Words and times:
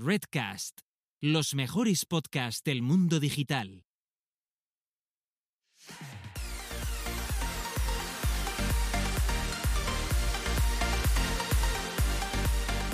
Redcast, 0.00 0.82
los 1.20 1.56
mejores 1.56 2.06
podcasts 2.06 2.62
del 2.62 2.82
mundo 2.82 3.18
digital. 3.18 3.84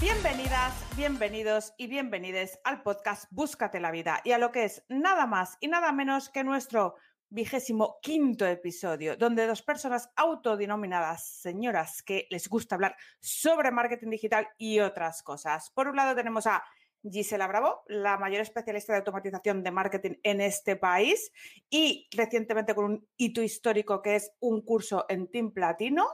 Bienvenidas, 0.01 0.97
bienvenidos 0.97 1.75
y 1.77 1.89
bienvenides 1.89 2.59
al 2.65 2.83
podcast 2.83 3.27
Búscate 3.31 3.81
la 3.81 3.91
vida 3.91 4.23
y 4.25 4.33
a 4.33 4.39
lo 4.39 4.51
que 4.51 4.65
es 4.65 4.83
nada 4.89 5.27
más 5.27 5.59
y 5.61 5.69
nada 5.69 5.93
menos 5.93 6.31
que 6.31 6.43
nuestro 6.43 6.95
vigésimo 7.29 7.99
quinto 8.01 8.47
episodio, 8.47 9.19
donde 9.19 9.47
dos 9.47 9.61
personas 9.61 10.09
autodenominadas 10.17 11.29
señoras 11.29 12.03
que 12.03 12.27
les 12.31 12.49
gusta 12.49 12.77
hablar 12.77 12.97
sobre 13.21 13.73
marketing 13.73 14.09
digital 14.09 14.49
y 14.57 14.81
otras 14.81 15.23
cosas. 15.23 15.71
Por 15.75 15.89
un 15.89 15.97
lado 15.97 16.15
tenemos 16.15 16.47
a 16.47 16.65
Gisela 17.11 17.47
Bravo, 17.47 17.83
la 17.87 18.17
mayor 18.19 18.41
especialista 18.41 18.93
de 18.93 19.01
automatización 19.01 19.63
de 19.63 19.71
marketing 19.71 20.15
en 20.23 20.41
este 20.41 20.77
país 20.77 21.33
y 21.71 22.09
recientemente 22.17 22.75
con 22.75 22.85
un 22.85 23.09
hito 23.17 23.43
histórico 23.43 24.01
que 24.03 24.17
es 24.17 24.33
un 24.41 24.63
curso 24.63 25.05
en 25.09 25.31
Team 25.31 25.53
Platino. 25.53 26.07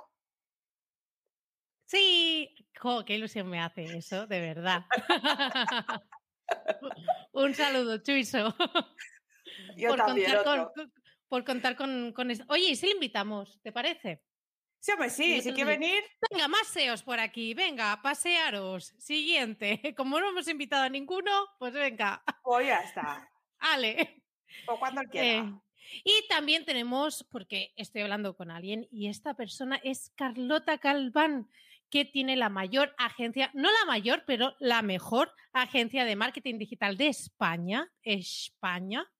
Sí, 1.87 2.55
jo, 2.81 3.05
qué 3.05 3.15
ilusión 3.15 3.49
me 3.49 3.61
hace 3.61 3.85
eso, 3.97 4.27
de 4.27 4.41
verdad. 4.41 4.85
un 7.33 7.55
saludo, 7.55 7.99
Chuiso. 7.99 8.55
Yo 9.77 9.89
por, 9.91 9.99
también, 9.99 10.33
contar 10.33 10.73
con, 10.75 10.93
por 11.29 11.45
contar 11.45 11.77
con, 11.77 12.13
con 12.13 12.31
es- 12.31 12.43
Oye, 12.49 12.71
¿y 12.71 12.77
si 12.77 12.87
le 12.87 12.93
invitamos? 12.93 13.61
¿Te 13.63 13.73
parece? 13.73 14.23
Sí, 14.81 14.93
hombre, 14.93 15.11
sí, 15.11 15.37
Yo 15.37 15.43
si 15.43 15.53
quiere 15.53 15.77
venir, 15.77 16.03
Venga, 16.31 16.49
más 16.49 16.67
SEOs 16.69 17.03
por 17.03 17.21
aquí. 17.21 17.53
Venga, 17.53 18.01
pasearos. 18.03 18.95
Siguiente. 18.99 19.81
Como 19.97 20.19
no 20.19 20.31
hemos 20.31 20.49
invitado 20.49 20.85
a 20.85 20.89
ninguno, 20.89 21.31
pues 21.59 21.75
venga. 21.75 22.23
pues 22.43 22.67
ya 22.67 22.81
está. 22.81 23.31
Ale. 23.59 24.23
O 24.67 24.79
cuando 24.79 25.03
él 25.03 25.11
quiera. 25.11 25.27
Eh, 25.27 25.55
y 26.05 26.29
también 26.29 26.65
tenemos, 26.65 27.27
porque 27.31 27.73
estoy 27.77 28.03
hablando 28.03 28.37
con 28.37 28.51
alguien, 28.51 28.89
y 28.91 29.09
esta 29.09 29.35
persona 29.35 29.79
es 29.85 30.13
Carlota 30.17 30.79
Calván, 30.79 31.51
que 31.91 32.05
tiene 32.05 32.37
la 32.37 32.49
mayor 32.49 32.95
agencia, 32.97 33.51
no 33.53 33.71
la 33.71 33.85
mayor, 33.87 34.25
pero 34.27 34.55
la 34.61 34.81
mejor 34.81 35.33
agencia 35.53 36.05
de 36.05 36.17
marketing 36.17 36.59
digital 36.59 36.97
de 36.97 37.09
España, 37.09 37.93
España, 38.03 39.11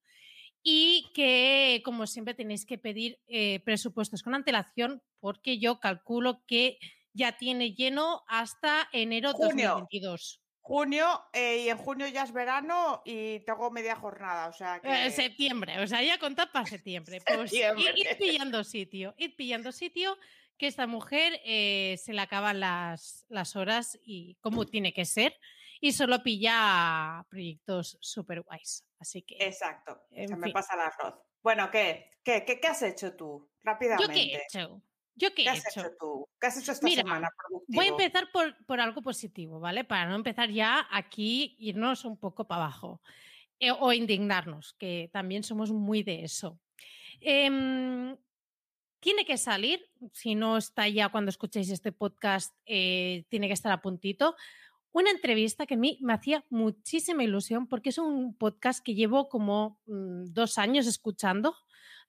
y 0.63 1.11
que, 1.13 1.81
como 1.83 2.07
siempre, 2.07 2.33
tenéis 2.33 2.65
que 2.65 2.77
pedir 2.77 3.19
eh, 3.27 3.59
presupuestos 3.65 4.23
con 4.23 4.35
antelación, 4.35 5.01
porque 5.19 5.59
yo 5.59 5.79
calculo 5.79 6.43
que 6.45 6.77
ya 7.13 7.37
tiene 7.37 7.73
lleno 7.73 8.23
hasta 8.27 8.87
enero 8.91 9.33
Junio. 9.33 9.69
2022. 9.69 10.41
Junio 10.63 11.23
eh, 11.33 11.63
y 11.65 11.69
en 11.69 11.77
junio 11.77 12.07
ya 12.07 12.23
es 12.23 12.31
verano 12.31 13.01
y 13.03 13.39
tengo 13.39 13.71
media 13.71 13.95
jornada, 13.95 14.47
o 14.47 14.53
sea 14.53 14.79
que... 14.79 15.07
Eh, 15.07 15.11
septiembre, 15.11 15.79
o 15.79 15.87
sea, 15.87 16.03
ya 16.03 16.19
contad 16.19 16.49
para 16.53 16.67
septiembre. 16.67 17.19
Pues 17.25 17.49
Septiembre. 17.49 17.93
id, 17.97 18.05
id 18.11 18.17
pillando 18.17 18.63
sitio, 18.63 19.15
id 19.17 19.35
pillando 19.35 19.71
sitio, 19.71 20.17
que 20.57 20.67
esta 20.67 20.85
mujer 20.85 21.41
eh, 21.43 21.95
se 21.97 22.13
le 22.13 22.21
acaban 22.21 22.59
las, 22.59 23.25
las 23.29 23.55
horas 23.55 23.99
y 24.03 24.35
como 24.35 24.65
tiene 24.65 24.93
que 24.93 25.05
ser, 25.05 25.35
y 25.81 25.91
solo 25.91 26.23
pilla 26.23 27.25
proyectos 27.29 27.97
super 27.99 28.41
guays. 28.41 28.85
Así 28.99 29.23
que, 29.23 29.35
Exacto, 29.39 30.03
se 30.09 30.35
me 30.37 30.51
pasa 30.51 30.75
el 30.75 30.81
arroz. 30.81 31.15
Bueno, 31.43 31.69
¿qué? 31.71 32.11
¿Qué, 32.23 32.45
qué, 32.45 32.59
qué 32.59 32.67
has 32.67 32.83
hecho 32.83 33.15
tú? 33.15 33.49
¿yo 33.49 33.59
Rápidamente. 33.63 34.13
qué 34.13 34.21
he 34.21 34.43
hecho? 34.43 34.81
¿Yo 35.15 35.29
qué 35.33 35.43
¿Qué 35.43 35.43
he 35.43 35.49
has 35.49 35.67
hecho? 35.67 35.81
hecho 35.81 35.89
tú? 35.99 36.29
¿Qué 36.39 36.47
has 36.47 36.57
hecho 36.57 36.71
esta 36.71 36.85
Mira, 36.85 37.01
semana 37.01 37.29
Voy 37.49 37.57
a 37.57 37.67
productivo? 37.67 37.99
empezar 37.99 38.31
por, 38.31 38.65
por 38.65 38.79
algo 38.79 39.01
positivo, 39.01 39.59
¿vale? 39.59 39.83
Para 39.83 40.05
no 40.07 40.15
empezar 40.15 40.49
ya 40.51 40.87
aquí, 40.91 41.55
irnos 41.59 42.05
un 42.05 42.17
poco 42.17 42.45
para 42.47 42.63
abajo 42.63 43.01
eh, 43.59 43.71
o 43.71 43.91
indignarnos, 43.91 44.73
que 44.77 45.09
también 45.11 45.43
somos 45.43 45.71
muy 45.71 46.03
de 46.03 46.23
eso. 46.23 46.59
Em, 47.19 48.15
tiene 48.99 49.25
que 49.25 49.37
salir, 49.37 49.89
si 50.13 50.35
no 50.35 50.57
está 50.57 50.87
ya 50.87 51.09
cuando 51.09 51.29
escuchéis 51.29 51.69
este 51.71 51.91
podcast, 51.91 52.55
eh, 52.65 53.25
tiene 53.29 53.47
que 53.47 53.53
estar 53.53 53.71
a 53.71 53.81
puntito. 53.81 54.35
Una 54.93 55.11
entrevista 55.11 55.65
que 55.65 55.75
a 55.75 55.77
mí 55.77 55.97
me 56.01 56.13
hacía 56.13 56.43
muchísima 56.49 57.23
ilusión 57.23 57.67
porque 57.67 57.89
es 57.89 57.97
un 57.97 58.35
podcast 58.37 58.83
que 58.83 58.93
llevo 58.93 59.29
como 59.29 59.79
mm, 59.85 60.25
dos 60.33 60.57
años 60.57 60.85
escuchando 60.87 61.55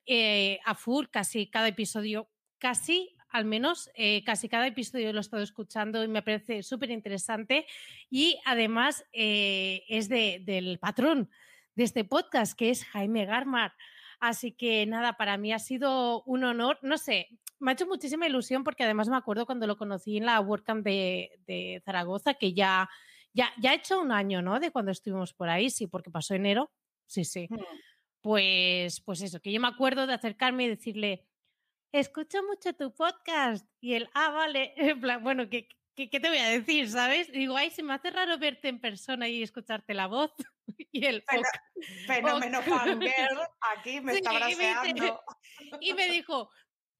eh, 0.04 0.58
a 0.64 0.74
full, 0.74 1.06
casi 1.10 1.48
cada 1.48 1.68
episodio, 1.68 2.28
casi 2.58 3.14
al 3.28 3.44
menos, 3.46 3.88
eh, 3.94 4.22
casi 4.24 4.48
cada 4.48 4.66
episodio 4.66 5.10
lo 5.12 5.18
he 5.18 5.22
estado 5.22 5.42
escuchando 5.42 6.04
y 6.04 6.08
me 6.08 6.22
parece 6.22 6.62
súper 6.62 6.90
interesante. 6.90 7.66
Y 8.10 8.38
además 8.44 9.06
eh, 9.12 9.84
es 9.88 10.08
de- 10.08 10.40
del 10.44 10.78
patrón 10.78 11.30
de 11.74 11.84
este 11.84 12.04
podcast, 12.04 12.58
que 12.58 12.68
es 12.70 12.84
Jaime 12.84 13.24
Garmar. 13.24 13.72
Así 14.20 14.52
que 14.52 14.84
nada, 14.86 15.16
para 15.16 15.38
mí 15.38 15.52
ha 15.52 15.58
sido 15.58 16.22
un 16.24 16.44
honor, 16.44 16.78
no 16.82 16.98
sé, 16.98 17.28
me 17.62 17.70
ha 17.70 17.74
hecho 17.74 17.86
muchísima 17.86 18.26
ilusión 18.26 18.64
porque 18.64 18.84
además 18.84 19.08
me 19.08 19.16
acuerdo 19.16 19.46
cuando 19.46 19.66
lo 19.66 19.76
conocí 19.78 20.16
en 20.18 20.26
la 20.26 20.40
WordCamp 20.40 20.84
de, 20.84 21.30
de 21.46 21.80
Zaragoza, 21.84 22.34
que 22.34 22.52
ya, 22.52 22.88
ya, 23.32 23.52
ya 23.58 23.70
ha 23.70 23.74
hecho 23.74 24.00
un 24.00 24.12
año, 24.12 24.42
¿no? 24.42 24.60
De 24.60 24.70
cuando 24.70 24.90
estuvimos 24.92 25.32
por 25.32 25.48
ahí, 25.48 25.70
sí, 25.70 25.86
porque 25.86 26.10
pasó 26.10 26.34
enero, 26.34 26.70
sí, 27.06 27.24
sí. 27.24 27.46
Mm, 27.50 27.58
Pues, 28.20 29.00
pues 29.00 29.22
eso, 29.22 29.40
que 29.40 29.50
yo 29.52 29.60
me 29.60 29.68
acuerdo 29.68 30.06
de 30.06 30.14
acercarme 30.14 30.64
y 30.64 30.68
decirle, 30.68 31.26
escucho 31.92 32.42
mucho 32.44 32.72
tu 32.72 32.94
podcast. 32.94 33.66
Y 33.80 33.94
él, 33.94 34.08
ah, 34.14 34.30
vale, 34.30 34.74
en 34.76 35.00
plan, 35.00 35.22
bueno, 35.22 35.48
¿qué, 35.50 35.68
qué, 35.96 36.08
qué 36.08 36.20
te 36.20 36.28
voy 36.28 36.38
a 36.38 36.48
decir, 36.48 36.88
sabes? 36.90 37.28
Y 37.30 37.32
digo, 37.32 37.56
ay, 37.56 37.70
se 37.70 37.82
me 37.82 37.94
hace 37.94 38.10
raro 38.10 38.38
verte 38.38 38.68
en 38.68 38.80
persona 38.80 39.28
y 39.28 39.42
escucharte 39.42 39.94
la 39.94 40.06
voz. 40.06 40.30
Y 40.94 41.04
él, 41.06 41.22
Feno- 41.26 41.40
"Ok". 41.40 42.06
Fenómeno 42.06 42.62
fangirl, 42.62 43.38
aquí 43.76 44.00
me 44.00 44.12
Sí, 44.14 44.18
está 44.18 44.32
y 44.32 44.38
me 44.40 44.46
dice- 44.46 44.74
braseando. 44.74 45.20
y 45.80 45.94
me 45.94 46.08
dijo, 46.08 46.50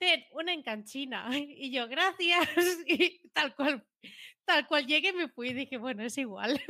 ten 0.03 0.25
una 0.33 0.53
en 0.53 0.63
canchina. 0.63 1.29
Y 1.65 1.71
yo, 1.71 1.87
gracias. 1.89 2.49
Y 2.87 3.29
tal 3.31 3.55
cual, 3.55 3.87
tal 4.45 4.67
cual 4.67 4.87
llegué, 4.87 5.13
me 5.13 5.29
fui 5.29 5.51
y 5.51 5.55
dije, 5.55 5.77
bueno, 5.77 6.03
es 6.03 6.19
igual. 6.19 6.61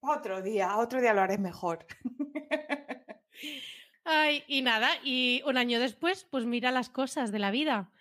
Otro 0.00 0.40
día, 0.40 0.78
otro 0.78 1.00
día 1.00 1.12
lo 1.12 1.20
haré 1.20 1.36
mejor. 1.36 1.86
Ay, 4.04 4.42
y 4.48 4.62
nada, 4.62 4.88
y 5.04 5.42
un 5.44 5.58
año 5.58 5.78
después, 5.78 6.26
pues 6.30 6.46
mira 6.46 6.70
las 6.70 6.88
cosas 6.88 7.30
de 7.30 7.38
la 7.38 7.50
vida. 7.50 7.92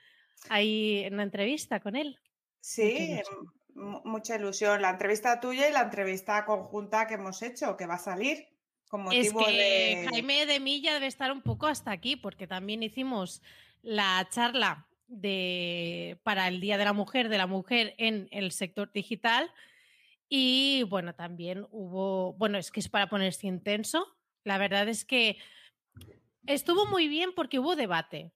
Ahí 0.47 1.03
en 1.03 1.15
una 1.15 1.23
entrevista 1.23 1.81
con 1.81 1.97
él. 1.97 2.17
Sí, 2.61 3.19
mucha 3.75 4.37
ilusión. 4.37 4.81
La 4.81 4.91
entrevista 4.91 5.41
tuya 5.41 5.67
y 5.67 5.73
la 5.73 5.81
entrevista 5.81 6.45
conjunta 6.45 7.05
que 7.05 7.15
hemos 7.15 7.41
hecho, 7.41 7.75
que 7.75 7.85
va 7.85 7.95
a 7.95 7.99
salir 7.99 8.47
con 8.87 9.11
Es 9.11 9.33
motivo 9.33 9.45
que 9.45 9.51
de... 9.51 10.07
Jaime 10.09 10.45
de 10.45 10.61
Milla 10.61 10.93
debe 10.93 11.07
estar 11.07 11.33
un 11.33 11.41
poco 11.41 11.67
hasta 11.67 11.91
aquí, 11.91 12.15
porque 12.15 12.47
también 12.47 12.81
hicimos 12.81 13.41
la 13.81 14.27
charla 14.31 14.87
de, 15.07 16.19
para 16.23 16.47
el 16.47 16.59
Día 16.61 16.77
de 16.77 16.85
la 16.85 16.93
Mujer, 16.93 17.29
de 17.29 17.37
la 17.37 17.47
Mujer 17.47 17.95
en 17.97 18.27
el 18.31 18.51
sector 18.51 18.91
digital. 18.91 19.51
Y 20.27 20.83
bueno, 20.83 21.15
también 21.15 21.65
hubo, 21.71 22.33
bueno, 22.33 22.57
es 22.57 22.71
que 22.71 22.79
es 22.79 22.89
para 22.89 23.09
ponerse 23.09 23.47
intenso. 23.47 24.05
La 24.43 24.57
verdad 24.57 24.87
es 24.87 25.03
que 25.05 25.37
estuvo 26.45 26.85
muy 26.85 27.07
bien 27.07 27.31
porque 27.35 27.59
hubo 27.59 27.75
debate. 27.75 28.31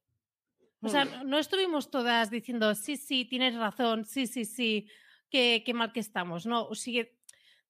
O 0.81 0.89
sea, 0.89 1.05
Mm. 1.05 1.09
no- 1.11 1.23
no 1.23 1.39
estuvimos 1.39 1.89
todas 1.91 2.29
diciendo, 2.29 2.73
sí, 2.75 2.97
sí, 2.97 3.25
tienes 3.25 3.55
razón, 3.55 4.05
sí, 4.05 4.27
sí, 4.27 4.43
sí, 4.45 4.87
qué, 5.29 5.63
qué 5.65 5.73
mal 5.73 5.93
que 5.93 5.99
estamos. 6.01 6.45
No, 6.45 6.73
sigue, 6.75 7.15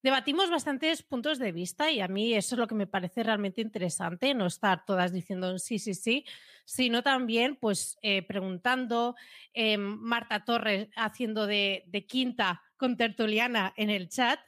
debatimos 0.03 0.49
bastantes 0.51 1.01
puntos 1.01 1.39
de 1.39 1.51
vista 1.53 1.89
y 1.89 2.01
a 2.01 2.07
mí 2.07 2.33
eso 2.33 2.55
es 2.55 2.59
lo 2.59 2.67
que 2.67 2.75
me 2.75 2.87
parece 2.87 3.23
realmente 3.23 3.61
interesante, 3.61 4.33
no 4.33 4.45
estar 4.45 4.85
todas 4.85 5.13
diciendo 5.13 5.57
sí, 5.57 5.79
sí, 5.79 5.95
sí, 5.95 6.25
sino 6.65 7.01
también 7.01 7.55
pues 7.55 7.97
eh, 8.01 8.21
preguntando, 8.21 9.15
eh, 9.53 9.77
Marta 9.77 10.43
Torres 10.43 10.89
haciendo 10.95 11.47
de, 11.47 12.05
quinta 12.07 12.61
con 12.77 12.97
tertuliana 12.97 13.73
en 13.77 13.89
el 13.89 14.09
chat. 14.09 14.39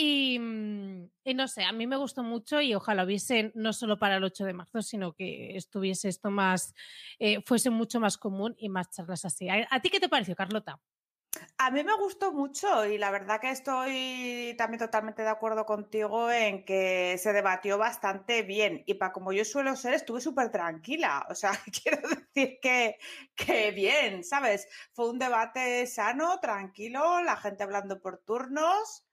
Y, 0.00 0.38
mm, 0.38 1.10
y 1.24 1.34
no 1.34 1.48
sé, 1.48 1.64
a 1.64 1.72
mí 1.72 1.88
me 1.88 1.96
gustó 1.96 2.22
mucho 2.22 2.60
y 2.60 2.72
ojalá 2.72 3.02
hubiese 3.02 3.50
no 3.56 3.72
solo 3.72 3.98
para 3.98 4.18
el 4.18 4.22
8 4.22 4.44
de 4.44 4.52
marzo, 4.52 4.80
sino 4.80 5.12
que 5.12 5.56
estuviese 5.56 6.08
esto 6.08 6.30
más, 6.30 6.72
eh, 7.18 7.42
fuese 7.44 7.70
mucho 7.70 7.98
más 7.98 8.16
común 8.16 8.54
y 8.58 8.68
más 8.68 8.92
charlas 8.92 9.24
así. 9.24 9.48
¿A, 9.48 9.66
a 9.68 9.82
ti 9.82 9.90
qué 9.90 9.98
te 9.98 10.08
pareció, 10.08 10.36
Carlota? 10.36 10.80
A 11.58 11.70
mí 11.70 11.82
me 11.84 11.94
gustó 11.96 12.32
mucho 12.32 12.84
y 12.86 12.98
la 12.98 13.10
verdad 13.10 13.40
que 13.40 13.50
estoy 13.50 14.54
también 14.58 14.78
totalmente 14.78 15.22
de 15.22 15.28
acuerdo 15.28 15.66
contigo 15.66 16.30
en 16.30 16.64
que 16.64 17.16
se 17.18 17.32
debatió 17.32 17.78
bastante 17.78 18.42
bien 18.42 18.82
y 18.86 18.94
para 18.94 19.12
como 19.12 19.32
yo 19.32 19.44
suelo 19.44 19.76
ser 19.76 19.94
estuve 19.94 20.20
súper 20.20 20.50
tranquila, 20.50 21.26
o 21.30 21.34
sea, 21.34 21.52
quiero 21.82 22.08
decir 22.08 22.58
que, 22.62 22.98
que 23.34 23.70
bien, 23.72 24.24
¿sabes? 24.24 24.68
Fue 24.92 25.10
un 25.10 25.18
debate 25.18 25.86
sano, 25.86 26.38
tranquilo, 26.40 27.22
la 27.22 27.36
gente 27.36 27.62
hablando 27.64 28.00
por 28.00 28.18
turnos, 28.24 29.04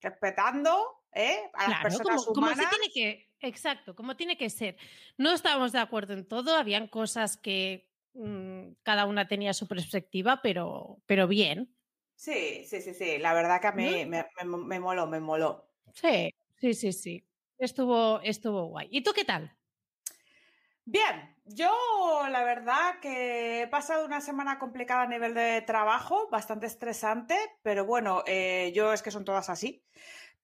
respetando 0.00 1.04
¿eh? 1.12 1.50
a 1.54 1.68
las 1.68 1.80
Claro, 1.80 1.82
personas 1.82 2.24
como, 2.26 2.34
como 2.34 2.54
se 2.56 2.64
humanas. 2.64 2.70
tiene 2.70 2.90
que, 2.92 3.30
exacto, 3.40 3.94
como 3.94 4.16
tiene 4.16 4.36
que 4.36 4.50
ser. 4.50 4.76
No 5.16 5.32
estábamos 5.32 5.72
de 5.72 5.78
acuerdo 5.78 6.14
en 6.14 6.26
todo, 6.26 6.56
habían 6.56 6.88
cosas 6.88 7.36
que 7.36 7.91
cada 8.82 9.06
una 9.06 9.28
tenía 9.28 9.54
su 9.54 9.66
perspectiva, 9.68 10.40
pero, 10.42 11.02
pero 11.06 11.28
bien. 11.28 11.76
Sí, 12.14 12.64
sí, 12.64 12.80
sí, 12.80 12.94
sí, 12.94 13.18
la 13.18 13.34
verdad 13.34 13.60
que 13.60 13.66
a 13.66 13.72
mí 13.72 14.04
¿No? 14.04 14.06
me, 14.06 14.24
me- 14.44 14.56
me 14.58 14.80
moló, 14.80 15.06
me 15.06 15.20
moló. 15.20 15.74
Sí, 15.94 16.30
sí, 16.60 16.74
sí, 16.74 16.92
sí. 16.92 17.28
Estuvo, 17.58 18.20
estuvo 18.22 18.66
guay. 18.66 18.88
¿Y 18.90 19.02
tú 19.02 19.12
qué 19.14 19.24
tal? 19.24 19.56
Bien, 20.84 21.36
yo 21.44 21.70
la 22.28 22.42
verdad 22.44 22.98
que 23.00 23.62
he 23.62 23.68
pasado 23.68 24.04
una 24.04 24.20
semana 24.20 24.58
complicada 24.58 25.02
a 25.02 25.06
nivel 25.06 25.32
de 25.34 25.62
trabajo, 25.62 26.28
bastante 26.30 26.66
estresante, 26.66 27.36
pero 27.62 27.84
bueno, 27.84 28.24
eh, 28.26 28.72
yo 28.74 28.92
es 28.92 29.02
que 29.02 29.12
son 29.12 29.24
todas 29.24 29.48
así. 29.48 29.84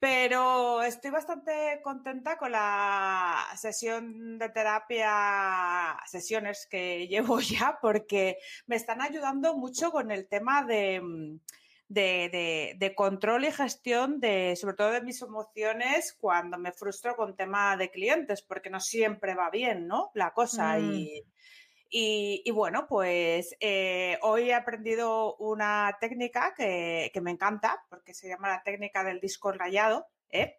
Pero 0.00 0.82
estoy 0.82 1.10
bastante 1.10 1.80
contenta 1.82 2.38
con 2.38 2.52
la 2.52 3.44
sesión 3.56 4.38
de 4.38 4.48
terapia, 4.50 5.98
sesiones 6.06 6.68
que 6.70 7.08
llevo 7.08 7.40
ya, 7.40 7.78
porque 7.80 8.38
me 8.66 8.76
están 8.76 9.00
ayudando 9.00 9.56
mucho 9.56 9.90
con 9.90 10.10
el 10.10 10.28
tema 10.28 10.62
de 10.62 11.00
mm, 11.00 11.38
de, 11.88 12.92
control 12.96 13.44
y 13.44 13.52
gestión 13.52 14.20
de, 14.20 14.56
sobre 14.56 14.76
todo 14.76 14.90
de 14.92 15.02
mis 15.02 15.22
emociones 15.22 16.14
cuando 16.20 16.58
me 16.58 16.72
frustro 16.72 17.16
con 17.16 17.36
tema 17.36 17.76
de 17.76 17.90
clientes, 17.90 18.42
porque 18.42 18.70
no 18.70 18.80
siempre 18.80 19.34
va 19.34 19.50
bien, 19.50 19.86
¿no? 19.86 20.10
La 20.14 20.32
cosa. 20.32 20.78
Mm. 20.78 20.92
Y, 20.92 21.24
bueno, 22.52 22.86
pues 22.88 23.56
eh, 23.60 24.18
hoy 24.22 24.50
he 24.50 24.54
aprendido 24.54 25.36
una 25.36 25.96
técnica 26.00 26.54
que, 26.56 27.10
que, 27.12 27.20
me 27.20 27.30
encanta, 27.30 27.84
porque 27.88 28.14
se 28.14 28.28
llama 28.28 28.48
la 28.48 28.62
técnica 28.62 29.04
del 29.04 29.20
disco 29.20 29.52
rayado, 29.52 30.06
¿eh? 30.30 30.58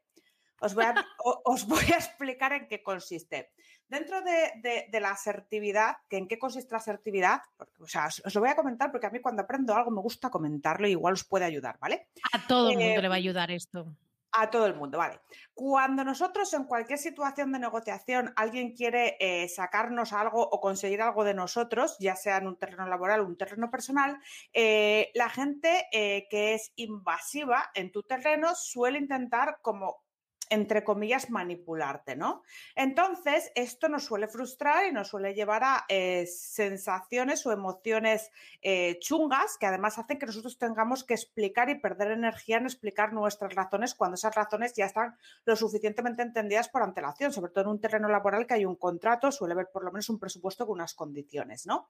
Os 0.61 0.73
voy, 0.73 0.85
a, 0.85 0.93
os 1.45 1.65
voy 1.67 1.85
a 1.93 1.97
explicar 1.97 2.53
en 2.53 2.67
qué 2.67 2.83
consiste. 2.83 3.51
Dentro 3.87 4.21
de, 4.21 4.87
la 4.99 5.11
asertividad, 5.11 5.97
que 6.07 6.17
¿en 6.17 6.27
qué 6.27 6.37
consiste 6.37 6.71
la 6.71 6.77
asertividad? 6.77 7.41
o 7.79 7.87
sea, 7.87 8.07
os, 8.07 8.35
lo 8.35 8.41
voy 8.41 8.49
a 8.49 8.55
comentar 8.55 8.91
porque 8.91 9.07
a 9.07 9.09
mí 9.09 9.19
cuando 9.19 9.41
aprendo 9.41 9.73
algo 9.73 9.89
me 9.89 10.01
gusta 10.01 10.29
comentarlo 10.29 10.87
y 10.87 10.91
igual 10.91 11.13
os 11.13 11.23
puede 11.23 11.45
ayudar, 11.45 11.77
¿vale? 11.79 12.09
A 12.33 12.45
todo 12.47 12.69
el 12.69 12.77
mundo 12.77 13.01
le 13.01 13.07
va 13.07 13.15
a 13.15 13.17
em, 13.17 13.23
ayudar 13.23 13.51
esto. 13.51 13.95
A 14.31 14.51
todo 14.51 14.67
el 14.67 14.75
mundo, 14.75 14.99
vale. 14.99 15.19
Cuando 15.55 16.03
nosotros 16.03 16.53
en 16.53 16.65
cualquier 16.65 16.99
situación 16.99 17.51
de 17.51 17.59
negociación 17.59 18.31
alguien 18.35 18.75
quiere 18.75 19.17
eh, 19.19 19.49
sacarnos 19.49 20.13
algo 20.13 20.41
o 20.41 20.61
conseguir 20.61 21.01
algo 21.01 21.23
de 21.23 21.33
nosotros, 21.33 21.97
ya 21.99 22.15
sea 22.15 22.37
en 22.37 22.47
un 22.47 22.57
terreno 22.57 22.87
laboral 22.87 23.21
o 23.21 23.25
un 23.25 23.37
terreno 23.37 23.71
personal, 23.71 24.19
eh, 24.53 25.09
la 25.15 25.29
gente 25.29 25.87
eh, 25.91 26.27
que 26.29 26.53
es 26.53 26.71
invasiva 26.75 27.71
en 27.73 27.91
tu 27.91 28.03
terreno 28.03 28.53
suele 28.53 28.99
intentar 28.99 29.57
como 29.63 30.03
entre 30.49 30.83
comillas, 30.83 31.29
manipularte, 31.29 32.15
¿no? 32.15 32.43
Entonces, 32.75 33.51
esto 33.55 33.87
nos 33.87 34.05
suele 34.05 34.27
frustrar 34.27 34.87
y 34.87 34.91
nos 34.91 35.09
suele 35.09 35.33
llevar 35.33 35.63
a 35.63 35.85
eh, 35.87 36.25
sensaciones 36.25 37.45
o 37.45 37.51
emociones 37.51 38.31
eh, 38.61 38.97
chungas 38.99 39.57
que 39.59 39.67
además 39.67 39.97
hacen 39.99 40.17
que 40.17 40.25
nosotros 40.25 40.57
tengamos 40.57 41.03
que 41.03 41.13
explicar 41.13 41.69
y 41.69 41.79
perder 41.79 42.11
energía 42.11 42.57
en 42.57 42.65
explicar 42.65 43.13
nuestras 43.13 43.53
razones 43.53 43.95
cuando 43.95 44.15
esas 44.15 44.35
razones 44.35 44.73
ya 44.73 44.85
están 44.85 45.15
lo 45.45 45.55
suficientemente 45.55 46.23
entendidas 46.23 46.69
por 46.69 46.81
antelación, 46.81 47.31
sobre 47.31 47.51
todo 47.51 47.65
en 47.65 47.71
un 47.71 47.81
terreno 47.81 48.09
laboral 48.09 48.47
que 48.47 48.55
hay 48.55 48.65
un 48.65 48.75
contrato, 48.75 49.31
suele 49.31 49.53
haber 49.53 49.69
por 49.71 49.83
lo 49.83 49.91
menos 49.91 50.09
un 50.09 50.19
presupuesto 50.19 50.65
con 50.65 50.75
unas 50.75 50.93
condiciones, 50.93 51.65
¿no? 51.65 51.89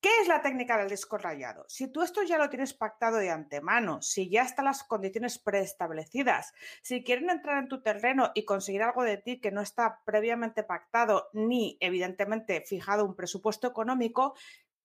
¿Qué 0.00 0.10
es 0.20 0.28
la 0.28 0.42
técnica 0.42 0.76
del 0.76 0.90
disco 0.90 1.16
rayado? 1.16 1.64
Si 1.68 1.88
tú 1.88 2.02
esto 2.02 2.22
ya 2.22 2.38
lo 2.38 2.50
tienes 2.50 2.74
pactado 2.74 3.16
de 3.16 3.30
antemano, 3.30 4.02
si 4.02 4.28
ya 4.28 4.42
están 4.42 4.66
las 4.66 4.84
condiciones 4.84 5.38
preestablecidas, 5.38 6.52
si 6.82 7.02
quieren 7.02 7.30
entrar 7.30 7.58
en 7.58 7.68
tu 7.68 7.82
terreno 7.82 8.30
y 8.34 8.44
conseguir 8.44 8.82
algo 8.82 9.02
de 9.02 9.16
ti 9.16 9.40
que 9.40 9.50
no 9.50 9.62
está 9.62 10.02
previamente 10.04 10.62
pactado 10.62 11.28
ni 11.32 11.78
evidentemente 11.80 12.60
fijado 12.60 13.04
un 13.04 13.16
presupuesto 13.16 13.66
económico, 13.66 14.36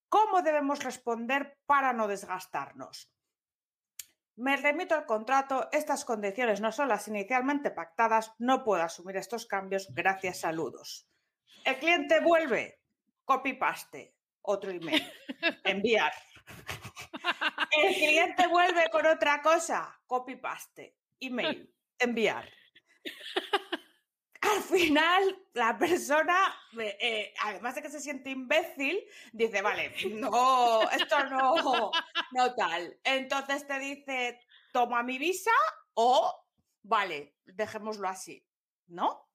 ¿cómo 0.07 0.41
debemos 0.41 0.83
responder 0.83 1.57
para 1.65 1.91
no 1.93 2.07
desgastarnos? 2.07 3.11
Me 4.37 4.55
remito 4.55 4.95
al 4.95 5.05
contrato, 5.05 5.67
estas 5.73 6.05
condiciones 6.05 6.61
no 6.61 6.71
son 6.71 6.87
las 6.87 7.07
inicialmente 7.09 7.69
pactadas, 7.69 8.33
no 8.39 8.63
puedo 8.63 8.81
asumir 8.81 9.17
estos 9.17 9.45
cambios, 9.45 9.93
gracias, 9.93 10.39
saludos. 10.39 11.07
El 11.65 11.77
cliente 11.77 12.21
vuelve, 12.21 12.79
copy-paste 13.25 14.15
otro 14.43 14.71
email, 14.71 15.03
enviar. 15.63 16.13
El 17.71 17.93
cliente 17.93 18.47
vuelve 18.47 18.89
con 18.89 19.05
otra 19.05 19.41
cosa, 19.41 19.99
copy 20.05 20.35
paste, 20.35 20.97
email, 21.19 21.73
enviar. 21.99 22.49
Al 24.41 24.61
final, 24.63 25.47
la 25.53 25.77
persona, 25.77 26.35
eh, 26.79 27.33
además 27.41 27.75
de 27.75 27.83
que 27.83 27.89
se 27.89 27.99
siente 27.99 28.31
imbécil, 28.31 28.99
dice, 29.31 29.61
vale, 29.61 29.93
no, 30.15 30.89
esto 30.89 31.23
no, 31.25 31.91
no 32.31 32.55
tal. 32.55 32.99
Entonces 33.03 33.67
te 33.67 33.79
dice, 33.79 34.39
toma 34.73 35.03
mi 35.03 35.19
visa 35.19 35.51
o, 35.93 36.47
vale, 36.81 37.35
dejémoslo 37.45 38.07
así, 38.07 38.45
¿no? 38.87 39.29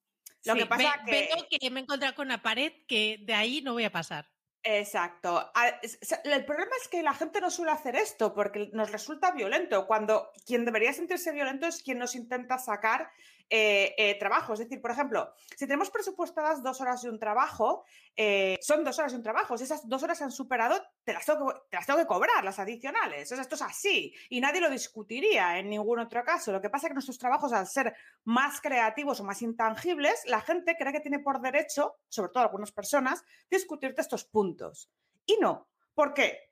Lo 0.45 0.55
que 0.55 0.67
pasa 0.67 1.03
que... 1.07 1.59
que 1.59 1.71
me 1.71 1.81
he 1.81 1.83
encontrado 1.83 2.15
con 2.15 2.27
una 2.27 2.43
pared 2.43 2.73
que 2.87 3.19
de 3.23 3.35
ahí 3.35 3.63
no 3.63 3.73
voy 3.73 3.85
a 3.85 3.93
pasar. 3.93 4.29
Exacto. 4.69 5.49
Ah, 5.55 5.81
el 6.25 6.45
problema 6.45 6.73
es 6.83 6.89
que 6.89 7.01
la 7.01 7.15
gente 7.15 7.41
no 7.41 7.51
suele 7.53 7.71
hacer 7.71 7.95
esto 7.95 8.35
porque 8.35 8.69
nos 8.73 8.91
resulta 8.91 9.31
violento, 9.31 9.87
cuando 9.87 10.33
quien 10.45 10.65
debería 10.65 10.93
sentirse 10.93 11.31
violento 11.31 11.69
es 11.69 11.85
quien 11.85 11.99
nos 11.99 12.17
intenta 12.17 12.59
sacar 12.59 13.09
eh, 13.49 13.95
eh, 13.97 14.19
trabajo. 14.19 14.55
Es 14.55 14.59
decir, 14.59 14.81
por 14.81 14.91
ejemplo, 14.91 15.33
si 15.57 15.67
tenemos 15.67 15.91
presupuestadas 15.91 16.63
dos 16.63 16.81
horas 16.81 17.03
de 17.03 17.11
un 17.11 17.19
trabajo, 17.19 17.85
eh, 18.17 18.59
son 18.61 18.83
dos 18.83 18.99
horas 18.99 19.13
de 19.13 19.19
un 19.19 19.23
trabajo. 19.23 19.57
Si 19.57 19.65
esas 19.65 19.89
dos 19.89 20.03
horas 20.03 20.19
se 20.19 20.25
han 20.25 20.33
superado, 20.33 20.83
te 21.05 21.13
las, 21.13 21.25
tengo 21.25 21.49
que, 21.49 21.61
te 21.71 21.77
las 21.77 21.87
tengo 21.87 22.01
que 22.01 22.07
cobrar, 22.07 22.45
las 22.45 22.59
adicionales. 22.59 23.31
esto 23.31 23.55
es 23.55 23.63
así 23.63 24.13
y 24.31 24.41
nadie 24.41 24.61
lo 24.61 24.69
discutiría 24.69 25.59
en 25.59 25.71
ningún 25.71 26.01
otro 26.01 26.25
caso. 26.25 26.51
Lo 26.51 26.61
que 26.61 26.71
pasa 26.71 26.87
es 26.87 26.91
que 26.91 26.95
nuestros 26.95 27.19
trabajos, 27.19 27.53
al 27.53 27.69
ser 27.69 27.95
más 28.25 28.61
creativos 28.61 29.21
o 29.21 29.25
más 29.25 29.41
intangibles, 29.43 30.23
la 30.27 30.41
gente 30.41 30.77
cree 30.77 30.93
que 30.93 31.01
tiene 31.01 31.21
por 31.21 31.41
derecho, 31.41 31.97
sobre 32.09 32.33
todo 32.33 32.43
algunas 32.43 32.73
personas, 32.73 33.23
discutirte 33.49 34.01
estos 34.01 34.25
puntos. 34.25 34.91
Y 35.25 35.37
no. 35.41 35.69
¿Por 35.95 36.15
qué? 36.15 36.51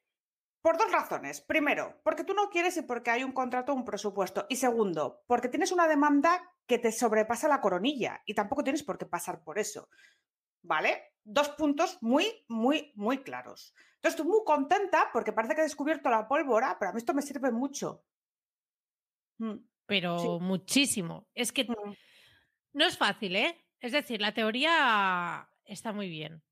Por 0.64 0.78
dos 0.78 0.90
razones. 0.90 1.42
Primero, 1.42 2.00
porque 2.02 2.24
tú 2.24 2.32
no 2.32 2.48
quieres 2.48 2.78
y 2.78 2.82
porque 2.82 3.10
hay 3.10 3.22
un 3.22 3.32
contrato 3.32 3.72
o 3.72 3.74
un 3.74 3.84
presupuesto. 3.84 4.46
Y 4.48 4.56
segundo, 4.56 5.22
porque 5.26 5.50
tienes 5.50 5.72
una 5.72 5.86
demanda 5.86 6.42
que 6.66 6.78
te 6.78 6.90
sobrepasa 6.90 7.48
la 7.48 7.60
coronilla 7.60 8.22
y 8.24 8.32
tampoco 8.32 8.64
tienes 8.64 8.82
por 8.82 8.96
qué 8.96 9.04
pasar 9.04 9.44
por 9.44 9.58
eso. 9.58 9.90
¿Vale? 10.62 11.16
Dos 11.22 11.50
puntos 11.50 11.98
muy, 12.00 12.46
muy, 12.48 12.92
muy 12.94 13.18
claros. 13.18 13.74
Entonces, 13.96 14.18
estoy 14.18 14.26
muy 14.26 14.40
contenta 14.46 15.10
porque 15.12 15.34
parece 15.34 15.54
que 15.54 15.60
he 15.60 15.64
descubierto 15.64 16.08
la 16.08 16.26
pólvora, 16.26 16.78
pero 16.78 16.92
a 16.92 16.94
mí 16.94 16.98
esto 16.98 17.12
me 17.12 17.20
sirve 17.20 17.50
mucho. 17.50 18.02
Mm, 19.36 19.56
pero 19.84 20.40
muchísimo. 20.40 21.28
Es 21.34 21.52
que 21.52 21.64
mm. 21.64 21.94
no 22.72 22.86
es 22.86 22.96
fácil, 22.96 23.36
¿eh? 23.36 23.66
Es 23.80 23.92
decir, 23.92 24.22
la 24.22 24.32
teoría 24.32 25.46
está 25.66 25.92
muy 25.92 26.08
bien, 26.08 26.42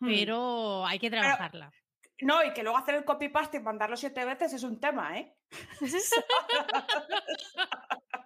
mm. 0.00 0.06
pero 0.06 0.84
hay 0.84 0.98
que 0.98 1.08
trabajarla. 1.08 1.72
No, 2.20 2.44
y 2.44 2.52
que 2.52 2.62
luego 2.62 2.78
hacer 2.78 2.94
el 2.94 3.04
copy-paste 3.04 3.56
y 3.56 3.60
mandarlo 3.60 3.96
siete 3.96 4.24
veces 4.24 4.52
es 4.52 4.62
un 4.62 4.80
tema, 4.80 5.18
¿eh? 5.18 5.34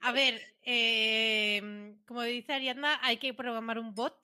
A 0.00 0.12
ver, 0.12 0.40
em, 0.62 1.98
como 2.04 2.22
dice 2.22 2.52
Ariadna, 2.52 2.98
hay 3.02 3.16
que 3.16 3.34
programar 3.34 3.78
un 3.78 3.94
bot 3.94 4.16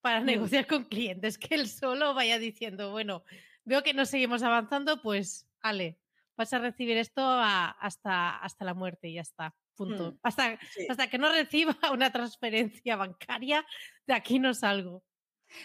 para 0.00 0.20
mm. 0.20 0.24
negociar 0.24 0.66
con 0.66 0.84
clientes, 0.84 1.38
que 1.38 1.54
él 1.54 1.68
solo 1.68 2.14
vaya 2.14 2.38
diciendo, 2.38 2.90
bueno, 2.90 3.24
veo 3.64 3.82
que 3.82 3.94
no 3.94 4.06
seguimos 4.06 4.42
avanzando, 4.42 5.02
pues, 5.02 5.48
Ale, 5.60 5.98
vas 6.36 6.52
a 6.52 6.58
recibir 6.58 6.96
esto 6.96 7.22
hasta, 7.24 8.38
hasta 8.38 8.64
la 8.64 8.74
muerte 8.74 9.08
y 9.08 9.14
ya 9.14 9.22
está. 9.22 9.54
Punto. 9.76 10.12
Mm, 10.12 10.18
hasta, 10.22 10.58
hasta 10.88 11.08
que 11.08 11.18
no 11.18 11.32
reciba 11.32 11.76
una 11.92 12.10
transferencia 12.10 12.96
bancaria, 12.96 13.66
de 14.06 14.14
aquí 14.14 14.38
no 14.38 14.54
salgo. 14.54 15.02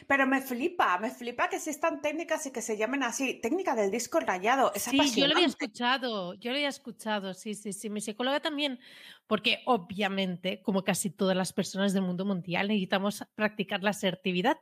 Pero 0.08 0.25
me 0.27 0.41
flipa, 0.41 0.98
me 1.00 1.10
flipa 1.10 1.50
que 1.50 1.58
existan 1.58 2.01
técnicas 2.01 2.46
y 2.46 2.51
que 2.51 2.62
se 2.62 2.77
llamen 2.77 3.03
así, 3.03 3.39
técnica 3.41 3.75
del 3.75 3.91
disco 3.91 4.19
rayado. 4.19 4.72
Es 4.74 4.84
sí, 4.84 5.00
yo 5.15 5.27
lo 5.27 5.36
había 5.36 5.48
escuchado, 5.48 6.34
yo 6.36 6.51
lo 6.51 6.58
había 6.58 6.69
escuchado, 6.69 7.34
sí, 7.34 7.55
sí, 7.55 7.74
sí. 7.74 7.89
Mi 7.89 8.01
psicóloga 8.01 8.39
también, 8.39 8.79
porque 9.27 9.62
obviamente, 9.65 10.62
como 10.62 10.84
casi 10.84 11.10
todas 11.10 11.36
las 11.36 11.53
personas 11.53 11.93
del 11.93 12.03
mundo 12.03 12.25
mundial, 12.25 12.67
necesitamos 12.67 13.24
practicar 13.36 13.84
la 13.84 13.91
asertividad, 13.91 14.58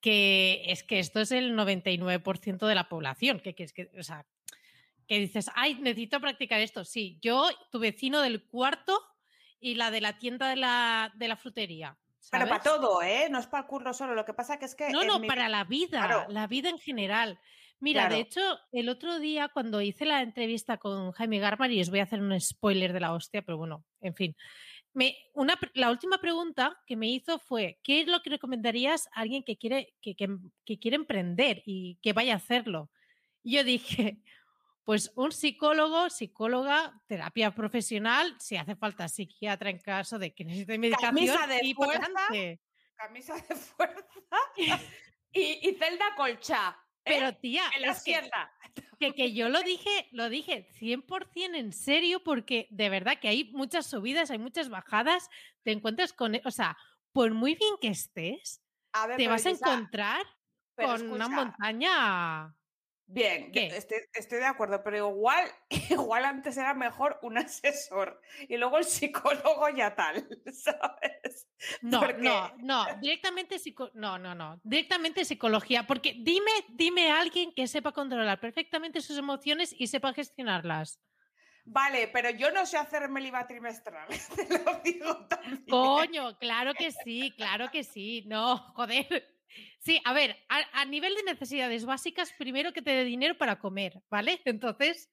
que 0.00 0.62
es 0.66 0.82
que 0.82 0.98
esto 0.98 1.20
es 1.20 1.32
el 1.32 1.54
99% 1.56 2.66
de 2.66 2.74
la 2.74 2.88
población, 2.88 3.40
que, 3.40 3.54
que, 3.54 3.66
que, 3.66 3.90
o 3.98 4.02
sea, 4.02 4.26
que 5.06 5.18
dices, 5.18 5.50
ay, 5.54 5.76
necesito 5.80 6.20
practicar 6.20 6.60
esto. 6.60 6.84
Sí, 6.84 7.18
yo, 7.22 7.48
tu 7.70 7.78
vecino 7.78 8.20
del 8.20 8.44
cuarto 8.44 9.00
y 9.60 9.74
la 9.76 9.90
de 9.90 10.00
la 10.00 10.18
tienda 10.18 10.48
de 10.48 10.56
la, 10.56 11.12
de 11.16 11.28
la 11.28 11.36
frutería 11.36 11.98
pero 12.30 12.48
para 12.48 12.62
todo, 12.62 13.02
¿eh? 13.02 13.28
No 13.30 13.38
es 13.38 13.46
para 13.46 13.62
el 13.62 13.68
curro 13.68 13.92
solo. 13.92 14.14
Lo 14.14 14.24
que 14.24 14.34
pasa 14.34 14.58
que 14.58 14.64
es 14.64 14.74
que. 14.74 14.90
No, 14.90 15.04
no, 15.04 15.20
para 15.22 15.48
la 15.48 15.64
vida, 15.64 16.26
la 16.28 16.46
vida 16.46 16.68
en 16.68 16.78
general. 16.78 17.38
Mira, 17.80 18.08
de 18.08 18.20
hecho, 18.20 18.40
el 18.72 18.88
otro 18.88 19.18
día 19.18 19.48
cuando 19.48 19.80
hice 19.80 20.06
la 20.06 20.22
entrevista 20.22 20.78
con 20.78 21.12
Jaime 21.12 21.38
Garmar, 21.38 21.70
y 21.70 21.80
os 21.80 21.90
voy 21.90 22.00
a 22.00 22.04
hacer 22.04 22.20
un 22.20 22.40
spoiler 22.40 22.92
de 22.92 23.00
la 23.00 23.12
hostia, 23.12 23.42
pero 23.42 23.58
bueno, 23.58 23.84
en 24.00 24.14
fin. 24.14 24.36
Me, 24.94 25.16
una, 25.34 25.58
la 25.74 25.90
última 25.90 26.18
pregunta 26.18 26.80
que 26.86 26.96
me 26.96 27.08
hizo 27.08 27.38
fue: 27.38 27.80
¿qué 27.82 28.00
es 28.00 28.06
lo 28.06 28.22
que 28.22 28.30
recomendarías 28.30 29.08
a 29.12 29.20
alguien 29.20 29.42
que 29.42 29.56
quiere, 29.56 29.94
que, 30.00 30.14
que, 30.14 30.28
que 30.64 30.78
quiere 30.78 30.96
emprender 30.96 31.62
y 31.66 31.98
que 32.00 32.12
vaya 32.12 32.34
a 32.34 32.36
hacerlo? 32.36 32.90
Y 33.42 33.56
yo 33.56 33.64
dije, 33.64 34.18
pues 34.84 35.12
un 35.16 35.32
psicólogo, 35.32 36.10
psicóloga, 36.10 37.00
terapia 37.06 37.54
profesional, 37.54 38.36
si 38.38 38.56
hace 38.56 38.76
falta 38.76 39.08
psiquiatra 39.08 39.70
en 39.70 39.78
caso 39.78 40.18
de 40.18 40.34
que 40.34 40.44
necesite 40.44 40.78
medicación. 40.78 41.14
Camisa 41.14 41.46
de 41.46 41.60
y 41.62 41.74
fuerza. 41.74 42.10
Camisa 42.96 43.34
de 43.34 43.56
fuerza 43.56 44.06
y, 45.32 45.68
y 45.68 45.74
celda 45.74 46.14
colcha. 46.16 46.76
¿eh? 47.04 47.12
Pero 47.12 47.34
tía, 47.36 47.64
en 47.74 47.82
la 47.82 47.92
es 47.92 48.02
que, 48.02 48.10
izquierda. 48.12 48.52
que, 48.98 49.14
que 49.14 49.32
yo 49.32 49.48
lo 49.48 49.62
dije, 49.62 50.08
lo 50.12 50.28
dije 50.28 50.68
100% 50.78 51.56
en 51.56 51.72
serio 51.72 52.22
porque 52.22 52.68
de 52.70 52.90
verdad 52.90 53.18
que 53.18 53.28
hay 53.28 53.50
muchas 53.52 53.86
subidas, 53.86 54.30
hay 54.30 54.38
muchas 54.38 54.68
bajadas, 54.68 55.30
te 55.62 55.72
encuentras 55.72 56.12
con, 56.12 56.34
e, 56.34 56.42
o 56.44 56.50
sea, 56.50 56.76
por 57.12 57.32
muy 57.32 57.54
bien 57.54 57.74
que 57.80 57.88
estés, 57.88 58.62
A 58.92 59.06
ver, 59.06 59.16
te 59.16 59.28
vas 59.28 59.46
a 59.46 59.50
encontrar 59.50 60.26
con 60.76 61.10
una 61.10 61.28
montaña. 61.28 62.54
Bien, 63.06 63.50
estoy, 63.54 63.98
estoy 64.14 64.38
de 64.38 64.46
acuerdo, 64.46 64.82
pero 64.82 64.96
igual, 64.96 65.46
igual 65.90 66.24
antes 66.24 66.56
era 66.56 66.72
mejor 66.74 67.18
un 67.22 67.36
asesor 67.38 68.20
y 68.48 68.56
luego 68.56 68.78
el 68.78 68.84
psicólogo 68.84 69.68
ya 69.68 69.94
tal, 69.94 70.26
¿sabes? 70.52 71.48
No, 71.82 72.00
Porque- 72.00 72.22
no, 72.22 72.52
no, 72.58 72.86
directamente 73.00 73.58
psico- 73.58 73.90
no, 73.94 74.18
no, 74.18 74.34
no, 74.34 74.58
directamente 74.64 75.24
psicología, 75.24 75.86
porque 75.86 76.14
dime, 76.18 76.50
dime 76.70 77.10
a 77.10 77.20
alguien 77.20 77.52
que 77.54 77.66
sepa 77.66 77.92
controlar 77.92 78.40
perfectamente 78.40 79.00
sus 79.00 79.18
emociones 79.18 79.74
y 79.78 79.86
sepa 79.86 80.12
gestionarlas. 80.14 80.98
Vale, 81.66 82.08
pero 82.08 82.28
yo 82.30 82.50
no 82.52 82.66
sé 82.66 82.76
hacerme 82.76 83.20
el 83.20 83.26
IVA 83.26 83.46
trimestral, 83.46 84.08
te 84.36 84.58
lo 84.58 84.80
digo 84.84 85.26
también. 85.26 85.64
Coño, 85.68 86.38
claro 86.38 86.74
que 86.74 86.90
sí, 86.92 87.32
claro 87.36 87.70
que 87.70 87.84
sí. 87.84 88.24
No, 88.26 88.58
joder. 88.74 89.33
Sí, 89.84 90.00
a 90.04 90.14
ver, 90.14 90.38
a, 90.48 90.80
a 90.80 90.84
nivel 90.86 91.14
de 91.14 91.24
necesidades 91.24 91.84
básicas, 91.84 92.32
primero 92.38 92.72
que 92.72 92.80
te 92.80 92.90
dé 92.90 93.04
dinero 93.04 93.36
para 93.36 93.58
comer, 93.58 94.00
¿vale? 94.10 94.40
Entonces, 94.46 95.10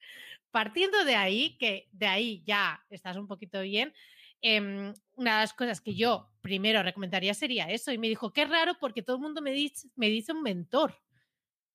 partiendo 0.49 1.03
de 1.03 1.15
ahí, 1.15 1.57
que 1.57 1.89
de 1.91 2.07
ahí 2.07 2.43
ya 2.45 2.81
estás 2.89 3.17
un 3.17 3.27
poquito 3.27 3.59
bien, 3.61 3.93
em, 4.41 4.93
una 5.15 5.35
de 5.35 5.41
las 5.41 5.53
cosas 5.53 5.81
que 5.81 5.93
yo 5.93 6.29
primero 6.39 6.81
recomendaría 6.83 7.33
sería 7.33 7.65
eso. 7.69 7.91
Y 7.91 7.97
me 7.97 8.07
dijo, 8.07 8.31
qué 8.31 8.45
raro 8.45 8.77
porque 8.79 9.01
todo 9.01 9.17
el 9.17 9.21
mundo 9.21 9.41
me 9.41 9.51
dice, 9.51 9.89
me 9.95 10.07
dice 10.07 10.31
un 10.31 10.41
mentor. 10.41 10.97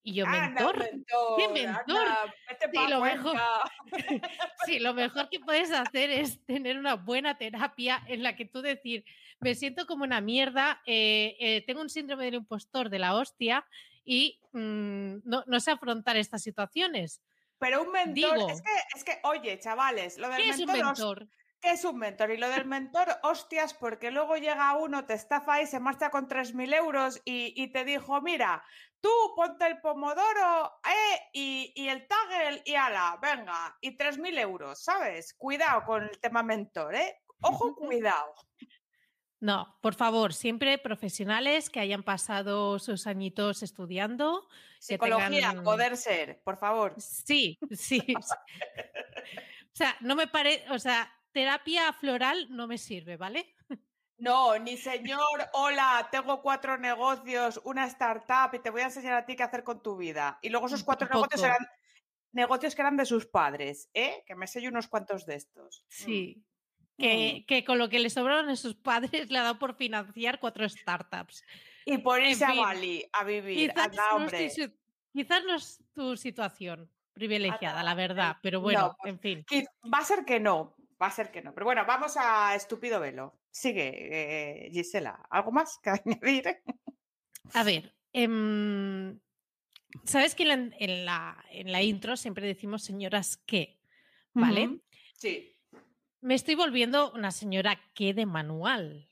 Y 0.02 0.14
yo, 0.14 0.24
Anda, 0.26 0.40
mentor. 0.48 0.78
mentor, 0.78 1.36
¿Qué 1.36 1.48
mentor? 1.48 2.06
anda, 2.08 2.34
vete 2.48 2.70
Sí, 2.72 2.88
lo 2.88 3.00
mejor. 3.00 3.36
Cuenca. 3.90 4.28
Sí, 4.66 4.78
lo 4.78 4.94
mejor 4.94 5.28
que 5.28 5.40
puedes 5.40 5.70
hacer 5.70 6.10
es 6.10 6.42
tener 6.46 6.78
una 6.78 6.94
buena 6.94 7.36
terapia 7.36 8.02
en 8.08 8.22
la 8.22 8.36
que 8.36 8.46
tú 8.46 8.62
decir, 8.62 9.04
me 9.40 9.54
siento 9.54 9.86
como 9.86 10.04
una 10.04 10.20
mierda, 10.20 10.82
eh, 10.86 11.36
eh, 11.38 11.64
tengo 11.66 11.80
un 11.80 11.90
síndrome 11.90 12.24
del 12.24 12.34
impostor 12.34 12.90
de 12.90 12.98
la 12.98 13.14
hostia 13.14 13.66
y 14.04 14.40
mm, 14.52 15.16
no, 15.24 15.44
no 15.46 15.60
sé 15.60 15.72
afrontar 15.72 16.16
estas 16.16 16.42
situaciones. 16.42 17.20
Pero 17.58 17.82
un 17.82 17.92
mentor, 17.92 18.14
Digo. 18.14 18.48
es 18.50 18.62
que, 18.62 18.70
es 18.94 19.04
que, 19.04 19.18
oye, 19.22 19.58
chavales, 19.58 20.18
lo 20.18 20.28
del 20.28 20.36
¿Qué 20.36 20.48
es 20.50 20.58
un 20.60 20.66
mentor, 20.66 20.86
mentor? 20.86 21.28
¿qué 21.60 21.70
es 21.70 21.84
un 21.84 21.98
mentor? 21.98 22.30
Y 22.30 22.36
lo 22.36 22.48
del 22.50 22.66
mentor, 22.66 23.08
hostias, 23.22 23.74
porque 23.74 24.10
luego 24.10 24.36
llega 24.36 24.76
uno, 24.76 25.06
te 25.06 25.14
estafa 25.14 25.62
y 25.62 25.66
se 25.66 25.80
marcha 25.80 26.10
con 26.10 26.28
3.000 26.28 26.74
euros 26.74 27.20
y, 27.24 27.52
y 27.60 27.68
te 27.68 27.84
dijo, 27.84 28.20
mira, 28.20 28.62
tú 29.00 29.10
ponte 29.34 29.66
el 29.66 29.80
pomodoro 29.80 30.80
eh, 30.84 31.20
y, 31.32 31.72
y 31.74 31.88
el 31.88 32.06
tagel 32.06 32.62
y 32.64 32.74
ala, 32.74 33.18
venga, 33.20 33.76
y 33.80 33.96
3.000 33.96 34.38
euros, 34.38 34.82
¿sabes? 34.82 35.34
Cuidado 35.34 35.84
con 35.84 36.04
el 36.04 36.18
tema 36.20 36.42
mentor, 36.42 36.94
¿eh? 36.94 37.20
Ojo, 37.42 37.74
cuidado. 37.76 38.34
No, 39.40 39.76
por 39.82 39.94
favor, 39.94 40.32
siempre 40.32 40.78
profesionales 40.78 41.68
que 41.68 41.80
hayan 41.80 42.02
pasado 42.02 42.78
sus 42.78 43.06
añitos 43.06 43.62
estudiando. 43.62 44.48
Psicología, 44.78 45.50
tengan- 45.50 45.64
poder 45.64 45.96
ser, 45.96 46.40
por 46.42 46.56
favor. 46.56 46.94
Sí, 46.98 47.58
sí. 47.70 48.02
o 48.16 49.76
sea, 49.76 49.96
no 50.00 50.16
me 50.16 50.26
parece, 50.26 50.70
o 50.70 50.78
sea, 50.78 51.12
terapia 51.32 51.92
floral 51.92 52.46
no 52.50 52.66
me 52.66 52.78
sirve, 52.78 53.16
¿vale? 53.16 53.54
No, 54.18 54.58
ni 54.58 54.78
señor, 54.78 55.50
hola, 55.52 56.08
tengo 56.10 56.40
cuatro 56.40 56.78
negocios, 56.78 57.60
una 57.64 57.84
startup 57.86 58.54
y 58.54 58.60
te 58.60 58.70
voy 58.70 58.80
a 58.80 58.84
enseñar 58.86 59.12
a 59.12 59.26
ti 59.26 59.36
qué 59.36 59.42
hacer 59.42 59.62
con 59.62 59.82
tu 59.82 59.98
vida. 59.98 60.38
Y 60.40 60.48
luego 60.48 60.68
esos 60.68 60.82
cuatro 60.82 61.06
negocios 61.06 61.42
eran 61.42 61.68
negocios 62.32 62.74
que 62.74 62.80
eran 62.80 62.96
de 62.96 63.04
sus 63.04 63.26
padres, 63.26 63.90
¿eh? 63.92 64.24
Que 64.26 64.34
me 64.34 64.46
sé 64.46 64.62
yo 64.62 64.70
unos 64.70 64.88
cuantos 64.88 65.26
de 65.26 65.34
estos. 65.34 65.84
Mm. 65.84 65.90
Sí. 65.90 66.44
Que, 66.98 67.44
que 67.46 67.64
con 67.64 67.78
lo 67.78 67.88
que 67.88 67.98
le 67.98 68.08
sobraron 68.08 68.48
a 68.48 68.56
sus 68.56 68.74
padres 68.74 69.30
le 69.30 69.38
ha 69.38 69.42
dado 69.42 69.58
por 69.58 69.74
financiar 69.74 70.40
cuatro 70.40 70.66
startups. 70.68 71.44
Y 71.84 71.98
por 71.98 72.20
En 72.20 72.30
irse 72.30 72.44
a 72.44 72.50
fin, 72.52 72.62
Bali 72.62 73.04
a 73.12 73.24
vivir, 73.24 73.70
Quizás 73.70 73.86
anda, 73.86 74.02
no, 74.18 74.26
es 74.30 74.70
quizás 75.12 75.44
no 75.44 75.54
es 75.56 75.84
tu 75.94 76.16
situación 76.16 76.90
privilegiada, 77.12 77.82
la 77.82 77.94
verdad, 77.94 78.36
pero 78.42 78.58
no, 78.58 78.62
bueno, 78.64 78.96
pues, 79.00 79.12
en 79.12 79.20
fin. 79.20 79.46
Va 79.92 79.98
a 79.98 80.04
ser 80.04 80.24
que 80.24 80.40
no, 80.40 80.74
va 81.00 81.06
a 81.06 81.10
ser 81.10 81.30
que 81.30 81.42
no. 81.42 81.54
Pero 81.54 81.64
bueno, 81.66 81.84
vamos 81.86 82.16
a 82.18 82.54
estúpido 82.54 82.98
velo. 83.00 83.38
Sigue, 83.50 84.66
eh, 84.66 84.70
Gisela. 84.72 85.26
¿Algo 85.30 85.52
más 85.52 85.78
que 85.82 85.90
añadir? 86.04 86.58
A 87.54 87.62
ver, 87.62 87.94
em, 88.12 89.18
¿sabes 90.04 90.34
que 90.34 90.42
en 90.42 90.48
la, 90.48 90.76
en 90.78 91.04
la- 91.06 91.44
en 91.50 91.72
la 91.72 91.82
intro 91.82 92.16
siempre 92.16 92.46
decimos 92.46 92.82
señoras 92.82 93.36
qué? 93.46 93.78
¿Vale? 94.34 94.80
Sí, 95.14 95.55
Me 96.20 96.34
estoy 96.34 96.54
volviendo 96.54 97.12
una 97.12 97.30
señora 97.30 97.80
qué 97.94 98.14
de 98.14 98.26
manual. 98.26 99.08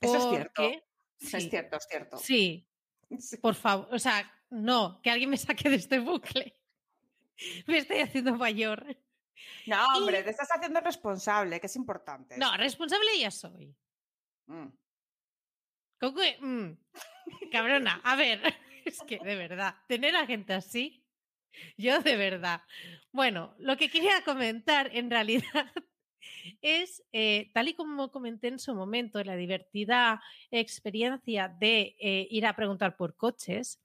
eso 0.00 0.16
es 0.16 0.24
cierto. 0.30 0.52
porque- 0.62 0.84
Es 1.20 1.30
sí, 1.30 1.50
cierto, 1.50 1.76
es 1.76 1.86
cierto. 1.88 2.16
Sí, 2.18 2.66
Sí. 3.18 3.36
por 3.38 3.54
favor, 3.54 3.88
o 3.92 3.98
sea, 3.98 4.30
no, 4.50 5.00
que 5.02 5.10
alguien 5.10 5.30
me 5.30 5.36
saque 5.36 5.68
de 5.70 5.76
este 5.76 5.98
bucle. 6.00 6.56
Me 7.66 7.78
estoy 7.78 7.98
haciendo 8.00 8.34
mayor. 8.36 8.96
No, 9.66 9.86
hombre, 9.96 10.20
Y- 10.20 10.24
te 10.24 10.30
estás 10.30 10.48
haciendo 10.52 10.80
responsable, 10.80 11.58
que 11.60 11.66
es 11.66 11.76
importante. 11.76 12.36
No, 12.38 12.56
responsable 12.56 13.06
ya 13.18 13.30
soy. 13.30 13.74
Mm. 14.46 14.68
¿Cómo 16.00 16.16
que? 16.16 16.38
Mm, 16.40 16.76
cabrona, 17.50 18.00
a 18.04 18.14
ver, 18.16 18.40
es 18.84 19.00
que 19.02 19.18
de 19.18 19.34
verdad, 19.36 19.74
tener 19.88 20.14
a 20.16 20.26
gente 20.26 20.52
así, 20.54 21.04
yo 21.76 22.00
de 22.00 22.16
verdad. 22.16 22.62
Bueno, 23.10 23.54
lo 23.58 23.76
que 23.76 23.90
quería 23.90 24.22
comentar 24.24 24.90
en 24.94 25.10
realidad 25.10 25.72
es, 26.62 27.02
eh, 27.12 27.50
tal 27.52 27.68
y 27.68 27.74
como 27.74 28.10
comenté 28.10 28.48
en 28.48 28.58
su 28.58 28.74
momento, 28.74 29.22
la 29.24 29.36
divertida 29.36 30.22
experiencia 30.50 31.48
de 31.48 31.96
eh, 31.98 32.26
ir 32.30 32.46
a 32.46 32.56
preguntar 32.56 32.96
por 32.96 33.16
coches, 33.16 33.80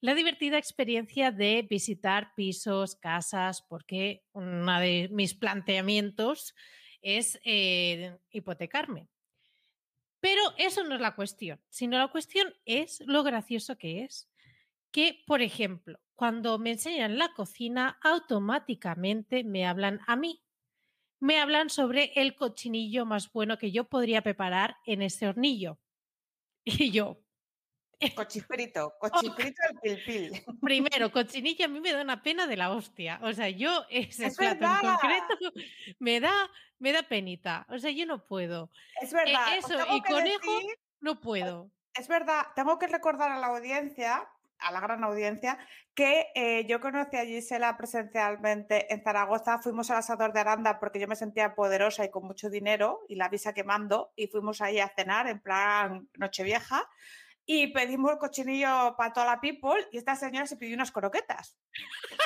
la 0.00 0.14
divertida 0.14 0.56
experiencia 0.56 1.30
de 1.30 1.66
visitar 1.68 2.34
pisos, 2.34 2.96
casas, 2.96 3.62
porque 3.62 4.24
uno 4.32 4.80
de 4.80 5.08
mis 5.12 5.34
planteamientos 5.34 6.54
es 7.02 7.38
eh, 7.44 8.16
hipotecarme. 8.30 9.08
Pero 10.20 10.40
eso 10.58 10.84
no 10.84 10.94
es 10.94 11.00
la 11.00 11.14
cuestión, 11.14 11.60
sino 11.68 11.98
la 11.98 12.08
cuestión 12.08 12.52
es 12.64 13.02
lo 13.06 13.22
gracioso 13.22 13.76
que 13.76 14.04
es. 14.04 14.30
Que, 14.90 15.22
por 15.26 15.40
ejemplo, 15.40 15.98
cuando 16.14 16.58
me 16.58 16.72
enseñan 16.72 17.18
la 17.18 17.32
cocina, 17.34 17.98
automáticamente 18.02 19.44
me 19.44 19.66
hablan 19.66 20.00
a 20.06 20.16
mí. 20.16 20.42
Me 21.20 21.38
hablan 21.38 21.68
sobre 21.70 22.12
el 22.16 22.34
cochinillo 22.34 23.04
más 23.04 23.30
bueno 23.32 23.58
que 23.58 23.70
yo 23.72 23.84
podría 23.84 24.22
preparar 24.22 24.76
en 24.86 25.02
ese 25.02 25.28
hornillo. 25.28 25.78
Y 26.64 26.90
yo, 26.90 27.18
Cochifrito, 28.16 28.94
cochifrito 28.98 29.60
del 29.82 30.02
pil 30.02 30.04
pil. 30.30 30.44
primero, 30.62 31.12
cochinillo 31.12 31.66
a 31.66 31.68
mí 31.68 31.80
me 31.80 31.92
da 31.92 32.00
una 32.00 32.22
pena 32.22 32.46
de 32.46 32.56
la 32.56 32.70
hostia. 32.72 33.20
O 33.22 33.32
sea, 33.34 33.50
yo 33.50 33.84
ese 33.90 34.26
Es 34.26 34.36
plato 34.36 34.60
verdad. 34.60 34.78
en 34.82 34.90
concreto 34.90 35.52
me 35.98 36.20
da, 36.20 36.50
me 36.78 36.92
da 36.92 37.02
penita. 37.02 37.66
O 37.68 37.78
sea, 37.78 37.90
yo 37.90 38.06
no 38.06 38.24
puedo. 38.26 38.70
Es 39.02 39.12
verdad. 39.12 39.58
os 39.58 39.64
eso, 39.70 39.78
y 39.94 40.00
conejo- 40.02 40.58
decir- 40.60 40.78
No 41.00 41.20
puedo. 41.20 41.70
es 41.94 42.08
verdad, 42.08 42.46
tengo 42.56 42.78
que 42.78 42.86
recordar 42.86 43.30
a 43.32 43.38
la 43.38 43.48
audiencia, 43.48 44.26
a 44.60 44.72
la 44.72 44.80
gran 44.80 45.02
audiencia, 45.04 45.58
que 45.94 46.28
eh, 46.34 46.66
yo 46.66 46.80
conocí 46.80 47.16
a 47.16 47.24
Gisela 47.24 47.76
presencialmente 47.76 48.92
en 48.92 49.02
Zaragoza. 49.02 49.58
Fuimos 49.58 49.90
al 49.90 49.98
asador 49.98 50.32
de 50.32 50.40
Aranda 50.40 50.78
porque 50.78 51.00
yo 51.00 51.08
me 51.08 51.16
sentía 51.16 51.54
poderosa 51.54 52.04
y 52.04 52.10
con 52.10 52.24
mucho 52.26 52.50
dinero 52.50 53.00
y 53.08 53.16
la 53.16 53.28
visa 53.28 53.52
quemando. 53.52 54.12
Y 54.16 54.28
fuimos 54.28 54.60
ahí 54.60 54.78
a 54.78 54.88
cenar 54.88 55.28
en 55.28 55.40
plan 55.40 56.08
Nochevieja. 56.14 56.88
Y 57.52 57.66
pedimos 57.72 58.12
el 58.12 58.18
cochinillo 58.18 58.94
para 58.96 59.12
toda 59.12 59.26
la 59.26 59.40
people 59.40 59.84
y 59.90 59.98
esta 59.98 60.14
señora 60.14 60.46
se 60.46 60.56
pidió 60.56 60.74
unas 60.76 60.92
croquetas. 60.92 61.58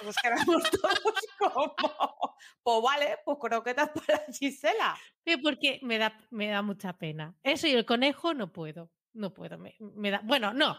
Nos 0.04 0.16
quedamos 0.16 0.62
todos 0.70 1.14
como, 1.38 2.36
pues 2.62 2.82
vale, 2.82 3.18
pues 3.24 3.38
croquetas 3.40 3.90
para 3.90 4.22
Gisela. 4.30 4.96
Eh, 5.24 5.38
Porque 5.42 5.78
me 5.82 5.96
da, 5.96 6.18
me 6.30 6.48
da 6.48 6.60
mucha 6.60 6.92
pena. 6.98 7.34
Eso 7.42 7.66
y 7.66 7.72
el 7.72 7.86
conejo 7.86 8.34
no 8.34 8.52
puedo. 8.52 8.90
No 9.14 9.32
puedo. 9.32 9.56
Me, 9.56 9.76
me 9.78 10.10
da, 10.10 10.20
bueno, 10.24 10.52
no. 10.52 10.76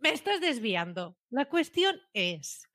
Me 0.00 0.10
estás 0.10 0.40
desviando. 0.40 1.16
La 1.30 1.46
cuestión 1.46 2.00
es 2.12 2.68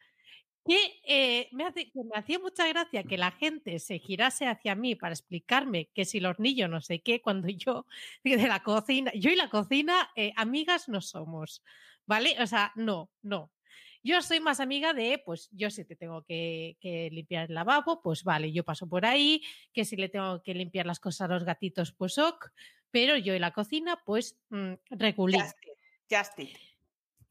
que 0.65 0.77
eh, 1.05 1.49
me, 1.51 1.65
hace, 1.65 1.91
que 1.91 2.03
me 2.03 2.15
hacía 2.17 2.39
mucha 2.39 2.67
gracia 2.67 3.03
que 3.03 3.17
la 3.17 3.31
gente 3.31 3.79
se 3.79 3.99
girase 3.99 4.47
hacia 4.47 4.75
mí 4.75 4.95
para 4.95 5.13
explicarme 5.13 5.89
que 5.93 6.05
si 6.05 6.19
el 6.19 6.25
hornillo 6.25 6.67
no 6.67 6.79
sé 6.81 7.01
qué, 7.01 7.21
cuando 7.21 7.49
yo 7.49 7.85
de 8.23 8.47
la 8.47 8.63
cocina, 8.63 9.11
yo 9.15 9.29
y 9.29 9.35
la 9.35 9.49
cocina, 9.49 10.11
eh, 10.15 10.33
amigas 10.35 10.87
no 10.87 11.01
somos, 11.01 11.63
¿vale? 12.05 12.35
O 12.41 12.47
sea, 12.47 12.71
no, 12.75 13.09
no. 13.21 13.51
Yo 14.05 14.21
soy 14.21 14.41
más 14.41 14.59
amiga 14.59 14.93
de, 14.93 15.21
pues 15.25 15.49
yo 15.53 15.69
si 15.69 15.85
te 15.85 15.95
tengo 15.95 16.23
que, 16.23 16.77
limpiar 17.11 17.47
el 17.47 17.55
lavabo, 17.55 18.01
pues 18.01 18.25
vale, 18.25 18.51
yo 18.51 18.65
paso 18.65 18.87
por 18.87 19.05
ahí, 19.05 19.41
que 19.71 19.85
si 19.85 19.95
le 19.95 20.09
tengo 20.09 20.41
que 20.43 20.53
limpiar 20.53 20.85
las 20.85 20.99
cosas 20.99 21.21
a 21.29 21.33
los 21.33 21.45
gatitos, 21.45 21.93
pues 21.93 22.17
ok, 22.17 22.51
pero 22.91 23.15
yo 23.15 23.33
en 23.33 23.41
la 23.41 23.51
cocina, 23.51 24.01
pues 24.05 24.37
mmm, 24.49 24.73
it. 26.37 26.72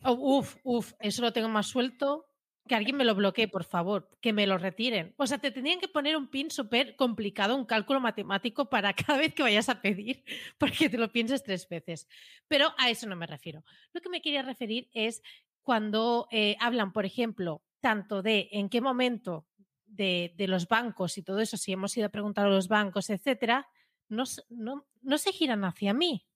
Oh, 0.04 0.38
uf, 0.38 0.56
uf, 0.64 0.92
eso 1.00 1.22
lo 1.22 1.32
tengo 1.32 1.48
más 1.48 1.66
suelto. 1.66 2.26
Que 2.68 2.76
alguien 2.76 2.96
me 2.96 3.04
lo 3.04 3.16
bloquee, 3.16 3.48
por 3.48 3.64
favor, 3.64 4.08
que 4.20 4.32
me 4.32 4.46
lo 4.46 4.56
retiren. 4.56 5.14
O 5.16 5.26
sea, 5.26 5.38
te 5.38 5.50
tendrían 5.50 5.80
que 5.80 5.88
poner 5.88 6.16
un 6.16 6.28
pin 6.28 6.48
súper 6.48 6.94
complicado, 6.94 7.56
un 7.56 7.64
cálculo 7.64 7.98
matemático 7.98 8.70
para 8.70 8.94
cada 8.94 9.18
vez 9.18 9.34
que 9.34 9.42
vayas 9.42 9.68
a 9.68 9.80
pedir, 9.80 10.24
porque 10.58 10.88
te 10.88 10.96
lo 10.96 11.10
pienses 11.10 11.42
tres 11.42 11.68
veces. 11.68 12.06
Pero 12.46 12.72
a 12.78 12.88
eso 12.88 13.08
no 13.08 13.16
me 13.16 13.26
refiero. 13.26 13.64
Lo 13.92 14.00
que 14.00 14.08
me 14.08 14.22
quería 14.22 14.42
referir 14.42 14.88
es 14.92 15.22
cuando 15.62 16.28
eh, 16.30 16.56
hablan, 16.60 16.92
por 16.92 17.04
ejemplo, 17.04 17.62
tanto 17.80 18.22
de 18.22 18.48
en 18.52 18.68
qué 18.68 18.80
momento 18.80 19.46
de, 19.86 20.32
de, 20.36 20.48
los 20.48 20.68
bancos 20.68 21.18
y 21.18 21.22
todo 21.22 21.40
eso, 21.40 21.56
si 21.56 21.72
hemos 21.72 21.96
ido 21.96 22.06
a 22.06 22.10
preguntar 22.10 22.46
a 22.46 22.50
los 22.50 22.68
bancos, 22.68 23.10
etcétera, 23.10 23.68
no, 24.08 24.24
no, 24.48 24.86
no 25.02 25.18
se 25.18 25.32
giran 25.32 25.64
hacia 25.64 25.92
mí, 25.92 26.26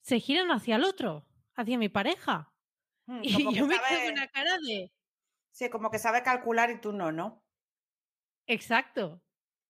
se 0.00 0.18
giran 0.18 0.50
hacia 0.50 0.76
el 0.76 0.84
otro, 0.84 1.26
hacia 1.56 1.78
mi 1.78 1.88
pareja. 1.88 2.54
Mm, 3.06 3.22
Y 3.22 3.28
yo 3.54 3.66
me 3.66 3.80
quedo 3.80 4.00
con 4.02 4.08
sabe, 4.08 4.12
una 4.12 4.28
cara 4.28 4.58
de, 4.58 4.92
sí, 5.52 5.70
como 5.70 5.90
que 5.90 5.98
sabe 5.98 6.22
calcular 6.22 6.70
y 6.70 6.80
tú 6.80 6.92
no, 6.92 7.12
¿no? 7.12 7.44
exacto, 8.46 9.22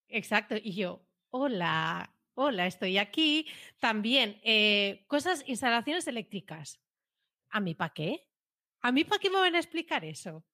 exacto. 0.08 0.56
Y 0.56 0.74
yo, 0.76 1.08
hola, 1.30 2.16
hola, 2.34 2.66
estoy 2.66 2.98
aquí. 2.98 3.48
También, 3.80 4.40
eh, 4.44 5.04
cosas, 5.08 5.44
instalaciones 5.48 6.06
eléctricas. 6.06 6.80
¿A 7.50 7.60
mí 7.60 7.74
para 7.74 7.94
qué? 7.94 8.28
¿A 8.82 8.92
mí 8.92 9.04
para 9.04 9.20
qué 9.20 9.30
me 9.30 9.38
van 9.40 9.54
a 9.54 9.60
explicar 9.60 10.04
eso? 10.04 10.46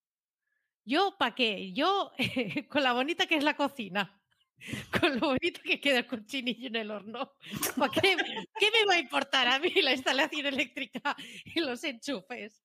Yo, 0.85 1.17
¿para 1.19 1.35
qué? 1.35 1.73
Yo, 1.73 2.13
con 2.71 2.83
la 2.83 2.93
bonita 2.93 3.27
que 3.27 3.37
es 3.37 3.45
la 3.45 3.57
cocina, 3.57 4.20
con 5.01 5.19
lo 5.19 5.29
bonito 5.29 5.61
que 5.63 5.81
queda 5.81 5.99
el 5.99 6.07
cochinillo 6.07 6.69
en 6.69 6.77
el 6.77 6.91
horno, 6.91 7.33
¿para 7.77 7.93
qué, 7.93 8.17
qué 8.59 8.71
me 8.71 8.85
va 8.87 8.95
a 8.95 8.99
importar 8.99 9.49
a 9.49 9.59
mí 9.59 9.71
la 9.83 9.93
instalación 9.93 10.47
eléctrica 10.47 11.17
y 11.45 11.61
los 11.61 11.83
enchufes? 11.85 12.63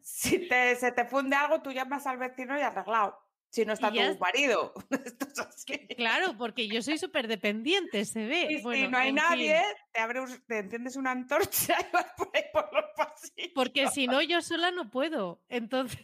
Si 0.00 0.48
te, 0.48 0.74
se 0.76 0.92
te 0.92 1.04
funde 1.04 1.36
algo, 1.36 1.60
tú 1.62 1.70
llamas 1.72 2.06
al 2.06 2.18
vecino 2.18 2.58
y 2.58 2.62
arreglado. 2.62 3.18
Si 3.50 3.64
no 3.64 3.72
está 3.72 3.90
tu 3.90 4.18
marido. 4.18 4.74
Es. 4.90 5.64
Que- 5.64 5.86
Claro, 5.96 6.36
porque 6.36 6.68
yo 6.68 6.82
soy 6.82 6.98
súper 6.98 7.28
dependiente, 7.28 8.04
se 8.04 8.26
ve. 8.26 8.46
Y 8.50 8.56
si 8.58 8.62
Bueno, 8.62 8.90
no 8.90 8.98
hay 8.98 9.12
nadie, 9.12 9.54
fin, 9.56 9.74
te, 9.92 10.00
abre 10.00 10.20
un- 10.20 10.44
te 10.46 10.58
enciendes 10.58 10.96
una 10.96 11.12
antorcha 11.12 11.76
y 11.80 11.92
vas 11.92 12.12
por 12.16 12.30
ahí 12.34 12.42
por 12.52 12.68
los 12.72 12.84
pasillos. 12.94 13.50
porque 13.54 13.88
si 13.88 14.06
no, 14.06 14.20
yo 14.20 14.42
sola 14.42 14.70
no 14.70 14.90
puedo. 14.90 15.42
Entonces, 15.48 15.98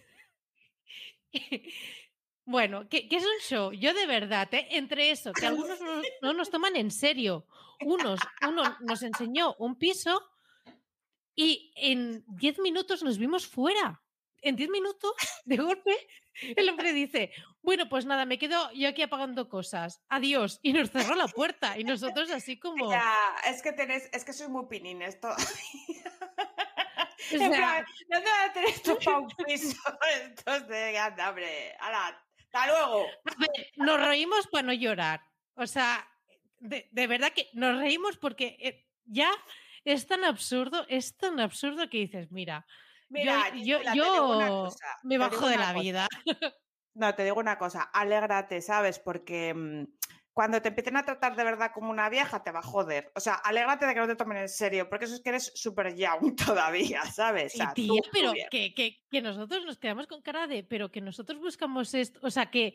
bueno, 2.45 2.89
que, 2.89 3.09
que 3.09 3.17
es 3.17 3.25
un 3.25 3.41
show. 3.41 3.73
Yo 3.73 3.95
de 3.95 4.07
verdad, 4.07 4.53
¿eh? 4.53 4.69
entre 4.71 5.11
eso, 5.11 5.33
que 5.33 5.47
algunos 5.47 5.81
no, 5.81 6.03
no 6.23 6.33
nos 6.33 6.51
toman 6.51 6.77
en 6.77 6.91
serio. 6.91 7.47
Unos, 7.81 8.21
uno 8.47 8.77
nos 8.81 9.03
enseñó 9.03 9.55
un 9.59 9.77
piso 9.77 10.23
y 11.35 11.73
en 11.77 12.25
10 12.29 12.61
minutos 12.61 13.03
nos 13.03 13.19
vimos 13.19 13.47
fuera. 13.47 14.01
En 14.43 14.57
10 14.57 14.69
minutos, 14.69 15.13
de 15.45 15.57
golpe, 15.57 15.97
el 16.57 16.69
hombre 16.69 16.93
dice, 16.93 17.31
bueno, 17.63 17.89
pues 17.89 18.05
nada, 18.05 18.27
me 18.27 18.39
quedo 18.39 18.71
yo 18.73 18.89
aquí 18.89 19.03
apagando 19.03 19.49
cosas. 19.49 20.03
Adiós. 20.09 20.61
Y 20.63 20.73
nos 20.73 20.91
cerró 20.91 21.15
la 21.15 21.29
puerta. 21.29 21.79
Y 21.79 21.85
nosotros 21.85 22.31
así 22.31 22.59
como... 22.61 22.91
Ya, 22.91 23.15
es 23.47 23.63
que 23.63 23.73
tenés, 23.73 24.09
es 24.13 24.25
que 24.25 24.33
sois 24.33 24.51
muy 24.51 24.67
pinines 24.67 25.21
todavía. 25.21 25.47
O 25.49 26.45
En 27.31 27.39
sea, 27.39 27.51
plan, 27.51 27.87
¿dónde 28.11 28.31
vas 28.31 28.51
a 28.51 28.53
tener 28.53 29.03
pa' 29.03 29.19
un 29.19 29.29
piso? 29.29 29.77
Entonces, 30.25 30.99
anda, 30.99 31.31
hombre, 31.31 31.75
hasta 32.55 32.67
luego. 32.67 33.07
A 33.25 33.35
ver, 33.39 33.73
nos 33.77 34.01
reímos 34.01 34.47
para 34.47 34.67
no 34.67 34.73
llorar. 34.73 35.21
O 35.55 35.67
sea, 35.67 36.09
de, 36.61 36.89
de 36.93 37.07
verdad 37.07 37.33
que 37.33 37.49
nos 37.53 37.79
reímos 37.79 38.17
porque 38.17 38.57
eh, 38.61 38.87
ya 39.05 39.31
es 39.85 40.07
tan 40.07 40.25
absurdo, 40.25 40.87
es 40.89 41.17
tan 41.17 41.41
absurdo 41.41 41.91
que 41.91 41.99
dices, 41.99 42.31
mira, 42.31 42.67
Mira, 43.09 43.55
yo, 43.55 43.79
yo, 43.95 44.65
cosa, 44.65 44.99
me 45.03 45.19
bajo 45.19 45.47
de 45.49 45.57
la 45.57 45.73
cosa. 45.73 45.81
vida. 45.81 46.09
No, 46.97 47.13
te 47.13 47.25
digo 47.25 47.41
una 47.41 47.59
cosa, 47.59 47.83
alégrate, 47.83 48.63
¿sabes? 48.63 49.01
Porque 49.01 49.53
mm, 49.53 49.85
cuando 50.35 50.61
te 50.61 50.69
empiecen 50.69 50.97
a 50.97 51.05
tratar 51.05 51.37
de 51.37 51.45
verdad 51.45 51.71
como 51.73 51.91
una 51.91 52.09
vieja, 52.11 52.43
te 52.43 52.51
va 52.51 52.59
a 52.59 52.63
joder. 52.63 53.11
O 53.15 53.21
sea, 53.21 53.35
alégrate 53.35 53.87
de 53.87 53.95
que 53.95 54.01
no 54.01 54.07
te 54.09 54.17
tomen 54.17 54.37
en 54.39 54.49
serio, 54.49 54.89
porque 54.91 55.07
eso 55.07 55.15
es 55.15 55.21
que 55.23 55.29
eres 55.31 55.53
súper 55.55 55.95
young 55.95 56.35
todavía, 56.59 57.03
¿sabes? 57.05 57.55
O 57.55 57.57
Y 57.57 57.61
sea, 57.61 57.73
tía, 57.73 58.03
tú- 58.03 58.11
pero 58.13 58.33
que, 58.51 58.75
que, 58.75 59.05
que 59.09 59.23
nosotros 59.23 59.65
nos 59.65 59.79
quedamos 59.79 60.07
con 60.09 60.21
cara 60.23 60.47
de, 60.47 60.65
pero 60.65 60.91
que 60.91 61.01
nosotros 61.01 61.39
buscamos 61.41 61.95
esto, 61.95 62.19
o 62.23 62.31
sea, 62.31 62.51
que, 62.51 62.75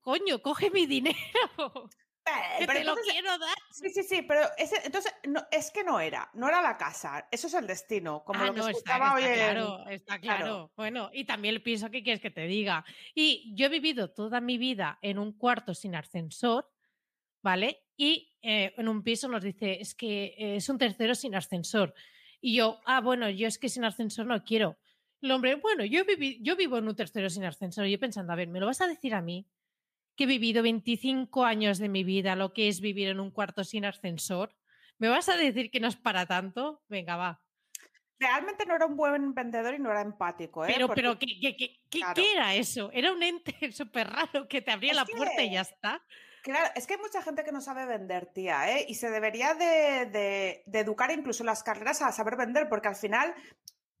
coño, 0.00 0.42
coge 0.42 0.70
mi 0.70 0.86
dinero, 0.86 1.16
Eh, 2.26 2.60
que 2.60 2.66
pero 2.66 2.78
te 2.78 2.84
lo 2.86 2.90
entonces- 2.92 3.12
quiero 3.12 3.36
dar. 3.38 3.54
Sí, 3.70 3.90
sí, 3.90 4.02
sí, 4.02 4.22
pero 4.22 4.40
ese, 4.56 4.80
entonces 4.82 5.14
no, 5.28 5.42
es 5.50 5.70
que 5.70 5.84
no 5.84 6.00
era, 6.00 6.30
no 6.32 6.48
era 6.48 6.62
la 6.62 6.78
casa, 6.78 7.28
eso 7.30 7.48
es 7.48 7.52
el 7.54 7.66
destino, 7.66 8.24
como 8.24 8.40
Ah, 8.40 8.46
lo 8.46 8.54
que 8.54 8.60
no, 8.60 8.68
está, 8.68 8.78
escuchaba 8.96 9.04
está 9.08 9.14
hoy 9.16 9.24
en- 9.24 9.34
claro, 9.34 9.88
está 9.90 10.18
claro. 10.20 10.38
claro. 10.44 10.72
Bueno, 10.74 11.10
y 11.12 11.24
también 11.26 11.62
piso, 11.62 11.90
¿qué 11.90 12.02
quieres 12.02 12.22
que 12.22 12.30
te 12.30 12.46
diga? 12.46 12.82
Y 13.14 13.52
yo 13.54 13.66
he 13.66 13.68
vivido 13.68 14.10
toda 14.10 14.40
mi 14.40 14.56
vida 14.56 14.98
en 15.02 15.18
un 15.18 15.36
cuarto 15.36 15.74
sin 15.74 15.94
ascensor, 15.96 16.72
¿vale? 17.44 17.84
Y 17.96 18.32
eh, 18.42 18.72
en 18.78 18.88
un 18.88 19.02
piso 19.04 19.28
nos 19.28 19.42
dice, 19.42 19.78
es 19.80 19.94
que 19.94 20.34
eh, 20.38 20.56
es 20.56 20.68
un 20.70 20.78
tercero 20.78 21.14
sin 21.14 21.34
ascensor. 21.34 21.94
Y 22.40 22.56
yo, 22.56 22.80
ah, 22.86 23.00
bueno, 23.02 23.28
yo 23.28 23.46
es 23.46 23.58
que 23.58 23.68
sin 23.68 23.84
ascensor 23.84 24.24
no 24.26 24.42
quiero. 24.44 24.78
El 25.20 25.30
hombre, 25.30 25.54
bueno, 25.56 25.84
yo, 25.84 26.04
viví, 26.06 26.38
yo 26.42 26.56
vivo 26.56 26.78
en 26.78 26.88
un 26.88 26.96
tercero 26.96 27.28
sin 27.28 27.44
ascensor. 27.44 27.86
Y 27.86 27.92
yo 27.92 28.00
pensando, 28.00 28.32
a 28.32 28.36
ver, 28.36 28.48
¿me 28.48 28.60
lo 28.60 28.66
vas 28.66 28.80
a 28.80 28.86
decir 28.88 29.14
a 29.14 29.20
mí? 29.20 29.46
Que 30.16 30.24
he 30.24 30.26
vivido 30.26 30.62
25 30.62 31.44
años 31.44 31.78
de 31.78 31.88
mi 31.90 32.02
vida, 32.02 32.34
lo 32.34 32.52
que 32.54 32.68
es 32.68 32.80
vivir 32.80 33.08
en 33.08 33.20
un 33.20 33.30
cuarto 33.30 33.62
sin 33.62 33.84
ascensor. 33.84 34.56
¿Me 34.98 35.08
vas 35.08 35.28
a 35.28 35.36
decir 35.36 35.70
que 35.70 35.80
no 35.80 35.88
es 35.88 35.96
para 35.96 36.24
tanto? 36.24 36.82
Venga, 36.88 37.16
va. 37.16 37.42
Realmente 38.18 38.64
no 38.64 38.74
era 38.76 38.86
un 38.86 38.96
buen 38.96 39.34
vendedor 39.34 39.74
y 39.74 39.78
no 39.80 39.90
era 39.90 40.00
empático, 40.00 40.64
¿eh? 40.64 40.70
Pero, 40.72 40.86
Porque- 40.86 41.02
pero, 41.02 41.18
¿qué, 41.18 41.26
qué, 41.40 41.56
qué, 41.56 41.80
qué- 41.90 41.98
Claro. 41.98 42.14
qué 42.14 42.32
era 42.32 42.54
eso? 42.54 42.90
Era 42.92 43.12
un 43.12 43.22
ente 43.22 43.54
súper 43.72 44.08
raro 44.08 44.48
que 44.48 44.62
te 44.62 44.70
abría 44.70 44.92
Es 44.92 44.96
la 44.96 45.04
puerta 45.04 45.42
y 45.42 45.52
ya 45.52 45.60
está. 45.62 46.02
Claro, 46.44 46.70
es 46.74 46.86
que 46.86 46.92
hay 46.92 47.00
mucha 47.00 47.22
gente 47.22 47.42
que 47.42 47.52
no 47.52 47.62
sabe 47.62 47.86
vender, 47.86 48.26
tía, 48.26 48.70
¿eh? 48.70 48.84
Y 48.86 48.96
se 48.96 49.08
debería 49.08 49.54
de, 49.54 50.62
educar 50.74 51.10
incluso 51.10 51.42
las 51.42 51.62
carreras 51.62 52.02
a 52.02 52.12
saber 52.12 52.36
vender, 52.36 52.68
porque 52.68 52.88
al 52.88 52.96
final 52.96 53.34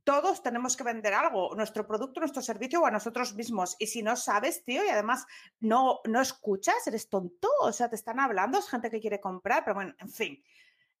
todos 0.04 0.42
tenemos 0.42 0.76
que 0.76 0.84
vender 0.84 1.14
algo, 1.14 1.54
nuestro 1.56 1.86
producto, 1.86 2.20
nuestro 2.20 2.42
servicio 2.42 2.82
o 2.82 2.86
a 2.86 2.90
nosotros 2.90 3.34
mismos. 3.34 3.76
Y 3.78 3.86
si 3.86 4.02
no 4.02 4.14
sabes, 4.14 4.62
tío, 4.62 4.84
y 4.84 4.90
además 4.90 5.26
no, 5.60 6.00
no 6.04 6.20
escuchas, 6.20 6.86
eres 6.86 7.08
tonto, 7.08 7.48
o 7.62 7.72
sea, 7.72 7.88
te 7.88 7.96
están 7.96 8.20
hablando, 8.20 8.58
es 8.58 8.68
gente 8.68 8.90
que 8.90 9.00
quiere 9.00 9.22
comprar, 9.22 9.64
pero 9.64 9.76
bueno, 9.76 9.94
en 9.98 10.10
fin. 10.10 10.44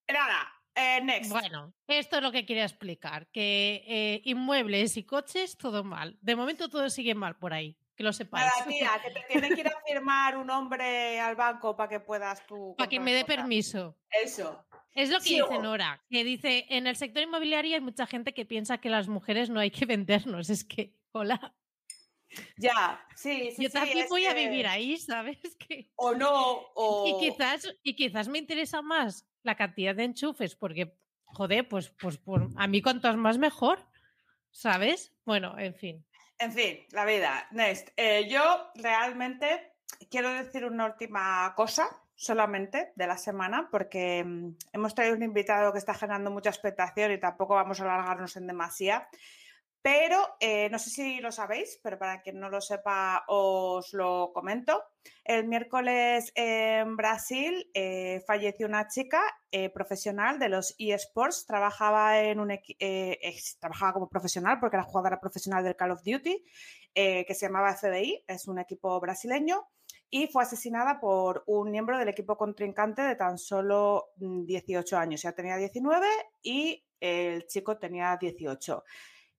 Nada, 0.08 0.50
eh, 0.74 1.02
next. 1.02 1.30
Bueno, 1.30 1.74
esto 1.88 2.16
es 2.16 2.22
lo 2.22 2.32
que 2.32 2.46
quería 2.46 2.64
explicar, 2.64 3.26
que 3.26 3.84
eh, 3.86 4.22
inmuebles 4.24 4.96
y 4.96 5.04
coches, 5.04 5.58
todo 5.58 5.84
mal. 5.84 6.16
De 6.22 6.36
momento 6.36 6.70
todo 6.70 6.88
sigue 6.88 7.14
mal 7.14 7.36
por 7.36 7.52
ahí, 7.52 7.76
que 7.96 8.02
lo 8.04 8.12
sepáis. 8.12 8.46
Nada, 8.58 8.66
tía, 8.66 8.90
que 9.02 9.10
te 9.10 9.20
tiene 9.28 9.48
que 9.54 9.60
ir 9.60 9.68
a 9.68 9.80
firmar 9.86 10.36
un 10.36 10.50
hombre 10.50 11.20
al 11.20 11.36
banco 11.36 11.76
para 11.76 11.88
que 11.88 12.00
puedas 12.00 12.46
tú. 12.46 12.74
Para 12.78 12.88
que 12.88 13.00
me 13.00 13.12
dé 13.12 13.24
permiso. 13.24 13.96
Eso. 14.10 14.66
Es 14.94 15.10
lo 15.10 15.18
que 15.18 15.24
Sí, 15.24 15.40
dice 15.40 15.58
Nora, 15.58 16.00
que 16.08 16.22
dice, 16.24 16.66
en 16.70 16.86
el 16.86 16.94
sector 16.96 17.22
inmobiliario 17.22 17.74
hay 17.74 17.80
mucha 17.80 18.06
gente 18.06 18.32
que 18.32 18.44
piensa 18.46 18.78
que 18.78 18.90
las 18.90 19.08
mujeres 19.08 19.50
no 19.50 19.58
hay 19.60 19.70
que 19.72 19.86
vendernos. 19.86 20.50
Es 20.50 20.64
que, 20.64 20.94
hola, 21.12 21.52
Ya, 22.56 23.04
sí, 23.16 23.50
sí. 23.54 23.62
yo 23.62 23.68
sí, 23.68 23.72
también 23.74 24.06
voy 24.08 24.26
a 24.26 24.34
vivir 24.34 24.66
ahí, 24.66 24.96
¿sabes? 24.98 25.38
Que... 25.58 25.90
O 25.96 26.14
no, 26.14 26.30
o. 26.74 27.06
Y 27.20 27.28
quizás, 27.30 27.74
y 27.82 27.94
quizás 27.96 28.28
me 28.28 28.38
interesa 28.38 28.82
más 28.82 29.26
la 29.42 29.56
cantidad 29.56 29.94
de 29.94 30.04
enchufes, 30.04 30.54
porque, 30.56 30.96
joder, 31.24 31.68
pues, 31.68 31.90
pues, 32.00 32.16
por- 32.18 32.48
a 32.56 32.66
mí 32.68 32.80
cuantos 32.82 33.16
más 33.16 33.36
mejor, 33.38 33.84
¿sabes? 34.52 35.12
Bueno, 35.24 35.58
en 35.58 35.74
fin. 35.74 36.06
En 36.38 36.52
fin, 36.52 36.80
la 36.90 37.04
vida. 37.04 37.46
Next. 37.52 37.90
Eh, 37.96 38.26
yo 38.28 38.70
realmente 38.74 39.72
quiero 40.10 40.30
decir 40.30 40.64
una 40.64 40.86
última 40.86 41.52
cosa 41.54 41.88
solamente 42.16 42.92
de 42.94 43.06
la 43.06 43.16
semana, 43.16 43.68
porque 43.70 44.24
mm, 44.24 44.56
hemos 44.72 44.94
traído 44.94 45.16
un 45.16 45.22
invitado 45.22 45.72
que 45.72 45.78
está 45.78 45.94
generando 45.94 46.30
mucha 46.30 46.50
expectación 46.50 47.12
y 47.12 47.18
tampoco 47.18 47.54
vamos 47.54 47.80
a 47.80 47.84
alargarnos 47.84 48.36
en 48.36 48.46
demasía. 48.46 49.08
Pero 49.84 50.36
eh, 50.40 50.70
no 50.70 50.78
sé 50.78 50.88
si 50.88 51.20
lo 51.20 51.30
sabéis, 51.30 51.78
pero 51.82 51.98
para 51.98 52.22
quien 52.22 52.40
no 52.40 52.48
lo 52.48 52.62
sepa 52.62 53.22
os 53.28 53.92
lo 53.92 54.32
comento. 54.32 54.82
El 55.22 55.46
miércoles 55.46 56.32
en 56.34 56.96
Brasil 56.96 57.70
eh, 57.74 58.24
falleció 58.26 58.66
una 58.66 58.88
chica 58.88 59.20
eh, 59.50 59.68
profesional 59.68 60.38
de 60.38 60.48
los 60.48 60.74
eSports. 60.78 61.44
Trabajaba, 61.44 62.18
en 62.18 62.40
un 62.40 62.58
trabajaba 63.60 63.92
como 63.92 64.08
profesional 64.08 64.58
porque 64.58 64.76
era 64.76 64.84
jugadora 64.84 65.20
profesional 65.20 65.62
del 65.62 65.76
Call 65.76 65.90
of 65.90 66.02
Duty, 66.02 66.42
que 66.94 67.34
se 67.34 67.44
llamaba 67.44 67.76
FBI, 67.76 68.24
es 68.26 68.48
un 68.48 68.60
equipo 68.60 68.98
brasileño, 69.00 69.68
y 70.08 70.28
fue 70.28 70.44
asesinada 70.44 70.98
por 70.98 71.44
un 71.46 71.70
miembro 71.70 71.98
del 71.98 72.08
equipo 72.08 72.38
contrincante 72.38 73.02
de 73.02 73.16
tan 73.16 73.36
solo 73.36 74.12
mm, 74.16 74.46
18 74.46 74.96
años. 74.96 75.20
Ya 75.20 75.32
tenía 75.32 75.58
19 75.58 76.06
y 76.42 76.82
el 77.00 77.46
chico 77.46 77.76
tenía 77.76 78.16
18. 78.18 78.82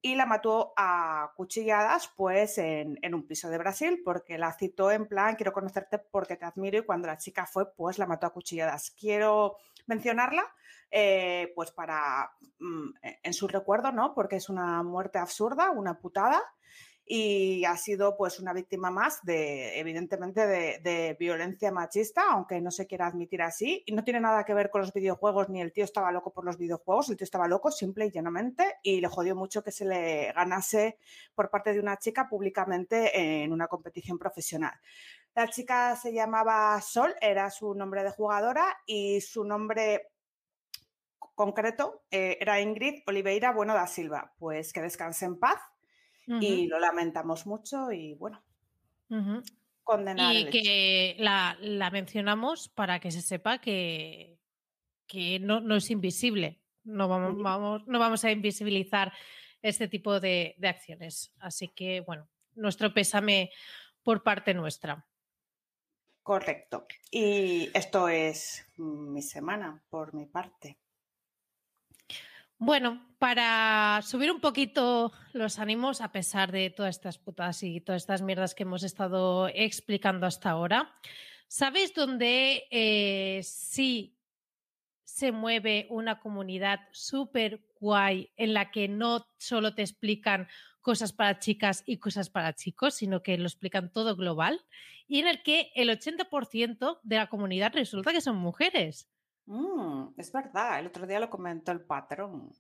Y 0.02 0.16
la 0.16 0.26
mató 0.26 0.74
a 0.78 1.32
cuchilladas 1.36 2.12
pues 2.16 2.58
en, 2.58 2.98
un 3.14 3.26
piso 3.26 3.50
de 3.50 3.58
Brasil 3.58 4.02
porque 4.04 4.38
la 4.38 4.54
citó 4.54 4.92
en 4.92 5.08
plan 5.08 5.36
quiero 5.36 5.54
conocerte 5.54 5.98
porque 5.98 6.36
te 6.36 6.46
admiro 6.46 6.78
y 6.78 6.86
cuando 6.86 7.08
la 7.08 7.18
chica 7.18 7.46
fue 7.46 7.74
pues 7.74 7.98
la 7.98 8.06
mató 8.06 8.28
a 8.28 8.34
cuchilladas. 8.34 8.92
Quiero 8.92 9.58
mencionarla 9.88 10.44
eh, 10.92 11.52
pues 11.56 11.72
para 11.72 12.32
mm, 12.60 12.90
en 13.24 13.34
su 13.34 13.48
recuerdo, 13.48 13.92
¿no? 13.92 14.14
Porque 14.14 14.36
es 14.36 14.50
una 14.50 14.84
muerte 14.84 15.18
absurda, 15.18 15.72
una 15.72 16.00
putada 16.00 16.42
y 17.08 17.64
ha 17.66 17.78
sido 17.78 18.18
pues 18.18 18.40
una 18.40 18.52
víctima 18.52 18.90
más 18.90 19.24
de, 19.24 19.80
evidentemente, 19.80 20.48
de, 20.48 21.16
violencia 21.20 21.72
machista, 21.72 22.24
aunque 22.32 22.60
no 22.62 22.72
se 22.72 22.88
quiera 22.88 23.06
admitir 23.06 23.44
así. 23.44 23.84
Y 23.86 23.94
no 23.94 24.04
tiene 24.04 24.20
nada 24.20 24.44
que 24.44 24.56
ver 24.56 24.72
con 24.72 24.82
los 24.82 24.92
videojuegos, 24.92 25.50
ni 25.50 25.62
el 25.62 25.72
tío 25.72 25.84
estaba 25.84 26.12
loco 26.12 26.34
por 26.34 26.46
los 26.46 26.58
videojuegos, 26.58 27.10
el 27.10 27.18
tío 27.18 27.26
estaba 27.26 27.48
loco 27.48 27.70
simple 27.70 28.08
y 28.08 28.12
llanamente 28.12 28.78
y 28.82 29.02
le 29.02 29.08
jodió 29.08 29.36
mucho 29.36 29.64
que 29.64 29.72
se 29.72 29.86
le 29.86 30.32
ganase 30.34 30.98
por 31.36 31.52
parte 31.52 31.74
de 31.74 31.80
una 31.80 31.98
chica 31.98 32.28
públicamente 32.28 33.44
en 33.44 33.54
una 33.54 33.68
competición 33.68 34.18
profesional. 34.18 34.74
La 35.36 35.48
chica 35.48 35.96
se 35.96 36.12
llamaba 36.12 36.80
Sol, 36.82 37.14
era 37.22 37.52
su 37.52 37.76
nombre 37.76 38.04
de 38.04 38.12
jugadora 38.12 38.78
y 38.86 39.22
su 39.22 39.44
nombre 39.44 40.10
concreto 41.36 42.04
eh, 42.10 42.38
era 42.40 42.62
Ingrid 42.62 43.04
Oliveira 43.06 43.52
Bueno 43.52 43.74
da 43.74 43.86
Silva. 43.86 44.34
Pues 44.40 44.74
que 44.74 44.82
descanse 44.82 45.26
en 45.26 45.38
paz 45.38 45.60
y 46.28 46.68
lo 46.68 46.80
lamentamos 46.80 47.46
mucho 47.46 47.92
y 47.92 48.14
bueno, 48.16 48.44
condenar. 49.84 50.36
Y 50.36 50.50
que 50.50 51.16
la, 51.20 51.90
mencionamos 51.92 52.70
para 52.70 53.00
que 53.00 53.12
se 53.12 53.22
sepa 53.22 53.60
que, 53.60 54.38
que 55.08 55.40
no, 55.40 55.76
es 55.76 55.92
invisible. 55.92 56.62
No 56.84 57.08
vamos, 57.08 57.42
vamos, 57.42 57.88
no 57.88 58.00
vamos 58.00 58.24
a 58.24 58.32
invisibilizar 58.32 59.14
este 59.62 59.88
tipo 59.88 60.20
de, 60.20 60.56
de 60.58 60.68
acciones. 60.68 61.34
Así 61.40 61.70
que, 61.70 62.02
bueno, 62.02 62.30
nuestro 62.54 62.94
pésame 62.94 63.52
por 64.04 64.24
parte 64.24 64.54
nuestra. 64.54 65.06
Correcto. 66.22 66.88
Y 67.12 67.70
esto 67.74 68.10
es 68.10 68.68
mi 68.78 69.22
semana 69.22 69.84
por 69.90 70.14
mi 70.14 70.26
parte. 70.26 70.80
Bueno, 72.58 73.06
para 73.20 74.00
subir 74.02 74.32
un 74.32 74.40
poquito 74.40 75.12
los 75.34 75.60
ánimos, 75.60 76.00
a 76.00 76.14
pesar 76.14 76.54
de 76.54 76.70
todas 76.70 76.96
estas 76.96 77.18
putas 77.18 77.62
y 77.64 77.82
todas 77.82 78.04
estas 78.04 78.22
mierdas 78.22 78.56
que 78.56 78.64
hemos 78.64 78.84
estado 78.84 79.50
explicando 79.54 80.26
hasta 80.26 80.52
ahora, 80.52 80.96
¿sabéis 81.50 81.94
dónde 81.94 82.64
eh, 82.72 83.42
sí 83.44 84.18
se 85.04 85.34
mueve 85.34 85.88
una 85.90 86.20
comunidad 86.20 86.80
súper 86.92 87.62
guay 87.80 88.32
en 88.38 88.54
la 88.54 88.72
que 88.72 88.88
no 88.88 89.28
solo 89.38 89.76
te 89.76 89.82
explican 89.82 90.48
cosas 90.82 91.12
para 91.12 91.40
chicas 91.40 91.84
y 91.86 91.98
cosas 91.98 92.30
para 92.30 92.54
chicos, 92.54 92.96
sino 92.96 93.22
que 93.22 93.38
lo 93.38 93.46
explican 93.46 93.92
todo 93.92 94.16
global 94.16 94.66
y 95.08 95.20
en 95.20 95.28
el 95.28 95.44
que 95.44 95.72
el 95.76 95.90
80% 95.90 97.00
de 97.04 97.16
la 97.18 97.28
comunidad 97.28 97.74
resulta 97.74 98.14
que 98.14 98.22
son 98.22 98.38
mujeres? 98.38 99.10
Mm, 99.46 100.08
es 100.18 100.32
verdad, 100.32 100.80
el 100.80 100.88
otro 100.88 101.06
día 101.06 101.20
lo 101.20 101.30
comentó 101.30 101.72
el 101.72 101.82
patrón. 101.82 102.52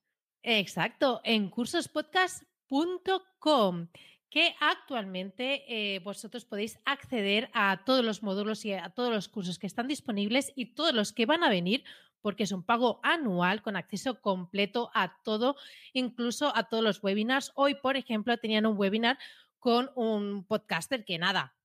Exacto, 0.44 1.22
en 1.24 1.50
cursospodcast.com 1.50 3.88
que 4.30 4.54
actualmente 4.60 5.64
eh, 5.68 6.00
vosotros 6.00 6.44
podéis 6.44 6.78
acceder 6.84 7.50
a 7.54 7.86
todos 7.86 8.04
los 8.04 8.22
módulos 8.22 8.66
y 8.66 8.74
a 8.74 8.90
todos 8.90 9.14
los 9.14 9.30
cursos 9.30 9.58
que 9.58 9.68
están 9.68 9.88
disponibles 9.88 10.52
y 10.58 10.74
todos 10.74 10.94
los 10.94 11.14
que 11.14 11.26
van 11.26 11.42
a 11.44 11.50
venir, 11.50 11.86
porque 12.22 12.44
es 12.44 12.52
un 12.52 12.62
pago 12.62 13.00
anual 13.02 13.62
con 13.62 13.78
acceso 13.78 14.20
completo 14.20 14.92
a 14.94 15.22
todo, 15.24 15.56
incluso 15.94 16.54
a 16.54 16.68
todos 16.68 16.84
los 16.84 17.02
webinars. 17.02 17.54
Hoy, 17.56 17.76
por 17.76 17.96
ejemplo, 17.96 18.38
tenían 18.38 18.66
un 18.66 18.78
webinar 18.78 19.18
con 19.58 19.90
un 19.96 20.44
podcaster 20.44 21.06
que 21.06 21.18
nada, 21.18 21.56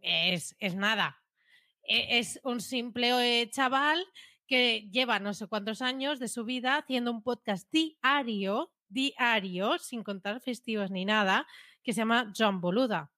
es, 0.00 0.54
es 0.60 0.76
nada. 0.76 1.20
E, 1.82 2.20
es 2.20 2.38
un 2.44 2.60
simple 2.60 3.42
eh, 3.42 3.50
chaval 3.50 4.06
que 4.46 4.88
lleva 4.90 5.18
no 5.18 5.34
sé 5.34 5.46
cuántos 5.46 5.82
años 5.82 6.18
de 6.18 6.28
su 6.28 6.44
vida 6.44 6.76
haciendo 6.76 7.10
un 7.10 7.22
podcast 7.22 7.70
diario, 7.72 8.70
diario, 8.88 9.78
sin 9.78 10.02
contar 10.02 10.40
festivos 10.40 10.90
ni 10.90 11.04
nada, 11.04 11.46
que 11.82 11.92
se 11.92 11.98
llama 11.98 12.32
John 12.36 12.60
Boluda. 12.60 13.10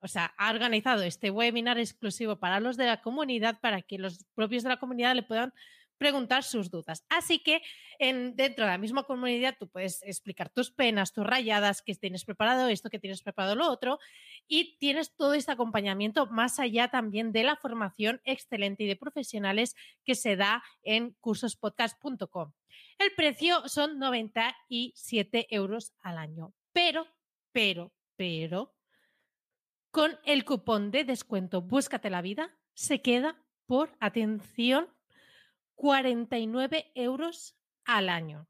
O 0.00 0.08
sea, 0.08 0.32
ha 0.36 0.50
organizado 0.50 1.02
este 1.02 1.30
webinar 1.30 1.78
exclusivo 1.78 2.36
para 2.36 2.60
los 2.60 2.76
de 2.76 2.86
la 2.86 3.02
comunidad 3.02 3.60
para 3.60 3.82
que 3.82 3.98
los 3.98 4.24
propios 4.34 4.62
de 4.62 4.68
la 4.68 4.78
comunidad 4.78 5.14
le 5.14 5.22
puedan 5.22 5.52
preguntar 5.98 6.44
sus 6.44 6.70
dudas. 6.70 7.04
Así 7.08 7.40
que 7.40 7.60
en, 7.98 8.36
dentro 8.36 8.64
de 8.64 8.70
la 8.70 8.78
misma 8.78 9.02
comunidad 9.02 9.56
tú 9.58 9.68
puedes 9.68 10.02
explicar 10.02 10.48
tus 10.48 10.70
penas, 10.70 11.12
tus 11.12 11.26
rayadas, 11.26 11.82
que 11.82 11.94
tienes 11.94 12.24
preparado 12.24 12.68
esto, 12.68 12.88
que 12.88 12.98
tienes 12.98 13.22
preparado 13.22 13.56
lo 13.56 13.70
otro, 13.70 13.98
y 14.46 14.78
tienes 14.78 15.14
todo 15.14 15.34
este 15.34 15.52
acompañamiento 15.52 16.26
más 16.26 16.58
allá 16.58 16.88
también 16.88 17.32
de 17.32 17.42
la 17.42 17.56
formación 17.56 18.20
excelente 18.24 18.84
y 18.84 18.86
de 18.86 18.96
profesionales 18.96 19.74
que 20.04 20.14
se 20.14 20.36
da 20.36 20.62
en 20.82 21.14
cursospodcast.com. 21.20 22.52
El 22.98 23.12
precio 23.14 23.68
son 23.68 23.98
97 23.98 25.46
euros 25.50 25.92
al 26.00 26.18
año, 26.18 26.54
pero, 26.72 27.06
pero, 27.52 27.92
pero, 28.16 28.74
con 29.90 30.18
el 30.24 30.44
cupón 30.44 30.90
de 30.90 31.04
descuento 31.04 31.60
Búscate 31.62 32.10
la 32.10 32.22
vida, 32.22 32.56
se 32.74 33.02
queda 33.02 33.42
por 33.66 33.96
atención 34.00 34.88
49 35.78 36.90
euros 36.96 37.56
al 37.84 38.08
año. 38.08 38.48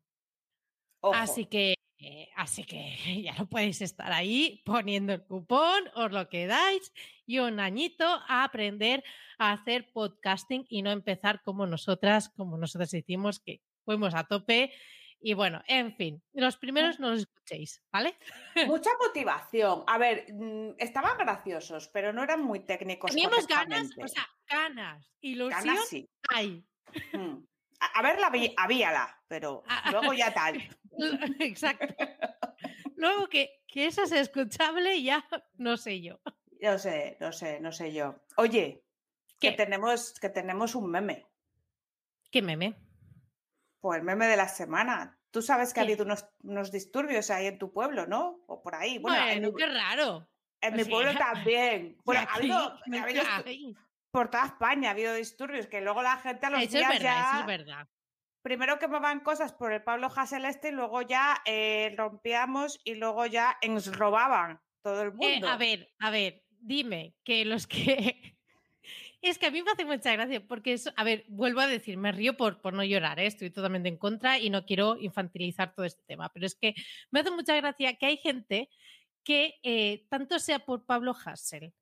Así 1.02 1.44
que, 1.44 1.74
eh, 1.98 2.28
así 2.34 2.64
que 2.64 2.96
ya 3.22 3.34
no 3.34 3.48
podéis 3.48 3.82
estar 3.82 4.10
ahí 4.12 4.62
poniendo 4.64 5.12
el 5.12 5.24
cupón, 5.24 5.84
os 5.94 6.10
lo 6.10 6.28
quedáis 6.28 6.92
y 7.26 7.38
un 7.38 7.60
añito 7.60 8.06
a 8.06 8.44
aprender 8.44 9.04
a 9.38 9.52
hacer 9.52 9.92
podcasting 9.92 10.66
y 10.68 10.82
no 10.82 10.90
empezar 10.90 11.42
como 11.42 11.66
nosotras, 11.66 12.30
como 12.30 12.56
nosotras 12.56 12.92
hicimos, 12.94 13.38
que 13.38 13.60
fuimos 13.84 14.14
a 14.14 14.24
tope. 14.24 14.72
Y 15.20 15.34
bueno, 15.34 15.62
en 15.66 15.94
fin, 15.96 16.22
los 16.32 16.56
primeros 16.56 16.98
no 16.98 17.10
los 17.10 17.20
escuchéis, 17.20 17.82
¿vale? 17.92 18.16
Mucha 18.66 18.90
motivación. 19.04 19.84
A 19.86 19.98
ver, 19.98 20.32
mm, 20.32 20.76
estaban 20.78 21.18
graciosos, 21.18 21.88
pero 21.88 22.12
no 22.12 22.22
eran 22.22 22.42
muy 22.42 22.60
técnicos. 22.60 23.10
Teníamos 23.10 23.46
ganas, 23.46 23.90
o 24.02 24.08
sea, 24.08 24.26
ganas, 24.48 25.12
ilusión, 25.20 25.64
ganas, 25.64 25.88
sí. 25.88 26.08
hay. 26.30 26.64
Mm. 27.12 27.44
A, 27.80 28.02
verla, 28.02 28.32
habíala, 28.56 29.22
pero 29.28 29.62
ah, 29.68 29.82
ah. 29.84 29.90
luego 29.92 30.12
ya 30.12 30.32
tal. 30.32 30.56
Exacto. 31.40 31.94
Luego 32.96 33.28
que, 33.28 33.62
que 33.68 33.86
eso 33.86 34.02
es 34.02 34.12
escuchable, 34.12 35.02
ya 35.02 35.24
no 35.56 35.76
sé 35.76 36.00
yo. 36.00 36.20
No 36.60 36.78
sé, 36.78 37.16
no 37.20 37.32
sé, 37.32 37.60
no 37.60 37.70
sé 37.70 37.92
yo. 37.92 38.16
Oye, 38.36 38.82
que 39.38 39.52
tenemos, 39.52 40.14
que 40.20 40.28
tenemos 40.28 40.74
un 40.74 40.90
meme. 40.90 41.26
¿Qué 42.30 42.42
meme? 42.42 42.74
Pues 43.80 44.00
el 44.00 44.04
meme 44.04 44.26
de 44.26 44.36
la 44.36 44.48
semana. 44.48 45.18
Tú 45.30 45.42
sabes 45.42 45.72
que 45.72 45.80
ha 45.80 45.82
habido 45.84 46.04
unos, 46.42 46.72
disturbios 46.72 47.30
ahí 47.30 47.46
en 47.46 47.58
tu 47.58 47.72
pueblo, 47.72 48.06
¿no? 48.06 48.40
O 48.46 48.62
por 48.62 48.74
ahí. 48.74 48.98
Bueno, 48.98 49.54
qué 49.54 49.66
raro. 49.66 50.28
En 50.60 50.74
mi 50.74 50.84
pueblo 50.84 51.12
también. 51.16 51.96
Bueno, 52.04 52.26
ha 52.28 52.34
habido, 52.34 52.78
por 54.18 54.32
toda 54.32 54.46
España 54.46 54.88
ha 54.88 54.92
habido 54.94 55.14
disturbios 55.14 55.68
que 55.68 55.80
luego 55.80 56.02
la 56.02 56.16
gente 56.16 56.44
a 56.44 56.50
los 56.50 56.60
eso 56.60 56.76
días 56.76 56.92
es 56.92 56.98
verdad, 56.98 57.22
ya... 57.22 57.30
Eso 57.30 57.40
es 57.40 57.46
verdad. 57.46 57.88
Primero 58.42 58.80
quemaban 58.80 59.20
cosas 59.20 59.52
por 59.52 59.72
el 59.72 59.80
Pablo 59.84 60.10
Hassel 60.12 60.44
este 60.44 60.70
y 60.70 60.72
luego 60.72 61.02
ya 61.02 61.40
eh, 61.44 61.94
rompíamos 61.96 62.80
y 62.82 62.96
luego 62.96 63.26
ya 63.26 63.56
nos 63.68 63.96
robaban 63.96 64.60
todo 64.82 65.02
el 65.02 65.10
eh, 65.10 65.12
mundo. 65.12 65.48
a 65.48 65.56
ver, 65.56 65.94
a 66.00 66.10
ver, 66.10 66.42
dime 66.50 67.14
que 67.22 67.44
los 67.44 67.68
que... 67.68 68.34
Es 69.20 69.36
que 69.36 69.46
a 69.46 69.50
mí 69.50 69.62
me 69.62 69.70
hace 69.72 69.84
mucha 69.84 70.12
gracia 70.12 70.44
porque 70.46 70.72
eso, 70.72 70.92
a 70.96 71.02
ver, 71.02 71.24
vuelvo 71.28 71.60
a 71.60 71.66
decir, 71.66 71.96
me 71.96 72.12
río 72.12 72.36
por, 72.36 72.60
por 72.60 72.72
no 72.72 72.84
llorar, 72.84 73.18
¿eh? 73.18 73.26
estoy 73.26 73.50
totalmente 73.50 73.88
en 73.88 73.98
contra 73.98 74.38
y 74.38 74.48
no 74.48 74.64
quiero 74.64 74.96
infantilizar 74.96 75.74
todo 75.74 75.86
este 75.86 76.02
tema, 76.06 76.28
pero 76.32 76.46
es 76.46 76.54
que 76.56 76.74
me 77.10 77.20
hace 77.20 77.32
mucha 77.32 77.56
gracia 77.56 77.94
que 77.94 78.06
hay 78.06 78.16
gente 78.16 78.68
que 79.24 80.06
tanto 80.08 80.38
sea 80.38 80.60
por 80.60 80.86
Pablo 80.86 81.16
Hassel 81.24 81.72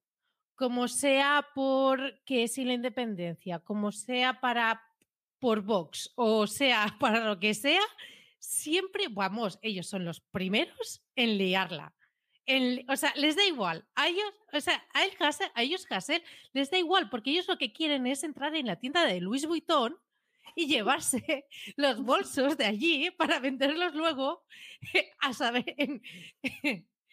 como 0.56 0.88
sea 0.88 1.46
por 1.54 2.22
que 2.24 2.42
es 2.44 2.58
la 2.58 2.72
independencia, 2.72 3.60
como 3.60 3.92
sea 3.92 4.40
para 4.40 4.82
por 5.38 5.60
Vox 5.60 6.12
o 6.16 6.46
sea 6.46 6.86
para 7.00 7.20
lo 7.20 7.38
que 7.38 7.54
sea, 7.54 7.82
siempre, 8.38 9.08
vamos, 9.10 9.58
ellos 9.62 9.86
son 9.86 10.04
los 10.04 10.20
primeros 10.20 11.04
en 11.14 11.38
liarla. 11.38 11.94
o 12.88 12.96
sea, 12.96 13.12
les 13.16 13.36
da 13.36 13.44
igual. 13.44 13.86
A 13.94 14.08
ellos, 14.08 14.24
o 14.52 14.60
sea, 14.60 14.82
a, 14.94 15.04
él, 15.04 15.12
a 15.54 15.62
ellos 15.62 15.86
Hassel 15.90 16.22
les 16.52 16.70
da 16.70 16.78
igual 16.78 17.10
porque 17.10 17.30
ellos 17.30 17.48
lo 17.48 17.58
que 17.58 17.72
quieren 17.72 18.06
es 18.06 18.24
entrar 18.24 18.54
en 18.54 18.66
la 18.66 18.76
tienda 18.76 19.04
de 19.04 19.20
Louis 19.20 19.46
Vuitton 19.46 19.96
y 20.54 20.66
llevarse 20.66 21.46
los 21.76 22.02
bolsos 22.02 22.56
de 22.56 22.64
allí 22.64 23.10
para 23.10 23.40
venderlos 23.40 23.94
luego 23.94 24.44
a 25.20 25.34
saber 25.34 25.74
en, 25.76 26.02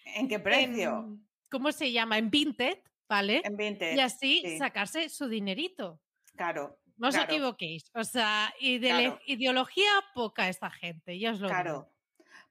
¿En 0.06 0.28
qué 0.28 0.40
precio. 0.40 1.20
¿Cómo 1.50 1.72
se 1.72 1.92
llama? 1.92 2.18
En 2.18 2.30
Vinted 2.30 2.80
¿vale? 3.08 3.42
En 3.44 3.56
20. 3.56 3.96
Y 3.96 4.00
así 4.00 4.58
sacarse 4.58 5.10
su 5.10 5.28
dinerito. 5.28 6.00
Claro. 6.36 6.80
No 6.98 7.10
os 7.10 7.18
equivoquéis. 7.18 7.90
O 7.94 8.04
sea, 8.04 8.54
y 8.60 8.80
de 8.80 9.18
ideología 9.26 9.92
poca 10.14 10.48
esta 10.48 10.70
gente, 10.70 11.20
ya 11.20 11.32
os 11.32 11.40
lo 11.40 11.48
Claro. 11.48 11.90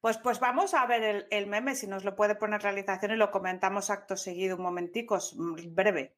Pues, 0.00 0.18
pues 0.18 0.40
vamos 0.40 0.74
a 0.74 0.84
ver 0.86 1.02
el, 1.02 1.26
el 1.30 1.46
meme, 1.46 1.76
si 1.76 1.86
nos 1.86 2.04
lo 2.04 2.16
puede 2.16 2.34
poner 2.34 2.60
realización 2.60 3.12
y 3.12 3.16
lo 3.16 3.30
comentamos 3.30 3.88
acto 3.88 4.16
seguido, 4.16 4.56
un 4.56 4.62
momentico, 4.62 5.16
es 5.16 5.34
mm, 5.36 5.74
breve. 5.74 6.16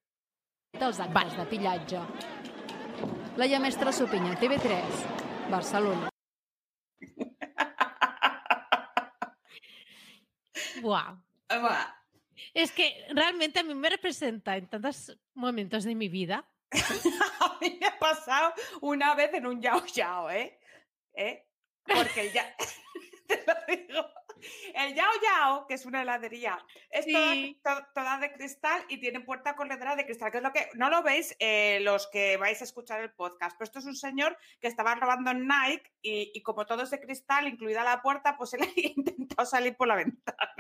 dels 0.79 0.99
actes 1.01 1.37
de 1.37 1.47
pillatge. 1.47 1.99
La 3.37 3.47
llamestra 3.47 3.93
Supinya, 3.93 4.35
TV3, 4.35 5.51
Barcelona. 5.51 6.09
Buah. 10.83 11.15
Buah. 11.49 12.04
Es 12.53 12.73
que 12.73 13.07
realmente 13.11 13.61
a 13.61 13.63
mí 13.63 13.75
me 13.75 13.89
representa 13.91 14.57
en 14.57 14.69
tantos 14.69 15.17
momentos 15.35 15.85
de 15.85 15.95
mi 15.95 16.09
vida. 16.09 16.49
A 17.41 17.59
mí 17.61 17.79
me 17.81 17.87
ha 17.87 17.99
pasado 17.99 18.53
una 18.81 19.15
vez 19.15 19.33
en 19.35 19.47
un 19.47 19.61
yao 19.63 19.85
yao, 19.87 20.29
¿eh? 20.31 20.59
¿Eh? 21.15 21.47
Porque 21.85 22.23
el 22.23 22.33
ya... 22.33 22.55
Te 23.27 23.43
lo 23.47 23.55
digo. 23.77 24.07
El 24.75 24.95
yao 24.95 25.11
yao, 25.23 25.67
que 25.67 25.75
es 25.75 25.87
una 25.87 26.03
heladería, 26.03 26.59
es 26.91 27.07
toda- 27.07 27.33
Sí. 27.33 27.61
to- 27.65 27.87
toda, 27.95 28.19
de 28.19 28.33
cristal 28.35 28.85
y 28.91 28.99
tiene 29.01 29.21
puerta 29.21 29.57
corredera 29.57 29.97
de 29.97 30.05
cristal, 30.05 30.31
que 30.31 30.37
es 30.39 30.43
lo 30.43 30.53
que 30.53 30.69
no 30.75 30.91
lo 30.91 31.03
veis 31.03 31.35
eh, 31.39 31.79
los 31.81 32.09
que 32.09 32.37
vais 32.37 32.61
a 32.61 32.65
escuchar 32.65 33.01
el 33.01 33.13
podcast. 33.13 33.57
Pero 33.57 33.65
esto 33.65 33.79
es 33.79 33.87
un 33.87 33.97
señor 33.97 34.37
que 34.61 34.69
estaba 34.69 34.95
robando 34.97 35.33
Nike 35.33 35.91
y, 36.03 36.31
y 36.35 36.43
como 36.43 36.67
todo 36.67 36.83
es 36.83 36.91
de 36.91 37.01
cristal, 37.01 37.49
incluida 37.49 37.83
la 37.85 38.03
puerta, 38.03 38.37
pues 38.37 38.53
él 38.55 38.61
ha 38.65 38.81
intentado 38.81 39.47
salir 39.47 39.77
por 39.77 39.89
la 39.89 39.95
ventana. 39.97 40.55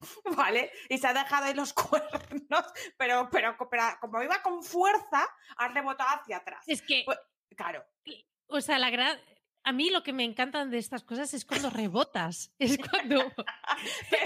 ¿Vale? 0.36 0.70
Y 0.88 0.98
se 0.98 1.06
ha 1.06 1.12
dejado 1.12 1.46
ahí 1.46 1.54
los 1.54 1.72
cuernos, 1.74 2.64
pero, 2.96 3.28
pero, 3.30 3.56
pero 3.70 3.84
como 4.00 4.22
iba 4.22 4.42
con 4.42 4.62
fuerza, 4.62 5.26
ha 5.56 5.68
rebotado 5.68 6.20
hacia 6.20 6.38
atrás. 6.38 6.64
Es 6.66 6.82
que, 6.82 7.02
Pues- 7.04 7.18
Claro. 7.56 7.84
o 8.46 8.60
sea, 8.60 8.78
la 8.78 8.90
gran... 8.90 9.18
A 9.62 9.72
mí 9.72 9.90
lo 9.90 10.02
que 10.02 10.14
me 10.14 10.24
encantan 10.24 10.70
de 10.70 10.78
estas 10.78 11.02
cosas 11.04 11.34
es 11.34 11.44
cuando 11.44 11.68
rebotas. 11.68 12.54
Es 12.58 12.78
cuando 12.78 13.20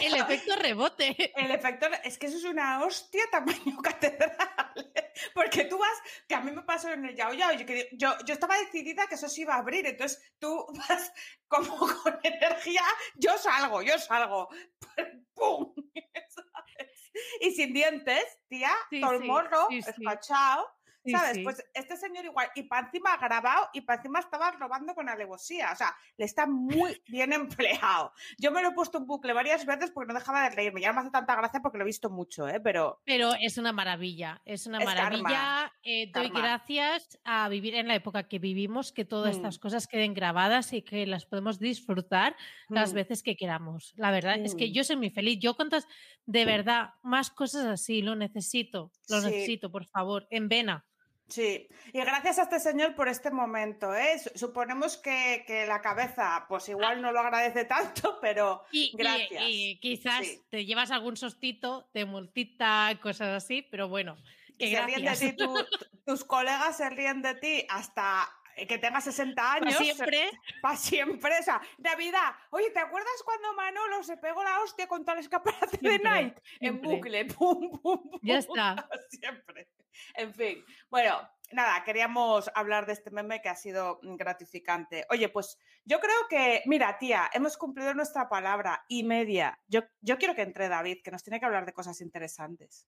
el 0.00 0.14
efecto 0.14 0.54
rebote. 0.56 1.32
El 1.36 1.50
efecto 1.50 1.88
es 2.04 2.18
que 2.18 2.26
eso 2.26 2.36
es 2.36 2.44
una 2.44 2.84
hostia 2.84 3.22
tamaño 3.32 3.76
catedral. 3.82 4.92
Porque 5.34 5.64
tú 5.64 5.78
vas, 5.78 5.98
que 6.28 6.34
a 6.34 6.40
mí 6.40 6.52
me 6.52 6.62
pasó 6.62 6.90
en 6.90 7.04
el 7.04 7.16
Yao 7.16 7.34
Yao, 7.34 7.52
yo, 7.52 7.66
yo, 7.92 8.14
yo 8.24 8.34
estaba 8.34 8.56
decidida 8.58 9.06
que 9.06 9.16
eso 9.16 9.28
se 9.28 9.42
iba 9.42 9.54
a 9.54 9.58
abrir, 9.58 9.84
entonces 9.86 10.22
tú 10.38 10.66
vas 10.88 11.12
como 11.48 11.76
con 11.76 12.18
energía, 12.22 12.82
yo 13.16 13.36
salgo, 13.38 13.82
yo 13.82 13.98
salgo. 13.98 14.48
¡Pum! 15.34 15.74
¿Sabes? 16.28 17.10
Y 17.40 17.50
sin 17.52 17.72
dientes, 17.72 18.24
tía, 18.48 18.70
Sí, 18.90 19.00
todo 19.00 19.12
el 19.12 19.22
sí, 19.22 19.26
morro, 19.26 19.66
sí. 19.68 19.78
espachado. 19.78 20.66
Sí, 21.04 21.10
¿Sabes? 21.10 21.34
sí. 21.34 21.42
Pues 21.42 21.62
este 21.74 21.96
señor 21.96 22.24
igual, 22.24 22.48
y 22.54 22.62
para 22.64 22.86
encima 22.86 23.16
grabado, 23.18 23.68
y 23.74 23.82
para 23.82 23.98
encima 23.98 24.20
estaba 24.20 24.50
robando 24.52 24.94
con 24.94 25.08
alevosía. 25.08 25.70
O 25.72 25.76
sea, 25.76 25.94
le 26.16 26.24
está 26.24 26.46
muy 26.46 27.02
bien 27.08 27.32
empleado. 27.32 28.12
Yo 28.38 28.50
me 28.52 28.62
lo 28.62 28.68
he 28.70 28.72
puesto 28.72 28.98
en 28.98 29.06
bucle 29.06 29.32
varias 29.34 29.66
veces 29.66 29.90
porque 29.90 30.12
no 30.12 30.18
dejaba 30.18 30.44
de 30.44 30.50
reírme. 30.56 30.80
Ya 30.80 30.88
no 30.88 30.94
me 30.94 31.00
hace 31.02 31.10
tanta 31.10 31.36
gracia 31.36 31.60
porque 31.60 31.78
lo 31.78 31.84
he 31.84 31.86
visto 31.86 32.08
mucho, 32.10 32.48
¿eh? 32.48 32.60
Pero 32.60 33.02
Pero 33.04 33.32
es 33.40 33.58
una 33.58 33.72
maravilla, 33.72 34.40
es 34.46 34.66
una 34.66 34.78
Es 34.78 34.84
maravilla. 34.86 35.72
Eh, 35.82 36.10
doy 36.12 36.30
gracias 36.30 37.18
a 37.24 37.48
vivir 37.48 37.74
en 37.74 37.88
la 37.88 37.94
época 37.96 38.26
que 38.28 38.38
vivimos, 38.38 38.92
que 38.92 39.04
todas 39.04 39.34
Mm. 39.34 39.36
estas 39.38 39.58
cosas 39.58 39.86
queden 39.86 40.14
grabadas 40.14 40.72
y 40.72 40.82
que 40.82 41.06
las 41.06 41.26
podemos 41.26 41.58
disfrutar 41.58 42.36
las 42.68 42.92
mm, 42.92 42.96
veces 42.96 43.22
que 43.22 43.36
queramos. 43.36 43.92
La 43.96 44.10
verdad 44.10 44.38
es 44.38 44.54
que 44.54 44.68
Mm. 44.68 44.72
yo 44.72 44.84
soy 44.84 44.96
muy 44.96 45.10
feliz. 45.10 45.38
Yo 45.40 45.54
cuántas, 45.54 45.86
de 46.24 46.44
verdad, 46.46 46.90
más 47.02 47.30
cosas 47.30 47.66
así, 47.66 48.00
lo 48.00 48.14
necesito, 48.16 48.90
lo 49.08 49.20
Sí. 49.20 49.26
necesito, 49.26 49.70
por 49.70 49.84
favor, 49.86 50.26
en 50.30 50.48
vena. 50.48 50.86
Sí, 51.26 51.66
y 51.92 52.00
gracias 52.00 52.38
a 52.38 52.42
este 52.42 52.60
señor 52.60 52.94
por 52.94 53.08
este 53.08 53.30
momento, 53.30 53.94
¿eh? 53.94 54.18
Su- 54.18 54.38
Suponemos 54.38 54.98
que, 54.98 55.42
que 55.46 55.66
la 55.66 55.80
cabeza, 55.80 56.44
pues 56.48 56.68
igual 56.68 57.00
no 57.00 57.12
lo 57.12 57.20
agradece 57.20 57.64
tanto, 57.64 58.18
pero 58.20 58.62
Y, 58.70 58.92
Gracias. 58.96 59.42
y 59.46 59.78
quizás 59.80 60.26
Sí. 60.26 60.42
te 60.50 60.66
llevas 60.66 60.90
algún 60.90 61.16
sostito 61.16 61.88
de 61.94 62.04
multita, 62.04 62.98
cosas 63.02 63.42
así, 63.42 63.62
pero 63.62 63.88
bueno, 63.88 64.16
que 64.58 64.70
se 64.70 64.82
ríen 64.84 65.04
de 65.04 65.16
ti, 65.16 65.32
tu- 65.32 65.54
tus 66.06 66.24
colegas 66.24 66.76
se 66.76 66.90
ríen 66.90 67.22
de 67.22 67.34
ti 67.36 67.66
hasta 67.70 68.28
que 68.56 68.78
tengas 68.78 69.04
60 69.04 69.34
Para 69.34 69.54
años. 69.54 69.76
siempre. 69.76 70.30
Para 70.62 70.76
siempre. 70.76 71.38
O 71.38 71.42
sea, 71.42 71.60
Navidad. 71.78 72.34
Oye, 72.50 72.70
¿te 72.70 72.80
acuerdas 72.80 73.22
cuando 73.24 73.54
Manolo 73.54 74.02
se 74.02 74.16
pegó 74.16 74.42
la 74.42 74.60
hostia 74.60 74.86
contra 74.86 75.14
el 75.14 75.20
escaparate 75.20 75.78
de 75.80 75.98
Night? 75.98 76.38
En 76.60 76.80
bucle. 76.80 77.24
Pum, 77.34 77.70
pum, 77.70 77.80
pum. 77.80 78.20
Ya 78.22 78.38
está. 78.38 78.74
para 78.88 79.02
Siempre. 79.08 79.68
En 80.14 80.34
fin. 80.34 80.64
Bueno, 80.90 81.28
nada, 81.52 81.82
queríamos 81.84 82.50
hablar 82.54 82.86
de 82.86 82.92
este 82.92 83.10
meme 83.10 83.40
que 83.40 83.48
ha 83.48 83.56
sido 83.56 84.00
gratificante. 84.02 85.06
Oye, 85.10 85.28
pues 85.28 85.58
yo 85.84 86.00
creo 86.00 86.28
que, 86.28 86.62
mira, 86.66 86.98
tía, 86.98 87.30
hemos 87.32 87.56
cumplido 87.56 87.94
nuestra 87.94 88.28
palabra 88.28 88.84
y 88.88 89.04
media. 89.04 89.60
Yo, 89.66 89.80
yo 90.00 90.18
quiero 90.18 90.34
que 90.34 90.42
entre 90.42 90.68
David, 90.68 90.98
que 91.02 91.10
nos 91.10 91.22
tiene 91.22 91.40
que 91.40 91.46
hablar 91.46 91.66
de 91.66 91.72
cosas 91.72 92.00
interesantes. 92.00 92.86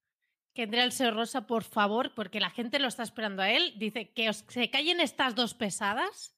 Que 0.56 0.62
entre 0.62 0.82
el 0.82 0.90
señor 0.90 1.14
Rosa, 1.14 1.46
por 1.46 1.64
favor, 1.64 2.14
porque 2.14 2.40
la 2.40 2.48
gente 2.48 2.78
lo 2.78 2.88
está 2.88 3.02
esperando 3.02 3.42
a 3.42 3.50
él. 3.50 3.74
Dice 3.76 4.10
que 4.12 4.30
os, 4.30 4.44
se 4.48 4.70
callen 4.70 5.00
estas 5.00 5.34
dos 5.34 5.52
pesadas 5.52 6.34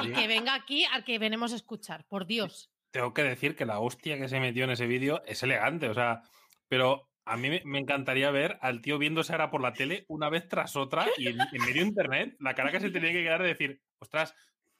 y 0.00 0.12
que 0.12 0.28
venga 0.28 0.54
aquí 0.54 0.84
al 0.84 1.02
que 1.04 1.18
venimos 1.18 1.52
a 1.52 1.56
escuchar, 1.56 2.04
por 2.04 2.24
Dios. 2.24 2.70
Tengo 2.92 3.12
que 3.12 3.24
decir 3.24 3.56
que 3.56 3.66
la 3.66 3.80
hostia 3.80 4.16
que 4.16 4.28
se 4.28 4.38
metió 4.38 4.62
en 4.64 4.70
ese 4.70 4.86
vídeo 4.86 5.22
es 5.26 5.42
elegante, 5.42 5.88
o 5.88 5.94
sea, 5.94 6.22
pero 6.68 7.10
a 7.24 7.36
mí 7.36 7.60
me- 7.64 7.78
encantaría 7.80 8.30
ver 8.30 8.58
al 8.62 8.80
tío 8.80 8.96
viéndose 8.96 9.32
ahora 9.32 9.50
por 9.50 9.60
la 9.60 9.72
tele 9.72 10.04
una 10.08 10.30
vez 10.30 10.48
tras 10.48 10.76
otra 10.76 11.06
y 11.18 11.26
en, 11.26 11.38
en 11.40 11.60
medio 11.60 11.82
de 11.82 11.88
internet, 11.88 12.36
la 12.38 12.54
cara 12.54 12.70
que 12.70 12.80
se 12.80 12.90
tenía 12.90 13.12
que 13.12 13.24
quedar 13.24 13.42
de 13.42 13.48
decir, 13.48 13.82
ostras, 13.98 14.34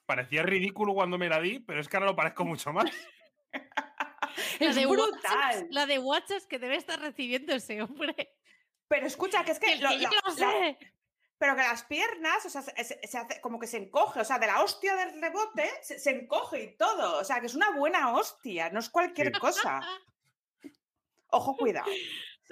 parecía 0.07 0.43
ridículo 0.45 0.95
cuando 0.95 1.19
me 1.19 1.29
la 1.29 1.41
di, 1.41 1.59
pero 1.59 1.81
es 1.81 1.89
que 1.89 1.97
ahora 1.97 2.11
lo 2.11 2.17
parezco 2.17 2.45
mucho 2.45 2.73
más. 2.73 2.91
La 4.61 4.73
de, 4.73 4.87
brutal. 4.87 5.11
WhatsApp, 5.13 5.67
la 5.71 5.87
de 5.87 5.99
WhatsApp 5.99 6.43
que 6.49 6.59
debe 6.59 6.77
estar 6.77 7.01
recibiendo 7.01 7.53
ese 7.55 7.83
hombre. 7.83 8.31
Pero 8.89 9.07
escucha, 9.07 9.45
que 9.45 9.53
es 9.53 9.61
que, 9.61 9.77
lo- 9.77 9.91
la- 9.91 10.11
lo 10.25 10.31
sé. 10.33 10.79
pero 11.39 11.55
que 11.55 11.63
las 11.63 11.85
piernas, 11.85 12.45
o 12.47 12.51
sea, 12.51 12.63
se, 12.63 12.85
se- 12.85 13.01
se 13.07 13.19
hace 13.19 13.41
como 13.41 13.59
que 13.61 13.67
se 13.67 13.77
encoge, 13.77 14.21
o 14.21 14.25
sea, 14.25 14.39
de 14.39 14.47
la 14.47 14.63
hostia 14.63 14.97
del 14.97 15.21
rebote 15.21 15.69
se, 15.83 15.99
se 15.99 16.11
encoge 16.11 16.63
y 16.65 16.77
todo, 16.77 17.19
o 17.21 17.25
sea, 17.25 17.41
que 17.41 17.47
es 17.47 17.55
una 17.55 17.71
buena 17.73 18.13
hostia, 18.13 18.71
no 18.71 18.81
es 18.81 18.89
cualquier 18.91 19.33
Sí. 19.35 19.41
cosa. 19.41 19.81
Ojo, 21.31 21.57
cuidado. 21.57 21.87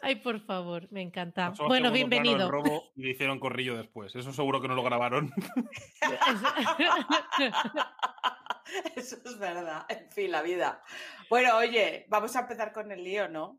Ay, 0.02 0.16
por 0.16 0.44
favor, 0.44 0.86
me 0.92 1.00
encanta. 1.00 1.48
Pasó 1.48 1.66
Bueno, 1.66 1.90
bienvenido. 1.90 2.50
robo 2.50 2.92
y 2.96 3.02
le 3.04 3.10
hicieron 3.12 3.40
corrillo 3.40 3.78
después. 3.78 4.14
Eso 4.14 4.30
seguro 4.34 4.60
que 4.60 4.68
no 4.68 4.74
lo 4.74 4.82
grabaron. 4.82 5.32
Eso 8.96 9.16
es 9.24 9.38
verdad, 9.38 9.86
en 9.88 10.10
fin, 10.10 10.30
la 10.32 10.42
vida. 10.42 10.82
Bueno, 11.30 11.56
oye, 11.56 12.04
vamos 12.08 12.34
a 12.36 12.40
empezar 12.40 12.72
con 12.72 12.90
el 12.92 13.02
lío, 13.04 13.28
¿no? 13.28 13.58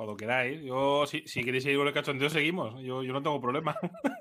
Cuando 0.00 0.16
queráis. 0.16 0.62
Yo, 0.62 1.04
si, 1.06 1.28
si 1.28 1.44
queréis 1.44 1.62
seguir 1.62 1.76
con 1.76 1.86
el 1.86 1.92
cachondeo, 1.92 2.30
seguimos. 2.30 2.82
Yo, 2.82 3.02
yo 3.02 3.12
no 3.12 3.22
tengo 3.22 3.38
problema. 3.38 3.76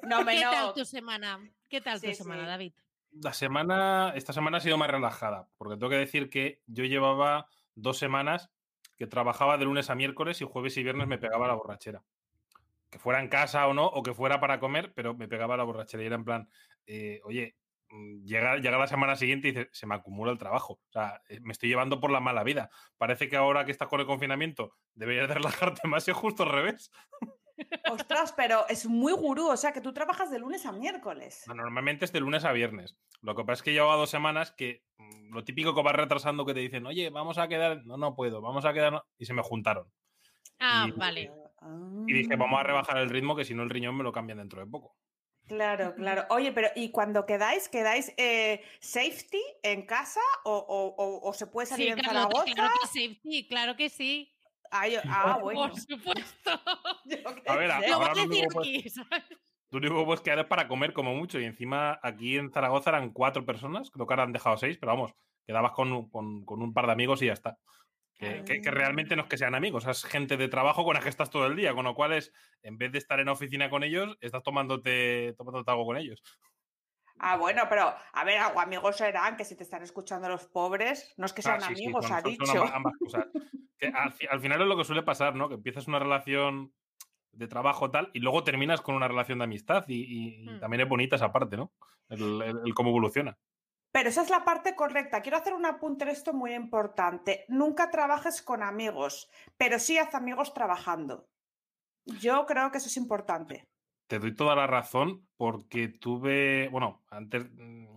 No, 0.09 0.25
me 0.25 0.35
¿Qué 0.35 0.41
tal 0.41 0.73
tu 0.73 0.83
semana? 0.83 1.39
¿Qué 1.69 1.79
tal 1.79 2.01
Sí, 2.01 2.07
tu 2.07 2.15
semana, 2.15 2.41
sí. 2.41 2.47
David? 2.49 2.73
La 3.11 3.31
semana, 3.31 4.11
esta 4.13 4.33
semana 4.33 4.57
ha 4.57 4.59
sido 4.59 4.77
más 4.77 4.89
relajada, 4.89 5.47
porque 5.57 5.77
tengo 5.77 5.89
que 5.89 5.95
decir 5.95 6.29
que 6.29 6.61
yo 6.67 6.83
llevaba 6.83 7.47
dos 7.75 7.97
semanas 7.97 8.51
que 8.97 9.07
trabajaba 9.07 9.57
de 9.57 9.63
lunes 9.63 9.89
a 9.89 9.95
miércoles 9.95 10.41
y 10.41 10.45
jueves 10.45 10.75
y 10.75 10.83
viernes 10.83 11.07
me 11.07 11.17
pegaba 11.17 11.47
la 11.47 11.53
borrachera. 11.53 12.03
Que 12.89 12.99
fuera 12.99 13.21
en 13.21 13.29
casa 13.29 13.65
o 13.65 13.73
no, 13.73 13.85
o 13.85 14.03
que 14.03 14.13
fuera 14.13 14.41
para 14.41 14.59
comer, 14.59 14.91
pero 14.93 15.15
me 15.15 15.29
pegaba 15.29 15.55
la 15.55 15.63
borrachera 15.63 16.03
y 16.03 16.07
era 16.07 16.17
en 16.17 16.25
plan, 16.25 16.49
eh, 16.87 17.21
oye, 17.23 17.55
llega, 18.23 18.57
llega 18.57 18.77
la 18.77 18.87
semana 18.87 19.15
siguiente 19.15 19.47
y 19.47 19.51
dice, 19.51 19.69
se 19.71 19.87
me 19.87 19.95
acumula 19.95 20.31
el 20.31 20.37
trabajo. 20.37 20.73
O 20.73 20.91
sea, 20.91 21.21
eh, 21.29 21.39
me 21.41 21.51
estoy 21.53 21.69
llevando 21.69 21.99
por 21.99 22.11
la 22.11 22.19
mala 22.19 22.43
vida. 22.43 22.69
Parece 22.97 23.29
que 23.29 23.35
ahora 23.37 23.65
que 23.65 23.71
estás 23.71 23.87
con 23.87 23.99
el 23.99 24.05
confinamiento 24.05 24.75
deberías 24.93 25.27
de 25.27 25.33
relajarte 25.35 25.87
más 25.87 26.07
y 26.07 26.11
es 26.11 26.17
justo 26.17 26.43
al 26.43 26.49
revés. 26.49 26.91
Ostras, 27.91 28.33
pero 28.37 28.65
es 28.69 28.85
muy 28.85 29.11
gurú, 29.11 29.49
o 29.49 29.57
sea, 29.57 29.73
que 29.73 29.81
tú 29.81 29.91
trabajas 29.93 30.31
de 30.31 30.39
lunes 30.39 30.65
a 30.65 30.71
miércoles. 30.71 31.43
No, 31.47 31.55
Normalmente 31.55 32.05
es 32.05 32.13
de 32.13 32.21
lunes 32.21 32.45
a 32.45 32.53
viernes. 32.53 32.95
Lo 33.21 33.35
que 33.35 33.43
pasa 33.43 33.53
es 33.55 33.63
que 33.63 33.73
llevaba 33.73 33.95
dos 33.97 34.09
semanas 34.09 34.51
que 34.53 34.85
mm, 34.97 35.33
lo 35.33 35.43
típico 35.43 35.75
que 35.75 35.81
vas 35.81 35.95
retrasando 35.95 36.45
que 36.45 36.53
te 36.53 36.61
dicen, 36.61 36.85
oye, 36.85 37.09
vamos 37.09 37.37
a 37.37 37.49
quedar, 37.49 37.85
no, 37.85 37.97
no 37.97 38.15
puedo, 38.15 38.39
vamos 38.39 38.63
a 38.63 38.71
quedar, 38.71 39.03
y 39.17 39.25
se 39.25 39.33
me 39.33 39.41
juntaron. 39.41 39.91
Ah, 40.59 40.85
Y- 40.87 40.91
vale. 40.91 41.31
Y 42.07 42.13
dije, 42.13 42.37
vamos 42.37 42.57
a 42.57 42.61
Ah. 42.61 42.63
rebajar 42.63 42.97
el 42.99 43.09
ritmo, 43.09 43.35
que 43.35 43.43
si 43.43 43.53
no 43.53 43.63
el 43.63 43.69
riñón 43.69 43.97
me 43.97 44.03
lo 44.05 44.13
cambian 44.13 44.37
dentro 44.37 44.61
de 44.61 44.67
poco. 44.71 44.95
Claro, 45.49 45.93
claro. 45.95 46.25
Oye, 46.29 46.51
pero 46.53 46.69
¿y 46.75 46.91
cuando 46.91 47.25
quedáis, 47.25 47.67
quedáis 47.67 48.13
eh, 48.17 48.63
safety 48.79 49.41
en 49.63 49.85
casa 49.85 50.21
o, 50.45 50.53
o- 50.55 50.95
o- 50.95 51.27
o 51.29 51.33
se 51.33 51.47
puede 51.47 51.65
salir 51.67 51.87
Sí, 51.87 51.91
en 51.91 51.97
Carlota, 51.99 52.21
Zaragoza? 52.29 52.53
claro 52.53 52.73
que 52.81 52.87
sí, 52.87 53.19
sí, 53.23 53.47
claro 53.47 53.75
que 53.75 53.89
sí. 53.89 54.33
Ay, 54.71 54.95
ah, 55.09 55.39
bueno. 55.41 55.61
Por 55.61 55.75
supuesto. 55.79 56.51
A 57.47 57.55
ver. 57.57 57.69
Lo 57.89 57.97
voy 57.99 58.07
a 58.07 58.13
decir 58.27 58.45
pues, 58.53 58.67
aquí, 58.67 58.89
¿sabes? 58.89 59.23
Lo 59.71 59.77
único 59.79 59.99
que 59.99 60.05
puedes 60.05 60.21
quedar 60.21 60.39
es 60.39 60.45
para 60.45 60.67
comer 60.67 60.93
como 60.93 61.13
mucho. 61.15 61.39
Y 61.39 61.45
encima 61.45 61.99
aquí 62.01 62.37
en 62.37 62.51
Zaragoza 62.51 62.91
eran 62.91 63.11
cuatro 63.11 63.45
personas, 63.45 63.91
creo 63.91 64.07
que 64.07 64.13
ahora 64.13 64.23
han 64.23 64.33
dejado 64.33 64.57
seis, 64.57 64.77
pero 64.79 64.93
vamos, 64.93 65.13
quedabas 65.45 65.71
con, 65.73 65.91
un- 65.91 66.09
con- 66.09 66.45
con 66.45 66.61
un 66.61 66.73
par 66.73 66.85
de 66.85 66.91
amigos 66.93 67.21
y 67.21 67.27
ya 67.27 67.33
está. 67.33 67.57
Que, 68.19 68.43
que- 68.43 68.59
que 68.61 68.67
Ah. 68.69 68.73
realmente 68.73 69.15
no 69.15 69.21
es 69.23 69.29
que 69.29 69.37
sean 69.37 69.55
amigos, 69.55 69.87
es 69.87 70.03
gente 70.03 70.35
de 70.35 70.49
trabajo 70.49 70.83
con 70.83 70.93
la 70.93 70.99
que 70.99 71.07
estás 71.07 71.29
todo 71.29 71.47
el 71.47 71.55
día, 71.55 71.73
con 71.73 71.85
lo 71.85 71.95
cual 71.95 72.11
es, 72.11 72.33
en 72.63 72.77
vez 72.77 72.91
de 72.91 72.97
estar 72.97 73.17
en 73.21 73.29
oficina 73.29 73.69
con 73.69 73.81
ellos, 73.81 74.17
estás 74.19 74.43
tomándote, 74.43 75.33
tomándote 75.37 75.71
algo 75.71 75.85
con 75.85 75.95
ellos. 75.95 76.21
Ah, 77.17 77.37
bueno, 77.37 77.63
pero 77.69 77.93
a 78.13 78.23
ver, 78.25 78.39
amigos 78.57 78.97
serán 78.97 79.37
que 79.37 79.45
si 79.45 79.55
te 79.55 79.63
están 79.63 79.83
escuchando 79.83 80.27
los 80.27 80.47
pobres, 80.47 81.13
no 81.17 81.25
es 81.25 81.31
que 81.33 81.41
sean 81.41 81.61
Ah, 81.63 81.67
sí, 81.69 81.75
sí, 81.75 81.83
amigos, 81.85 82.11
ha 82.11 82.19
son 82.21 82.29
dicho. 82.29 82.51
amba- 82.51 82.75
ambas 82.75 82.93
cosas. 82.99 83.25
Que 83.77 83.87
al, 83.95 84.11
fi- 84.11 84.27
al 84.27 84.41
final 84.41 84.61
es 84.61 84.67
lo 84.67 84.75
que 84.77 84.83
suele 84.83 85.03
pasar, 85.03 85.35
¿no? 85.35 85.47
Que 85.47 85.55
empiezas 85.55 85.87
una 85.87 85.99
relación 85.99 86.73
de 87.31 87.47
trabajo 87.47 87.89
tal 87.89 88.09
y 88.13 88.19
luego 88.19 88.43
terminas 88.43 88.81
con 88.81 88.95
una 88.95 89.07
relación 89.07 89.37
de 89.39 89.45
amistad 89.45 89.85
y, 89.87 89.93
y- 89.95 90.43
y 90.43 90.49
Hmm. 90.49 90.59
también 90.59 90.81
es 90.81 90.89
bonita 90.89 91.15
esa 91.15 91.31
parte, 91.31 91.55
¿no? 91.55 91.71
El, 92.09 92.41
el- 92.41 92.59
el 92.65 92.73
cómo 92.73 92.89
evoluciona. 92.89 93.37
Pero 93.91 94.09
esa 94.09 94.21
es 94.21 94.29
la 94.29 94.45
parte 94.45 94.75
correcta. 94.75 95.21
Quiero 95.21 95.37
hacer 95.37 95.53
un 95.53 95.65
apunte 95.65 96.03
en 96.03 96.11
esto 96.11 96.33
muy 96.33 96.53
importante. 96.53 97.45
Nunca 97.47 97.89
trabajes 97.89 98.41
con 98.41 98.61
amigos, 98.61 99.29
pero 99.57 99.79
sí 99.79 99.97
haz 99.97 100.13
amigos 100.13 100.53
trabajando. 100.53 101.27
Yo 102.05 102.45
creo 102.45 102.71
que 102.71 102.77
eso 102.77 102.87
es 102.87 102.97
importante. 102.97 103.67
Te 104.07 104.19
doy 104.19 104.35
toda 104.35 104.55
la 104.55 104.67
razón 104.67 105.27
porque 105.37 105.87
tuve, 105.87 106.67
bueno, 106.69 107.03
antes, 107.09 107.45
mm, 107.51 107.87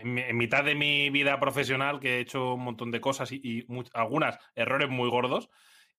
en, 0.00 0.14
mi- 0.14 0.22
en 0.22 0.36
mitad 0.36 0.64
de 0.64 0.74
mi 0.74 1.10
vida 1.10 1.38
profesional 1.40 2.00
que 2.00 2.16
he 2.16 2.20
hecho 2.20 2.54
un 2.54 2.64
montón 2.64 2.90
de 2.90 3.00
cosas 3.00 3.30
y, 3.32 3.66
algunas 3.94 4.38
errores 4.54 4.88
muy 4.90 5.08
gordos 5.08 5.48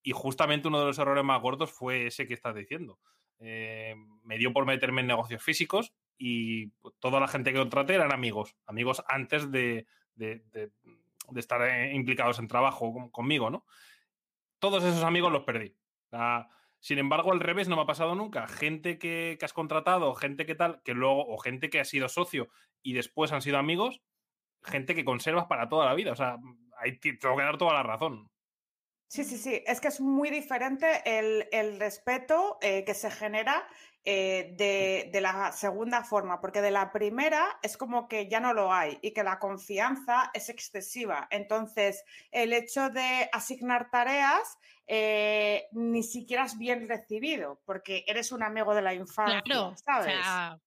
y 0.02 0.12
justamente 0.12 0.68
uno 0.68 0.80
de 0.80 0.86
los 0.86 0.98
errores 0.98 1.24
más 1.24 1.40
gordos 1.40 1.72
fue 1.72 2.06
ese 2.06 2.26
que 2.26 2.34
estás 2.34 2.54
diciendo. 2.54 3.00
Eh, 3.38 3.94
me 4.22 4.38
dio 4.38 4.52
por 4.52 4.66
meterme 4.66 5.00
en 5.00 5.08
negocios 5.08 5.42
físicos 5.42 5.92
y 6.16 6.66
pues, 6.80 6.94
toda 6.98 7.20
la 7.20 7.28
gente 7.28 7.52
que 7.52 7.58
contraté 7.58 7.94
eran 7.94 8.12
amigos, 8.12 8.56
amigos 8.66 9.02
antes 9.08 9.50
de, 9.50 9.86
de- 10.14 10.42
de- 10.52 10.70
estar 11.36 11.60
eh, 11.62 11.94
implicados 11.94 12.38
en 12.38 12.48
trabajo 12.48 12.92
con- 12.92 13.10
conmigo, 13.10 13.50
¿no? 13.50 13.64
Todos 14.58 14.84
esos 14.84 15.02
amigos 15.04 15.32
los 15.32 15.44
perdí. 15.44 15.76
Sea, 16.10 16.48
sin 16.80 16.98
embargo, 16.98 17.32
al 17.32 17.40
revés 17.40 17.66
no 17.68 17.76
me 17.76 17.82
ha 17.82 17.86
pasado 17.86 18.14
nunca. 18.14 18.46
Gente 18.46 18.98
que, 18.98 19.36
que 19.38 19.44
has 19.44 19.52
contratado, 19.54 20.14
gente 20.14 20.44
que 20.46 20.54
tal, 20.54 20.82
que 20.82 20.92
luego, 20.94 21.26
o 21.26 21.38
gente 21.38 21.70
que 21.70 21.80
ha 21.80 21.84
sido 21.84 22.08
socio 22.08 22.48
y 22.82 22.92
después 22.92 23.32
han 23.32 23.40
sido 23.42 23.56
amigos, 23.58 24.02
gente 24.62 24.94
que 24.94 25.04
conservas 25.04 25.46
para 25.46 25.68
toda 25.68 25.86
la 25.86 25.94
vida. 25.94 26.12
O 26.12 26.16
sea, 26.16 26.36
ahí 26.78 26.98
te 26.98 27.14
tengo 27.14 27.36
que 27.36 27.42
dar 27.42 27.56
toda 27.58 27.72
la 27.74 27.82
razón. 27.82 28.30
Sí, 29.08 29.24
sí, 29.24 29.38
sí. 29.38 29.62
Es 29.66 29.80
que 29.80 29.88
es 29.88 30.00
muy 30.00 30.28
diferente 30.30 30.86
el, 31.06 31.46
el 31.52 31.78
respeto 31.78 32.58
eh, 32.60 32.84
que 32.84 32.94
se 32.94 33.10
genera 33.10 33.66
eh, 34.06 34.54
de, 34.56 35.08
de 35.12 35.20
la 35.20 35.50
segunda 35.52 36.04
forma, 36.04 36.40
porque 36.40 36.60
de 36.60 36.70
la 36.70 36.92
primera 36.92 37.58
es 37.62 37.76
como 37.76 38.06
que 38.06 38.28
ya 38.28 38.38
no 38.40 38.52
lo 38.52 38.72
hay 38.72 38.98
y 39.02 39.12
que 39.12 39.22
la 39.24 39.38
confianza 39.38 40.30
es 40.34 40.48
excesiva. 40.50 41.26
Entonces, 41.30 42.04
el 42.30 42.52
hecho 42.52 42.90
de 42.90 43.28
asignar 43.32 43.90
tareas 43.90 44.58
eh, 44.86 45.66
ni 45.72 46.02
siquiera 46.02 46.44
es 46.44 46.58
bien 46.58 46.86
recibido, 46.88 47.62
porque 47.64 48.04
eres 48.06 48.30
un 48.32 48.42
amigo 48.42 48.74
de 48.74 48.82
la 48.82 48.92
infancia, 48.92 49.40
Claro, 49.42 49.74
¿sabes? 49.82 50.18
o 50.18 50.22
sea, 50.22 50.58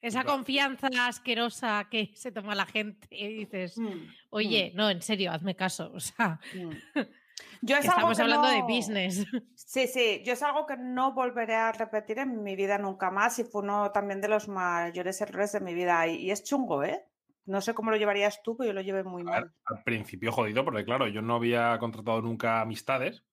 esa 0.00 0.22
Claro. 0.22 0.36
confianza 0.36 0.88
asquerosa 1.08 1.88
que 1.90 2.12
se 2.14 2.30
toma 2.30 2.54
la 2.54 2.66
gente 2.66 3.08
y 3.10 3.26
dices, 3.38 3.76
Mm, 3.78 4.06
oye, 4.30 4.70
no, 4.76 4.88
en 4.88 5.02
serio, 5.02 5.32
hazme 5.32 5.56
caso. 5.56 5.90
O 5.92 5.98
sea, 5.98 6.38
mm, 6.54 6.68
mm. 7.00 7.06
Yo 7.62 7.76
es 7.76 7.84
algo 7.88 8.12
estamos 8.12 8.16
que 8.16 8.22
hablando 8.22 8.48
de 8.48 8.60
no- 8.60 8.66
business. 8.66 9.26
Sí, 9.54 9.86
sí, 9.88 10.22
yo 10.24 10.34
es 10.34 10.42
algo 10.42 10.66
que 10.66 10.76
no 10.76 11.12
volveré 11.14 11.54
a 11.56 11.72
repetir 11.72 12.18
en 12.18 12.42
mi 12.42 12.56
vida 12.56 12.78
nunca 12.78 13.10
más 13.10 13.38
y 13.38 13.44
fue 13.44 13.62
uno 13.62 13.90
también 13.90 14.20
de 14.20 14.28
los 14.28 14.48
mayores 14.48 15.20
errores 15.20 15.52
de 15.52 15.60
mi 15.60 15.74
vida 15.74 16.06
y, 16.06 16.16
y 16.16 16.30
es 16.30 16.44
chungo, 16.44 16.82
¿eh? 16.84 17.04
No 17.46 17.60
sé 17.60 17.74
cómo 17.74 17.90
lo 17.90 17.96
llevarías 17.96 18.42
tú, 18.42 18.56
pero 18.56 18.68
yo 18.68 18.74
lo 18.74 18.80
llevé 18.82 19.02
muy 19.04 19.22
A 19.22 19.30
ver, 19.30 19.40
mal. 19.44 19.52
al 19.64 19.82
principio 19.82 20.30
jodido, 20.32 20.64
porque 20.64 20.84
claro, 20.84 21.08
yo 21.08 21.22
no 21.22 21.36
había 21.36 21.78
contratado 21.78 22.20
nunca 22.22 22.60
amistades 22.60 23.24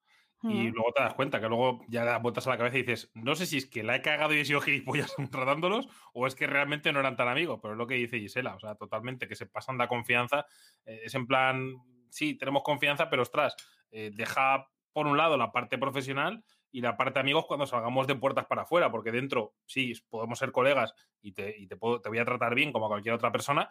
y 0.46 0.70
Mm. 0.70 0.74
luego 0.74 0.92
te 0.94 1.02
das 1.04 1.14
cuenta 1.14 1.40
que 1.40 1.48
luego 1.48 1.86
ya 1.88 2.04
das 2.04 2.22
vueltas 2.22 2.46
a 2.48 2.50
la 2.50 2.58
cabeza 2.58 2.78
y 2.78 2.82
dices, 2.84 3.10
no 3.14 3.34
sé 3.34 3.46
si 3.46 3.58
es 3.58 3.66
que 3.66 3.82
la 3.82 3.96
he 3.96 4.02
cagado 4.02 4.34
y 4.34 4.40
he 4.40 4.46
sido 4.46 4.60
gilipollas 4.60 5.14
tratándolos 5.32 5.88
o 6.14 6.28
es 6.28 6.36
que 6.36 6.48
realmente 6.48 6.92
no 6.92 7.00
eran 7.00 7.16
tan 7.16 7.30
amigos, 7.30 7.60
pero 7.62 7.74
es 7.76 7.78
lo 7.78 7.88
que 7.88 7.96
dice 7.96 8.20
Gisela, 8.20 8.56
o 8.56 8.60
sea, 8.60 8.76
totalmente, 8.76 9.28
que 9.30 9.36
se 9.36 9.46
pasan 9.46 9.78
la 9.78 9.88
confianza, 9.88 10.46
eh, 10.86 11.02
es 11.06 11.16
en 11.16 11.28
plan, 11.28 11.74
sí, 12.10 12.36
tenemos 12.38 12.62
confianza, 12.64 13.10
pero 13.10 13.22
ostras, 13.22 13.56
eh, 13.94 14.12
deja 14.14 14.68
por 14.92 15.08
un 15.08 15.18
lado 15.18 15.38
la 15.38 15.52
parte 15.52 15.78
profesional 15.78 16.44
y 16.72 16.82
la 16.82 16.98
parte 16.98 17.20
amigos 17.20 17.46
cuando 17.46 17.68
salgamos 17.68 18.08
de 18.08 18.16
puertas 18.16 18.46
para 18.48 18.64
afuera, 18.64 18.92
porque 18.92 19.12
dentro 19.12 19.54
sí, 19.66 19.94
podemos 20.10 20.40
ser 20.40 20.52
colegas 20.52 20.94
y 21.22 21.34
te, 21.34 21.56
y 21.58 21.68
te, 21.68 21.78
puedo, 21.78 22.02
te 22.02 22.10
voy 22.10 22.18
a 22.18 22.26
tratar 22.26 22.56
bien 22.56 22.72
como 22.72 22.88
a 22.88 22.90
cualquier 22.90 23.14
otra 23.14 23.32
persona, 23.32 23.70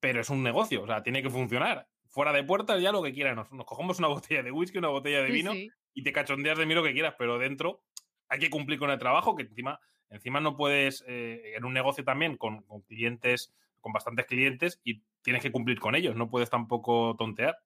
pero 0.00 0.20
es 0.20 0.28
un 0.28 0.42
negocio, 0.42 0.82
o 0.82 0.86
sea, 0.86 1.02
tiene 1.02 1.22
que 1.22 1.30
funcionar. 1.30 1.88
Fuera 2.08 2.32
de 2.32 2.44
puertas 2.44 2.80
ya 2.80 2.92
lo 2.92 3.02
que 3.02 3.12
quieran, 3.12 3.36
nos, 3.36 3.50
nos 3.52 3.64
cogemos 3.64 3.98
una 3.98 4.08
botella 4.08 4.42
de 4.42 4.50
whisky, 4.52 4.78
una 4.78 4.88
botella 4.88 5.22
de 5.22 5.28
Sí, 5.28 5.32
vino 5.32 5.52
sí. 5.52 5.70
y 5.94 6.02
te 6.02 6.12
cachondeas 6.12 6.58
de 6.58 6.66
mí 6.66 6.74
lo 6.74 6.82
que 6.82 6.92
quieras, 6.92 7.14
pero 7.18 7.38
dentro 7.38 7.82
hay 8.28 8.38
que 8.38 8.50
cumplir 8.50 8.78
con 8.78 8.90
el 8.90 8.98
trabajo, 8.98 9.34
que 9.34 9.44
encima, 9.44 9.80
encima 10.10 10.40
no 10.40 10.56
puedes, 10.56 11.04
eh, 11.06 11.54
en 11.56 11.64
un 11.64 11.72
negocio 11.72 12.04
también 12.04 12.36
con, 12.36 12.62
con 12.64 12.82
clientes, 12.82 13.54
con 13.80 13.92
bastantes 13.92 14.26
clientes, 14.26 14.80
y 14.84 15.02
tienes 15.22 15.42
que 15.42 15.52
cumplir 15.52 15.80
con 15.80 15.94
ellos, 15.94 16.16
no 16.16 16.28
puedes 16.28 16.50
tampoco 16.50 17.16
tontear. 17.16 17.58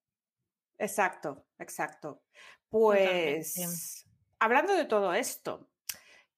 Exacto, 0.81 1.47
exacto. 1.59 2.23
Totalmente. 2.71 3.41
Pues 3.55 4.09
hablando 4.39 4.75
de 4.75 4.85
todo 4.87 5.13
esto, 5.13 5.71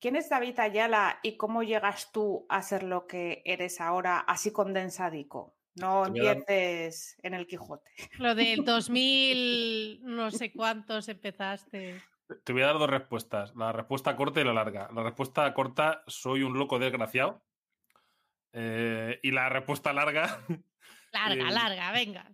¿quién 0.00 0.16
es 0.16 0.28
David 0.28 0.58
Ayala 0.58 1.20
y 1.22 1.36
cómo 1.36 1.62
llegas 1.62 2.10
tú 2.12 2.46
a 2.48 2.60
ser 2.62 2.82
lo 2.82 3.06
que 3.06 3.42
eres 3.44 3.80
ahora, 3.80 4.18
así 4.20 4.50
condensadico? 4.52 5.56
No 5.76 6.02
dar- 6.02 6.36
empieces 6.38 7.16
en 7.22 7.34
el 7.34 7.46
Quijote. 7.46 7.90
Lo 8.18 8.34
del 8.34 8.64
2000, 8.64 10.00
no 10.02 10.30
sé 10.30 10.52
cuántos 10.52 11.08
empezaste. 11.08 12.02
Te 12.44 12.52
voy 12.52 12.62
a 12.62 12.66
dar 12.66 12.78
dos 12.78 12.90
respuestas, 12.90 13.54
la 13.54 13.72
respuesta 13.72 14.16
corta 14.16 14.40
y 14.40 14.44
la 14.44 14.52
larga. 14.54 14.88
La 14.92 15.02
respuesta 15.02 15.52
corta, 15.54 16.02
soy 16.06 16.42
un 16.42 16.58
loco 16.58 16.78
desgraciado. 16.78 17.42
Eh, 18.52 19.18
y 19.22 19.30
la 19.30 19.48
respuesta 19.48 19.92
larga, 19.92 20.40
Larga, 21.12 21.48
Eh, 21.48 21.52
larga, 21.52 21.92
venga. 21.92 22.30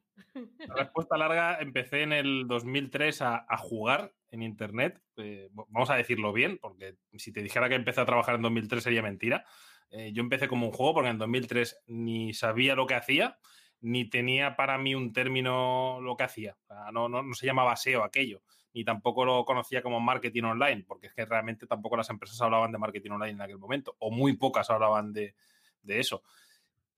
La 0.67 0.75
respuesta 0.75 1.17
larga, 1.17 1.59
empecé 1.61 2.03
en 2.03 2.13
el 2.13 2.47
2003 2.47 3.23
a, 3.23 3.57
jugar 3.59 4.13
en 4.31 4.43
Internet. 4.43 5.01
Eh, 5.17 5.49
vamos 5.53 5.91
a 5.91 5.97
decirlo 5.97 6.33
bien, 6.33 6.59
porque 6.59 6.97
si 7.17 7.33
te 7.33 7.43
dijera 7.43 7.69
que 7.69 7.75
empecé 7.75 8.01
a 8.01 8.07
trabajar 8.07 8.35
en 8.37 8.43
2003 8.43 8.83
sería 8.83 9.03
mentira. 9.03 9.45
Eh, 9.91 10.13
yo 10.13 10.23
empecé 10.23 10.49
como 10.49 10.67
un 10.67 10.73
juego 10.73 10.95
porque 10.95 11.11
en 11.11 11.19
2003 11.19 11.83
ni 11.87 12.35
sabía 12.35 12.75
lo 12.75 12.87
que 12.87 12.95
hacía, 12.95 13.39
ni 13.81 14.09
tenía 14.09 14.57
para 14.57 14.79
mí 14.79 14.95
un 14.95 15.13
término 15.13 16.01
lo 16.01 16.17
que 16.17 16.25
hacía. 16.25 16.57
No, 16.93 17.09
no, 17.09 17.23
no 17.23 17.35
se 17.35 17.47
llamaba 17.47 17.77
SEO 17.77 18.05
aquello, 18.05 18.43
ni 18.75 18.85
tampoco 18.85 19.25
lo 19.25 19.45
conocía 19.45 19.83
como 19.83 20.01
marketing 20.01 20.43
online, 20.43 20.85
porque 20.87 21.07
es 21.07 21.15
que 21.15 21.25
realmente 21.25 21.67
tampoco 21.67 21.97
las 21.97 22.11
empresas 22.11 22.41
hablaban 22.41 22.73
de 22.73 22.79
marketing 22.79 23.13
online 23.13 23.33
en 23.33 23.43
aquel 23.43 23.59
momento, 23.59 23.97
o 23.99 24.11
muy 24.11 24.37
pocas 24.37 24.69
hablaban 24.71 25.13
de, 25.13 25.35
de 25.83 26.01
eso. 26.01 26.23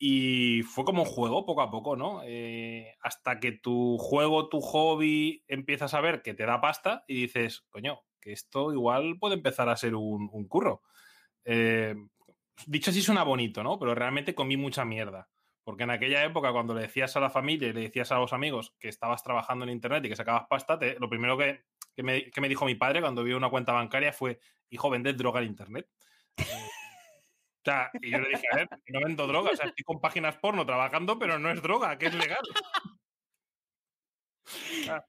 Y 0.02 0.62
fue 0.62 0.86
como 0.86 1.02
un 1.02 1.08
juego 1.08 1.44
poco 1.44 1.60
a 1.60 1.70
poco, 1.70 1.94
¿no? 1.94 2.22
Eh, 2.24 2.96
hasta 3.02 3.38
que 3.38 3.52
tu 3.52 3.98
juego, 3.98 4.48
tu 4.48 4.62
hobby, 4.62 5.44
empiezas 5.46 5.92
a 5.92 6.00
ver 6.00 6.22
que 6.22 6.32
te 6.32 6.46
da 6.46 6.58
pasta 6.62 7.04
y 7.06 7.20
dices, 7.20 7.66
coño, 7.68 8.00
que 8.18 8.32
esto 8.32 8.72
igual 8.72 9.18
puede 9.18 9.34
empezar 9.34 9.68
a 9.68 9.76
ser 9.76 9.94
un, 9.94 10.30
un 10.32 10.48
curro. 10.48 10.80
Eh, 11.44 11.94
dicho 12.66 12.90
así 12.90 13.02
suena 13.02 13.24
bonito, 13.24 13.62
¿no? 13.62 13.78
Pero 13.78 13.94
realmente 13.94 14.34
comí 14.34 14.56
mucha 14.56 14.86
mierda. 14.86 15.28
Porque 15.64 15.82
en 15.84 15.90
aquella 15.90 16.24
época, 16.24 16.50
cuando 16.50 16.74
le 16.74 16.80
decías 16.82 17.14
a 17.16 17.20
la 17.20 17.28
familia 17.28 17.68
y 17.68 17.74
le 17.74 17.82
decías 17.82 18.10
a 18.10 18.18
los 18.18 18.32
amigos 18.32 18.74
que 18.78 18.88
estabas 18.88 19.22
trabajando 19.22 19.64
en 19.66 19.70
Internet 19.70 20.02
y 20.06 20.08
que 20.08 20.16
sacabas 20.16 20.46
pasta, 20.48 20.78
te- 20.78 20.98
lo 20.98 21.10
primero 21.10 21.36
que, 21.36 21.64
que 21.94 22.02
me, 22.02 22.30
que 22.30 22.40
me 22.40 22.48
dijo 22.48 22.64
mi 22.64 22.74
padre 22.74 23.02
cuando 23.02 23.22
vio 23.22 23.36
una 23.36 23.50
cuenta 23.50 23.72
bancaria 23.72 24.14
fue, 24.14 24.40
hijo, 24.70 24.88
vendes 24.88 25.18
droga 25.18 25.40
en 25.40 25.46
Internet. 25.48 25.86
Eh, 26.38 26.69
o 27.60 27.64
sea, 27.64 27.90
y 28.00 28.10
yo 28.10 28.18
le 28.18 28.30
dije, 28.30 28.46
a 28.52 28.56
ver, 28.56 28.68
no 28.88 29.00
vendo 29.00 29.26
droga, 29.26 29.50
o 29.52 29.56
sea, 29.56 29.66
estoy 29.66 29.84
con 29.84 30.00
páginas 30.00 30.36
porno 30.36 30.64
trabajando, 30.64 31.18
pero 31.18 31.38
no 31.38 31.50
es 31.50 31.60
droga, 31.62 31.98
que 31.98 32.06
es 32.06 32.14
legal. 32.14 32.42
Ah, 34.88 35.04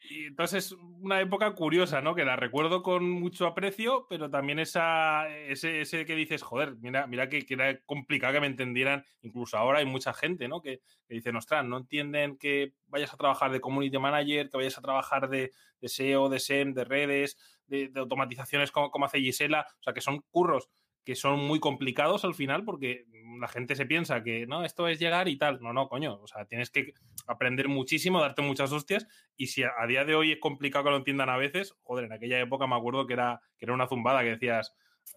Y 0.00 0.26
entonces, 0.26 0.72
una 0.72 1.20
época 1.20 1.54
curiosa, 1.54 2.00
¿no? 2.00 2.14
Que 2.14 2.24
la 2.24 2.36
recuerdo 2.36 2.82
con 2.82 3.10
mucho 3.10 3.46
aprecio, 3.46 4.06
pero 4.08 4.30
también 4.30 4.58
esa, 4.58 5.28
ese, 5.28 6.04
que 6.06 6.14
dices, 6.16 6.42
joder, 6.42 6.76
mira, 6.80 7.06
mira 7.06 7.28
que, 7.28 7.44
que 7.44 7.54
era 7.54 7.80
complicado 7.84 8.34
que 8.34 8.40
me 8.40 8.46
entendieran. 8.46 9.04
Incluso 9.22 9.58
ahora 9.58 9.80
hay 9.80 9.86
mucha 9.86 10.14
gente, 10.14 10.48
¿no? 10.48 10.62
Que, 10.62 10.80
que 11.06 11.14
dicen, 11.14 11.36
ostras, 11.36 11.64
no 11.64 11.78
entienden 11.78 12.38
que 12.38 12.74
vayas 12.86 13.12
a 13.12 13.16
trabajar 13.16 13.52
de 13.52 13.60
community 13.60 13.98
manager, 13.98 14.48
que 14.50 14.56
vayas 14.56 14.78
a 14.78 14.82
trabajar 14.82 15.28
de, 15.28 15.52
de 15.80 15.88
SEO, 15.88 16.28
de 16.28 16.40
SEM, 16.40 16.74
de 16.74 16.84
redes, 16.84 17.36
de, 17.66 17.88
de 17.88 18.00
automatizaciones 18.00 18.70
como, 18.72 18.90
como 18.90 19.04
hace 19.06 19.20
Gisela. 19.20 19.66
O 19.80 19.82
sea, 19.82 19.92
que 19.92 20.00
son 20.00 20.22
curros 20.30 20.70
que 21.08 21.14
son 21.14 21.38
muy 21.38 21.58
complicados 21.58 22.26
al 22.26 22.34
final 22.34 22.66
porque 22.66 23.06
la 23.40 23.48
gente 23.48 23.74
se 23.74 23.86
piensa 23.86 24.22
que 24.22 24.46
no, 24.46 24.62
esto 24.62 24.88
es 24.88 24.98
llegar 24.98 25.26
y 25.26 25.38
tal. 25.38 25.58
No, 25.62 25.72
no, 25.72 25.88
coño. 25.88 26.20
O 26.20 26.26
sea, 26.26 26.44
tienes 26.44 26.68
que 26.68 26.92
aprender 27.26 27.66
muchísimo, 27.66 28.20
darte 28.20 28.42
muchas 28.42 28.70
hostias 28.72 29.06
y 29.34 29.46
si 29.46 29.62
a, 29.62 29.70
a 29.78 29.86
día 29.86 30.04
de 30.04 30.14
hoy 30.14 30.32
es 30.32 30.38
complicado 30.38 30.84
que 30.84 30.90
lo 30.90 30.96
entiendan 30.98 31.30
a 31.30 31.38
veces, 31.38 31.74
joder, 31.82 32.04
en 32.04 32.12
aquella 32.12 32.38
época 32.38 32.66
me 32.66 32.76
acuerdo 32.76 33.06
que 33.06 33.14
era, 33.14 33.40
que 33.56 33.64
era 33.64 33.72
una 33.72 33.88
zumbada 33.88 34.20
que 34.20 34.36
decías... 34.36 34.76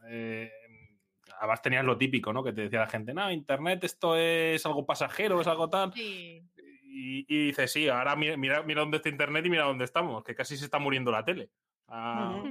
eh, 0.10 0.50
además 1.42 1.62
tenías 1.62 1.84
lo 1.84 1.98
típico, 1.98 2.32
¿no? 2.32 2.42
Que 2.42 2.54
te 2.54 2.62
decía 2.62 2.80
la 2.80 2.88
gente, 2.88 3.14
no, 3.14 3.30
Internet 3.30 3.84
esto 3.84 4.16
es 4.16 4.66
algo 4.66 4.86
pasajero, 4.86 5.42
es 5.42 5.48
algo 5.48 5.70
tal. 5.70 5.92
Sí. 5.92 6.42
Y, 6.86 7.26
y 7.28 7.48
dices, 7.48 7.70
sí, 7.70 7.89
ahora 7.89 8.16
mira, 8.16 8.38
mira, 8.38 8.64
mira 8.64 8.80
dónde 8.80 8.96
está 8.96 9.10
Internet 9.10 9.46
y 9.46 9.50
mira 9.50 9.66
dónde 9.66 9.84
estamos, 9.84 10.24
que 10.24 10.36
casi 10.36 10.56
se 10.56 10.64
está 10.64 10.80
muriendo 10.80 11.12
la 11.12 11.26
tele. 11.26 11.50
Ah. 11.89 12.50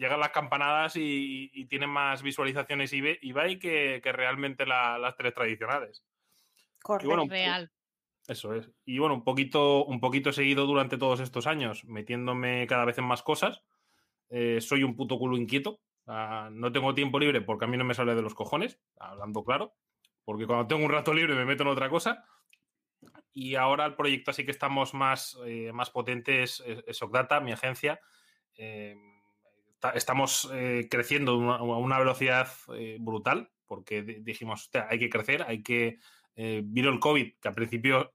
Llegan 0.00 0.18
las 0.18 0.30
campanadas 0.30 0.96
y, 0.96 1.50
y 1.52 1.66
tienen 1.66 1.90
más 1.90 2.22
visualizaciones 2.22 2.90
eBay, 2.94 3.58
que, 3.58 4.00
que 4.02 4.12
realmente 4.12 4.64
la- 4.64 4.96
las 4.98 5.14
tres 5.14 5.34
tradicionales. 5.34 6.02
Correcto. 6.82 7.06
Y 7.06 7.08
bueno, 7.14 7.30
Real. 7.30 7.70
Eso 8.26 8.54
es. 8.54 8.70
Y 8.86 8.98
bueno, 8.98 9.14
un 9.16 9.24
poquito, 9.24 9.84
un 9.84 10.00
poquito 10.00 10.32
seguido 10.32 10.64
durante 10.64 10.96
todos 10.96 11.20
estos 11.20 11.46
años, 11.46 11.84
metiéndome 11.84 12.66
cada 12.66 12.86
vez 12.86 12.96
en 12.96 13.04
más 13.04 13.22
cosas. 13.22 13.62
Eh, 14.30 14.62
soy 14.62 14.84
un 14.84 14.96
puto 14.96 15.18
culo 15.18 15.36
inquieto. 15.36 15.80
Sea, 16.06 16.48
no 16.50 16.72
tengo 16.72 16.94
tiempo 16.94 17.18
libre 17.18 17.42
porque 17.42 17.66
a 17.66 17.68
mí 17.68 17.76
no 17.76 17.84
me 17.84 17.92
sale 17.92 18.14
de 18.14 18.22
los 18.22 18.34
cojones, 18.34 18.80
hablando 18.98 19.44
claro. 19.44 19.74
Porque 20.24 20.46
cuando 20.46 20.66
tengo 20.66 20.82
un 20.82 20.90
rato 20.92 21.12
libre 21.12 21.34
me 21.34 21.44
meto 21.44 21.62
en 21.64 21.68
otra 21.68 21.90
cosa. 21.90 22.24
Y 23.34 23.54
ahora 23.54 23.84
el 23.84 23.96
proyecto 23.96 24.30
así 24.30 24.46
que 24.46 24.50
estamos 24.50 24.94
más, 24.94 25.36
eh, 25.44 25.72
más 25.72 25.90
potentes 25.90 26.62
es, 26.66 26.82
es 26.86 27.02
Ocdata, 27.02 27.40
mi 27.40 27.52
agencia. 27.52 28.00
Eh, 28.56 28.96
estamos 29.94 30.50
eh, 30.52 30.88
creciendo 30.90 31.32
a 31.52 31.62
una, 31.62 31.98
velocidad 31.98 32.48
eh, 32.74 32.98
brutal 33.00 33.50
porque 33.66 34.02
di- 34.02 34.20
dijimos, 34.20 34.62
"Hostia, 34.62 34.86
hay 34.90 34.98
que 34.98 35.10
crecer, 35.10 35.44
hay 35.46 35.62
que... 35.62 35.98
eh, 36.36 36.62
vino 36.64 36.90
el 36.90 36.98
COVID, 37.00 37.34
que 37.40 37.48
al 37.48 37.54
principio 37.54 38.12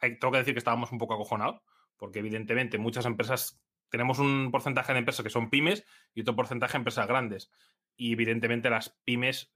hay- 0.00 0.18
tengo 0.18 0.32
que 0.32 0.38
decir 0.38 0.54
que 0.54 0.58
estábamos 0.58 0.92
un 0.92 0.98
poco 0.98 1.14
acojonados, 1.14 1.60
porque 1.96 2.18
evidentemente 2.20 2.78
muchas 2.78 3.06
empresas, 3.06 3.60
tenemos 3.88 4.18
un 4.18 4.50
porcentaje 4.50 4.92
de 4.92 4.98
empresas 5.00 5.22
que 5.22 5.30
son 5.30 5.50
pymes 5.50 5.84
y 6.14 6.20
otro 6.22 6.34
porcentaje 6.36 6.72
de 6.72 6.78
empresas 6.78 7.06
grandes. 7.06 7.50
Y 7.96 8.12
evidentemente 8.12 8.68
las 8.68 8.98
pymes, 9.04 9.52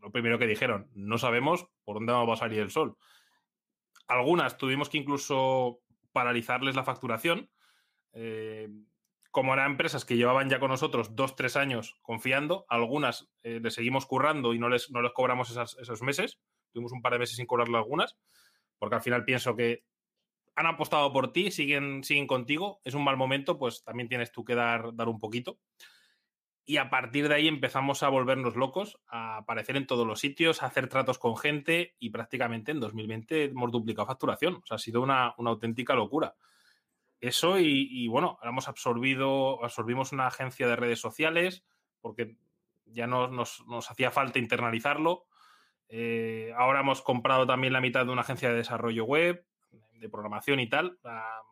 lo 0.00 0.10
primero 0.10 0.38
que 0.38 0.46
dijeron, 0.48 0.90
no 0.94 1.16
sabemos 1.18 1.66
por 1.84 1.94
dónde 1.96 2.12
va 2.12 2.32
a 2.32 2.36
salir 2.36 2.58
el 2.58 2.70
sol. 2.70 2.96
Algunas 4.08 4.58
tuvimos 4.58 4.88
que 4.88 4.98
incluso 4.98 5.80
paralizarles 6.12 6.74
la 6.74 6.82
facturación. 6.84 7.50
Como 9.32 9.54
eran 9.54 9.72
empresas 9.72 10.04
que 10.04 10.16
llevaban 10.16 10.50
ya 10.50 10.60
con 10.60 10.70
nosotros 10.70 11.16
dos, 11.16 11.36
tres 11.36 11.56
años 11.56 11.98
confiando, 12.02 12.66
algunas 12.68 13.30
eh, 13.42 13.60
les 13.62 13.74
seguimos 13.74 14.06
currando 14.06 14.54
y 14.54 14.60
no 14.60 14.68
les, 14.70 14.90
no 14.92 15.02
les 15.02 15.12
cobramos 15.12 15.50
esas- 15.50 15.76
esos 15.80 16.02
meses. 16.02 16.40
Tuvimos 16.72 16.92
un 16.92 17.02
par 17.02 17.14
de 17.14 17.20
meses 17.20 17.36
sin 17.36 17.46
cobrarle 17.46 17.78
algunas, 17.78 18.18
porque 18.78 18.96
al 18.96 19.02
final 19.02 19.24
pienso 19.24 19.56
que 19.56 19.84
han 20.56 20.66
apostado 20.66 21.12
por 21.12 21.32
ti, 21.32 21.50
siguen, 21.50 22.04
siguen 22.04 22.26
contigo. 22.28 22.80
Es 22.84 22.94
un 22.94 23.04
mal 23.04 23.16
momento, 23.18 23.58
pues 23.58 23.84
también 23.84 24.08
tienes 24.08 24.32
tú 24.32 24.44
que 24.44 24.54
dar, 24.54 24.94
dar 24.94 25.08
un 25.08 25.20
poquito. 25.20 25.60
Y 26.64 26.76
a 26.76 26.90
partir 26.90 27.28
de 27.28 27.34
ahí 27.34 27.48
empezamos 27.48 28.02
a 28.04 28.08
volvernos 28.08 28.54
locos, 28.54 29.00
a 29.08 29.38
aparecer 29.38 29.76
en 29.76 29.86
todos 29.86 30.06
los 30.06 30.20
sitios, 30.20 30.62
a 30.62 30.66
hacer 30.66 30.88
tratos 30.88 31.18
con 31.18 31.36
gente 31.36 31.96
y 31.98 32.10
prácticamente 32.10 32.70
en 32.70 32.78
2020 32.80 33.44
hemos 33.46 33.72
duplicado 33.72 34.06
facturación. 34.06 34.56
O 34.56 34.66
sea, 34.66 34.76
ha 34.76 34.78
sido 34.78 35.02
una, 35.02 35.34
una 35.38 35.50
auténtica 35.50 35.94
locura. 35.94 36.36
Eso 37.22 37.60
y, 37.60 37.86
y, 37.88 38.08
bueno, 38.08 38.38
hemos 38.42 38.66
absorbido, 38.66 39.64
absorbimos 39.64 40.10
una 40.10 40.26
agencia 40.26 40.66
de 40.66 40.74
redes 40.74 40.98
sociales 41.00 41.64
porque 42.00 42.36
ya 42.84 43.06
nos, 43.06 43.30
nos, 43.64 43.90
hacía 43.90 44.10
falta 44.10 44.40
internalizarlo. 44.40 45.26
Eh, 45.88 46.52
ahora 46.56 46.80
hemos 46.80 47.00
comprado 47.00 47.46
también 47.46 47.72
la 47.72 47.80
mitad 47.80 48.04
de 48.04 48.10
una 48.10 48.22
agencia 48.22 48.48
de 48.50 48.56
desarrollo 48.56 49.04
web, 49.04 49.46
de 49.92 50.08
programación 50.08 50.58
y 50.58 50.68
tal. 50.68 50.98
Ah, 51.04 51.42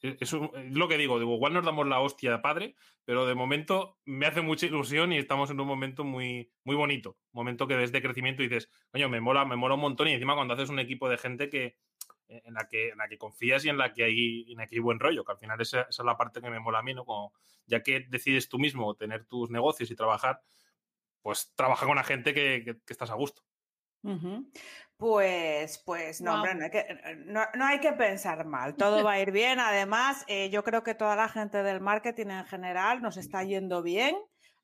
es, 0.00 0.32
un- 0.32 0.50
lo 0.72 0.88
que 0.88 0.98
digo, 0.98 1.20
digo, 1.20 1.34
igual 1.36 1.54
nos 1.54 1.64
damos 1.64 1.86
la 1.86 2.00
hostia 2.00 2.42
padre, 2.42 2.74
pero 3.04 3.26
de 3.26 3.36
momento 3.36 3.98
me 4.04 4.26
hace 4.26 4.42
mucha 4.42 4.66
ilusión 4.66 5.12
y 5.12 5.18
estamos 5.18 5.50
en 5.50 5.60
un 5.60 5.68
momento 5.68 6.02
muy, 6.02 6.50
muy 6.64 6.74
bonito. 6.74 7.16
Momento 7.30 7.68
que 7.68 7.76
ves 7.76 7.92
de 7.92 8.02
crecimiento 8.02 8.42
dices, 8.42 8.68
coño, 8.90 9.08
me 9.08 9.20
mola, 9.20 9.44
me 9.44 9.54
mola 9.54 9.76
un 9.76 9.82
montón. 9.82 10.08
Y 10.08 10.14
encima 10.14 10.34
cuando 10.34 10.54
haces 10.54 10.68
un 10.68 10.80
equipo 10.80 11.08
de 11.08 11.18
gente 11.18 11.48
que 11.48 11.76
en 12.28 12.54
la 12.54 12.66
que, 12.68 12.90
en 12.90 12.98
la 12.98 13.08
que 13.08 13.18
confías 13.18 13.64
y 13.64 13.68
en 13.68 13.78
la 13.78 13.92
que 13.92 14.04
hay, 14.04 14.52
en 14.52 14.58
la 14.58 14.66
que 14.66 14.76
hay 14.76 14.80
buen 14.80 14.98
rollo, 15.00 15.24
que 15.24 15.32
al 15.32 15.38
final 15.38 15.60
esa, 15.60 15.82
esa 15.82 16.02
es 16.02 16.06
la 16.06 16.16
parte 16.16 16.40
que 16.40 16.50
me 16.50 16.60
mola 16.60 16.80
a 16.80 16.82
mí, 16.82 16.94
¿no? 16.94 17.04
Como, 17.04 17.32
ya 17.66 17.82
que 17.82 18.00
decides 18.08 18.48
tú 18.48 18.58
mismo 18.58 18.94
tener 18.96 19.26
tus 19.26 19.50
negocios 19.50 19.90
y 19.90 19.96
trabajar, 19.96 20.42
pues 21.22 21.52
trabaja 21.54 21.86
con 21.86 21.96
la 21.96 22.04
gente 22.04 22.32
que, 22.34 22.62
que- 22.64 22.80
que 22.80 22.92
estás 22.92 23.10
a 23.10 23.14
gusto. 23.14 23.42
Pues, 24.96 25.78
pues 25.84 26.20
no, 26.22 26.34
hombre, 26.34 26.54
no 26.54 26.64
hay, 26.64 26.70
que, 26.70 27.16
no, 27.26 27.42
no 27.54 27.64
hay 27.66 27.80
que 27.80 27.92
pensar 27.92 28.46
mal, 28.46 28.76
todo 28.76 29.04
va 29.04 29.12
a 29.12 29.20
ir 29.20 29.30
bien. 29.30 29.60
Además, 29.60 30.24
eh, 30.28 30.48
yo 30.50 30.64
creo 30.64 30.82
que 30.84 30.94
toda 30.94 31.16
la 31.16 31.28
gente 31.28 31.62
del 31.62 31.80
marketing 31.80 32.28
en 32.28 32.44
general 32.46 33.02
nos 33.02 33.16
está 33.18 33.42
yendo 33.44 33.82
bien. 33.82 34.16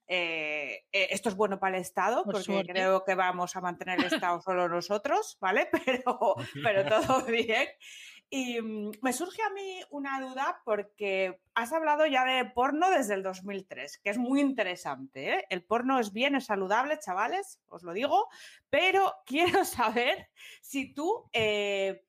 Eh, 0.07 0.85
eh, 0.93 1.09
esto 1.11 1.29
es 1.29 1.37
bueno 1.37 1.59
para 1.59 1.77
el 1.77 1.83
Estado, 1.83 2.25
Por 2.25 2.35
porque 2.35 2.45
suerte. 2.45 2.73
creo 2.73 3.05
que 3.05 3.15
vamos 3.15 3.57
a 3.57 3.61
mantener 3.61 3.99
el 3.99 4.07
Estado 4.07 4.41
solo 4.45 4.69
nosotros, 4.69 5.39
¿vale? 5.41 5.69
Pero, 5.85 6.37
pero 6.63 6.85
todo 6.85 7.25
bien. 7.25 7.69
Y 8.35 8.63
mm, 8.63 8.93
me 9.03 9.13
surge 9.13 9.43
a 9.43 9.51
mí 9.51 9.81
una 9.91 10.19
duda 10.19 10.63
porque 10.65 11.39
has 11.55 11.71
hablado 11.75 12.07
ya 12.07 12.25
de 12.25 12.47
porno 12.47 12.91
desde 12.91 13.13
el 13.13 13.23
2003, 13.23 13.99
que 14.03 14.09
es 14.09 14.17
muy 14.17 14.41
interesante. 14.41 15.35
¿eh? 15.35 15.45
El 15.51 15.65
porno 15.65 16.01
es 16.01 16.15
bien, 16.15 16.35
es 16.35 16.47
saludable, 16.47 16.99
chavales, 16.99 17.61
os 17.69 17.83
lo 17.83 17.93
digo, 17.93 18.29
pero 18.71 19.15
quiero 19.27 19.67
saber 19.67 20.31
si 20.63 20.95
tú, 20.95 21.29
eh, 21.35 22.07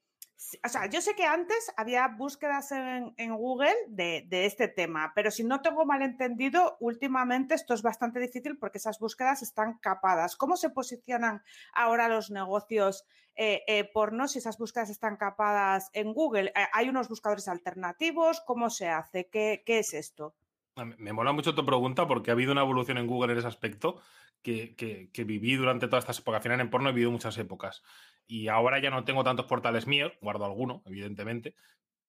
o 0.63 0.69
sea, 0.69 0.85
yo 0.87 1.01
sé 1.01 1.15
que 1.15 1.25
antes 1.25 1.71
había 1.77 2.07
búsquedas 2.07 2.71
en, 2.71 3.35
Google 3.35 3.73
de, 3.87 4.27
este 4.45 4.67
tema, 4.67 5.11
pero 5.15 5.31
si 5.31 5.43
no 5.43 5.61
tengo 5.61 5.85
mal 5.85 6.01
entendido, 6.01 6.77
últimamente 6.79 7.55
esto 7.55 7.73
es 7.73 7.81
bastante 7.81 8.19
difícil 8.19 8.57
porque 8.57 8.77
esas 8.77 8.99
búsquedas 8.99 9.41
están 9.41 9.77
capadas. 9.79 10.35
¿Cómo 10.35 10.57
se 10.57 10.69
posicionan 10.69 11.43
ahora 11.73 12.07
los 12.07 12.29
negocios 12.31 13.05
eh, 13.35 13.63
eh, 13.67 13.89
porno 13.91 14.27
si 14.27 14.39
esas 14.39 14.57
búsquedas 14.57 14.89
están 14.89 15.17
capadas 15.17 15.89
en 15.93 16.13
Google? 16.13 16.51
Eh, 16.55 16.67
¿Hay 16.73 16.89
unos 16.89 17.09
buscadores 17.09 17.47
alternativos? 17.47 18.41
¿Cómo 18.41 18.69
se 18.69 18.89
hace? 18.89 19.27
¿Qué, 19.29 19.63
qué 19.65 19.79
es 19.79 19.93
esto? 19.93 20.35
Me 20.75 21.13
mola 21.13 21.31
mucho 21.33 21.53
tu 21.53 21.65
pregunta 21.65 22.07
porque 22.07 22.31
ha 22.31 22.33
habido 22.33 22.51
una 22.51 22.61
evolución 22.61 22.97
en 22.97 23.05
Google 23.07 23.33
en 23.33 23.39
ese 23.39 23.47
aspecto 23.47 24.01
que, 24.41 24.75
que- 24.75 25.09
que 25.11 25.23
viví 25.23 25.55
durante 25.55 25.87
todas 25.87 26.03
estas 26.03 26.19
épocas. 26.19 26.39
Al 26.39 26.43
final 26.43 26.59
en 26.61 26.69
porno 26.69 26.89
he 26.89 26.93
vivido 26.93 27.11
muchas 27.11 27.37
épocas. 27.37 27.83
Y 28.27 28.47
ahora 28.47 28.79
ya 28.79 28.89
no 28.89 29.03
tengo 29.03 29.23
tantos 29.23 29.45
portales 29.45 29.85
míos, 29.85 30.13
guardo 30.21 30.45
alguno, 30.45 30.81
evidentemente. 30.85 31.55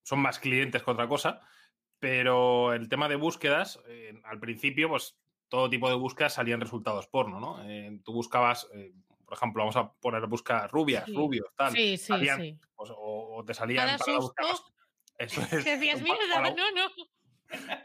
Son 0.02 0.18
más 0.18 0.38
clientes 0.38 0.82
que 0.82 0.90
otra 0.90 1.08
cosa. 1.08 1.40
Pero 1.98 2.72
el 2.72 2.88
tema 2.88 3.08
de 3.08 3.16
búsquedas, 3.16 3.80
eh, 3.86 4.14
al 4.24 4.40
principio, 4.40 4.88
pues 4.88 5.18
todo 5.48 5.68
tipo 5.70 5.88
de 5.88 5.94
búsquedas 5.94 6.34
salían 6.34 6.60
resultados 6.60 7.06
porno, 7.06 7.40
¿no? 7.40 7.62
Eh, 7.68 8.00
tú 8.02 8.12
buscabas, 8.12 8.68
eh, 8.74 8.92
por 9.24 9.34
ejemplo, 9.34 9.62
vamos 9.62 9.76
a 9.76 9.92
poner 9.92 10.26
buscar 10.26 10.70
rubias, 10.70 11.04
Sí. 11.04 11.14
rubios, 11.14 11.54
tal. 11.54 11.72
Sí, 11.72 11.96
sí, 11.96 12.06
salían, 12.06 12.40
sí. 12.40 12.58
pues, 12.74 12.90
o, 12.90 13.36
o 13.36 13.44
te 13.44 13.54
salían 13.54 13.98
para 13.98 14.16
búsqueda. 14.18 14.48
Eso 15.18 15.40
es. 15.42 15.64
Decías, 15.64 16.00
mierda, 16.02 16.40
no, 16.50 16.70
no. 16.72 16.90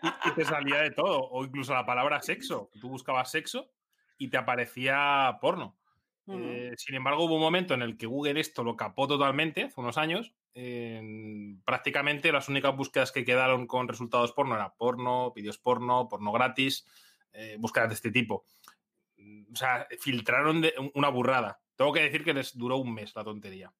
Y, 0.03 0.29
y 0.29 0.31
te 0.33 0.45
salía 0.45 0.77
de 0.81 0.91
todo. 0.91 1.21
O 1.29 1.43
incluso 1.45 1.73
la 1.73 1.85
palabra 1.85 2.21
sexo. 2.21 2.69
Tú 2.79 2.89
buscabas 2.89 3.31
sexo 3.31 3.71
y 4.17 4.29
te 4.29 4.37
aparecía 4.37 5.37
porno. 5.41 5.77
Eh, 6.27 6.73
sin 6.77 6.93
embargo, 6.95 7.23
hubo 7.25 7.35
un 7.35 7.41
momento 7.41 7.73
en 7.73 7.81
el 7.81 7.97
que 7.97 8.05
Google 8.05 8.39
esto 8.39 8.63
lo 8.63 8.75
capó 8.75 9.07
totalmente, 9.07 9.63
hace 9.63 9.81
unos 9.81 9.97
años. 9.97 10.33
En- 10.53 11.61
prácticamente 11.65 12.31
las 12.31 12.49
únicas 12.49 12.75
búsquedas 12.75 13.11
que 13.11 13.25
quedaron 13.25 13.65
con 13.65 13.87
resultados 13.87 14.31
porno 14.33 14.55
era 14.55 14.73
porno, 14.75 15.31
vídeos 15.33 15.57
porno, 15.57 16.07
porno 16.07 16.31
gratis, 16.31 16.85
eh, 17.33 17.55
búsquedas 17.59 17.89
de 17.89 17.95
este 17.95 18.11
tipo. 18.11 18.45
Mm, 19.17 19.53
O 19.53 19.55
sea, 19.55 19.87
filtraron 19.99 20.61
de- 20.61 20.73
una 20.93 21.09
burrada. 21.09 21.61
Tengo 21.75 21.93
que 21.93 22.01
decir 22.01 22.23
que 22.23 22.33
les 22.33 22.55
duró 22.57 22.77
un 22.77 22.93
mes 22.93 23.15
la 23.15 23.23
tontería. 23.23 23.73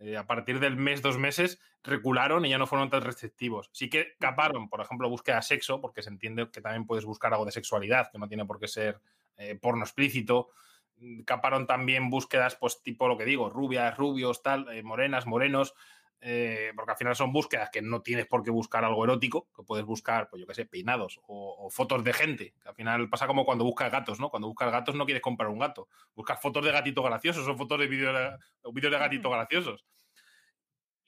Eh, 0.00 0.16
a 0.16 0.26
partir 0.26 0.60
del 0.60 0.76
mes, 0.76 1.02
dos 1.02 1.18
meses, 1.18 1.60
recularon 1.82 2.46
y 2.46 2.48
ya 2.48 2.58
no 2.58 2.66
fueron 2.66 2.88
tan 2.88 3.02
restrictivos. 3.02 3.68
Sí 3.72 3.90
que 3.90 4.14
caparon, 4.18 4.70
por 4.70 4.80
ejemplo, 4.80 5.10
búsqueda 5.10 5.36
de 5.36 5.42
sexo, 5.42 5.80
porque 5.80 6.02
se 6.02 6.08
entiende 6.08 6.50
que 6.50 6.62
también 6.62 6.86
puedes 6.86 7.04
buscar 7.04 7.32
algo 7.32 7.44
de 7.44 7.52
sexualidad, 7.52 8.10
que 8.10 8.18
no 8.18 8.26
tiene 8.26 8.46
por 8.46 8.58
qué 8.58 8.66
ser 8.66 9.00
eh, 9.36 9.58
porno 9.60 9.84
explícito. 9.84 10.48
Mm, 10.96 11.22
Caparon 11.22 11.66
también 11.66 12.08
búsquedas, 12.08 12.56
pues 12.56 12.82
tipo 12.82 13.08
lo 13.08 13.18
que 13.18 13.26
digo, 13.26 13.50
rubias, 13.50 13.96
rubios, 13.98 14.42
tal, 14.42 14.68
eh, 14.72 14.82
morenas, 14.82 15.26
morenos, 15.26 15.74
eh, 16.22 16.72
porque 16.76 16.90
al 16.90 16.96
final 16.98 17.16
son 17.16 17.32
búsquedas 17.32 17.70
que 17.70 17.80
no 17.80 18.02
tienes 18.02 18.26
por 18.26 18.42
qué 18.42 18.50
buscar 18.50 18.84
algo 18.84 19.04
erótico, 19.04 19.48
que 19.56 19.62
puedes 19.62 19.86
buscar, 19.86 20.28
pues 20.28 20.40
yo 20.40 20.46
qué 20.46 20.54
sé, 20.54 20.66
peinados 20.66 21.18
o, 21.26 21.66
o 21.66 21.70
fotos 21.70 22.04
de 22.04 22.12
gente, 22.12 22.54
que 22.62 22.68
al 22.68 22.74
final 22.74 23.08
pasa 23.08 23.26
como 23.26 23.44
cuando 23.44 23.64
buscas 23.64 23.90
gatos, 23.90 24.20
¿no? 24.20 24.28
Cuando 24.28 24.48
buscas 24.48 24.70
gatos 24.70 24.94
no 24.94 25.06
quieres 25.06 25.22
comprar 25.22 25.48
un 25.48 25.58
gato, 25.58 25.88
buscas 26.14 26.40
fotos 26.40 26.64
de 26.64 26.72
gatitos 26.72 27.04
graciosos 27.04 27.48
o 27.48 27.56
fotos 27.56 27.78
de 27.78 27.86
vídeos 27.86 28.14
de, 28.14 28.80
de 28.80 28.90
gatitos 28.90 29.32
graciosos. 29.32 29.86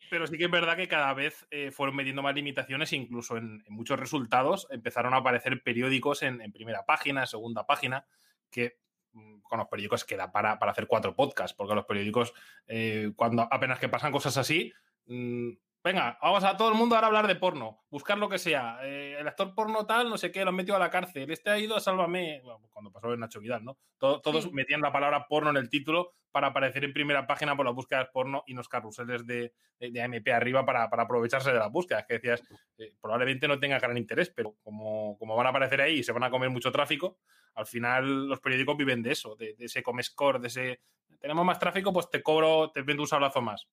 Pero 0.09 0.27
sí 0.27 0.37
que 0.37 0.45
es 0.45 0.51
verdad 0.51 0.77
que 0.77 0.89
cada 0.89 1.13
vez 1.15 1.47
eh, 1.51 1.71
fueron 1.71 1.97
metiendo 1.97 2.23
más 2.23 2.35
limitaciones 2.35 2.93
e 2.93 2.97
incluso 2.97 3.37
en, 3.37 3.63
en 3.67 3.75
muchos 3.75 3.99
resultados 3.99 4.67
empezaron 4.71 5.15
a 5.15 5.19
aparecer 5.19 5.63
periódicos 5.63 6.23
en, 6.23 6.41
en 6.41 6.53
primera 6.53 6.85
página, 6.85 7.23
en 7.23 7.27
segunda 7.27 7.67
página, 7.67 8.07
que 8.51 8.79
mm, 9.13 9.41
con 9.41 9.59
los 9.59 9.69
periódicos 9.69 10.05
queda 10.05 10.31
para, 10.31 10.59
para 10.59 10.73
hacer 10.73 10.87
cuatro 10.87 11.15
podcasts, 11.17 11.55
porque 11.57 11.75
los 11.75 11.87
periódicos, 11.87 12.33
eh, 12.67 13.13
cuando 13.17 13.49
apenas 13.51 13.79
que 13.79 13.89
pasan 13.89 14.13
cosas 14.13 14.37
así, 14.37 14.73
venga, 15.07 16.19
vamos 16.23 16.45
a 16.45 16.57
todo 16.57 16.69
el 16.69 16.75
mundo 16.75 16.95
ahora 16.95 17.07
a 17.07 17.09
hablar 17.09 17.27
de 17.27 17.35
porno, 17.37 17.85
buscar 17.91 18.19
lo 18.19 18.29
que 18.29 18.39
sea. 18.39 18.79
Eh, 18.83 19.17
el 19.19 19.27
actor 19.29 19.55
porno 19.55 19.87
tal, 19.87 20.09
no 20.09 20.17
sé 20.19 20.31
qué, 20.31 20.43
lo 20.45 20.51
han 20.51 20.57
metido 20.57 20.77
a 20.77 20.81
la 20.81 20.91
cárcel. 20.91 21.31
Este 21.31 21.51
ha 21.51 21.59
ido 21.59 21.77
a 21.77 21.81
Sálvame, 21.81 22.41
bueno, 22.43 22.61
cuando 22.73 22.91
pasó 22.93 23.13
en 23.13 23.21
Nacho 23.21 23.41
Vidal, 23.41 23.65
¿no? 23.65 23.79
todos 23.99 24.45
Sí. 24.45 24.51
metían 24.53 24.81
la 24.81 24.93
palabra 24.93 25.27
porno 25.29 25.51
en 25.51 25.57
el 25.57 25.69
título 25.69 26.13
para 26.31 26.49
aparecer 26.49 26.83
en 26.85 26.95
primera 26.95 27.27
página 27.27 27.55
por 27.55 27.67
las 27.67 27.75
búsquedas 27.75 28.09
porno 28.11 28.43
y 28.47 28.55
los 28.55 28.67
carruseles 28.69 29.27
de, 29.27 29.53
de, 29.79 29.91
de 29.91 30.03
AMP 30.03 30.29
arriba 30.29 30.65
para, 30.65 30.89
para 30.89 31.03
aprovecharse 31.03 31.53
de 31.53 31.59
las 31.59 31.71
búsquedas. 31.71 32.07
Que 32.07 32.15
decías, 32.15 32.43
eh, 32.79 32.95
probablemente 33.01 33.47
no 33.47 33.61
tenga 33.61 33.79
gran 33.79 33.99
interés, 33.99 34.31
pero 34.35 34.55
como, 34.63 35.19
como 35.19 35.37
van 35.37 35.47
a 35.47 35.51
aparecer 35.51 35.83
ahí 35.83 35.99
y 35.99 36.03
se 36.03 36.13
van 36.13 36.25
a 36.25 36.31
comer 36.31 36.49
mucho 36.49 36.73
tráfico, 36.73 37.19
al 37.55 37.67
final 37.67 38.29
los 38.29 38.41
periódicos 38.41 38.77
viven 38.79 39.03
de 39.03 39.13
eso, 39.13 39.37
de, 39.37 39.55
de 39.55 39.67
ese 39.67 39.83
comescore, 39.83 40.39
de 40.39 40.49
ese. 40.49 40.81
Tenemos 41.21 41.45
más 41.45 41.59
tráfico, 41.59 41.93
pues 41.93 42.09
te 42.09 42.23
cobro, 42.23 42.71
te 42.73 42.81
vendo 42.83 43.03
un 43.03 43.09
sablazo 43.09 43.43
más. 43.43 43.69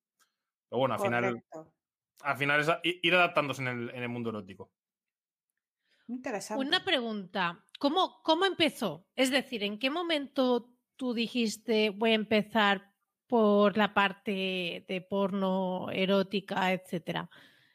Pero 0.70 0.80
bueno, 0.80 0.94
al 0.96 1.02
final 1.02 1.44
al 2.22 2.38
final 2.38 2.62
es 2.62 2.70
ir 2.84 3.16
adaptándose 3.16 3.62
en 3.62 3.68
el, 3.68 3.90
en 3.92 4.04
el 4.04 4.10
mundo 4.10 4.30
erótico. 4.30 4.72
Interesante. 6.08 6.66
Una 6.66 6.84
pregunta, 6.84 7.66
¿cómo, 7.80 8.22
¿cómo 8.24 8.46
empezó? 8.46 9.08
Es 9.16 9.30
decir, 9.30 9.64
¿en 9.64 9.78
qué 9.78 9.90
momento 9.90 10.74
tú 10.96 11.14
dijiste 11.14 11.92
voy 11.92 12.12
a 12.12 12.16
empezar 12.16 12.92
por 13.28 13.78
la 13.78 13.94
parte 13.94 14.86
de 14.88 15.06
porno 15.08 15.90
erótica, 15.92 16.74
etcétera? 16.74 17.30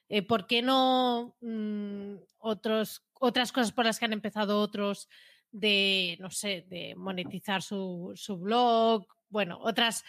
Eh, 0.08 0.22
¿Por 0.22 0.46
qué 0.46 0.62
no 0.62 1.36
mm, 1.40 2.16
otros, 2.38 3.06
otras 3.14 3.52
cosas 3.52 3.72
por 3.72 3.84
las 3.84 3.98
que 3.98 4.04
han 4.04 4.12
empezado 4.12 4.60
otros 4.60 5.08
de, 5.52 6.16
no 6.20 6.30
sé, 6.30 6.66
de 6.68 6.94
monetizar 6.96 7.62
su, 7.62 8.12
su 8.16 8.36
blog? 8.36 9.06
Bueno, 9.28 9.58
otras, 9.62 10.04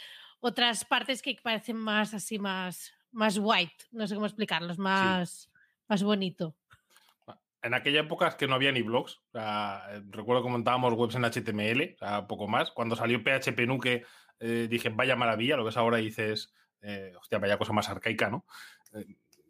otras 0.46 0.86
partes 0.86 1.22
que 1.24 1.36
parecen 1.42 1.76
más 1.78 2.14
así, 2.14 2.38
más, 2.38 2.94
más 3.12 3.40
white, 3.42 3.86
no 3.92 4.06
sé 4.06 4.14
cómo 4.14 4.28
explicarlos, 4.28 4.78
más, 4.78 5.50
más 5.88 6.04
bonito. 6.04 6.56
En 7.64 7.74
aquella 7.74 8.02
época 8.02 8.28
es 8.28 8.36
que 8.36 8.48
no 8.48 8.54
había 8.54 8.72
ni 8.72 8.84
blogs. 8.84 9.18
O 9.18 9.32
sea, 9.32 9.84
eh, 9.90 10.02
recuerdo 10.12 10.44
que 10.44 10.50
montábamos 10.50 10.94
webs 10.94 11.16
en 11.16 11.24
HTML, 11.26 11.96
o 11.96 11.98
sea, 11.98 12.28
poco 12.28 12.48
más. 12.48 12.70
Cuando 12.70 12.96
salió 12.96 13.24
PHP 13.24 13.66
Nuke, 13.66 14.06
eh, 14.40 14.68
dije, 14.70 14.90
vaya 14.90 15.16
maravilla, 15.16 15.58
lo 15.58 15.64
que 15.64 15.70
es 15.72 15.78
ahora 15.78 15.98
dices, 15.98 16.54
eh, 16.84 17.14
hostia, 17.20 17.40
vaya 17.40 17.58
cosa 17.58 17.74
más 17.74 17.90
arcaica, 17.90 18.30
¿no? 18.30 18.46
Eh, 18.94 19.06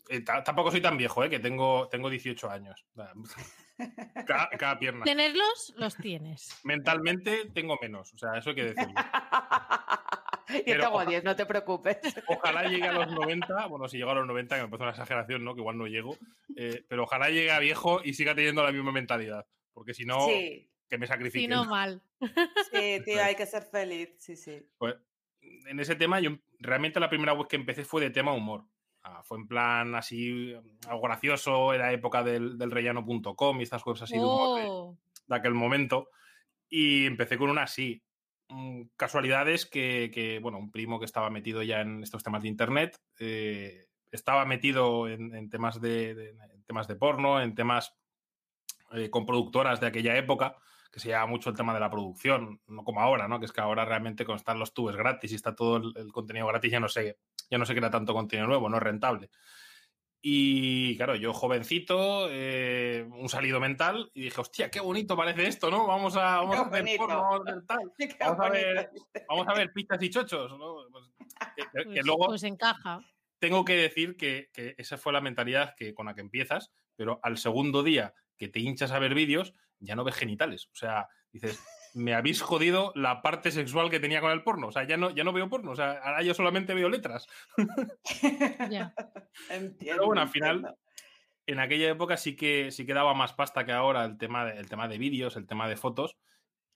eh, 0.07 0.21
ta- 0.21 0.43
tampoco 0.45 0.71
soy 0.71 0.79
tan 0.79 0.97
viejo, 0.97 1.25
¿eh? 1.25 1.29
que 1.29 1.39
tengo, 1.39 1.89
tengo 1.89 2.09
18 2.09 2.49
años. 2.49 2.85
Cada, 4.25 4.47
cada 4.57 4.79
pierna. 4.79 5.03
Tenerlos, 5.03 5.73
los 5.75 5.97
tienes. 5.97 6.57
Mentalmente 6.63 7.51
tengo 7.53 7.77
menos, 7.81 8.13
o 8.13 8.17
sea, 8.17 8.37
eso 8.37 8.51
hay 8.51 8.55
que 8.55 8.63
decirlo. 8.73 8.93
Yo 10.53 10.61
Pero 10.65 10.83
tengo 10.83 10.95
oja- 10.95 11.05
10, 11.05 11.23
no 11.23 11.35
te 11.35 11.45
preocupes. 11.45 11.97
Ojalá 12.27 12.63
llegue 12.69 12.87
a 12.87 12.93
los 12.93 13.11
90, 13.11 13.65
bueno, 13.67 13.87
si 13.87 13.97
llego 13.97 14.11
a 14.11 14.15
los 14.15 14.27
90, 14.27 14.55
que 14.55 14.61
me 14.63 14.67
parece 14.69 14.83
una 14.83 14.91
exageración, 14.91 15.43
¿no? 15.43 15.53
Que 15.55 15.61
igual 15.61 15.77
no 15.77 15.87
llego, 15.87 16.17
eh, 16.55 16.83
pero 16.87 17.03
ojalá 17.03 17.29
llegue 17.29 17.51
a 17.51 17.59
viejo 17.59 18.01
y 18.03 18.13
siga 18.13 18.35
teniendo 18.35 18.63
la 18.63 18.71
misma 18.71 18.91
mentalidad, 18.91 19.45
porque 19.73 19.93
si 19.93 20.05
no, 20.05 20.27
Sí, 20.27 20.69
que 20.89 20.97
me 20.97 21.07
Si 21.07 21.11
sacrifiquen. 21.13 21.49
no, 21.49 21.65
mal. 21.65 22.01
sí, 22.71 23.01
tío, 23.05 23.23
hay 23.23 23.35
que 23.35 23.45
ser 23.45 23.63
feliz. 23.63 24.09
Sí, 24.19 24.35
sí. 24.35 24.61
Pues, 24.77 24.95
en 25.41 25.79
ese 25.79 25.95
tema, 25.95 26.19
yo 26.19 26.31
realmente 26.59 26.99
la 26.99 27.09
primera 27.09 27.33
web 27.33 27.47
que 27.47 27.55
empecé 27.55 27.83
fue 27.83 28.01
de 28.01 28.09
tema 28.11 28.33
humor. 28.33 28.63
Ah, 29.07 29.21
fue 29.23 29.37
en 29.37 29.47
plan 29.47 29.93
así, 29.93 30.55
algo 30.87 31.01
gracioso, 31.01 31.73
era 31.73 31.91
época 31.91 32.23
del, 32.23 32.57
del 32.57 32.71
rellano.com 32.71 33.59
y 33.59 33.63
estas 33.63 33.85
webs 33.85 34.01
así 34.01 34.13
de 34.15 34.19
humor 34.23 34.59
de- 34.59 34.65
Oh, 34.67 34.97
de 35.27 35.35
aquel 35.35 35.53
momento. 35.53 36.09
Y 36.69 37.05
empecé 37.05 37.37
con 37.37 37.49
una 37.51 37.63
así. 37.63 38.01
Mm, 38.49 38.83
Casualidades 38.95 39.65
que, 39.65 40.11
que, 40.13 40.39
bueno, 40.39 40.57
un 40.59 40.71
primo 40.71 40.99
que 40.99 41.05
estaba 41.05 41.29
metido 41.29 41.63
ya 41.63 41.81
en 41.81 42.03
estos 42.03 42.23
temas 42.23 42.43
de 42.43 42.49
internet, 42.49 42.99
eh, 43.19 43.87
estaba 44.11 44.45
metido 44.45 45.07
en, 45.09 45.49
temas, 45.49 45.81
de, 45.81 46.13
de- 46.15 46.35
temas 46.67 46.87
de 46.87 46.95
porno, 46.95 47.41
en 47.41 47.55
temas 47.55 47.95
eh, 48.91 49.09
con 49.09 49.25
productoras 49.25 49.79
de 49.79 49.87
aquella 49.87 50.15
época, 50.17 50.55
que 50.91 50.99
se 50.99 51.09
llevaba 51.09 51.27
mucho 51.27 51.49
el 51.49 51.55
tema 51.55 51.73
de 51.73 51.79
la 51.79 51.89
producción, 51.89 52.61
no 52.67 52.83
como 52.83 53.01
ahora, 53.01 53.27
¿no? 53.27 53.39
Que 53.39 53.45
es 53.45 53.51
que 53.51 53.61
ahora 53.61 53.83
realmente 53.85 54.25
con 54.25 54.35
estar 54.37 54.55
los 54.55 54.73
tubes 54.73 54.95
gratis 54.95 55.31
y 55.31 55.35
está 55.35 55.55
todo 55.55 55.77
el, 55.77 56.11
contenido 56.13 56.47
gratis, 56.47 56.71
ya 56.71 56.79
no 56.79 56.87
sé, 56.87 57.17
ya 57.49 57.57
no 57.57 57.65
se 57.65 57.75
crea 57.75 57.89
tanto 57.89 58.13
contenido 58.13 58.47
nuevo, 58.47 58.69
no 58.69 58.77
es 58.77 58.83
rentable. 58.83 59.29
Y 60.27 60.97
claro, 60.97 61.13
yo 61.13 61.33
jovencito, 61.33 62.29
eh, 62.31 63.07
un 63.11 63.29
salido 63.29 63.59
mental, 63.59 64.09
y 64.15 64.23
dije, 64.23 64.41
hostia, 64.41 64.71
qué 64.71 64.79
bonito 64.79 65.15
parece 65.15 65.45
esto, 65.45 65.69
¿no? 65.69 65.85
Vamos 65.85 66.17
a, 66.17 66.37
vamos 66.37 66.57
a 66.57 66.61
hacer 66.61 66.97
porno, 66.97 67.21
vamos 67.21 67.41
a 67.47 67.51
hacer 67.51 67.65
tal. 67.67 67.93
Qué 67.99 68.15
Vamos 68.19 68.39
a 68.43 68.49
ver-. 68.49 68.89
Vamos 69.29 69.47
a 69.47 69.53
ver 69.53 69.71
pizzas 69.71 70.01
y 70.01 70.09
chochos, 70.09 70.57
¿no? 70.57 70.77
Pues, 70.91 71.05
que 71.55 71.83
pues, 71.83 72.05
luego 72.07 72.25
pues 72.25 72.41
encaja. 72.41 73.01
tengo 73.37 73.63
que 73.63 73.75
decir 73.75 74.17
que, 74.17 74.49
que 74.51 74.73
esa 74.79 74.97
fue 74.97 75.13
la 75.13 75.21
mentalidad 75.21 75.75
que, 75.75 75.93
con 75.93 76.07
la 76.07 76.15
que 76.15 76.21
empiezas, 76.21 76.71
pero 76.95 77.19
al 77.21 77.37
segundo 77.37 77.83
día 77.83 78.15
que 78.35 78.47
te 78.47 78.59
hinchas 78.61 78.93
a 78.93 78.97
ver 78.97 79.13
vídeos, 79.13 79.53
ya 79.77 79.95
no 79.95 80.03
ves 80.03 80.15
genitales. 80.15 80.69
O 80.71 80.75
sea, 80.75 81.07
dices, 81.31 81.63
me 81.95 82.13
habéis 82.13 82.41
jodido 82.41 82.91
la 82.93 83.21
parte 83.21 83.51
sexual 83.51 83.89
que 83.89 84.01
tenía 84.01 84.19
con 84.19 84.31
el 84.31 84.43
porno. 84.43 84.67
O 84.67 84.71
sea, 84.71 84.85
ya 84.85 84.97
no, 84.97 85.11
ya 85.11 85.23
no 85.23 85.31
veo 85.31 85.49
porno. 85.49 85.71
O 85.71 85.75
sea, 85.77 85.93
ahora 86.03 86.21
yo 86.21 86.33
solamente 86.33 86.73
veo 86.73 86.89
letras. 86.89 87.27
Ya. 88.69 88.93
Entiendo, 89.49 89.95
Pero 89.95 90.05
bueno, 90.05 90.21
al 90.21 90.29
final, 90.29 90.75
en 91.47 91.59
aquella 91.59 91.89
época 91.89 92.17
sí 92.17 92.35
que, 92.35 92.71
sí 92.71 92.85
que 92.85 92.93
daba 92.93 93.13
más 93.13 93.33
pasta 93.33 93.65
que 93.65 93.71
ahora 93.71 94.03
el 94.03 94.17
tema 94.17 94.45
de, 94.45 94.59
el 94.59 94.67
tema 94.67 94.89
de 94.89 94.97
vídeos, 94.97 95.37
el 95.37 95.47
tema 95.47 95.69
de 95.69 95.77
fotos. 95.77 96.17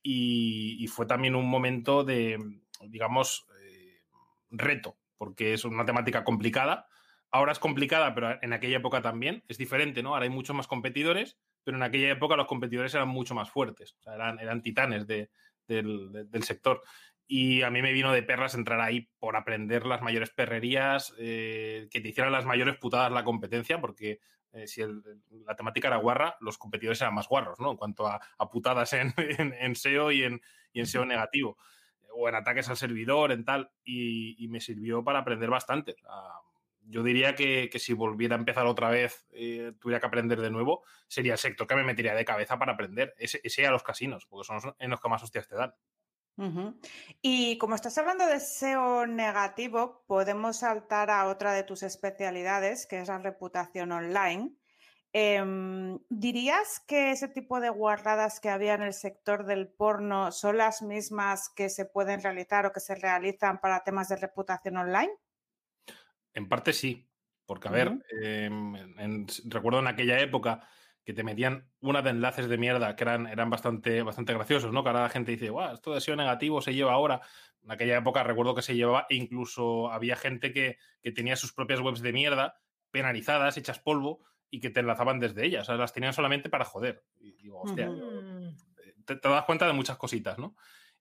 Y, 0.01 0.77
y 0.79 0.87
fue 0.87 1.05
también 1.05 1.35
un 1.35 1.49
momento 1.49 2.05
de, 2.05 2.39
digamos, 2.87 3.45
eh, 3.61 4.01
reto, 4.49 4.97
porque 5.17 5.53
es 5.53 5.65
una 5.65 5.85
temática 5.85 6.23
complicada. 6.23 6.87
Ahora 7.29 7.51
es 7.51 7.59
complicada, 7.59 8.15
pero 8.15 8.41
en 8.41 8.53
aquella 8.53 8.77
época 8.77 9.01
también 9.01 9.43
es 9.49 9.57
diferente, 9.57 10.01
¿no? 10.01 10.13
Ahora 10.13 10.23
hay 10.23 10.29
muchos 10.29 10.55
más 10.55 10.67
competidores, 10.67 11.37
pero 11.69 11.77
en 11.77 11.83
aquella 11.83 12.09
época 12.09 12.35
los 12.35 12.47
competidores 12.47 12.95
eran 12.95 13.09
mucho 13.09 13.35
más 13.35 13.51
fuertes, 13.51 13.93
o 13.99 14.01
sea, 14.01 14.15
eran, 14.15 14.39
eran 14.39 14.63
titanes 14.63 15.05
de- 15.05 15.29
del, 15.67 16.11
de- 16.11 16.23
del 16.25 16.41
sector. 16.41 16.81
Y 17.27 17.61
a 17.61 17.69
mí 17.69 17.83
me 17.83 17.93
vino 17.93 18.11
de 18.11 18.23
perlas 18.23 18.55
entrar 18.55 18.81
ahí 18.81 19.07
por 19.19 19.35
aprender 19.35 19.85
las 19.85 20.01
mayores 20.01 20.31
perrerías, 20.31 21.13
eh, 21.19 21.87
que 21.91 22.01
te 22.01 22.07
hicieran 22.09 22.31
las 22.33 22.45
mayores 22.45 22.77
putadas 22.77 23.11
la 23.11 23.23
competencia, 23.23 23.79
porque 23.79 24.19
eh, 24.51 24.65
si 24.65 24.81
el- 24.81 25.03
la 25.45 25.55
temática 25.55 25.89
era 25.89 25.97
guarra, 25.97 26.37
los 26.41 26.57
competidores 26.57 26.99
eran 27.01 27.13
más 27.13 27.27
guarros, 27.27 27.59
¿no? 27.59 27.69
En 27.69 27.77
cuanto 27.77 28.07
a, 28.07 28.19
a 28.39 28.49
putadas 28.49 28.93
en, 28.93 29.13
en- 29.17 29.53
en 29.53 29.71
SEO 29.73 30.11
y 30.11 30.23
en, 30.23 30.41
y 30.73 30.79
en 30.79 30.87
SEO 30.87 31.05
negativo, 31.05 31.55
o 32.15 32.27
en 32.27 32.33
ataques 32.33 32.67
al 32.67 32.77
servidor, 32.77 33.31
en 33.31 33.45
tal, 33.45 33.69
y, 33.83 34.43
y 34.43 34.47
me 34.47 34.59
sirvió 34.59 35.03
para 35.03 35.19
aprender 35.19 35.51
bastante. 35.51 35.97
Ah, 36.07 36.41
yo 36.89 37.03
diría 37.03 37.35
que, 37.35 37.69
que 37.71 37.79
si 37.79 37.93
volviera 37.93 38.35
a 38.35 38.39
empezar 38.39 38.65
otra 38.65 38.89
vez, 38.89 39.25
eh, 39.31 39.73
tuviera 39.79 39.99
que 39.99 40.07
aprender 40.07 40.41
de 40.41 40.49
nuevo, 40.49 40.83
sería 41.07 41.33
el 41.33 41.39
sector 41.39 41.67
que 41.67 41.75
me 41.75 41.83
metería 41.83 42.15
de 42.15 42.25
cabeza 42.25 42.57
para 42.57 42.73
aprender, 42.73 43.13
ese, 43.17 43.39
ese 43.43 43.67
a 43.67 43.71
los 43.71 43.83
casinos, 43.83 44.25
porque 44.25 44.45
son 44.45 44.75
en 44.79 44.89
los 44.89 44.99
que 44.99 45.09
más 45.09 45.23
hostias 45.23 45.47
te 45.47 45.55
dan. 45.55 45.73
Y 47.21 47.57
como 47.57 47.75
estás 47.75 47.97
hablando 47.97 48.25
de 48.25 48.39
SEO 48.39 49.05
negativo, 49.05 50.05
podemos 50.07 50.59
saltar 50.59 51.11
a 51.11 51.27
otra 51.27 51.51
de 51.51 51.63
tus 51.63 51.83
especialidades, 51.83 52.87
que 52.87 53.01
es 53.01 53.09
la 53.09 53.17
reputación 53.17 53.91
online. 53.91 54.53
Em, 55.11 55.99
¿dirías 56.09 56.79
que 56.87 57.11
ese 57.11 57.27
tipo 57.27 57.59
de 57.59 57.69
guarradas 57.69 58.39
que 58.39 58.49
había 58.49 58.75
en 58.75 58.83
el 58.83 58.93
sector 58.93 59.45
del 59.45 59.67
porno 59.67 60.31
son 60.31 60.57
las 60.57 60.81
mismas 60.81 61.49
que 61.49 61.67
se 61.69 61.85
pueden 61.85 62.21
realizar 62.21 62.65
o 62.65 62.71
que 62.71 62.79
se 62.79 62.95
realizan 62.95 63.59
para 63.59 63.83
temas 63.83 64.07
de 64.07 64.15
reputación 64.15 64.77
online? 64.77 65.11
En 66.33 66.47
parte 66.49 66.73
sí, 66.73 67.09
porque 67.45 67.67
a 67.67 67.71
ver, 67.71 67.99
eh, 68.21 68.45
en- 68.45 68.95
en- 68.99 69.27
recuerdo 69.45 69.79
en 69.79 69.87
aquella 69.87 70.19
época 70.19 70.67
que 71.03 71.13
te 71.13 71.23
metían 71.23 71.71
una 71.79 72.01
de 72.03 72.11
enlaces 72.11 72.47
de 72.49 72.57
mierda 72.57 72.95
que 72.95 73.03
eran, 73.03 73.25
eran 73.27 73.49
bastante, 73.49 74.03
bastante 74.03 74.33
graciosos, 74.33 74.71
¿no? 74.71 74.83
Que 74.83 74.89
ahora 74.89 75.03
la 75.03 75.09
gente 75.09 75.31
dice, 75.31 75.49
guau, 75.49 75.73
esto 75.73 75.91
de 75.93 75.97
SEO 76.01 76.15
negativo 76.15 76.61
se 76.61 76.73
lleva 76.75 76.93
ahora. 76.93 77.21
En 77.63 77.71
aquella 77.71 77.97
época 77.97 78.23
recuerdo 78.23 78.53
que 78.55 78.61
se 78.61 78.75
llevaba 78.75 79.07
e 79.09 79.15
incluso 79.15 79.91
había 79.91 80.15
gente 80.15 80.53
que, 80.53 80.77
que 81.01 81.11
tenía 81.11 81.35
sus 81.35 81.51
propias 81.53 81.79
webs 81.79 82.01
de 82.01 82.13
mierda 82.13 82.61
penalizadas, 82.91 83.57
hechas 83.57 83.79
polvo 83.79 84.23
y 84.51 84.59
que 84.59 84.69
te 84.69 84.81
enlazaban 84.81 85.19
desde 85.19 85.45
ellas. 85.45 85.63
O 85.63 85.65
sea, 85.65 85.75
las 85.75 85.93
tenían 85.93 86.13
solamente 86.13 86.49
para 86.49 86.65
joder. 86.65 87.05
Y 87.19 87.31
digo, 87.41 87.61
hostia, 87.61 87.87
te 89.05 89.15
das 89.29 89.45
cuenta 89.45 89.65
de 89.67 89.73
muchas 89.73 89.97
cositas, 89.97 90.37
¿no? 90.37 90.55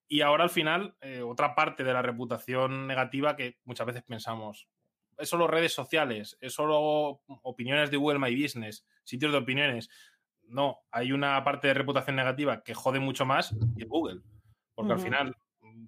Y 0.07 0.21
ahora 0.21 0.43
al 0.43 0.49
final, 0.49 0.97
eh, 1.01 1.21
otra 1.21 1.53
parte 1.53 1.83
de 1.83 1.93
la 1.93 2.01
reputación 2.01 2.87
negativa 2.87 3.35
que 3.35 3.59
muchas 3.63 3.85
veces 3.85 4.03
pensamos, 4.03 4.67
es 5.19 5.29
solo 5.29 5.47
redes 5.47 5.73
sociales, 5.73 6.37
es 6.41 6.53
solo 6.53 7.21
opiniones 7.43 7.91
de 7.91 7.97
Google 7.97 8.19
My 8.19 8.41
Business, 8.41 8.85
sitios 9.03 9.31
de 9.31 9.37
opiniones. 9.37 9.89
No, 10.43 10.79
hay 10.91 11.11
una 11.11 11.43
parte 11.43 11.67
de 11.67 11.73
reputación 11.73 12.15
negativa 12.15 12.63
que 12.63 12.73
jode 12.73 12.99
mucho 12.99 13.25
más 13.25 13.55
y 13.75 13.85
Google. 13.85 14.21
Porque 14.73 14.93
al 14.93 14.99
final, 14.99 15.35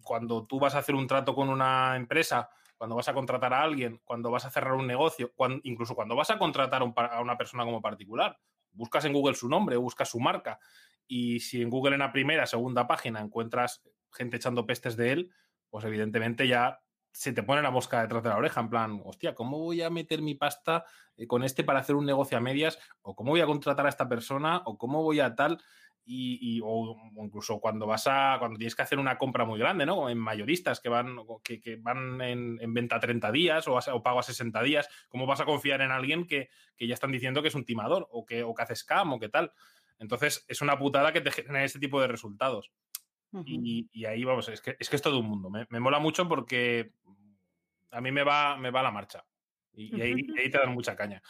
cuando 0.03 0.45
tú 0.45 0.59
vas 0.59 0.75
a 0.75 0.79
hacer 0.79 0.95
un 0.95 1.07
trato 1.07 1.34
con 1.34 1.49
una 1.49 1.95
empresa, 1.95 2.49
cuando 2.77 2.95
vas 2.95 3.07
a 3.07 3.13
contratar 3.13 3.53
a 3.53 3.61
alguien, 3.61 4.01
cuando 4.03 4.29
vas 4.29 4.45
a 4.45 4.49
cerrar 4.49 4.73
un 4.73 4.86
negocio, 4.86 5.34
incluso 5.63 5.95
cuando 5.95 6.15
vas 6.15 6.29
a 6.29 6.38
contratar 6.38 6.82
a 6.82 7.21
una 7.21 7.38
persona 7.38 7.63
como 7.63 7.82
particular, 7.82 8.38
buscas 8.71 9.05
en 9.05 9.13
Google 9.13 9.36
su 9.36 9.47
nombre, 9.47 9.77
buscas 9.77 10.09
su 10.09 10.19
marca, 10.19 10.59
y 11.07 11.39
si 11.39 11.61
en 11.61 11.69
Google 11.69 11.93
en 11.93 11.99
la 11.99 12.11
primera, 12.11 12.45
segunda 12.45 12.88
página 12.88 13.21
encuentras 13.21 13.82
gente 14.11 14.38
echando 14.38 14.65
pestes 14.65 14.97
de 14.97 15.11
él, 15.11 15.32
pues 15.69 15.86
evidentemente 15.86 16.47
ya 16.47 16.82
se 17.12 17.34
te 17.34 17.43
pone 17.43 17.62
la 17.62 17.72
mosca 17.72 18.01
detrás 18.01 18.24
de 18.24 18.30
la 18.30 18.38
oreja, 18.38 18.62
en 18.62 18.70
plan, 18.70 19.01
hostia, 19.03 19.36
¿cómo 19.36 19.59
voy 19.59 19.82
a 19.82 19.89
meter 19.89 20.22
mi 20.22 20.36
pasta 20.36 20.86
eh, 21.18 21.28
con 21.28 21.43
este 21.43 21.64
para 21.64 21.80
hacer 21.80 21.95
un 21.95 22.05
negocio 22.05 22.38
a 22.38 22.41
medias? 22.41 22.80
¿O 23.01 23.16
cómo 23.16 23.32
voy 23.32 23.41
a 23.41 23.45
contratar 23.45 23.86
a 23.86 23.89
esta 23.89 24.07
persona? 24.07 24.62
¿O 24.66 24.78
cómo 24.78 25.03
voy 25.03 25.20
a 25.20 25.36
tal? 25.36 25.62
Y, 26.03 26.59
o 26.66 26.97
incluso 27.18 27.62
cuando 27.62 27.86
vas 27.86 28.05
a 28.07 28.36
cuando 28.39 28.57
tienes 28.57 28.76
que 28.76 28.82
hacer 28.82 28.99
una 28.99 29.18
compra 29.18 29.45
muy 29.45 29.59
grande, 29.59 29.86
¿no? 29.86 30.09
En 30.09 30.18
mayoristas 30.18 30.82
que 30.82 30.89
van, 30.89 31.16
que, 31.43 31.78
van 31.80 32.20
en, 32.20 32.74
venta 32.74 32.97
a 32.97 32.99
30 32.99 33.32
días 33.32 33.68
o, 33.68 33.78
o, 33.78 34.03
pago 34.03 34.20
a 34.20 34.24
60 34.24 34.62
días, 34.64 34.89
¿cómo 35.07 35.26
vas 35.26 35.39
a 35.39 35.45
confiar 35.45 35.80
en 35.80 35.91
alguien 35.91 36.28
que, 36.28 36.49
ya 36.80 36.93
están 36.93 37.12
diciendo 37.12 37.41
que 37.41 37.47
es 37.47 37.55
un 37.55 37.64
timador 37.64 38.09
o 38.12 38.26
que, 38.26 38.43
o 38.43 38.53
que 38.53 38.64
hace 38.64 38.76
scam 38.76 39.14
o 39.14 39.20
qué 39.20 39.30
tal? 39.30 39.53
Entonces, 39.99 40.43
es 40.47 40.62
una 40.62 40.78
putada 40.80 41.14
que 41.14 41.22
te 41.22 41.32
genere 41.32 41.66
este 41.66 41.80
tipo 41.80 42.01
de 42.01 42.07
resultados. 42.07 42.72
Y, 43.45 44.05
ahí 44.05 44.23
vamos, 44.23 44.49
es 44.49 44.61
que, 44.61 44.75
es 44.79 44.89
que 44.89 44.95
es 44.95 45.01
todo 45.01 45.19
un 45.19 45.27
mundo. 45.27 45.49
Me, 45.49 45.65
me, 45.69 45.79
mola 45.79 45.99
mucho 45.99 46.27
porque 46.27 46.93
a 47.91 48.01
mí 48.01 48.11
me 48.11 48.23
va, 48.23 48.57
me 48.57 48.71
va 48.71 48.84
la 48.84 48.91
marcha. 48.91 49.23
Y, 49.73 50.01
ahí, 50.01 50.13
ahí, 50.39 50.49
te 50.49 50.57
dan 50.57 50.73
mucha 50.73 50.95
caña. 50.95 51.21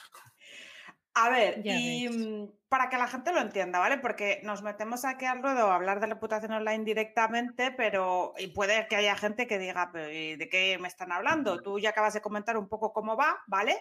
A 1.13 1.29
ver, 1.29 1.61
y 1.65 2.49
para 2.69 2.89
que 2.89 2.97
la 2.97 3.07
gente 3.07 3.33
lo 3.33 3.41
entienda, 3.41 3.79
¿vale? 3.79 3.97
Porque 3.97 4.39
nos 4.43 4.61
metemos 4.61 5.03
aquí 5.03 5.25
al 5.25 5.41
ruedo 5.41 5.69
a 5.69 5.75
hablar 5.75 5.99
de 5.99 6.07
reputación 6.07 6.53
online 6.53 6.85
directamente, 6.85 7.71
pero 7.71 8.33
y 8.37 8.47
puede 8.47 8.87
que 8.87 8.95
haya 8.95 9.15
gente 9.17 9.45
que 9.45 9.59
diga, 9.59 9.91
¿de 9.93 10.47
qué 10.49 10.77
me 10.79 10.87
están 10.87 11.11
hablando? 11.11 11.61
Tú 11.61 11.79
ya 11.79 11.89
acabas 11.89 12.13
de 12.13 12.21
comentar 12.21 12.57
un 12.57 12.69
poco 12.69 12.93
cómo 12.93 13.17
va, 13.17 13.43
¿vale? 13.47 13.77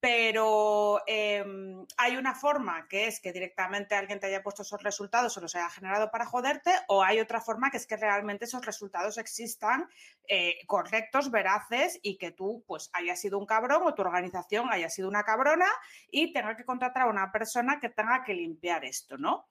Pero 0.00 1.02
em, 1.06 1.86
hay 1.98 2.16
una 2.16 2.34
forma 2.34 2.88
que 2.88 3.06
es 3.06 3.20
que 3.20 3.32
directamente 3.32 3.94
alguien 3.94 4.18
te 4.18 4.28
haya 4.28 4.42
puesto 4.42 4.62
esos 4.62 4.82
resultados 4.82 5.36
o 5.36 5.42
los 5.42 5.54
haya 5.54 5.68
generado 5.68 6.10
para 6.10 6.24
joderte, 6.24 6.72
o 6.88 7.02
hay 7.02 7.20
otra 7.20 7.42
forma 7.42 7.70
que 7.70 7.76
es 7.76 7.86
que 7.86 7.98
realmente 7.98 8.46
esos 8.46 8.64
resultados 8.64 9.18
existan 9.18 9.86
eh, 10.26 10.58
correctos, 10.66 11.30
veraces 11.30 11.98
y 12.02 12.16
que 12.16 12.30
tú 12.30 12.64
pues 12.66 12.88
hayas 12.94 13.20
sido 13.20 13.38
un 13.38 13.44
cabrón 13.44 13.82
o 13.84 13.94
tu 13.94 14.00
organización 14.00 14.72
haya 14.72 14.88
sido 14.88 15.06
una 15.06 15.22
cabrona 15.22 15.66
y 16.10 16.32
tenga 16.32 16.56
que 16.56 16.64
contratar 16.64 17.02
a 17.02 17.10
una 17.10 17.30
persona 17.30 17.78
que 17.78 17.90
tenga 17.90 18.24
que 18.24 18.32
limpiar 18.32 18.86
esto, 18.86 19.18
¿no? 19.18 19.48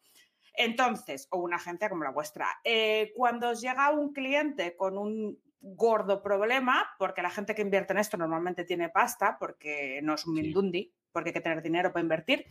Entonces, 0.55 1.27
o 1.29 1.37
una 1.37 1.57
agencia 1.57 1.89
como 1.89 2.03
la 2.03 2.11
vuestra, 2.11 2.59
eh, 2.63 3.13
cuando 3.15 3.49
os 3.49 3.61
llega 3.61 3.91
un 3.91 4.13
cliente 4.13 4.75
con 4.75 4.97
un 4.97 5.39
gordo 5.61 6.21
problema, 6.21 6.89
porque 6.97 7.21
la 7.21 7.29
gente 7.29 7.55
que 7.55 7.61
invierte 7.61 7.93
en 7.93 7.99
esto 7.99 8.17
normalmente 8.17 8.63
tiene 8.63 8.89
pasta, 8.89 9.37
porque 9.39 9.99
no 10.03 10.15
es 10.15 10.25
un 10.25 10.33
mindundi, 10.35 10.93
porque 11.11 11.29
hay 11.29 11.33
que 11.33 11.41
tener 11.41 11.61
dinero 11.61 11.91
para 11.91 12.03
invertir. 12.03 12.45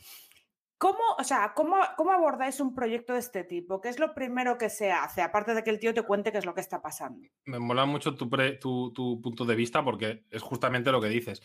¿Cómo, 0.78 1.00
o 1.18 1.24
sea, 1.24 1.54
¿cómo, 1.56 1.76
¿cómo, 1.96 2.12
abordáis 2.12 2.60
un 2.60 2.72
proyecto 2.72 3.12
de 3.12 3.18
este 3.18 3.42
tipo? 3.42 3.80
¿Qué 3.80 3.88
es 3.88 3.98
lo 3.98 4.14
primero 4.14 4.58
que 4.58 4.70
se 4.70 4.92
hace? 4.92 5.22
Aparte 5.22 5.52
de 5.52 5.64
que 5.64 5.70
el 5.70 5.80
tío 5.80 5.92
te 5.92 6.02
cuente 6.02 6.30
qué 6.30 6.38
es 6.38 6.46
lo 6.46 6.54
que 6.54 6.60
está 6.60 6.80
pasando. 6.80 7.26
Me 7.46 7.58
mola 7.58 7.84
mucho 7.84 8.14
tu, 8.14 8.28
tu 8.92 9.20
punto 9.20 9.44
de 9.44 9.56
vista 9.56 9.84
porque 9.84 10.24
es 10.30 10.40
justamente 10.40 10.92
lo 10.92 11.00
que 11.00 11.08
dices. 11.08 11.42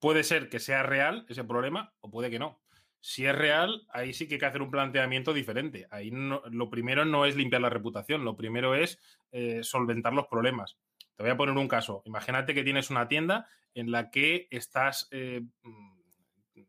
Puede 0.00 0.22
ser 0.22 0.50
que 0.50 0.58
sea 0.58 0.82
real 0.82 1.24
ese 1.30 1.44
problema 1.44 1.94
o 2.00 2.10
puede 2.10 2.30
que 2.30 2.38
no. 2.38 2.60
Si 3.00 3.26
es 3.26 3.36
real, 3.36 3.86
ahí 3.90 4.14
sí 4.14 4.26
que 4.26 4.34
hay 4.34 4.40
que 4.40 4.46
hacer 4.46 4.62
un 4.62 4.70
planteamiento 4.70 5.32
diferente. 5.32 5.86
Ahí 5.90 6.10
lo 6.10 6.70
primero 6.70 7.04
no 7.04 7.24
es 7.26 7.36
limpiar 7.36 7.60
la 7.60 7.68
reputación, 7.68 8.24
lo 8.24 8.34
primero 8.36 8.74
es 8.74 8.98
eh, 9.30 9.62
solventar 9.62 10.12
los 10.12 10.26
problemas. 10.26 10.78
Te 11.16 11.22
voy 11.22 11.30
a 11.30 11.36
poner 11.36 11.56
un 11.56 11.68
caso. 11.68 12.02
Imagínate 12.04 12.54
que 12.54 12.64
tienes 12.64 12.90
una 12.90 13.08
tienda 13.08 13.48
en 13.74 13.90
la 13.90 14.10
que 14.10 14.48
estás. 14.50 15.08
Eh, 15.10 15.42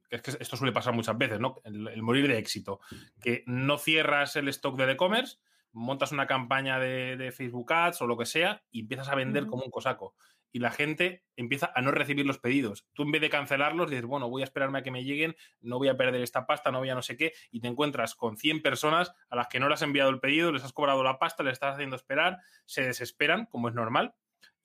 es 0.09 0.21
que 0.21 0.31
esto 0.39 0.57
suele 0.57 0.73
pasar 0.73 0.93
muchas 0.93 1.17
veces, 1.17 1.39
¿no? 1.39 1.55
El, 1.63 2.01
morir 2.01 2.27
de 2.27 2.37
éxito. 2.37 2.79
Que 3.21 3.43
no 3.47 3.77
cierras 3.77 4.35
el 4.35 4.47
stock 4.49 4.77
de 4.77 4.91
e-commerce, 4.91 5.37
montas 5.71 6.11
una 6.11 6.27
campaña 6.27 6.79
de, 6.79 7.31
Facebook 7.35 7.71
Ads 7.73 8.01
o 8.01 8.07
lo 8.07 8.17
que 8.17 8.25
sea 8.25 8.63
y 8.71 8.81
empiezas 8.81 9.09
a 9.09 9.15
vender 9.15 9.47
como 9.47 9.63
un 9.63 9.71
cosaco 9.71 10.15
y 10.55 10.59
la 10.59 10.71
gente 10.71 11.25
empieza 11.35 11.69
a 11.75 11.81
no 11.81 11.91
recibir 11.91 12.25
los 12.25 12.39
pedidos. 12.39 12.87
Tú 12.93 13.03
en 13.03 13.11
vez 13.11 13.19
de 13.19 13.29
cancelarlos, 13.29 13.89
dices, 13.89 14.05
bueno, 14.05 14.29
voy 14.29 14.41
a 14.41 14.45
esperarme 14.45 14.79
a 14.79 14.83
que 14.83 14.89
me 14.89 15.03
lleguen, 15.03 15.35
no 15.59 15.79
voy 15.79 15.89
a 15.89 15.97
perder 15.97 16.21
esta 16.21 16.47
pasta, 16.47 16.71
no 16.71 16.79
voy 16.79 16.89
a 16.89 16.95
no 16.95 17.01
sé 17.01 17.17
qué, 17.17 17.33
y 17.51 17.59
te 17.59 17.67
encuentras 17.67 18.15
con 18.15 18.37
100 18.37 18.61
personas 18.61 19.11
a 19.29 19.35
las 19.35 19.47
que 19.47 19.59
no 19.59 19.67
les 19.67 19.79
has 19.79 19.81
enviado 19.81 20.09
el 20.09 20.21
pedido, 20.21 20.53
les 20.53 20.63
has 20.63 20.71
cobrado 20.71 21.03
la 21.03 21.19
pasta, 21.19 21.43
les 21.43 21.51
estás 21.51 21.73
haciendo 21.73 21.97
esperar, 21.97 22.37
se 22.65 22.83
desesperan, 22.83 23.47
como 23.47 23.67
es 23.67 23.75
normal, 23.75 24.15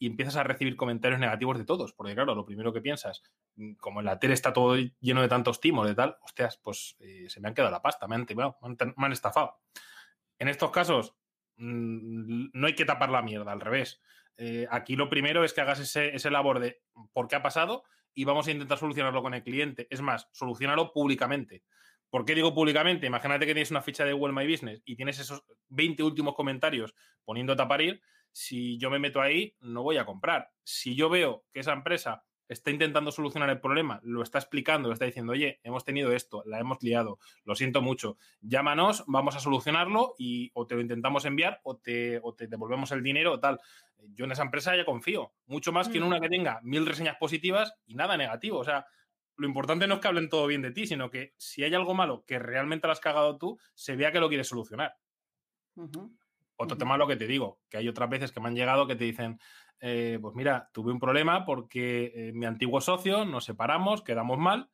y 0.01 0.09
empiezas 0.09 0.35
a 0.35 0.43
recibir 0.43 0.75
comentarios 0.75 1.21
negativos 1.21 1.57
de 1.59 1.65
todos, 1.65 1.93
porque 1.93 2.15
claro, 2.15 2.35
lo 2.35 2.45
primero 2.45 2.73
que 2.73 2.81
piensas, 2.81 3.23
mm, 3.55 3.75
como 3.75 4.01
en 4.01 4.07
la 4.07 4.19
tele 4.19 4.35
está 4.35 4.53
todo 4.53 4.75
lleno 4.99 5.23
de 5.23 5.29
tantos 5.29 5.61
timos, 5.61 5.87
de 5.87 5.95
tal, 5.95 6.17
hostias, 6.23 6.59
pues 6.61 6.97
eh, 6.99 7.27
se 7.29 7.41
me 7.41 7.47
han 7.47 7.55
quedado 7.55 7.71
la 7.71 7.83
pasta, 7.83 8.09
me 8.09 8.17
han, 8.17 8.27
me 8.35 9.07
han 9.07 9.13
estafado. 9.13 9.61
En 10.39 10.49
estos 10.49 10.73
casos, 10.73 11.15
mm, 11.59 12.47
no 12.53 12.67
hay 12.67 12.75
que 12.75 12.85
tapar 12.85 13.11
la 13.11 13.23
mierda, 13.23 13.53
al 13.53 13.61
revés 13.61 14.01
eh, 14.43 14.67
aquí 14.71 14.97
lo 14.97 15.11
primero 15.11 15.45
es 15.45 15.53
que 15.53 15.61
hagas 15.61 15.81
ese, 15.81 16.31
labor 16.31 16.61
de 16.61 16.81
por 17.13 17.29
qué 17.29 17.37
ha 17.37 17.43
pasado 17.43 17.85
y 18.15 18.25
vamos 18.25 18.49
a 18.49 18.51
intentar 18.51 18.79
solucionarlo 18.79 19.23
con 19.23 19.35
el 19.35 19.43
cliente. 19.43 19.87
Es 19.91 20.01
más, 20.01 20.31
solucionarlo 20.33 20.95
públicamente. 20.95 21.63
¿Por 22.09 22.25
qué 22.25 22.35
digo 22.35 22.55
públicamente? 22.55 23.07
Imagínate 23.07 23.45
que 23.45 23.53
tienes 23.53 23.71
una 23.71 23.83
ficha 23.83 24.07
de 24.07 24.15
Google 24.15 24.33
My 24.33 24.51
Business 24.51 24.81
y 24.87 24.97
tienes 24.97 25.19
esos 25.19 25.45
20 25.69 26.03
últimos 26.03 26.35
comentarios 26.35 26.95
poniéndote 27.27 27.61
a 27.61 27.69
parir. 27.69 28.01
Si 28.33 28.79
yo 28.79 28.91
me 28.91 28.99
meto 28.99 29.21
ahí, 29.21 29.55
no 29.61 29.83
voy 29.83 29.97
a 29.97 30.05
comprar. 30.05 30.51
Si 30.63 30.95
yo 30.95 31.09
veo 31.09 31.45
que 31.53 31.61
esa 31.61 31.73
empresa 31.73 32.25
está 32.51 32.73
intentando 32.73 33.13
solucionar 33.13 33.49
el 33.49 33.61
problema, 33.61 34.01
lo 34.03 34.23
está 34.23 34.39
explicando, 34.39 34.89
lo 34.89 34.95
está 34.95 35.05
diciendo, 35.05 35.33
oye, 35.33 35.61
hemos 35.63 35.85
tenido 35.85 36.13
esto, 36.13 36.43
la 36.47 36.59
hemos 36.59 36.83
liado, 36.83 37.21
lo 37.45 37.55
siento 37.55 37.81
mucho, 37.81 38.19
llámanos, 38.41 39.05
vamos 39.07 39.37
a 39.37 39.41
solucionarlo 39.41 40.17
y 40.19 40.51
o 40.55 40.67
te 40.67 40.75
lo 40.75 40.81
intentamos 40.81 41.25
enviar 41.27 41.61
o 41.63 41.77
te, 41.77 42.19
o 42.25 42.35
te 42.35 42.49
devolvemos 42.49 42.91
el 42.91 43.05
dinero 43.05 43.35
o 43.35 43.41
tal. 43.41 43.61
Yo 44.15 44.25
en 44.25 44.33
esa 44.33 44.43
empresa 44.43 44.77
ya 44.77 44.85
confío, 44.85 45.33
mucho 45.47 45.71
más 45.71 45.89
que 45.89 45.99
en 45.99 46.05
una 46.05 46.19
mm. 46.19 46.23
que 46.23 46.29
tenga 46.29 46.61
mil 46.65 46.87
reseñas 46.87 47.17
positivas 47.19 47.73
y 47.87 47.95
nada 47.95 48.17
negativo. 48.17 48.59
O 48.59 48.65
sea, 48.65 48.85
lo 49.37 49.47
importante 49.47 49.87
no 49.87 49.95
es 49.95 50.01
que 50.01 50.09
hablen 50.09 50.29
todo 50.29 50.49
bien 50.49 50.63
de 50.63 50.73
ti, 50.73 50.89
sino 50.89 51.09
que 51.09 51.35
si 51.37 51.63
hay 51.63 51.73
algo 51.75 51.95
malo 51.95 52.25
que 52.27 52.41
realmente 52.41 52.89
lo 52.89 52.93
has 52.93 53.01
cagado 53.01 53.39
tú, 53.39 53.61
se 53.75 53.95
vea 53.95 54.11
que 54.11 54.19
lo 54.19 54.29
quieres 54.29 54.49
solucionar. 54.49 54.97
Otro 56.63 56.77
tema 56.77 56.99
lo 56.99 57.07
que 57.07 57.17
te 57.17 57.27
digo, 57.27 57.59
que 57.71 57.79
hay 57.79 57.89
otras 57.89 58.11
veces 58.11 58.33
que 58.33 58.39
me 58.39 58.49
han 58.49 58.55
llegado 58.55 58.87
que 58.87 58.95
te 58.95 59.05
dicen, 59.05 59.41
eh, 59.81 60.19
pues 60.21 60.35
mira, 60.35 60.69
tuve 60.75 60.93
un 60.93 61.01
problema 61.01 61.47
porque 61.47 62.13
eh, 62.15 62.33
mi 62.35 62.45
antiguo 62.45 62.83
socio 62.83 63.25
nos 63.25 63.47
separamos, 63.47 64.03
quedamos 64.03 64.37
mal 64.37 64.71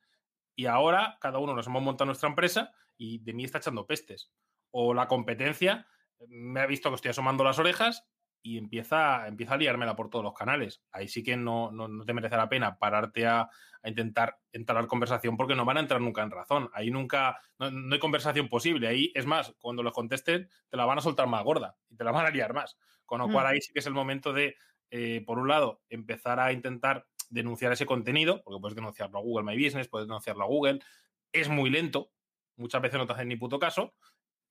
y 0.53 0.65
ahora 0.65 1.17
cada 1.21 1.39
uno 1.39 1.55
nos 1.55 1.65
hemos 1.67 1.81
montado 1.81 2.07
nuestra 2.07 2.27
empresa 2.27 2.73
y 2.97 3.19
de 3.19 3.31
mí 3.31 3.45
está 3.45 3.59
echando 3.59 3.87
pestes. 3.87 4.33
O 4.69 4.93
la 4.93 5.07
competencia 5.07 5.87
eh, 6.19 6.25
me 6.27 6.59
ha 6.59 6.65
visto 6.65 6.89
que 6.89 6.95
estoy 6.95 7.11
asomando 7.11 7.45
las 7.45 7.57
orejas 7.57 8.05
y 8.47 8.57
empieza, 8.57 9.27
empieza 9.27 9.55
a 9.55 9.57
liármela 9.57 9.95
por 9.95 10.09
todos 10.09 10.23
los 10.23 10.33
canales. 10.33 10.81
Ahí 10.91 11.09
sí 11.09 11.21
que 11.21 11.35
no, 11.35 11.69
no, 11.71 12.05
te 12.05 12.13
merece 12.13 12.37
la 12.37 12.47
pena 12.47 12.77
pararte 12.77 13.27
a, 13.27 13.49
intentar 13.83 14.37
entrar 14.51 14.81
en 14.81 14.87
conversación 14.87 15.37
porque 15.37 15.55
no 15.55 15.63
van 15.63 15.77
a 15.77 15.79
entrar 15.81 16.01
nunca 16.01 16.21
en 16.21 16.31
razón. 16.31 16.69
Ahí 16.73 16.89
nunca, 16.89 17.39
no, 17.59 17.67
hay 17.93 17.99
conversación 17.99 18.49
posible. 18.49 18.87
Ahí, 18.87 19.11
es 19.15 19.25
más, 19.25 19.53
cuando 19.59 19.83
los 19.83 19.93
contesten, 19.93 20.49
te 20.69 20.77
la 20.77 20.85
van 20.85 20.97
a 20.97 21.01
soltar 21.01 21.27
más 21.27 21.43
gorda 21.43 21.77
y 21.89 21.95
te 21.95 22.03
la 22.03 22.11
van 22.11 22.25
a 22.25 22.29
liar 22.29 22.53
más. 22.53 22.77
Con 23.05 23.19
lo 23.19 23.29
cual 23.29 23.45
ahí 23.45 23.61
sí 23.61 23.71
que 23.71 23.79
es 23.79 23.85
el 23.85 23.93
momento 23.93 24.33
de 24.33 24.55
eh, 24.91 25.23
por 25.25 25.39
un 25.39 25.47
lado, 25.47 25.81
empezar 25.89 26.39
a 26.39 26.53
intentar 26.53 27.05
denunciar 27.29 27.71
ese 27.73 27.85
contenido, 27.85 28.41
porque 28.43 28.61
puedes 28.61 28.75
denunciarlo 28.75 29.17
a 29.17 29.21
Google 29.21 29.45
My 29.45 29.61
Business, 29.61 29.89
puedes 29.89 30.07
denunciarlo 30.07 30.43
a 30.43 30.47
Google, 30.47 30.79
es 31.33 31.49
muy 31.49 31.69
lento, 31.69 32.11
muchas 32.55 32.81
veces 32.81 32.97
no 32.97 33.05
te 33.05 33.13
hacen 33.13 33.27
ni 33.27 33.35
puto 33.35 33.59
caso, 33.59 33.93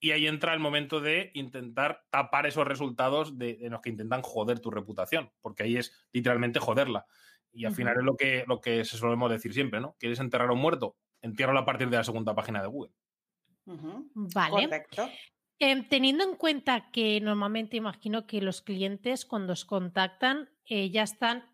y 0.01 0.11
ahí 0.11 0.27
entra 0.27 0.53
el 0.53 0.61
momento 0.61 1.01
de 1.01 1.31
intentar 1.35 2.05
tapar 2.11 2.47
esos 2.47 2.67
resultados 2.67 3.39
de, 3.39 3.59
los 3.71 3.81
que 3.81 3.91
intentan 3.91 4.23
joder 4.23 4.61
tu 4.61 4.71
reputación, 4.71 5.31
porque 5.41 5.63
ahí 5.63 5.77
es 5.77 5.93
literalmente 6.13 6.61
joderla. 6.61 7.07
Y 7.53 7.65
al 7.65 7.73
final 7.73 7.97
es 7.97 8.05
lo 8.05 8.17
que, 8.17 8.45
lo 8.47 8.61
que 8.61 8.85
se 8.85 8.99
solemos 8.99 9.31
decir 9.31 9.55
siempre, 9.55 9.81
¿no? 9.81 9.97
¿Quieres 9.99 10.21
enterrar 10.21 10.51
a 10.51 10.53
un 10.53 10.61
muerto? 10.61 10.97
Entiérralo 11.23 11.61
a 11.61 11.65
partir 11.65 11.89
de 11.89 11.97
la 11.97 12.05
segunda 12.05 12.35
página 12.35 12.61
de 12.61 12.69
Google. 12.69 12.93
Vale. 13.65 14.65
Correcto. 14.65 15.09
Em, 15.59 15.89
teniendo 15.89 16.23
en 16.23 16.37
cuenta 16.37 16.91
que 16.91 17.19
normalmente 17.23 17.79
imagino 17.79 18.27
que 18.27 18.43
los 18.43 18.61
clientes 18.61 19.25
cuando 19.25 19.55
os 19.55 19.65
contactan 19.65 20.51
eh, 20.67 20.91
ya 20.91 21.03
están, 21.03 21.45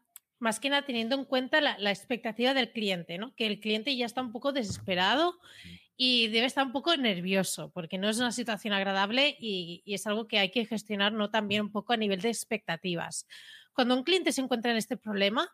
más 0.40 0.59
que 0.59 0.70
nada 0.70 0.84
teniendo 0.84 1.14
en 1.14 1.24
cuenta 1.24 1.61
la, 1.61 1.90
expectativa 1.90 2.53
del 2.53 2.72
cliente, 2.72 3.16
¿no? 3.16 3.32
Que 3.36 3.47
el 3.47 3.61
cliente 3.61 3.97
ya 3.97 4.07
está 4.07 4.20
un 4.20 4.32
poco 4.32 4.53
desesperado 4.53 5.38
y 6.05 6.26
debe 6.26 6.46
estar 6.46 6.66
un 6.66 6.72
poco 6.72 6.96
nervioso 6.96 7.70
porque 7.70 7.96
no 7.96 8.09
es 8.09 8.18
una 8.18 8.32
situación 8.32 8.74
agradable 8.74 9.36
y, 9.38 9.84
es 9.86 10.05
algo 10.09 10.26
que 10.26 10.40
hay 10.40 10.50
que 10.50 10.66
gestionar 10.66 11.12
no 11.12 11.30
también 11.30 11.61
un 11.62 11.70
poco 11.70 11.92
a 11.92 11.96
nivel 11.96 12.20
de 12.20 12.28
expectativas. 12.28 13.28
Cuando 13.72 13.94
un 13.94 14.03
cliente 14.03 14.32
se 14.32 14.40
encuentra 14.40 14.72
en 14.72 14.78
este 14.78 14.96
problema, 14.96 15.48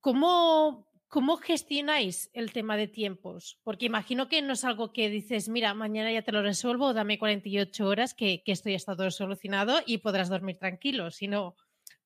¿cómo 0.00 0.88
¿Cómo 1.08 1.36
gestionáis 1.36 2.30
el 2.32 2.54
tema 2.54 2.78
de 2.78 2.88
tiempos? 2.88 3.60
Porque 3.62 3.84
imagino 3.84 4.28
que 4.28 4.40
no 4.40 4.54
es 4.54 4.64
algo 4.64 4.94
que 4.94 5.10
dices, 5.10 5.50
mira, 5.50 5.74
mañana 5.74 6.10
ya 6.10 6.22
te 6.22 6.32
lo 6.32 6.40
resuelvo, 6.40 6.94
dame 6.94 7.18
48 7.18 7.86
horas 7.86 8.14
que, 8.14 8.42
esto 8.46 8.70
ya 8.70 8.76
está 8.76 8.96
todo 8.96 9.10
solucionado 9.10 9.80
y 9.84 9.98
podrás 9.98 10.30
dormir 10.30 10.56
tranquilo, 10.56 11.10
sino, 11.10 11.56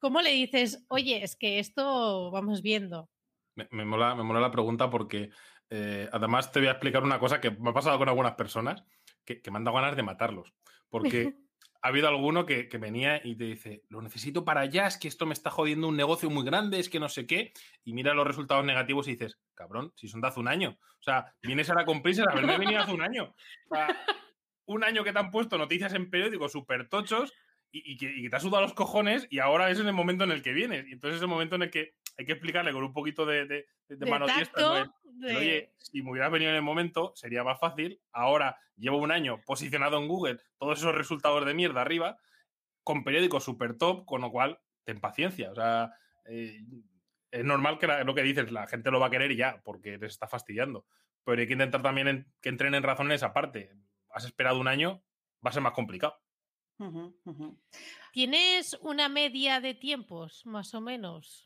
¿cómo 0.01 0.21
le 0.21 0.33
dices, 0.33 0.85
oye, 0.89 1.23
es 1.23 1.37
que 1.37 1.61
esto 1.61 2.33
vamos 2.33 2.63
viendo? 2.63 3.09
Me, 3.55 3.85
mola, 3.85 4.17
me 4.17 4.25
mola, 4.25 4.41
la 4.41 4.51
pregunta 4.51 4.91
porque 4.91 5.31
eh, 5.71 6.09
además 6.13 6.53
te 6.53 6.61
voy 6.61 6.69
a 6.69 6.73
explicar 6.73 7.03
una 7.03 7.19
cosa 7.19 7.41
que 7.41 7.51
me 7.51 7.71
ha 7.71 7.75
pasado 7.75 7.99
con 7.99 8.09
algunas 8.09 8.35
personas 8.35 8.85
que, 9.25 9.41
me 9.51 9.59
han 9.59 9.65
dado 9.65 9.77
ganas 9.77 9.97
de 9.97 10.03
matarlos. 10.03 10.53
Porque 10.89 11.35
ha 11.83 11.89
habido 11.89 12.09
alguno 12.09 12.47
que, 12.47 12.69
que, 12.69 12.79
venía 12.79 13.21
y 13.23 13.37
te 13.37 13.45
dice, 13.45 13.83
lo 13.89 14.01
necesito 14.01 14.45
para 14.45 14.63
allá, 14.63 14.87
es 14.87 14.99
que 14.99 15.09
esto 15.09 15.27
me 15.27 15.33
está 15.33 15.51
jodiendo 15.51 15.89
un 15.89 15.97
negocio 15.97 16.31
muy 16.31 16.45
grande, 16.45 16.79
es 16.79 16.89
que 16.89 17.01
no 17.01 17.09
sé 17.09 17.27
qué, 17.27 17.53
y 17.85 17.93
mira 17.93 18.15
los 18.15 18.27
resultados 18.27 18.65
negativos 18.65 19.09
y 19.09 19.13
dices, 19.13 19.39
cabrón, 19.55 19.93
si 19.97 20.09
son 20.09 20.21
de 20.21 20.29
hace 20.29 20.41
un 20.41 20.49
año. 20.49 20.79
O 21.01 21.03
sea, 21.03 21.35
vienes 21.43 21.69
ahora 21.69 21.85
con 21.85 22.03
prisa, 22.03 22.25
haberme 22.31 22.59
venido 22.59 22.81
hace 22.81 22.93
un 22.93 23.03
año. 23.03 23.35
O 23.71 23.75
sea, 23.75 23.89
un 24.67 24.85
año 24.85 25.05
que 25.05 25.13
te 25.13 25.19
han 25.19 25.31
puesto 25.31 25.59
noticias 25.59 25.95
en 25.95 26.11
periódicos 26.11 26.53
súper 26.53 26.89
tochos 26.89 27.33
y, 27.71 27.93
y, 27.93 27.97
que, 27.97 28.11
y, 28.11 28.23
que, 28.23 28.31
te 28.31 28.37
has 28.37 28.43
sudado 28.43 28.63
los 28.63 28.75
cojones 28.75 29.27
y 29.31 29.39
ahora 29.39 29.71
es 29.71 29.79
en 29.79 29.87
el 29.87 29.93
momento 29.93 30.25
en 30.25 30.33
el 30.33 30.43
que 30.43 30.53
vienes. 30.53 30.87
Y 30.89 30.93
entonces 30.93 31.17
es 31.17 31.23
el 31.23 31.29
momento 31.29 31.57
en 31.57 31.63
el 31.63 31.71
que 31.71 31.95
hay 32.17 32.27
que 32.27 32.33
explicarle 32.33 32.73
con 32.73 32.83
un 32.83 32.93
poquito 32.93 33.27
de, 33.27 33.47
de, 33.47 33.67
de, 33.89 33.97
de 33.97 34.07
mano. 34.07 34.27
Oye, 35.23 35.73
si 35.79 36.03
me 36.03 36.11
hubieras 36.11 36.31
venido 36.31 36.51
en 36.51 36.57
el 36.57 36.63
momento 36.63 37.13
sería 37.15 37.45
más 37.45 37.59
fácil. 37.59 38.01
Ahora 38.13 38.59
llevo 38.77 38.99
un 38.99 39.11
año 39.11 39.43
posicionado 39.47 39.99
en 39.99 40.09
Google, 40.09 40.39
todos 40.59 40.79
esos 40.79 40.95
resultados 40.95 41.45
de 41.47 41.55
mierda 41.55 41.81
arriba, 41.81 42.19
con 42.83 43.05
periódicos 43.05 43.45
super 43.45 43.77
top, 43.77 44.05
con 44.05 44.21
lo 44.21 44.31
cual, 44.31 44.61
ten 44.85 45.01
paciencia. 45.01 45.51
O 45.51 45.55
sea, 45.55 45.93
eh, 46.27 46.61
es 47.31 47.45
normal 47.45 47.79
que 47.79 47.87
la, 47.87 48.05
lo 48.05 48.15
que 48.15 48.23
dices, 48.23 48.53
la 48.53 48.67
gente 48.67 48.91
lo 48.91 49.01
va 49.01 49.07
a 49.07 49.11
querer 49.11 49.31
y 49.33 49.37
ya, 49.37 49.61
porque 49.65 49.99
les 49.99 50.13
está 50.13 50.29
fastidiando. 50.29 50.87
Pero 51.25 51.41
hay 51.41 51.47
que 51.47 51.55
intentar 51.55 51.83
también 51.83 52.09
en, 52.09 52.33
que 52.41 52.49
entren 52.49 52.75
en 52.75 52.83
razón 52.83 53.07
en 53.07 53.13
esa 53.13 53.33
parte. 53.33 53.73
Has 54.11 54.25
esperado 54.25 54.61
un 54.61 54.69
año, 54.69 55.03
va 55.45 55.51
a 55.51 55.53
ser 55.53 55.63
más 55.63 55.73
complicado. 55.73 56.17
Uh 56.79 57.15
-huh. 57.25 57.59
¿Tienes 58.13 58.79
una 58.83 59.09
media 59.09 59.61
de 59.61 59.75
tiempos, 59.75 60.45
más 60.45 60.75
o 60.75 60.81
menos? 60.81 61.46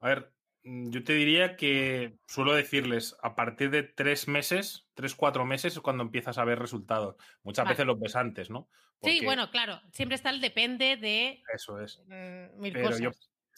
A 0.00 0.08
ver, 0.08 0.32
mm, 0.64 0.90
yo 0.90 1.04
te 1.04 1.14
diría 1.14 1.56
que 1.56 2.18
suelo 2.26 2.54
decirles 2.54 3.16
a 3.22 3.34
partir 3.34 3.70
de 3.70 3.82
tres 3.82 4.28
meses, 4.28 4.86
tres, 4.94 5.14
cuatro 5.14 5.44
meses 5.44 5.74
es 5.74 5.80
cuando 5.80 6.02
empiezas 6.02 6.38
a 6.38 6.44
ver 6.44 6.58
resultados. 6.58 7.16
Muchas 7.42 7.64
vale. 7.64 7.74
veces 7.74 7.86
los 7.86 8.00
ves 8.00 8.16
antes, 8.16 8.50
¿no? 8.50 8.68
Porque... 9.00 9.18
Sí, 9.18 9.24
bueno, 9.24 9.50
claro, 9.50 9.80
siempre 9.92 10.16
está 10.16 10.30
el 10.30 10.40
depende 10.40 10.96
de. 10.96 11.42
Eso 11.54 11.80
es. 11.80 12.02
Mm, 12.06 12.60
mil 12.60 12.72
Pero 12.72 12.86
cosas. 12.86 13.00
Yo, 13.00 13.10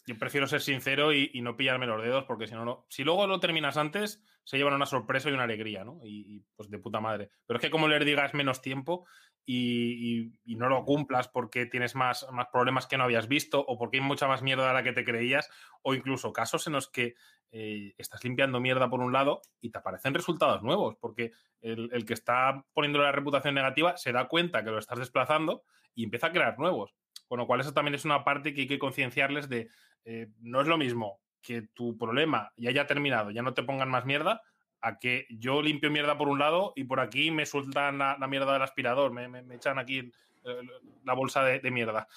yo, 0.05 0.17
prefiero 0.17 0.47
ser 0.47 0.61
sincero 0.61 1.13
y, 1.13 1.29
no 1.41 1.55
pillarme 1.55 1.87
los 1.87 2.01
dedos, 2.01 2.25
porque 2.25 2.47
si 2.47 2.53
no, 2.53 2.65
no, 2.65 2.85
si 2.89 3.03
luego 3.03 3.27
lo 3.27 3.39
terminas 3.39 3.77
antes, 3.77 4.23
se 4.43 4.57
llevan 4.57 4.73
una 4.73 4.85
sorpresa 4.85 5.29
y 5.29 5.33
una 5.33 5.43
alegría, 5.43 5.83
¿no? 5.83 5.99
Y, 6.03 6.43
pues 6.55 6.69
de 6.69 6.79
puta 6.79 6.99
madre. 6.99 7.29
Pero 7.45 7.57
es 7.57 7.61
que 7.61 7.71
como 7.71 7.87
les 7.87 8.05
digas 8.05 8.33
menos 8.33 8.61
tiempo, 8.61 9.05
y, 9.45 10.31
no 10.45 10.69
lo 10.69 10.85
cumplas 10.85 11.27
porque 11.27 11.65
tienes 11.65 11.95
más, 11.95 12.27
más, 12.31 12.47
problemas 12.51 12.87
que 12.87 12.97
no 12.97 13.03
habías 13.03 13.27
visto 13.27 13.59
o 13.59 13.77
porque 13.77 13.97
hay 13.97 14.03
mucha 14.03 14.27
más 14.27 14.41
mierda 14.41 14.67
de 14.67 14.73
la 14.73 14.83
que 14.83 14.93
te 14.93 15.03
creías 15.03 15.49
o 15.81 15.93
incluso 15.93 16.31
casos 16.31 16.67
en 16.67 16.73
los 16.73 16.89
que 16.89 17.15
eh, 17.51 17.93
estás 17.97 18.23
limpiando 18.23 18.59
mierda 18.59 18.89
por 18.89 19.01
un 19.01 19.11
lado 19.11 19.41
y 19.59 19.71
te 19.71 19.79
aparecen 19.79 20.13
resultados 20.13 20.61
nuevos 20.61 20.95
porque 21.01 21.31
el, 21.59 21.89
el, 21.91 22.05
que 22.05 22.13
está 22.13 22.65
poniendo 22.73 22.99
la 22.99 23.11
reputación 23.11 23.55
negativa 23.55 23.97
se 23.97 24.11
da 24.11 24.27
cuenta 24.27 24.63
que 24.63 24.71
lo 24.71 24.77
estás 24.77 24.99
desplazando 24.99 25.63
y 25.95 26.03
empieza 26.03 26.27
a 26.27 26.31
crear 26.31 26.57
nuevos. 26.57 26.93
Con 27.27 27.39
lo 27.39 27.47
cual 27.47 27.61
eso 27.61 27.73
también 27.73 27.95
es 27.95 28.05
una 28.05 28.23
parte 28.23 28.53
que 28.53 28.61
hay 28.61 28.67
que 28.67 28.79
concienciarles 28.79 29.47
de 29.47 29.69
eh, 30.05 30.27
no 30.39 30.61
es 30.61 30.67
lo 30.67 30.77
mismo 30.77 31.19
que 31.41 31.63
tu 31.73 31.97
problema 31.97 32.51
ya 32.57 32.69
haya 32.69 32.87
terminado, 32.87 33.31
ya 33.31 33.41
no 33.41 33.53
te 33.53 33.63
pongan 33.63 33.89
más 33.89 34.05
mierda, 34.05 34.41
a 34.81 34.97
que 34.99 35.27
yo 35.29 35.61
limpio 35.61 35.91
mierda 35.91 36.17
por 36.17 36.27
un 36.27 36.39
lado 36.39 36.73
y 36.75 36.83
por 36.83 36.99
aquí 36.99 37.31
me 37.31 37.45
sueltan 37.45 37.97
la, 37.97 38.17
la 38.19 38.27
mierda 38.27 38.53
del 38.53 38.61
aspirador, 38.61 39.11
me, 39.11 39.27
me, 39.27 39.41
me 39.43 39.55
echan 39.55 39.79
aquí 39.79 40.11
eh, 40.43 40.61
la 41.03 41.13
bolsa 41.13 41.43
de, 41.43 41.59
de 41.59 41.71
mierda. 41.71 42.07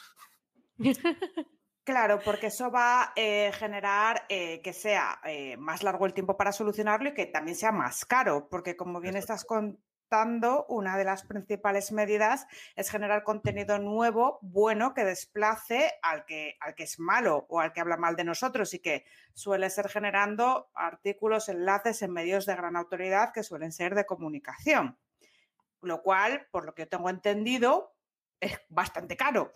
Claro, 1.85 2.19
porque 2.25 2.47
eso 2.47 2.71
va 2.71 3.03
a 3.03 3.13
eh, 3.15 3.53
generar 3.53 4.25
eh, 4.31 4.63
que 4.63 4.73
sea 4.73 5.21
eh, 5.25 5.59
más 5.59 5.83
largo 5.83 6.07
el 6.07 6.15
tiempo 6.15 6.35
para 6.35 6.51
solucionarlo 6.51 7.11
y 7.11 7.15
que 7.15 7.27
también 7.27 7.59
sea 7.59 7.73
más 7.73 8.07
caro, 8.07 8.49
porque 8.51 8.75
como 8.75 9.01
bien 9.01 9.17
estás 9.17 9.45
una 10.69 10.97
de 10.97 11.05
las 11.05 11.25
principales 11.25 11.93
medidas 11.93 12.47
es 12.77 12.91
generar 12.91 13.25
contenido 13.25 13.79
nuevo, 13.79 14.39
bueno, 14.43 14.95
que 14.95 15.05
desplace 15.05 15.93
al 16.03 16.25
que, 16.25 16.57
al 16.61 16.75
que 16.75 16.85
es 16.85 16.99
malo 16.99 17.47
o 17.49 17.61
al 17.61 17.73
que 17.73 17.81
habla 17.81 17.97
mal 17.97 18.17
de 18.17 18.25
nosotros 18.25 18.75
y 18.75 18.79
que 18.79 19.05
suele 19.33 19.71
ser 19.71 19.89
generando 19.89 20.71
artículos, 20.75 21.49
enlaces 21.49 22.03
en 22.03 22.13
medios 22.13 22.47
de 22.47 22.55
gran 22.55 22.77
autoridad 22.77 23.33
que 23.33 23.43
suelen 23.43 23.73
ser 23.73 23.95
de 23.95 24.07
comunicación. 24.07 24.99
Lo 25.83 26.03
cual, 26.03 26.47
por 26.51 26.65
lo 26.65 26.75
que 26.75 26.83
yo 26.83 26.89
tengo 26.89 27.11
entendido, 27.11 27.95
es 28.41 28.61
bastante 28.69 29.17
caro. 29.17 29.53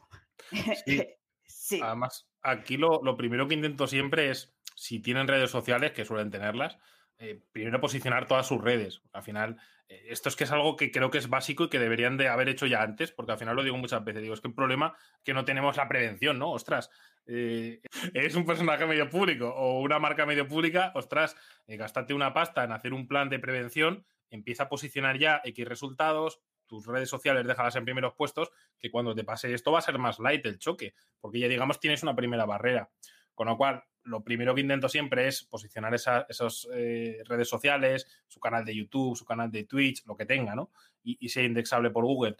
Sí. 0.84 1.06
Sí. 1.50 1.80
Además, 1.82 2.28
aquí 2.42 2.76
lo, 2.76 3.02
lo, 3.02 3.16
primero 3.16 3.48
que 3.48 3.54
intento 3.54 3.86
siempre 3.86 4.30
es, 4.30 4.54
si 4.74 5.00
tienen 5.00 5.28
redes 5.28 5.50
sociales, 5.50 5.92
que 5.92 6.04
suelen 6.04 6.30
tenerlas, 6.30 6.78
eh, 7.18 7.42
primero 7.52 7.80
posicionar 7.80 8.26
todas 8.28 8.46
sus 8.46 8.62
redes. 8.62 9.02
Al 9.12 9.22
final, 9.22 9.56
esto 9.88 10.28
es 10.28 10.36
que 10.36 10.44
es 10.44 10.52
algo 10.52 10.76
que 10.76 10.90
creo 10.90 11.10
que 11.10 11.18
es 11.18 11.28
básico 11.28 11.64
y 11.64 11.68
que 11.68 11.78
deberían 11.78 12.16
de 12.16 12.28
haber 12.28 12.48
hecho 12.48 12.66
ya 12.66 12.82
antes, 12.82 13.10
porque 13.12 13.32
al 13.32 13.38
final 13.38 13.56
lo 13.56 13.62
digo 13.62 13.76
muchas 13.76 14.04
veces, 14.04 14.22
digo, 14.22 14.34
es 14.34 14.40
que 14.40 14.48
el 14.48 14.54
problema 14.54 14.94
es 15.16 15.24
que 15.24 15.34
no 15.34 15.44
tenemos 15.44 15.76
la 15.76 15.88
prevención, 15.88 16.38
¿no? 16.38 16.52
Ostras, 16.52 16.90
eh, 17.26 17.80
es 18.14 18.34
un 18.34 18.44
personaje 18.44 18.86
medio 18.86 19.08
público 19.08 19.48
o 19.48 19.80
una 19.80 19.98
marca 19.98 20.26
medio 20.26 20.46
pública, 20.46 20.92
ostras, 20.94 21.36
eh, 21.66 21.78
una 22.10 22.34
pasta 22.34 22.64
en 22.64 22.72
hacer 22.72 22.92
un 22.92 23.08
plan 23.08 23.28
de 23.28 23.38
prevención, 23.38 24.04
empieza 24.30 24.64
a 24.64 24.68
posicionar 24.68 25.18
ya 25.18 25.40
X 25.44 25.66
resultados, 25.66 26.40
tus 26.66 26.86
redes 26.86 27.08
sociales 27.08 27.46
déjalas 27.46 27.76
en 27.76 27.84
primeros 27.84 28.14
puestos, 28.14 28.50
que 28.78 28.90
cuando 28.90 29.14
te 29.14 29.24
pase 29.24 29.54
esto 29.54 29.72
va 29.72 29.78
a 29.78 29.82
ser 29.82 29.98
más 29.98 30.18
light 30.18 30.44
el 30.44 30.58
choque, 30.58 30.94
porque 31.20 31.38
ya 31.38 31.48
digamos 31.48 31.80
tienes 31.80 32.02
una 32.02 32.14
primera 32.14 32.44
barrera. 32.44 32.90
Con 33.34 33.46
lo 33.46 33.56
cual, 33.56 33.84
lo 34.08 34.24
primero 34.24 34.54
que 34.54 34.62
intento 34.62 34.88
siempre 34.88 35.28
es 35.28 35.44
posicionar 35.44 35.94
esa, 35.94 36.26
esas 36.28 36.66
eh, 36.74 37.22
redes 37.24 37.48
sociales, 37.48 38.06
su 38.26 38.40
canal 38.40 38.64
de 38.64 38.74
YouTube, 38.74 39.16
su 39.16 39.24
canal 39.24 39.50
de 39.50 39.64
Twitch, 39.64 40.04
lo 40.06 40.16
que 40.16 40.26
tenga, 40.26 40.54
¿no? 40.54 40.70
Y, 41.02 41.28
sea 41.28 41.44
indexable 41.44 41.90
por 41.90 42.04
Google. 42.04 42.36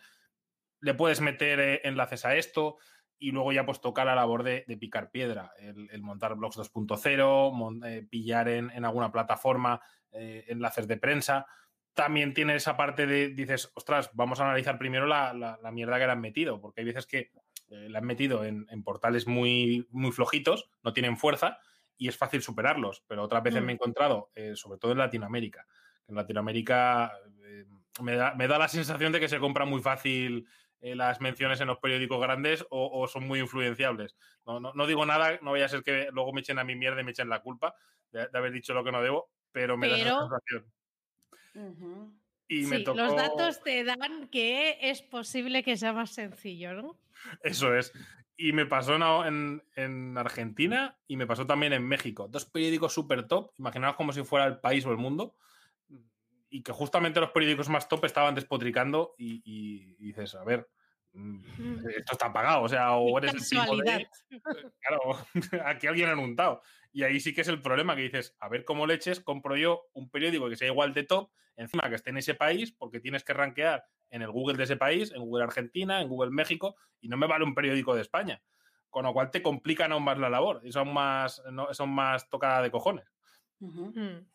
Le 0.81 0.95
puedes 0.95 1.21
meter 1.21 1.61
eh, 1.61 1.81
enlaces 1.85 2.25
a 2.25 2.37
esto 2.37 2.79
y 3.19 3.33
luego 3.33 3.53
ya 3.53 3.67
pues 3.67 3.81
toca 3.81 4.05
la 4.05 4.15
labor 4.15 4.43
de, 4.43 4.65
de 4.67 4.77
picar 4.77 5.11
piedra, 5.11 5.53
el, 5.59 6.03
montar 6.03 6.37
blogs 6.37 6.57
2.0, 6.57 7.87
eh, 7.87 8.07
pillar 8.09 8.49
en, 8.49 8.71
en, 8.71 8.85
alguna 8.85 9.11
plataforma 9.11 9.81
enlaces 10.11 10.89
de 10.89 10.97
prensa 10.97 11.47
también 11.99 12.33
tiene 12.33 12.55
esa 12.55 12.77
parte 12.77 13.09
de, 13.09 13.31
dices, 13.31 13.73
ostras, 13.75 14.11
vamos 14.13 14.39
a 14.39 14.45
analizar 14.45 14.79
primero 14.79 15.05
la, 15.05 15.35
la, 15.35 15.59
la 15.61 15.73
mierda 15.73 15.99
que 15.99 16.07
le 16.07 16.13
han 16.13 16.21
metido, 16.21 16.61
porque 16.61 16.81
hay 16.81 16.87
veces 16.87 17.07
que 17.07 17.33
eh, 17.71 17.89
la 17.89 17.99
han 17.99 18.07
metido 18.07 18.45
en, 18.45 18.67
en, 18.71 18.83
portales 18.83 19.27
muy, 19.27 19.87
muy 19.91 20.11
flojitos, 20.13 20.71
no 20.83 20.93
tienen 20.93 21.17
fuerza 21.17 21.59
y 21.97 22.09
es 22.09 22.17
fácil 22.17 22.41
superarlos, 22.41 23.05
pero 23.07 23.23
otras 23.23 23.43
veces 23.43 23.63
mm. 23.63 23.65
me 23.65 23.73
he 23.73 23.75
encontrado, 23.75 24.31
eh, 24.35 24.53
sobre 24.55 24.79
todo 24.79 24.93
en 24.93 24.99
Latinoamérica, 24.99 25.67
que 26.05 26.13
en 26.13 26.17
Latinoamérica 26.17 27.13
eh, 27.45 27.67
me, 28.03 28.17
da, 28.17 28.35
me, 28.35 28.49
da, 28.49 28.59
la 28.59 28.69
sensación 28.69 29.13
de 29.13 29.21
que 29.21 29.29
se 29.29 29.39
compra 29.39 29.65
muy 29.65 29.83
fácil 29.83 30.47
las 30.81 31.21
menciones 31.21 31.61
en 31.61 31.67
los 31.67 31.79
periódicos 31.79 32.21
grandes 32.21 32.65
o, 32.71 33.01
o 33.01 33.09
son 33.09 33.27
muy 33.27 33.41
influenciables. 33.41 34.17
No, 34.47 34.61
no, 34.61 34.73
no, 34.75 34.87
digo 34.87 35.05
nada, 35.05 35.37
no 35.43 35.51
vaya 35.51 35.65
a 35.65 35.69
ser 35.69 35.83
que 35.83 36.09
luego 36.13 36.33
me 36.33 36.41
echen 36.41 36.61
a 36.61 36.65
mi 36.65 36.77
mierda 36.77 37.01
y 37.01 37.05
me 37.05 37.11
echen 37.11 37.29
la 37.29 37.43
culpa 37.43 37.75
de, 38.13 38.29
de 38.29 38.39
haber 38.39 38.53
dicho 38.53 38.75
lo 38.75 38.85
que 38.85 38.93
no 38.93 39.03
debo, 39.03 39.29
pero 39.51 39.77
me 39.77 39.89
pero... 39.89 39.97
da 39.97 40.11
esa 40.11 40.21
sensación. 40.21 40.73
Uh 41.55 41.75
-huh. 41.75 42.19
Y 42.49 42.65
sí, 42.65 42.83
tocó... 42.83 42.99
Los 42.99 43.15
datos 43.15 43.63
te 43.63 43.85
dan 43.85 44.29
que 44.29 44.79
es 44.81 45.03
posible 45.03 45.63
que 45.63 45.77
sea 45.77 45.93
más 45.93 46.11
sencillo, 46.11 46.73
¿no? 46.73 46.99
Eso 47.43 47.77
es. 47.77 47.93
Y 48.37 48.53
me 48.53 48.67
pasó 48.67 48.95
en, 49.27 49.63
en, 49.75 50.17
Argentina 50.17 50.97
y 51.07 51.17
me 51.17 51.27
pasó 51.27 51.47
también 51.47 51.73
en 51.73 51.87
México. 51.87 52.29
Dos 52.29 52.47
periódicos 52.47 52.93
súper 52.93 53.27
top, 53.27 53.53
imaginaos 53.59 53.97
como 53.97 54.13
si 54.13 54.23
fuera 54.25 54.47
el 54.47 54.61
país 54.61 54.87
o 54.87 54.93
el 54.93 54.97
mundo, 54.97 55.37
y 56.49 56.63
que 56.63 56.73
justamente 56.73 57.21
los 57.21 57.31
periódicos 57.31 57.69
más 57.69 57.89
top 57.89 58.05
estaban 58.05 58.35
despotricando 58.35 59.15
y, 59.19 59.43
y, 59.45 59.97
y 59.99 60.07
dices, 60.07 60.35
a 60.37 60.45
ver, 60.45 60.69
mm, 61.13 61.89
esto 61.97 62.13
está 62.13 62.33
pagado, 62.33 62.63
o 62.63 62.69
sea, 62.69 62.95
o 62.95 63.19
eres 63.19 63.35
el 63.35 63.47
tipo 63.47 63.77
de... 63.77 64.09
Claro, 64.81 65.27
aquí 65.67 65.87
alguien 65.87 66.09
ha 66.09 66.17
untado. 66.17 66.63
Y 66.93 67.03
ahí 67.03 67.21
sí 67.21 67.35
que 67.35 67.43
es 67.43 67.49
el 67.49 67.61
problema 67.61 67.95
que 67.95 68.03
dices, 68.03 68.37
a 68.41 68.49
ver 68.49 68.65
cómo 68.65 68.87
leches, 68.87 69.21
compro 69.21 69.57
yo 69.57 69.87
un 69.93 70.11
periódico 70.11 70.49
que 70.49 70.57
sea 70.57 70.69
igual 70.69 70.95
de 70.95 71.05
top, 71.05 71.31
encima 71.57 71.89
que 71.89 71.97
esté 71.97 72.11
en 72.11 72.19
ese 72.19 72.35
país, 72.35 72.73
porque 72.73 73.01
tienes 73.01 73.25
que 73.25 73.35
rankear 73.35 73.85
en 74.11 74.23
el 74.23 74.31
Google 74.31 74.57
de 74.57 74.65
ese 74.65 74.77
país, 74.77 75.13
en 75.13 75.23
Google 75.23 75.45
Argentina, 75.45 76.01
en 76.01 76.09
Google 76.09 76.31
México, 76.31 76.77
y 77.01 77.09
no 77.09 77.17
me 77.17 77.27
vale 77.27 77.45
un 77.45 77.55
periódico 77.55 77.95
de 77.95 78.03
España. 78.03 78.43
Con 78.91 79.05
lo 79.05 79.13
cual 79.13 79.31
te 79.31 79.43
complican 79.43 79.93
aún 79.93 80.05
más 80.05 80.19
la 80.19 80.31
labor 80.31 80.63
y 80.65 80.73
son 80.73 80.93
más, 80.95 81.43
no, 81.51 81.73
son 81.75 81.91
más 81.91 82.29
tocada 82.31 82.63
de 82.63 82.71
cojones. 82.71 83.05
Uh 83.61 83.71
-huh. 83.71 84.27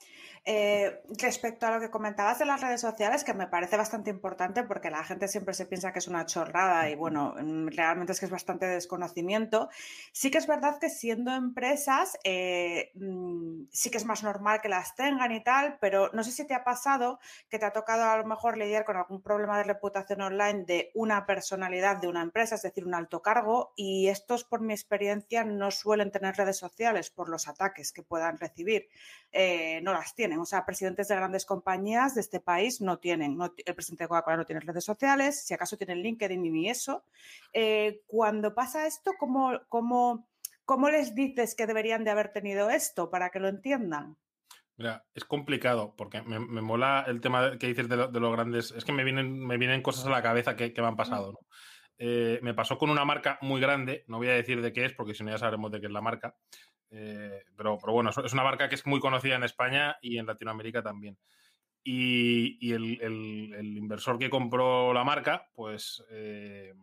Eh, 0.46 1.02
respecto 1.20 1.66
a 1.66 1.72
lo 1.72 1.80
que 1.80 1.90
comentabas 1.90 2.40
de 2.40 2.46
las 2.46 2.60
redes 2.62 2.82
sociales, 2.82 3.24
que 3.24 3.34
me 3.34 3.48
parece 3.48 3.78
bastante 3.78 4.10
importante 4.10 4.64
porque 4.64 4.90
la 4.90 5.04
gente 5.04 5.28
siempre 5.28 5.54
se 5.54 5.66
piensa 5.66 5.94
que 5.94 6.00
es 6.00 6.08
una 6.08 6.26
chorrada 6.26 6.90
y 6.90 6.96
bueno, 6.96 7.34
mm, 7.42 7.68
realmente 7.70 8.12
es 8.14 8.20
que 8.20 8.26
es 8.26 8.32
bastante 8.32 8.66
desconocimiento. 8.66 9.70
Sí 10.12 10.32
que 10.32 10.38
es 10.38 10.48
verdad 10.48 10.80
que 10.80 10.90
siendo 10.90 11.32
empresas, 11.34 12.18
eh, 12.24 12.92
mmm, 12.96 13.64
sí 13.72 13.90
que 13.90 13.98
es 13.98 14.06
más 14.06 14.24
normal 14.24 14.62
que 14.62 14.70
las 14.70 14.96
tengan 14.96 15.32
y 15.32 15.44
tal, 15.44 15.78
pero 15.80 16.10
no 16.14 16.24
sé 16.24 16.32
si 16.32 16.46
te 16.46 16.54
ha 16.54 16.64
pasado 16.64 17.20
que 17.50 17.60
te 17.60 17.66
ha 17.66 17.72
tocado 17.72 18.04
a 18.04 18.18
lo 18.18 18.26
mejor 18.26 18.58
lidiar 18.58 18.86
con 18.86 18.98
algún 18.98 19.22
problema 19.22 19.58
de 19.58 19.64
reputación 19.64 20.22
online 20.22 20.66
de 20.66 20.92
una 20.94 21.26
personalidad 21.26 21.98
de 21.98 22.08
una 22.08 22.22
empresa, 22.22 22.56
es 22.56 22.62
decir, 22.64 22.86
un 22.86 22.96
alto 22.96 23.22
cargo, 23.22 23.74
y 23.76 24.08
estos, 24.10 24.44
por 24.44 24.62
mi 24.62 24.74
experiencia, 24.74 25.44
no 25.44 25.72
suelen 25.72 26.12
tener 26.12 26.36
redes 26.36 26.58
sociales 26.58 27.10
por 27.10 27.30
los 27.30 27.48
ataques 27.48 27.92
que 27.94 28.04
puedan 28.04 28.38
recibir. 28.38 28.88
eh, 29.32 29.82
no 29.82 29.94
las 29.94 30.14
tienen. 30.16 30.33
O 30.40 30.46
sea, 30.46 30.66
presidentes 30.66 31.08
de 31.08 31.16
grandes 31.16 31.46
compañías 31.46 32.16
de 32.16 32.22
este 32.22 32.40
país 32.40 32.82
no 32.82 33.00
tienen. 33.00 33.38
el 33.42 33.76
presidente 33.76 34.04
de 34.04 34.08
Coca-Cola 34.08 34.38
no 34.38 34.46
tiene 34.46 34.62
redes 34.62 34.86
sociales, 34.86 35.46
si 35.46 35.54
acaso 35.54 35.78
tiene 35.78 35.96
LinkedIn 35.96 36.42
ni 36.42 36.70
eso. 36.70 37.04
Eh, 37.54 38.02
cuando 38.08 38.54
pasa 38.54 38.88
esto, 38.88 39.12
¿cómo, 39.20 39.60
cómo, 39.70 40.28
¿cómo 40.66 40.90
les 40.90 41.16
dices 41.16 41.56
que 41.56 41.68
deberían 41.68 42.04
de 42.04 42.12
haber 42.12 42.32
tenido 42.32 42.70
esto 42.70 43.10
para 43.10 43.30
que 43.30 43.40
lo 43.40 43.48
entiendan? 43.48 44.18
Mira, 44.76 45.06
es 45.14 45.24
complicado 45.24 45.94
porque 45.96 46.22
me, 46.24 46.40
mola 46.40 47.06
el 47.08 47.22
tema 47.22 47.58
que 47.60 47.68
dices 47.68 47.88
de, 47.88 47.96
los 47.98 48.32
grandes. 48.32 48.72
Es 48.72 48.84
que 48.84 48.92
me 48.92 49.04
vienen, 49.04 49.40
me 49.40 49.58
vienen 49.58 49.84
cosas 49.84 50.06
a 50.08 50.10
la 50.10 50.24
cabeza 50.24 50.56
que, 50.56 50.74
me 50.76 50.88
han 50.88 50.96
pasado. 50.96 51.40
Eh, 52.00 52.40
me 52.42 52.56
pasó 52.56 52.78
con 52.78 52.90
una 52.90 53.06
marca 53.06 53.38
muy 53.42 53.62
grande, 53.62 54.04
no 54.08 54.18
voy 54.18 54.30
a 54.30 54.34
decir 54.34 54.62
de 54.62 54.74
qué 54.74 54.86
es 54.86 54.94
porque 54.94 55.14
si 55.14 55.24
no 55.24 55.30
ya 55.30 55.38
sabremos 55.38 55.72
de 55.72 55.80
qué 55.80 55.86
es 55.86 55.92
la 55.92 56.02
marca. 56.02 56.36
Eh, 56.96 57.44
pero, 57.58 57.80
pero, 57.80 57.94
bueno, 57.94 58.12
es 58.12 58.34
una 58.34 58.44
marca 58.44 58.70
que 58.70 58.76
es 58.76 58.86
muy 58.86 59.00
conocida 59.00 59.36
en 59.36 59.44
España 59.44 59.98
y 60.02 60.20
en 60.20 60.28
Latinoamérica 60.28 60.84
también. 60.84 61.18
Y, 61.84 62.72
el, 62.72 63.78
inversor 63.78 64.18
que 64.20 64.30
compró 64.30 64.94
la 64.94 65.04
marca, 65.04 65.50
pues 65.54 66.04
eh, 66.12 66.74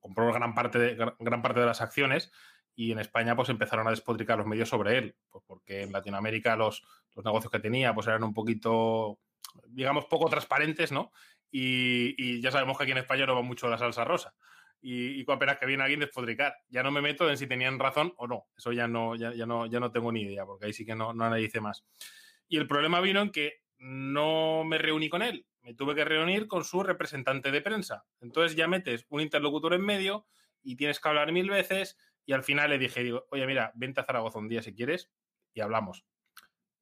compró 0.00 0.32
gran 0.32 0.54
parte, 0.54 0.78
de, 0.78 1.12
gran 1.18 1.42
parte 1.42 1.60
de 1.60 1.66
las 1.66 1.80
acciones 1.80 2.32
y 2.74 2.92
en 2.92 3.00
España 3.00 3.34
pues 3.34 3.48
empezaron 3.48 3.88
a 3.88 3.90
despotricar 3.90 4.38
los 4.38 4.46
medios 4.46 4.68
sobre 4.68 4.96
él, 4.96 5.16
pues 5.28 5.42
porque 5.46 5.82
en 5.82 5.92
Latinoamérica 5.92 6.56
los, 6.56 6.84
negocios 7.16 7.50
que 7.50 7.58
tenía 7.58 7.92
pues 7.92 8.06
eran 8.06 8.22
un 8.22 8.32
poquito, 8.32 9.18
digamos, 9.66 10.04
poco 10.04 10.30
transparentes, 10.30 10.92
¿no? 10.92 11.10
Y, 11.50 12.40
ya 12.40 12.52
sabemos 12.52 12.78
que 12.78 12.84
aquí 12.84 12.92
en 12.92 12.98
España 12.98 13.26
no 13.26 13.34
va 13.34 13.42
mucho 13.42 13.68
la 13.68 13.78
salsa 13.78 14.04
rosa. 14.04 14.34
Y, 14.80 15.20
y 15.20 15.24
apenas 15.28 15.58
que 15.58 15.66
viene 15.66 15.82
alguien 15.82 16.00
despotricar. 16.00 16.54
Ya 16.68 16.82
no 16.82 16.90
me 16.90 17.00
meto 17.00 17.28
en 17.28 17.36
si 17.36 17.46
tenían 17.46 17.78
razón 17.78 18.14
o 18.16 18.26
no. 18.26 18.46
Eso 18.56 18.72
ya 18.72 18.86
no, 18.86 19.16
ya, 19.16 19.32
no, 19.46 19.66
ya 19.66 19.80
no 19.80 19.90
tengo 19.90 20.12
ni 20.12 20.22
idea, 20.22 20.44
porque 20.46 20.66
ahí 20.66 20.72
sí 20.72 20.86
que 20.86 20.94
no, 20.94 21.12
no 21.12 21.24
analice 21.24 21.60
más. 21.60 21.84
Y 22.48 22.56
el 22.56 22.66
problema 22.66 23.00
vino 23.00 23.20
en 23.20 23.30
que 23.30 23.62
no 23.78 24.64
me 24.64 24.78
reuní 24.78 25.08
con 25.08 25.22
él. 25.22 25.46
Me 25.62 25.74
tuve 25.74 25.94
que 25.94 26.04
reunir 26.04 26.46
con 26.46 26.64
su 26.64 26.82
representante 26.82 27.50
de 27.50 27.60
prensa. 27.60 28.04
Entonces 28.20 28.56
ya 28.56 28.68
metes 28.68 29.06
un 29.08 29.20
interlocutor 29.20 29.74
en 29.74 29.82
medio 29.82 30.26
y 30.62 30.76
tienes 30.76 31.00
que 31.00 31.08
hablar 31.08 31.32
mil 31.32 31.50
veces 31.50 31.98
y 32.24 32.32
al 32.32 32.42
final 32.42 32.70
le 32.70 32.78
dije, 32.78 33.02
digo, 33.02 33.26
oye, 33.30 33.46
mira, 33.46 33.72
vente 33.74 34.00
a 34.00 34.04
Zaragoza 34.04 34.38
un 34.38 34.48
día 34.48 34.62
si 34.62 34.74
quieres 34.74 35.10
y 35.54 35.60
hablamos. 35.60 36.04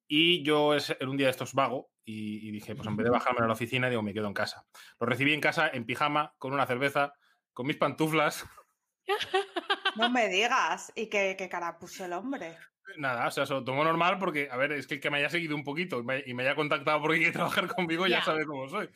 Y 0.07 0.43
yo 0.43 0.73
en 0.73 1.09
un 1.09 1.17
día 1.17 1.27
de 1.27 1.31
estos 1.31 1.53
vago 1.53 1.89
y, 2.05 2.51
dije, 2.51 2.75
pues 2.75 2.87
en 2.87 2.95
vez 2.95 3.03
de 3.03 3.11
bajarme 3.11 3.43
a 3.43 3.47
la 3.47 3.53
oficina, 3.53 3.89
digo, 3.89 4.01
me 4.01 4.13
quedo 4.13 4.27
en 4.27 4.33
casa. 4.33 4.65
Lo 4.99 5.07
recibí 5.07 5.33
en 5.33 5.41
casa 5.41 5.69
en 5.69 5.85
pijama, 5.85 6.33
con 6.37 6.53
una 6.53 6.65
cerveza, 6.65 7.13
con 7.57 7.65
mis 7.65 7.77
pantuflas. 7.77 8.45
No 9.95 10.11
me 10.11 10.29
digas. 10.29 10.93
¿Y 10.95 11.07
qué, 11.07 11.35
cara 11.49 11.79
puso 11.79 12.05
el 12.05 12.13
hombre? 12.13 12.55
Nada, 12.97 13.27
o 13.27 13.31
sea, 13.31 13.47
se 13.47 13.53
lo 13.53 13.63
tomó 13.63 13.83
normal 13.83 14.19
porque, 14.19 14.47
a 14.51 14.57
ver, 14.57 14.73
es 14.73 14.85
que 14.85 14.93
el 14.93 14.99
que 14.99 15.09
me 15.09 15.17
haya 15.17 15.31
seguido 15.31 15.55
un 15.55 15.63
poquito 15.63 15.99
y 16.23 16.33
me, 16.35 16.43
haya 16.43 16.53
contactado 16.53 17.01
porque 17.01 17.17
quiere 17.17 17.33
trabajar 17.33 17.67
conmigo 17.67 18.05
ya 18.05 18.23
sabe 18.23 18.45
cómo 18.45 18.69
soy. 18.69 18.89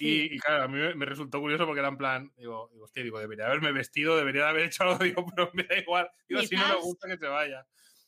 Y, 0.00 0.40
claro, 0.40 0.64
a 0.64 0.68
mí 0.68 0.76
me, 0.96 1.06
resultó 1.06 1.38
curioso 1.38 1.66
porque 1.66 1.78
era 1.78 1.88
en 1.88 1.96
plan, 1.96 2.32
digo, 2.36 2.68
digo, 2.72 2.84
hostia, 2.84 3.04
digo, 3.04 3.20
debería 3.20 3.46
haberme 3.46 3.70
vestido, 3.70 4.16
debería 4.16 4.42
de 4.42 4.48
haber 4.48 4.64
hecho 4.64 4.82
algo, 4.82 4.98
digo, 5.04 5.24
pero 5.32 5.52
me 5.54 5.62
da 5.62 5.78
igual. 5.78 6.10
Digo, 6.28 6.42
si 6.42 6.56
no 6.56 6.66
me 6.66 6.80
gusta 6.80 7.06
que 7.06 7.16
se 7.16 7.28
vaya. 7.28 7.64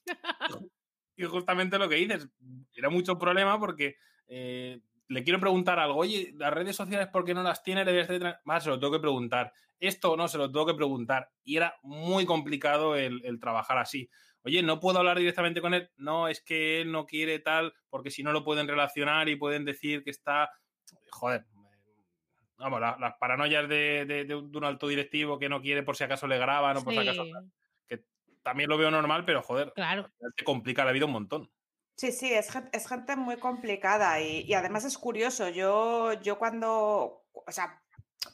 y 1.16 1.24
justamente 1.26 1.78
lo 1.78 1.88
que 1.88 1.94
dices, 1.94 2.28
era 2.74 2.90
mucho 2.90 3.16
problema 3.20 3.60
porque 3.60 3.98
eh, 4.26 4.80
le 5.08 5.24
quiero 5.24 5.40
preguntar 5.40 5.78
algo, 5.78 6.00
oye, 6.00 6.34
las 6.36 6.52
redes 6.52 6.76
sociales, 6.76 7.08
¿por 7.08 7.24
qué 7.24 7.34
no 7.34 7.42
las 7.42 7.62
tiene? 7.62 7.84
Más 8.44 8.64
se 8.64 8.70
lo 8.70 8.78
tengo 8.78 8.92
que 8.92 9.00
preguntar. 9.00 9.52
Esto 9.78 10.16
no, 10.16 10.28
se 10.28 10.38
lo 10.38 10.50
tengo 10.50 10.66
que 10.66 10.74
preguntar. 10.74 11.30
Y 11.44 11.56
era 11.56 11.76
muy 11.82 12.24
complicado 12.26 12.96
el, 12.96 13.24
el 13.24 13.38
trabajar 13.38 13.78
así. 13.78 14.08
Oye, 14.42 14.62
no 14.62 14.78
puedo 14.78 14.98
hablar 14.98 15.18
directamente 15.18 15.60
con 15.60 15.74
él. 15.74 15.90
No, 15.96 16.28
es 16.28 16.40
que 16.40 16.80
él 16.80 16.92
no 16.92 17.04
quiere 17.04 17.40
tal, 17.40 17.74
porque 17.90 18.12
si 18.12 18.22
no 18.22 18.32
lo 18.32 18.44
pueden 18.44 18.68
relacionar 18.68 19.28
y 19.28 19.36
pueden 19.36 19.64
decir 19.64 20.04
que 20.04 20.10
está. 20.10 20.50
Joder, 21.10 21.46
vamos, 22.56 22.80
las 22.80 23.14
paranoias 23.18 23.68
de, 23.68 24.48
un 24.54 24.64
alto 24.64 24.88
directivo 24.88 25.38
que 25.38 25.48
no 25.48 25.60
quiere 25.60 25.82
por 25.82 25.96
si 25.96 26.04
acaso 26.04 26.26
le 26.26 26.38
graban 26.38 26.76
o 26.76 26.84
por 26.84 26.92
si 26.92 27.00
acaso. 27.00 27.24
Que 27.88 28.04
también 28.42 28.70
lo 28.70 28.78
veo 28.78 28.90
normal, 28.90 29.24
pero 29.24 29.42
joder, 29.42 29.72
claro. 29.74 30.10
te 30.36 30.44
complica 30.44 30.84
la 30.84 30.92
vida 30.92 31.06
un 31.06 31.12
montón. 31.12 31.50
Sí, 31.96 32.12
sí, 32.12 32.32
es, 32.32 32.50
es 32.72 32.88
gente 32.88 33.16
muy 33.16 33.38
complicada 33.38 34.20
y, 34.20 34.52
además 34.52 34.84
es 34.84 34.98
curioso. 34.98 35.48
Yo, 35.48 36.12
yo 36.20 36.38
cuando, 36.38 37.24
o 37.32 37.52
sea, 37.52 37.82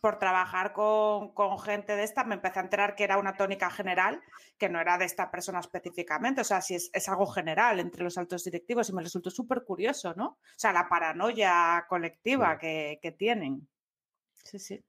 por 0.00 0.18
trabajar 0.18 0.72
con, 0.72 1.32
gente 1.60 1.94
de 1.94 2.02
esta, 2.02 2.24
me 2.24 2.34
empecé 2.34 2.58
a 2.58 2.62
enterar 2.62 2.96
que 2.96 3.04
era 3.04 3.18
una 3.18 3.36
tónica 3.36 3.70
general, 3.70 4.20
que 4.58 4.68
no 4.68 4.80
era 4.80 4.98
de 4.98 5.04
esta 5.04 5.30
persona 5.30 5.60
específicamente. 5.60 6.40
O 6.40 6.44
sea, 6.44 6.60
si 6.60 6.74
es, 6.74 7.08
algo 7.08 7.26
general 7.26 7.78
entre 7.78 8.02
los 8.02 8.18
altos 8.18 8.42
directivos 8.42 8.88
y 8.88 8.94
me 8.94 9.02
resultó 9.02 9.30
súper 9.30 9.62
curioso, 9.64 10.12
¿no? 10.16 10.26
O 10.26 10.38
sea, 10.56 10.72
la 10.72 10.88
paranoia 10.88 11.86
colectiva 11.88 12.58
que, 12.58 12.98
que 13.00 13.12
tienen. 13.12 13.68
Sí, 14.42 14.58
sí. 14.58 14.84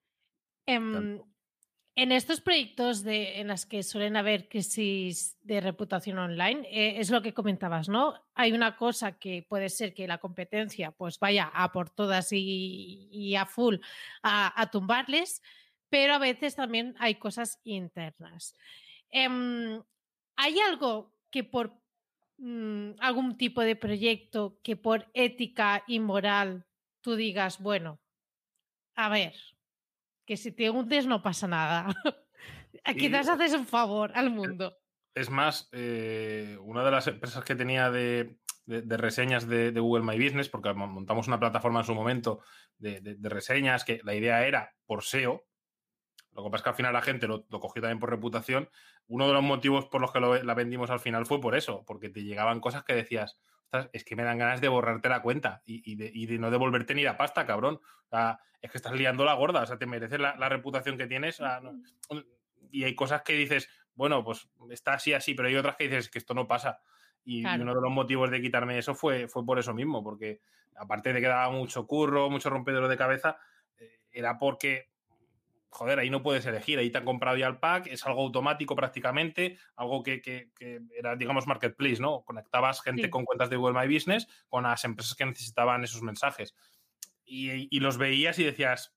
En 1.95 2.11
estos 2.11 2.41
proyectos 2.41 3.03
de, 3.03 3.39
en 3.39 3.47
los 3.47 3.65
que 3.65 3.83
suelen 3.83 4.15
haber 4.15 4.47
crisis 4.49 5.37
de 5.43 5.61
reputación 5.61 6.17
online, 6.17 6.67
eh, 6.71 6.99
es 6.99 7.11
lo 7.11 7.21
que 7.21 7.33
comentabas, 7.33 7.87
¿no? 7.87 8.15
Hay 8.33 8.51
una 8.51 8.75
cosa 8.77 9.19
que 9.19 9.45
puede 9.47 9.69
ser 9.69 9.93
que 9.93 10.07
la 10.07 10.17
competencia 10.17 10.91
pues 10.91 11.19
vaya 11.19 11.51
a 11.53 11.71
por 11.71 11.91
todas 11.91 12.29
y, 12.31 13.35
a 13.35 13.45
full 13.45 13.77
a, 14.23 14.69
tumbarles, 14.71 15.43
pero 15.89 16.15
a 16.15 16.17
veces 16.17 16.55
también 16.55 16.95
hay 16.97 17.15
cosas 17.15 17.59
internas. 17.63 18.55
Em, 19.11 19.81
¿Hay 20.35 20.59
algo 20.59 21.13
que 21.29 21.43
por 21.43 21.79
mm, 22.37 22.93
algún 22.99 23.37
tipo 23.37 23.61
de 23.61 23.75
proyecto 23.75 24.59
que 24.63 24.75
por 24.75 25.07
ética 25.13 25.83
y 25.85 25.99
moral 25.99 26.65
tú 27.01 27.15
digas, 27.15 27.59
bueno, 27.59 27.99
a 28.95 29.09
ver, 29.09 29.35
que 30.33 30.37
si 30.37 30.51
te 30.51 30.67
hundes 30.71 31.05
no 31.05 31.21
pasa 31.21 31.47
nada. 31.47 31.93
Quizás 32.97 33.29
haces 33.29 33.53
un 33.53 33.67
favor 33.67 34.11
al 34.15 34.31
mundo. 34.31 34.75
Es 35.13 35.29
más, 35.29 35.69
eh, 35.71 36.57
una 36.59 36.83
de 36.83 36.89
las 36.89 37.05
empresas 37.05 37.43
que 37.43 37.55
tenía 37.55 37.91
de, 37.91 38.35
reseñas 38.65 39.47
de, 39.47 39.69
Google 39.79 40.03
My 40.03 40.17
Business, 40.17 40.49
porque 40.49 40.73
montamos 40.73 41.27
una 41.27 41.39
plataforma 41.39 41.81
en 41.81 41.85
su 41.85 41.93
momento 41.93 42.39
de, 42.79 43.15
reseñas, 43.21 43.85
que 43.85 44.01
la 44.03 44.15
idea 44.15 44.47
era 44.47 44.73
por 44.87 45.03
SEO. 45.03 45.45
Lo 46.31 46.43
que 46.43 46.49
pasa 46.49 46.61
es 46.61 46.63
que 46.63 46.69
al 46.69 46.75
final 46.77 46.93
la 46.93 47.03
gente 47.03 47.27
lo, 47.27 47.45
cogió 47.47 47.83
también 47.83 47.99
por 47.99 48.09
reputación. 48.09 48.69
Uno 49.05 49.27
de 49.27 49.33
los 49.33 49.43
motivos 49.43 49.85
por 49.85 50.01
los 50.01 50.11
que 50.11 50.19
la 50.19 50.53
vendimos 50.55 50.89
al 50.89 50.99
final 50.99 51.27
fue 51.27 51.39
por 51.41 51.55
eso, 51.55 51.83
porque 51.85 52.09
te 52.09 52.23
llegaban 52.23 52.59
cosas 52.59 52.83
que 52.83 52.95
decías, 52.95 53.37
es 53.91 54.03
que 54.03 54.15
me 54.15 54.23
dan 54.23 54.37
ganas 54.37 54.61
de 54.61 54.67
borrarte 54.67 55.09
la 55.09 55.21
cuenta 55.21 55.61
y, 55.65 55.95
de, 55.95 56.37
no 56.39 56.51
devolverte 56.51 56.95
ni 56.95 57.03
la 57.03 57.17
pasta, 57.17 57.45
cabrón. 57.45 57.75
O 57.75 58.09
sea, 58.09 58.39
es 58.61 58.71
que 58.71 58.77
estás 58.77 58.93
liando 58.93 59.25
la 59.25 59.33
gorda, 59.33 59.61
o 59.61 59.65
sea, 59.65 59.77
te 59.77 59.85
mereces 59.85 60.19
la, 60.19 60.49
reputación 60.49 60.97
que 60.97 61.07
tienes. 61.07 61.41
y 62.71 62.83
hay 62.83 62.95
cosas 62.95 63.21
que 63.23 63.33
dices, 63.33 63.69
bueno, 63.95 64.23
pues 64.23 64.49
está 64.69 64.93
así, 64.93 65.13
así, 65.13 65.33
pero 65.33 65.47
hay 65.47 65.55
otras 65.55 65.75
que 65.75 65.85
dices 65.85 66.09
que 66.09 66.19
esto 66.19 66.33
no 66.33 66.47
pasa. 66.47 66.79
Y, 67.25 67.45
uno 67.45 67.73
de 67.73 67.81
los 67.81 67.91
motivos 67.91 68.29
de 68.31 68.41
quitarme 68.41 68.77
eso 68.77 68.95
fue, 68.95 69.27
fue 69.27 69.45
por 69.45 69.59
eso 69.59 69.73
mismo, 69.73 70.03
porque 70.03 70.41
aparte 70.75 71.13
de 71.13 71.21
que 71.21 71.27
daba 71.27 71.49
mucho 71.49 71.87
curro, 71.87 72.29
mucho 72.29 72.49
rompedero 72.49 72.87
de 72.87 72.97
cabeza, 72.97 73.37
eh, 73.77 74.01
era 74.11 74.37
porque 74.37 74.92
joder, 75.73 75.99
ahí 75.99 76.09
no 76.09 76.21
puedes 76.21 76.45
elegir, 76.45 76.79
ahí 76.79 76.89
te 76.89 76.99
han 76.99 77.05
comprado 77.05 77.35
ya 77.35 77.47
el 77.47 77.57
pack, 77.57 77.87
es 77.87 78.05
algo 78.05 78.21
automático 78.21 78.75
prácticamente, 78.75 79.57
algo 79.75 80.03
que, 80.03 80.51
era, 80.95 81.15
digamos, 81.15 81.47
marketplace, 81.47 81.99
¿no? 81.99 82.23
Conectabas 82.23 82.81
gente 82.81 83.09
con 83.09 83.25
cuentas 83.25 83.49
de 83.49 83.57
Google 83.57 83.79
My 83.79 83.93
Business 83.93 84.27
con 84.47 84.63
las 84.63 84.83
empresas 84.85 85.15
que 85.15 85.25
necesitaban 85.25 85.83
esos 85.83 86.01
mensajes. 86.01 86.55
Y, 87.25 87.79
los 87.79 87.97
veías 87.97 88.37
y 88.39 88.43
decías, 88.43 88.95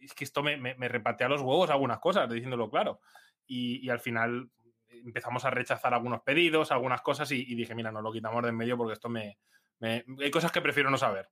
es 0.00 0.14
que 0.14 0.24
esto 0.24 0.42
me, 0.42 0.56
me, 0.56 0.88
repatea 0.88 1.28
los 1.28 1.40
huevos 1.40 1.70
algunas 1.70 1.98
cosas, 1.98 2.28
diciéndolo 2.28 2.70
claro. 2.70 3.00
Y, 3.46 3.88
al 3.88 4.00
final 4.00 4.50
empezamos 4.88 5.44
a 5.44 5.50
rechazar 5.50 5.94
algunos 5.94 6.20
pedidos, 6.20 6.70
algunas 6.70 7.00
cosas, 7.00 7.30
y, 7.32 7.54
dije, 7.54 7.74
mira, 7.74 7.90
no 7.90 8.02
lo 8.02 8.12
quitamos 8.12 8.42
de 8.42 8.50
en 8.50 8.56
medio 8.56 8.76
porque 8.76 8.94
esto 8.94 9.08
me, 9.08 9.38
Hay 9.80 10.30
cosas 10.30 10.52
que 10.52 10.60
prefiero 10.60 10.90
no 10.90 10.98
saber. 10.98 11.28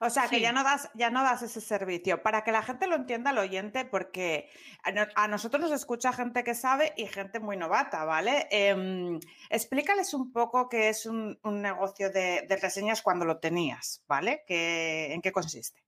O 0.00 0.10
sea, 0.10 0.28
que 0.28 0.40
ya 0.40 0.52
no, 0.52 0.64
das, 0.64 0.90
ya 0.94 1.10
no 1.10 1.22
das 1.22 1.42
ese 1.42 1.60
servicio. 1.60 2.22
Para 2.22 2.42
que 2.42 2.52
la 2.52 2.62
gente 2.62 2.86
lo 2.86 2.96
entienda, 2.96 3.30
el 3.30 3.38
oyente, 3.38 3.84
porque 3.84 4.50
a, 5.14 5.28
nosotros 5.28 5.62
nos 5.62 5.72
escucha 5.72 6.12
gente 6.12 6.44
que 6.44 6.54
sabe 6.54 6.92
y 6.96 7.06
gente 7.06 7.40
muy 7.40 7.56
novata, 7.56 8.04
¿vale? 8.04 8.46
Em, 8.50 9.18
explícales 9.50 10.12
un 10.14 10.32
poco 10.32 10.68
qué 10.68 10.88
es 10.88 11.06
un, 11.06 11.38
negocio 11.44 12.10
de, 12.10 12.46
reseñas 12.60 13.02
cuando 13.02 13.24
lo 13.24 13.38
tenías, 13.38 14.02
¿vale? 14.06 14.44
¿En 14.48 15.22
qué 15.22 15.32
consiste? 15.32 15.82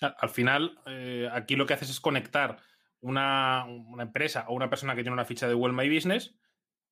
Al, 0.00 0.28
final, 0.28 0.80
eh, 0.86 1.28
aquí 1.32 1.56
lo 1.56 1.66
que 1.66 1.74
haces 1.74 1.90
es 1.90 2.00
conectar 2.00 2.58
una, 3.00 3.64
una, 3.64 4.02
empresa 4.02 4.44
o 4.48 4.54
una 4.54 4.68
persona 4.68 4.94
que 4.94 5.02
tiene 5.02 5.14
una 5.14 5.24
ficha 5.24 5.46
de 5.46 5.54
Google 5.54 5.72
My 5.74 5.94
Business 5.94 6.34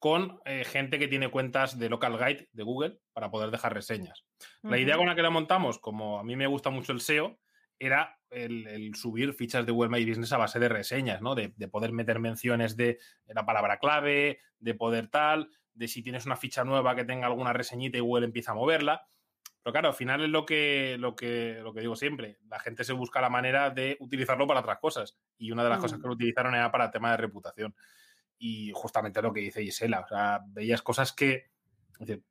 con 0.03 0.41
eh, 0.45 0.65
gente 0.65 0.99
que 0.99 1.07
tiene 1.07 1.31
cuentas 1.31 1.79
de 1.79 1.89
Local 1.89 2.19
Guide 2.19 2.49
de 2.51 2.65
Google 2.65 2.99
para 3.13 3.31
poder 3.31 3.53
dejar 3.53 3.73
reseñas. 3.73 4.25
La 4.63 4.77
idea 4.77 4.97
con 4.97 5.07
la 5.07 5.15
que 5.15 5.23
la 5.23 5.31
montamos, 5.31 5.79
como 5.79 6.19
a 6.19 6.25
mí 6.25 6.35
me 6.35 6.49
gusta 6.49 6.71
mucho 6.71 6.91
el 6.91 7.01
SEO, 7.01 7.39
era 7.79 8.19
el, 8.29 8.93
subir 8.97 9.33
fichas 9.33 9.65
de 9.65 9.71
Google 9.71 9.91
My 9.91 10.05
Business 10.05 10.33
a 10.33 10.39
base 10.39 10.59
de 10.59 10.69
reseñas, 10.69 11.23
¿no? 11.23 11.37
De, 11.37 11.51
poder 11.71 11.93
meter 11.93 12.19
menciones 12.19 12.77
de, 12.77 12.99
la 13.29 13.47
palabra 13.47 13.79
clave, 13.79 14.41
de 14.59 14.75
poder 14.75 15.07
tal. 15.07 15.51
de 15.73 15.87
si 15.87 16.03
tienes 16.03 16.27
una 16.27 16.35
ficha 16.35 16.65
nueva 16.65 16.97
que 16.97 17.05
tenga 17.05 17.29
alguna 17.29 17.53
reseñita 17.53 17.97
y 17.97 18.01
Google 18.01 18.27
empieza 18.27 18.51
a 18.51 18.57
moverla. 18.57 19.07
Pero 19.63 19.73
claro, 19.73 19.89
al 19.91 19.95
final 19.95 20.25
es 20.25 20.31
lo 20.31 20.45
que, 20.45 20.97
lo 20.99 21.15
que, 21.15 21.61
lo 21.63 21.73
que 21.73 21.81
digo 21.81 21.95
siempre. 21.95 22.39
La 22.49 22.59
gente 22.59 22.83
se 22.83 22.93
busca 22.93 23.21
la 23.21 23.31
manera 23.31 23.71
de 23.71 23.99
utilizarlo 24.01 24.49
para 24.49 24.59
otras 24.59 24.81
cosas. 24.81 25.17
Y 25.39 25.53
una 25.53 25.63
de 25.63 25.71
las 25.71 25.79
cosas 25.79 26.01
Mm. 26.01 26.03
que 26.03 26.09
lo 26.09 26.15
utilizaron 26.15 26.57
era 26.57 26.73
para 26.73 26.87
el 26.87 26.91
tema 26.91 27.13
de 27.13 27.19
reputación. 27.19 27.73
Y 28.45 28.73
justamente 28.75 29.23
lo 29.23 29.33
que 29.33 29.41
dice 29.41 29.63
Gisela. 29.63 30.01
O 30.01 30.09
sea, 30.09 30.41
veías 30.49 30.83
cosas 30.83 31.13
que. 31.13 31.51
decir, 32.01 32.25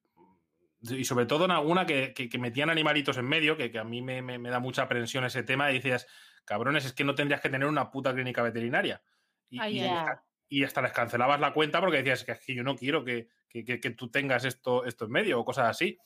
y 0.82 1.06
sobre 1.06 1.26
todo 1.26 1.46
en 1.46 1.52
alguna 1.52 1.86
que, 1.86 2.14
que- 2.14 2.28
que 2.28 2.38
metían 2.38 2.70
animalitos 2.70 3.16
en 3.18 3.26
medio, 3.26 3.56
que, 3.56 3.72
que 3.72 3.80
a 3.80 3.84
mí 3.84 4.02
me, 4.02 4.22
me- 4.22 4.38
me 4.40 4.50
da 4.50 4.60
mucha 4.60 4.82
aprensión 4.82 5.24
ese 5.24 5.44
tema, 5.44 5.72
y 5.72 5.76
decías, 5.76 6.08
cabrones, 6.44 6.84
es 6.86 6.92
que 6.94 7.04
no 7.06 7.16
tendrías 7.16 7.40
que 7.40 7.50
tener 7.50 7.68
una 7.68 7.92
puta 7.92 8.14
clínica 8.14 8.42
veterinaria. 8.42 9.02
Y, 9.50 9.60
Ay, 9.60 9.78
y 9.78 9.80
hasta, 9.88 10.26
y 10.50 10.64
hasta 10.66 10.82
les 10.82 10.92
cancelabas 10.92 11.40
la 11.40 11.54
cuenta 11.54 11.80
porque 11.80 11.98
decías 11.98 12.24
que 12.26 12.32
es 12.34 12.40
que 12.40 12.56
yo 12.56 12.64
no 12.64 12.76
quiero 12.76 13.06
que, 13.06 13.30
que- 13.48 13.64
que- 13.64 13.80
que 13.80 13.92
tú 13.92 14.10
tengas 14.10 14.44
esto, 14.44 14.84
esto 14.86 15.06
en 15.06 15.12
medio 15.12 15.40
o 15.40 15.46
cosas 15.46 15.70
así. 15.70 15.98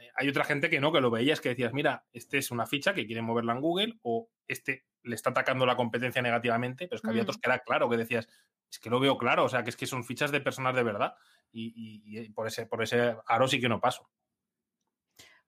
Eh, 0.00 0.08
hay 0.16 0.28
otra 0.28 0.44
gente 0.44 0.68
que 0.70 0.80
no, 0.80 0.90
que 0.90 1.00
lo 1.00 1.10
veías, 1.12 1.40
que 1.40 1.50
decías, 1.50 1.72
mira, 1.72 2.06
este 2.12 2.38
es 2.38 2.50
una 2.50 2.66
ficha 2.66 2.92
que 2.94 3.06
quieren 3.06 3.24
moverla 3.24 3.52
en 3.52 3.60
Google 3.60 3.98
o 4.02 4.30
este 4.48 4.84
le 5.04 5.14
está 5.14 5.30
atacando 5.30 5.66
la 5.66 5.76
competencia 5.76 6.20
negativamente, 6.22 6.86
pero 6.88 6.96
es 6.96 7.02
que 7.02 7.10
había 7.10 7.22
Mm. 7.22 7.24
otros 7.24 7.38
que 7.38 7.48
era 7.50 7.58
claro, 7.60 7.88
que 7.88 7.96
decías, 7.96 8.28
es 8.70 8.78
que 8.80 8.90
lo 8.90 8.98
veo 9.00 9.16
claro, 9.18 9.44
o 9.44 9.48
sea, 9.48 9.62
que 9.62 9.70
es 9.70 9.76
que 9.76 9.86
son 9.86 10.04
fichas 10.04 10.32
de 10.32 10.40
personas 10.40 10.74
de 10.74 10.82
verdad 10.82 11.14
y, 11.52 11.72
y- 11.76 12.20
y 12.20 12.28
por, 12.30 12.46
ese, 12.48 12.66
por 12.66 12.82
ese 12.82 13.16
aro 13.26 13.46
sí 13.48 13.60
que 13.60 13.68
no 13.68 13.80
paso. 13.80 14.10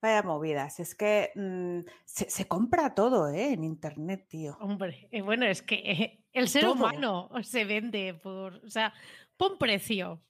Vaya 0.02 0.22
movidas, 0.22 0.78
es 0.78 0.94
que 0.94 1.30
mm, 1.34 1.80
se, 2.04 2.28
se 2.30 2.46
compra 2.46 2.94
todo 2.94 3.28
¿eh? 3.30 3.52
en 3.54 3.64
internet, 3.64 4.26
tío. 4.28 4.56
Hombre, 4.60 5.08
eh, 5.10 5.22
bueno, 5.22 5.46
es 5.46 5.62
que 5.62 5.74
eh, 5.76 6.24
el 6.32 6.48
ser 6.48 6.62
Todo. 6.62 6.74
humano 6.74 7.30
se 7.42 7.64
vende 7.64 8.14
por, 8.14 8.56
o 8.56 8.68
sea, 8.70 8.92
pon 9.38 9.56
precio. 9.58 10.22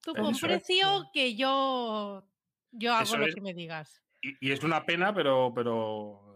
Tú 0.00 0.14
pon 0.14 0.30
Eso 0.30 0.46
es. 0.46 0.62
precio 0.62 0.86
que 1.12 1.34
yo, 1.36 2.24
yo 2.70 2.92
hago 2.94 3.02
Eso 3.02 3.16
lo 3.18 3.26
es. 3.26 3.34
que 3.34 3.40
me 3.40 3.54
digas. 3.54 4.02
Y, 4.22 4.48
y 4.48 4.52
es 4.52 4.62
una 4.62 4.84
pena, 4.86 5.12
pero, 5.12 5.52
pero 5.54 6.22
eh, 6.26 6.27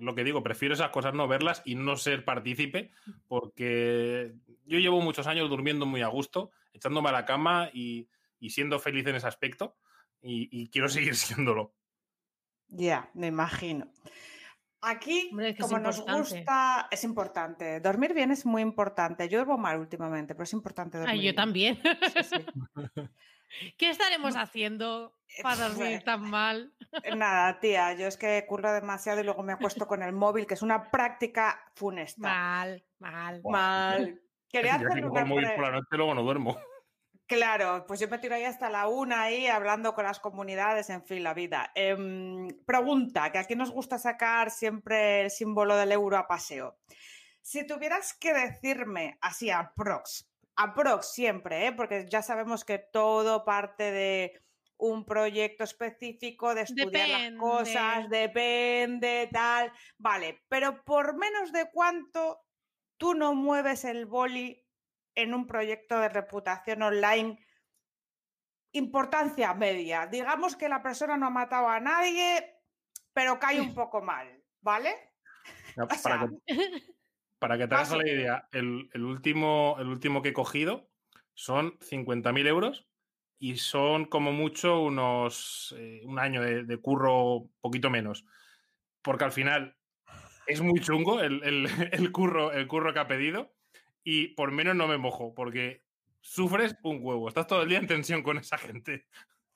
lo 0.00 0.14
que 0.14 0.24
digo, 0.24 0.42
prefiero 0.42 0.74
esas 0.74 0.90
cosas 0.90 1.14
no 1.14 1.28
verlas 1.28 1.62
y 1.64 1.74
no 1.74 1.96
ser 1.96 2.24
partícipe, 2.24 2.90
porque 3.28 4.34
yo 4.64 4.78
llevo 4.78 5.00
muchos 5.00 5.26
años 5.26 5.48
durmiendo 5.48 5.86
muy 5.86 6.02
a 6.02 6.08
gusto, 6.08 6.50
echándome 6.72 7.10
a 7.10 7.12
la 7.12 7.24
cama 7.24 7.70
y, 7.72 8.08
y 8.38 8.50
siendo 8.50 8.78
feliz 8.78 9.06
en 9.06 9.16
ese 9.16 9.26
aspecto, 9.26 9.76
y, 10.22 10.48
y 10.50 10.68
quiero 10.68 10.88
seguir 10.88 11.14
siéndolo. 11.16 11.74
Ya, 12.68 13.10
me 13.14 13.28
imagino. 13.28 13.90
Aquí, 14.80 15.28
Hombre, 15.30 15.50
es 15.50 15.56
que 15.56 15.62
es 15.62 15.68
como 15.68 15.80
nos 15.80 16.00
gusta, 16.00 16.88
es 16.90 17.04
importante. 17.04 17.80
Dormir 17.80 18.12
bien 18.12 18.30
es 18.30 18.44
muy 18.44 18.60
importante. 18.60 19.28
Yo 19.30 19.38
duermo 19.38 19.56
mal 19.56 19.78
últimamente, 19.78 20.34
pero 20.34 20.44
es 20.44 20.52
importante 20.52 20.98
dormir 20.98 21.12
Ay, 21.12 21.18
yo 21.20 21.22
bien. 21.22 21.34
también. 21.34 21.80
Sí, 22.12 22.22
sí. 22.22 22.36
¿Qué 23.78 23.90
estaremos 23.90 24.36
haciendo 24.36 25.16
para 25.42 25.68
dormir 25.68 25.86
Bueno. 25.86 26.02
tan 26.04 26.22
mal? 26.22 26.74
Nada, 27.16 27.58
tía, 27.60 27.94
yo 27.94 28.06
es 28.06 28.16
que 28.16 28.44
curro 28.46 28.72
demasiado 28.72 29.20
y 29.20 29.24
luego 29.24 29.42
me 29.42 29.52
acuesto 29.52 29.86
con 29.86 30.02
el 30.02 30.12
móvil, 30.12 30.46
que 30.46 30.54
es 30.54 30.62
una 30.62 30.90
práctica 30.90 31.64
funesta. 31.74 32.28
Mal, 32.28 32.84
mal. 32.98 33.42
Mal. 33.44 34.20
Quería 34.48 34.78
Ya 34.78 34.78
que 34.94 35.04
una 35.04 35.20
el 35.20 35.26
móvil 35.26 35.48
por 35.54 35.64
la 35.64 35.70
noche, 35.72 35.88
luego 35.92 36.14
no 36.14 36.22
duermo. 36.22 36.56
Claro, 37.26 37.86
pues 37.88 38.00
yo 38.00 38.08
me 38.08 38.18
tiro 38.18 38.34
ahí 38.34 38.44
hasta 38.44 38.68
la 38.68 38.86
una 38.86 39.22
ahí 39.22 39.46
hablando 39.46 39.94
con 39.94 40.04
las 40.04 40.20
comunidades, 40.20 40.90
en 40.90 41.02
fin, 41.04 41.22
la 41.24 41.32
vida. 41.32 41.72
Em, 41.74 42.48
pregunta, 42.66 43.32
que 43.32 43.38
aquí 43.38 43.56
nos 43.56 43.70
gusta 43.70 43.98
sacar 43.98 44.50
siempre 44.50 45.22
el 45.22 45.30
símbolo 45.30 45.74
del 45.76 45.92
euro 45.92 46.18
a 46.18 46.28
paseo. 46.28 46.78
Si 47.40 47.66
tuvieras 47.66 48.12
que 48.14 48.34
decirme 48.34 49.18
así 49.22 49.50
a 49.50 49.72
prox, 49.74 50.30
a 50.56 50.74
prox 50.74 51.12
siempre, 51.12 51.66
¿eh? 51.66 51.72
porque 51.72 52.06
ya 52.08 52.22
sabemos 52.22 52.64
que 52.64 52.78
todo 52.78 53.44
parte 53.44 53.90
de 53.90 54.44
un 54.76 55.04
proyecto 55.04 55.64
específico, 55.64 56.54
de 56.54 56.62
estudiar 56.62 57.08
las 57.08 57.32
cosas, 57.32 58.08
depende, 58.08 59.28
tal. 59.32 59.72
Vale, 59.98 60.44
pero 60.48 60.82
por 60.84 61.16
menos 61.16 61.52
de 61.52 61.70
cuánto 61.72 62.44
tú 62.96 63.14
no 63.14 63.34
mueves 63.34 63.84
el 63.84 64.06
boli 64.06 64.66
en 65.14 65.34
un 65.34 65.46
proyecto 65.46 65.98
de 65.98 66.08
reputación 66.08 66.82
online 66.82 67.38
importancia 68.72 69.54
media. 69.54 70.06
Digamos 70.06 70.56
que 70.56 70.68
la 70.68 70.82
persona 70.82 71.16
no 71.16 71.26
ha 71.26 71.30
matado 71.30 71.68
a 71.68 71.80
nadie, 71.80 72.60
pero 73.12 73.38
cae 73.38 73.60
un 73.60 73.74
poco 73.74 74.02
mal, 74.02 74.42
¿vale? 74.60 75.12
Ya, 75.76 75.84
O 75.84 75.88
para, 75.88 75.98
sea, 75.98 76.28
que, 76.46 76.93
para 77.44 77.58
que 77.58 77.68
te 77.68 77.74
hagas 77.74 77.90
la 77.92 78.08
idea, 78.08 78.48
el, 78.52 78.88
el 78.94 79.04
último, 79.04 79.76
el 79.78 79.88
último 79.88 80.22
que 80.22 80.30
he 80.30 80.32
cogido 80.32 80.90
son 81.34 81.78
50.000 81.80 82.46
euros 82.46 82.88
y 83.38 83.56
son 83.58 84.06
como 84.06 84.32
mucho 84.32 84.80
unos 84.80 85.74
eh, 85.78 86.00
un 86.04 86.18
año 86.18 86.40
de, 86.42 86.64
de 86.64 86.76
curro, 86.78 87.50
poquito 87.60 87.90
menos. 87.90 88.24
Porque 89.02 89.24
al 89.24 89.32
final 89.32 89.76
es 90.46 90.60
muy 90.62 90.80
chungo 90.80 91.20
el, 91.20 91.42
el- 91.44 91.66
el 91.92 92.12
curro, 92.12 92.52
el 92.52 92.66
curro 92.66 92.92
que 92.94 93.00
ha 93.00 93.08
pedido 93.08 93.54
y 94.02 94.28
por 94.28 94.50
menos 94.52 94.76
no 94.76 94.86
me 94.88 94.98
mojo 94.98 95.34
porque 95.34 95.84
sufres 96.20 96.76
un 96.82 96.98
huevo. 97.02 97.28
Estás 97.28 97.46
todo 97.46 97.62
el 97.62 97.68
día 97.68 97.78
en 97.78 97.86
tensión 97.86 98.22
con 98.22 98.38
esa 98.38 98.58
gente. 98.58 99.06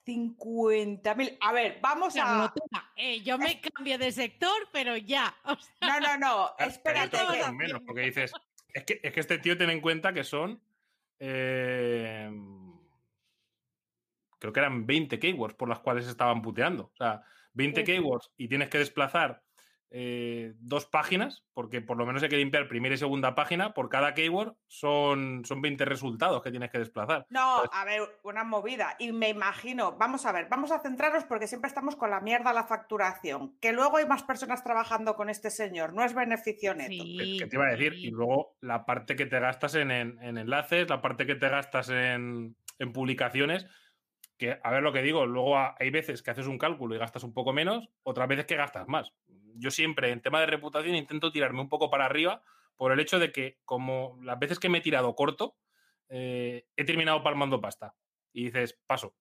50.000. 0.09 1.37
A 1.41 1.51
ver, 1.51 1.79
vamos 1.81 2.15
a... 2.19 2.53
eh, 2.95 3.21
yo 3.21 3.37
me 3.37 3.59
cambio 3.61 3.97
de 3.97 4.11
sector, 4.11 4.67
pero 4.71 4.97
ya. 4.97 5.35
o 5.43 5.55
sea, 5.55 5.71
No, 5.81 5.99
no, 5.99 6.17
no, 6.17 6.49
espérate. 6.59 7.17
que- 7.17 7.41
con 7.41 7.57
menos, 7.57 7.81
porque 7.85 8.01
dices, 8.01 8.31
es 8.73 8.83
que, 8.83 8.99
es 9.03 9.13
que 9.13 9.19
este 9.19 9.37
tío 9.37 9.57
ten 9.57 9.69
en 9.69 9.81
cuenta 9.81 10.13
que 10.13 10.23
son. 10.23 10.61
eh, 11.19 12.31
creo 14.39 14.53
que 14.53 14.59
eran 14.59 14.85
20 14.85 15.19
keywords 15.19 15.55
por 15.55 15.67
las 15.69 15.79
cuales 15.79 16.07
estaban 16.07 16.41
puteando. 16.41 16.91
O 16.93 16.95
sea, 16.97 17.23
20 17.53 17.81
Uf. 17.81 17.85
keywords 17.85 18.31
y 18.37 18.47
tienes 18.47 18.69
que 18.69 18.77
desplazar 18.79 19.43
eh, 19.91 20.53
dos 20.59 20.85
páginas, 20.85 21.43
porque 21.53 21.81
por 21.81 21.97
lo 21.97 22.05
menos 22.05 22.21
hay 22.21 22.29
que 22.29 22.37
limpiar 22.37 22.67
primera 22.67 22.93
y 22.93 22.97
segunda 22.97 23.33
página. 23.35 23.73
Por 23.73 23.89
cada 23.89 24.13
keyword 24.13 24.53
son, 24.67 25.43
son 25.45 25.61
20 25.61 25.83
resultados 25.85 26.41
que 26.43 26.51
tienes 26.51 26.69
que 26.69 26.77
desplazar. 26.79 27.25
No, 27.29 27.63
a 27.71 27.85
ver, 27.85 28.01
una 28.23 28.43
movida. 28.43 28.95
Y 28.99 29.11
me 29.11 29.29
imagino, 29.29 29.97
vamos 29.97 30.25
a 30.25 30.31
ver, 30.31 30.47
vamos 30.49 30.71
a 30.71 30.79
centrarnos 30.79 31.23
porque 31.25 31.47
siempre 31.47 31.67
estamos 31.69 31.95
con 31.95 32.11
la 32.11 32.19
mierda 32.21 32.53
la 32.53 32.65
facturación. 32.65 33.57
Que 33.59 33.73
luego 33.73 33.97
hay 33.97 34.05
más 34.05 34.23
personas 34.23 34.63
trabajando 34.63 35.15
con 35.15 35.29
este 35.29 35.49
señor, 35.49 35.93
no 35.93 36.03
es 36.03 36.13
beneficio 36.13 36.73
neto. 36.75 36.89
que, 36.89 37.23
sí, 37.25 37.37
que 37.39 37.47
te 37.47 37.55
iba 37.55 37.65
a 37.65 37.71
decir. 37.71 37.93
sí. 37.93 38.07
Y 38.07 38.11
luego 38.11 38.55
la 38.61 38.85
parte 38.85 39.15
que 39.15 39.25
te 39.25 39.39
gastas 39.39 39.75
en, 39.75 39.91
en- 39.91 40.21
en 40.21 40.37
enlaces, 40.37 40.89
la 40.89 41.01
parte 41.01 41.25
que 41.25 41.35
te 41.35 41.49
gastas 41.49 41.89
en, 41.89 42.55
en 42.77 42.93
publicaciones. 42.93 43.65
Que, 44.37 44.57
a 44.63 44.71
ver 44.71 44.81
lo 44.83 44.93
que 44.93 45.01
digo, 45.01 45.25
luego 45.25 45.57
ha- 45.57 45.75
hay 45.79 45.89
veces 45.89 46.23
que 46.23 46.31
haces 46.31 46.47
un 46.47 46.57
cálculo 46.57 46.95
y 46.95 46.97
gastas 46.97 47.23
un 47.23 47.33
poco 47.33 47.51
menos, 47.51 47.89
otras 48.03 48.25
veces 48.29 48.45
que 48.45 48.55
gastas 48.55 48.87
más. 48.87 49.11
Yo 49.55 49.71
siempre, 49.71 50.11
en 50.11 50.21
tema 50.21 50.39
de 50.39 50.47
reputación, 50.47 50.95
intento 50.95 51.31
tirarme 51.31 51.61
un 51.61 51.69
poco 51.69 51.89
para 51.89 52.05
arriba 52.05 52.43
por 52.75 52.91
el 52.91 52.99
hecho 52.99 53.19
de 53.19 53.31
que, 53.31 53.59
como 53.65 54.17
las 54.21 54.39
veces 54.39 54.59
que 54.59 54.69
me 54.69 54.77
he 54.77 54.81
tirado 54.81 55.15
corto, 55.15 55.57
eh, 56.09 56.65
he 56.75 56.85
terminado 56.85 57.21
palmando 57.23 57.59
pasta. 57.59 57.95
Y 58.31 58.45
dices, 58.45 58.79
paso. 58.85 59.15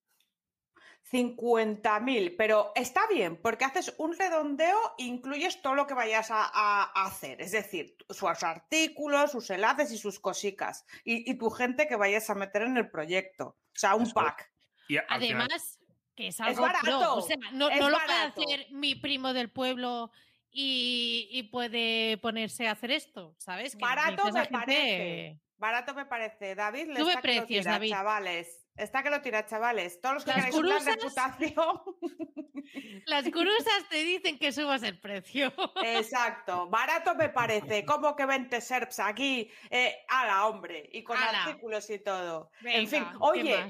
50.000, 1.11 2.35
pero 2.37 2.73
está 2.75 3.07
bien, 3.09 3.37
porque 3.37 3.65
haces 3.65 3.95
un 3.99 4.17
redondeo 4.17 4.95
e 4.99 5.05
incluyes 5.05 5.63
todo 5.63 5.75
lo 5.75 5.87
que 5.87 5.95
vayas 5.95 6.29
a, 6.31 6.83
hacer, 7.05 7.41
es 7.41 7.53
decir, 7.53 7.97
sus 8.11 8.43
artículos, 8.43 9.33
sus 9.33 9.49
enlaces 9.51 9.91
y 9.91 9.99
sus 9.99 10.21
cosicas, 10.21 10.85
y, 11.05 11.31
y 11.31 11.39
tu 11.39 11.49
gente 11.51 11.89
que 11.89 11.97
vayas 11.97 12.29
a 12.29 12.35
meter 12.35 12.63
en 12.63 12.77
el 12.77 12.91
proyecto. 12.91 13.47
O 13.47 13.79
sea, 13.79 13.95
un 13.95 14.03
Eso 14.03 14.15
pack. 14.15 14.53
Y 14.89 14.99
Además, 15.09 15.78
que 16.19 16.27
es 16.29 16.41
algo 16.41 16.63
barato, 16.63 17.15
O 17.15 17.23
sea, 17.23 17.37
no, 17.53 17.71
no 17.71 17.91
lo 17.91 17.97
puede 17.97 18.19
hacer 18.19 18.67
mi 18.73 18.97
primo 18.97 19.33
del 19.33 19.51
pueblo 19.53 20.11
y, 20.51 21.29
y 21.31 21.45
puede 21.45 22.19
ponerse 22.19 22.67
a 22.67 22.73
hacer 22.73 22.91
esto, 22.91 23.37
¿sabes? 23.39 23.77
Que 23.77 23.83
Barato 23.83 24.25
me 24.25 24.33
gente- 24.41 24.51
parece. 24.51 25.41
Barato 25.59 25.95
me 25.95 26.07
parece. 26.07 26.57
David 26.57 26.89
le 26.89 26.95
está 26.95 27.05
que 27.05 27.15
lo 27.15 27.21
precios, 27.23 27.47
tira, 27.47 27.73
David. 27.73 27.91
chavales. 27.91 28.65
Está 28.75 29.03
que 29.05 29.11
lo 29.11 29.21
tira, 29.23 29.47
chavales. 29.47 30.01
Todos 30.01 30.15
los 30.17 30.25
que 30.25 30.31
Las 30.31 30.37
queráis 30.47 30.57
una 30.57 30.79
reputación. 30.81 31.81
Las 33.07 33.25
curusas 33.31 33.89
te 33.91 34.05
dicen 34.05 34.39
que 34.39 34.53
subas 34.53 34.83
el 34.83 34.99
precio. 35.01 35.53
Exacto. 35.85 36.69
Barato 36.69 37.15
me 37.15 37.29
parece. 37.29 37.85
¿Cómo 37.87 38.15
que 38.17 38.27
20 38.27 38.61
SERPs 38.61 38.99
aquí? 39.01 39.51
Eh, 39.71 39.97
ala, 40.09 40.47
hombre. 40.47 40.89
Y 40.93 41.03
con 41.03 41.17
Ala. 41.17 41.45
artículos 41.45 41.89
y 41.91 41.99
todo. 42.01 42.51
en 42.65 42.87
fin, 42.89 43.05
¿qué 43.05 43.17
oye, 43.21 43.69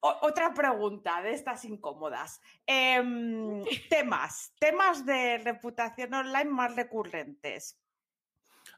otra 0.00 0.54
pregunta 0.54 1.20
de 1.22 1.32
estas 1.32 1.64
incómodas. 1.64 2.40
Em, 2.66 3.64
temas, 3.90 4.54
temas 4.58 5.04
de 5.04 5.38
reputación 5.38 6.14
online 6.14 6.50
más 6.50 6.74
recurrentes. 6.76 7.80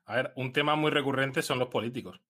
a 0.06 0.16
ver, 0.16 0.32
un 0.36 0.52
tema 0.52 0.76
muy 0.76 0.90
recurrente 0.90 1.42
son 1.42 1.58
los 1.58 1.68
políticos. 1.68 2.20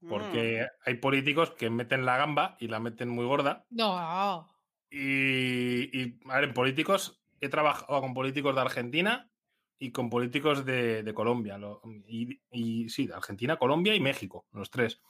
Mm. 0.00 0.08
Porque 0.08 0.66
hay 0.84 0.94
políticos 0.94 1.50
que 1.52 1.70
meten 1.70 2.04
la 2.04 2.16
gamba 2.16 2.56
y 2.60 2.68
la 2.68 2.80
meten 2.80 3.08
muy 3.08 3.24
gorda. 3.24 3.64
No. 3.70 4.48
Y, 4.90 6.00
y, 6.00 6.18
a 6.28 6.36
ver, 6.36 6.44
en 6.44 6.54
políticos 6.54 7.22
he 7.40 7.48
trabajado 7.48 8.00
con 8.00 8.14
políticos 8.14 8.54
de 8.54 8.60
Argentina 8.60 9.30
y 9.78 9.92
con 9.92 10.08
políticos 10.08 10.64
de, 10.64 11.02
de 11.02 11.14
Colombia. 11.14 11.58
lo- 11.58 11.82
y, 12.06 12.40
y 12.50 12.88
sí, 12.88 13.06
de 13.06 13.14
Argentina, 13.14 13.56
Colombia 13.58 13.94
y 13.94 14.00
México, 14.00 14.46
los 14.52 14.70
tres. 14.70 15.00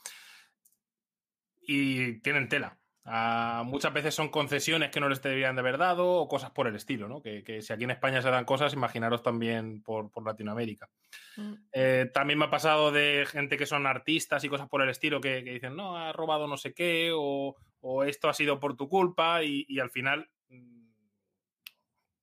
Y 1.67 2.19
tienen 2.21 2.49
tela. 2.49 2.79
Ah, 3.03 3.63
muchas 3.65 3.93
veces 3.93 4.15
son 4.15 4.29
concesiones 4.29 4.89
que 4.89 4.99
no 4.99 5.07
les 5.07 5.21
deberían 5.21 5.55
de 5.55 5.61
haber 5.61 5.77
dado 5.77 6.09
o 6.13 6.27
cosas 6.27 6.51
por 6.51 6.67
el 6.67 6.75
estilo, 6.75 7.07
¿no? 7.07 7.21
Que, 7.21 7.43
que 7.43 7.61
si 7.61 7.71
aquí 7.71 7.83
en 7.83 7.91
España 7.91 8.21
se 8.21 8.29
dan 8.29 8.43
cosas, 8.43 8.73
imaginaros 8.73 9.23
también 9.23 9.81
por, 9.81 10.11
por 10.11 10.25
Latinoamérica. 10.25 10.89
Mm. 11.37 11.53
Eh, 11.71 12.09
también 12.13 12.39
me 12.39 12.45
ha 12.45 12.49
pasado 12.49 12.91
de 12.91 13.25
gente 13.29 13.55
que 13.55 13.65
son 13.65 13.85
artistas 13.85 14.43
y 14.43 14.49
cosas 14.49 14.67
por 14.67 14.81
el 14.81 14.89
estilo 14.89 15.21
que, 15.21 15.43
que 15.43 15.53
dicen, 15.53 15.75
no, 15.75 15.95
has 15.95 16.15
robado 16.15 16.47
no 16.47 16.57
sé 16.57 16.73
qué 16.73 17.11
o, 17.13 17.55
o 17.79 18.03
esto 18.03 18.27
ha 18.27 18.33
sido 18.33 18.59
por 18.59 18.75
tu 18.75 18.89
culpa 18.89 19.43
y, 19.43 19.65
y 19.69 19.79
al 19.79 19.89
final 19.89 20.29
mm, 20.49 20.89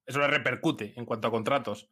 eso 0.07 0.19
le 0.19 0.27
repercute 0.27 0.93
en 0.97 1.07
cuanto 1.07 1.29
a 1.29 1.31
contratos. 1.31 1.89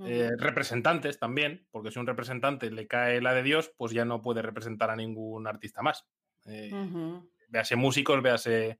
Eh, 0.00 0.26
Ujú. 0.26 0.44
representantes 0.44 1.20
también, 1.20 1.68
porque 1.70 1.92
si 1.92 2.00
un 2.00 2.06
representante 2.08 2.68
le 2.68 2.88
cae 2.88 3.20
la 3.20 3.32
de 3.32 3.44
Dios, 3.44 3.72
pues 3.76 3.92
ya 3.92 4.04
no 4.04 4.22
puede 4.22 4.42
representar 4.42 4.90
a 4.90 4.96
ningún 4.96 5.46
artista 5.46 5.82
más. 5.82 6.08
Eh, 6.46 6.70
Ujú, 6.72 7.30
véase 7.48 7.76
músicos, 7.76 8.22
véase 8.22 8.78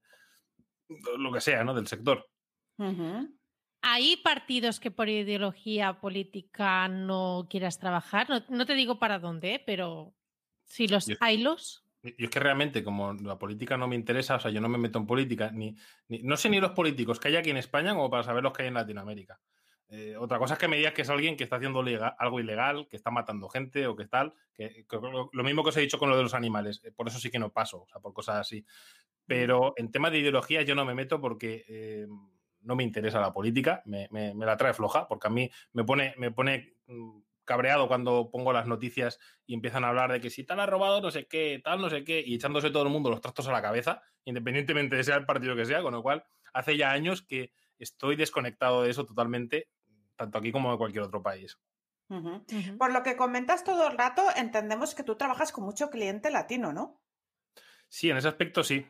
lo 1.18 1.32
que 1.32 1.40
sea, 1.40 1.64
¿no? 1.64 1.74
Del 1.74 1.86
sector. 1.86 2.28
¿Hay 3.82 4.16
partidos 4.18 4.80
que 4.80 4.90
por 4.90 5.08
ideología 5.08 6.00
política 6.00 6.88
no 6.88 7.46
quieras 7.50 7.78
trabajar? 7.78 8.28
No, 8.30 8.42
no 8.48 8.66
te 8.66 8.74
digo 8.74 8.98
para 8.98 9.18
dónde, 9.18 9.62
pero 9.64 10.14
si 10.64 10.88
los 10.88 11.06
Yo- 11.06 11.16
hay 11.20 11.38
los. 11.38 11.84
Yo 12.02 12.12
es 12.18 12.30
que 12.30 12.40
realmente, 12.40 12.84
como 12.84 13.14
la 13.14 13.38
política 13.38 13.78
no 13.78 13.88
me 13.88 13.96
interesa, 13.96 14.36
o 14.36 14.40
sea, 14.40 14.50
yo 14.50 14.60
no 14.60 14.68
me 14.68 14.76
meto 14.76 14.98
en 14.98 15.06
política, 15.06 15.50
ni, 15.50 15.74
ni- 16.08 16.22
no 16.22 16.36
sé 16.36 16.50
ni 16.50 16.60
los 16.60 16.72
políticos 16.72 17.18
que 17.18 17.28
hay 17.28 17.36
aquí 17.36 17.50
en 17.50 17.56
España 17.56 17.94
como 17.94 18.10
para 18.10 18.22
saber 18.22 18.42
los 18.42 18.52
que 18.52 18.62
hay 18.62 18.68
en 18.68 18.74
Latinoamérica. 18.74 19.40
Eh, 19.96 20.16
otra 20.16 20.38
cosa 20.38 20.54
es 20.54 20.60
que 20.60 20.66
me 20.68 20.76
digas 20.76 20.92
que 20.94 21.02
es 21.02 21.10
alguien 21.10 21.36
que 21.36 21.44
está 21.44 21.56
haciendo 21.56 21.84
algo 22.18 22.40
ilegal, 22.40 22.88
que 22.88 22.96
está 22.96 23.10
matando 23.10 23.48
gente 23.48 23.86
o 23.86 23.94
que 23.94 24.06
tal. 24.06 24.34
Que, 24.52 24.86
que 24.88 24.96
lo, 24.96 25.30
lo 25.32 25.44
mismo 25.44 25.62
que 25.62 25.68
os 25.70 25.76
he 25.76 25.82
dicho 25.82 25.98
con 25.98 26.10
lo 26.10 26.16
de 26.16 26.22
los 26.24 26.34
animales, 26.34 26.80
eh, 26.84 26.92
por 26.92 27.06
eso 27.08 27.18
sí 27.18 27.30
que 27.30 27.38
no 27.38 27.52
paso, 27.52 27.82
o 27.82 27.88
sea, 27.88 28.00
por 28.00 28.12
cosas 28.12 28.36
así. 28.36 28.64
Pero 29.26 29.72
en 29.76 29.90
temas 29.90 30.12
de 30.12 30.18
ideología 30.18 30.62
yo 30.62 30.74
no 30.74 30.84
me 30.84 30.94
meto 30.94 31.20
porque 31.20 31.64
eh, 31.68 32.06
no 32.60 32.76
me 32.76 32.82
interesa 32.84 33.20
la 33.20 33.32
política, 33.32 33.82
me, 33.86 34.08
me- 34.10 34.34
me 34.34 34.46
la 34.46 34.56
trae 34.56 34.74
floja, 34.74 35.08
porque 35.08 35.28
a 35.28 35.30
mí 35.30 35.50
me 35.72 35.84
pone, 35.84 36.14
me 36.18 36.30
pone 36.30 36.74
mm, 36.86 37.20
cabreado 37.44 37.88
cuando 37.88 38.30
pongo 38.30 38.52
las 38.52 38.66
noticias 38.66 39.18
y 39.46 39.54
empiezan 39.54 39.84
a 39.84 39.88
hablar 39.88 40.12
de 40.12 40.20
que 40.20 40.30
si 40.30 40.44
tal 40.44 40.60
ha 40.60 40.66
robado, 40.66 41.00
no 41.00 41.10
sé 41.10 41.26
qué, 41.26 41.60
tal, 41.62 41.80
no 41.80 41.90
sé 41.90 42.04
qué, 42.04 42.22
y 42.24 42.34
echándose 42.34 42.70
todo 42.70 42.82
el 42.84 42.88
mundo 42.90 43.10
los 43.10 43.20
trastos 43.20 43.48
a 43.48 43.52
la 43.52 43.62
cabeza, 43.62 44.02
independientemente 44.24 44.96
de 44.96 45.04
sea 45.04 45.16
el 45.16 45.26
partido 45.26 45.56
que 45.56 45.66
sea, 45.66 45.82
con 45.82 45.92
lo 45.92 46.02
cual 46.02 46.24
hace 46.52 46.76
ya 46.76 46.90
años 46.92 47.22
que 47.22 47.52
estoy 47.78 48.16
desconectado 48.16 48.82
de 48.82 48.90
eso 48.90 49.04
totalmente, 49.04 49.68
tanto 50.16 50.38
aquí 50.38 50.52
como 50.52 50.70
en 50.72 50.78
cualquier 50.78 51.04
otro 51.04 51.22
país. 51.22 51.58
Por 52.78 52.92
lo 52.92 53.02
que 53.02 53.16
comentas 53.16 53.64
todo 53.64 53.88
el 53.88 53.96
rato, 53.96 54.22
entendemos 54.36 54.94
que 54.94 55.02
tú 55.02 55.16
trabajas 55.16 55.52
con 55.52 55.64
mucho 55.64 55.90
cliente 55.90 56.30
latino, 56.30 56.72
¿no? 56.72 57.00
Sí, 57.88 58.10
en 58.10 58.16
ese 58.16 58.28
aspecto 58.28 58.62
sí. 58.62 58.86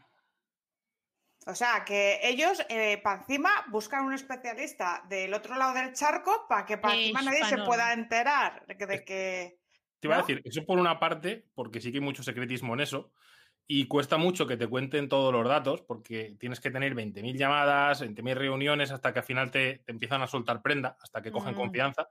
O 1.47 1.55
sea, 1.55 1.85
que 1.85 2.21
ellos, 2.23 2.65
eh, 2.69 2.99
para 3.03 3.21
encima, 3.21 3.51
buscan 3.69 4.05
un 4.05 4.15
especialista 4.15 5.05
del 5.09 5.35
otro 5.35 5.57
lado 5.57 5.75
del 5.75 5.93
charco 5.93 6.47
para 6.49 6.65
que 6.65 6.79
para 6.79 6.95
encima 6.95 7.23
nadie 7.23 7.45
se 7.45 7.59
pueda 7.59 7.93
enterar 7.93 8.67
de 8.67 9.05
que... 9.05 9.59
Te 10.01 10.09
iba 10.09 10.17
a 10.17 10.21
decir, 10.21 10.43
eso 10.45 10.65
por 10.65 10.79
una 10.79 10.99
parte, 10.99 11.47
porque 11.55 11.81
sí 11.81 11.93
que 11.93 11.99
hay 11.99 12.05
mucho 12.05 12.23
secretismo 12.23 12.75
en 12.75 12.81
eso, 12.81 13.13
y 13.67 13.87
cuesta 13.87 14.17
mucho 14.19 14.47
que 14.47 14.57
te 14.57 14.67
cuenten 14.67 15.09
todos 15.09 15.33
los 15.33 15.47
datos, 15.49 15.81
porque 15.83 16.37
tienes 16.39 16.61
que 16.61 16.71
tener 16.71 16.95
20.000 16.95 17.37
llamadas, 17.37 18.01
20.000 18.03 18.37
reuniones, 18.37 18.91
hasta 18.91 19.13
que 19.13 19.21
al 19.21 19.25
final 19.25 19.51
te, 19.51 19.79
te 19.79 19.93
empiezan 19.93 20.21
a 20.23 20.27
soltar 20.27 20.61
prenda, 20.63 20.97
hasta 21.01 21.23
que 21.23 21.31
cogen 21.33 21.55
Mm. 21.55 21.57
confianza. 21.57 22.09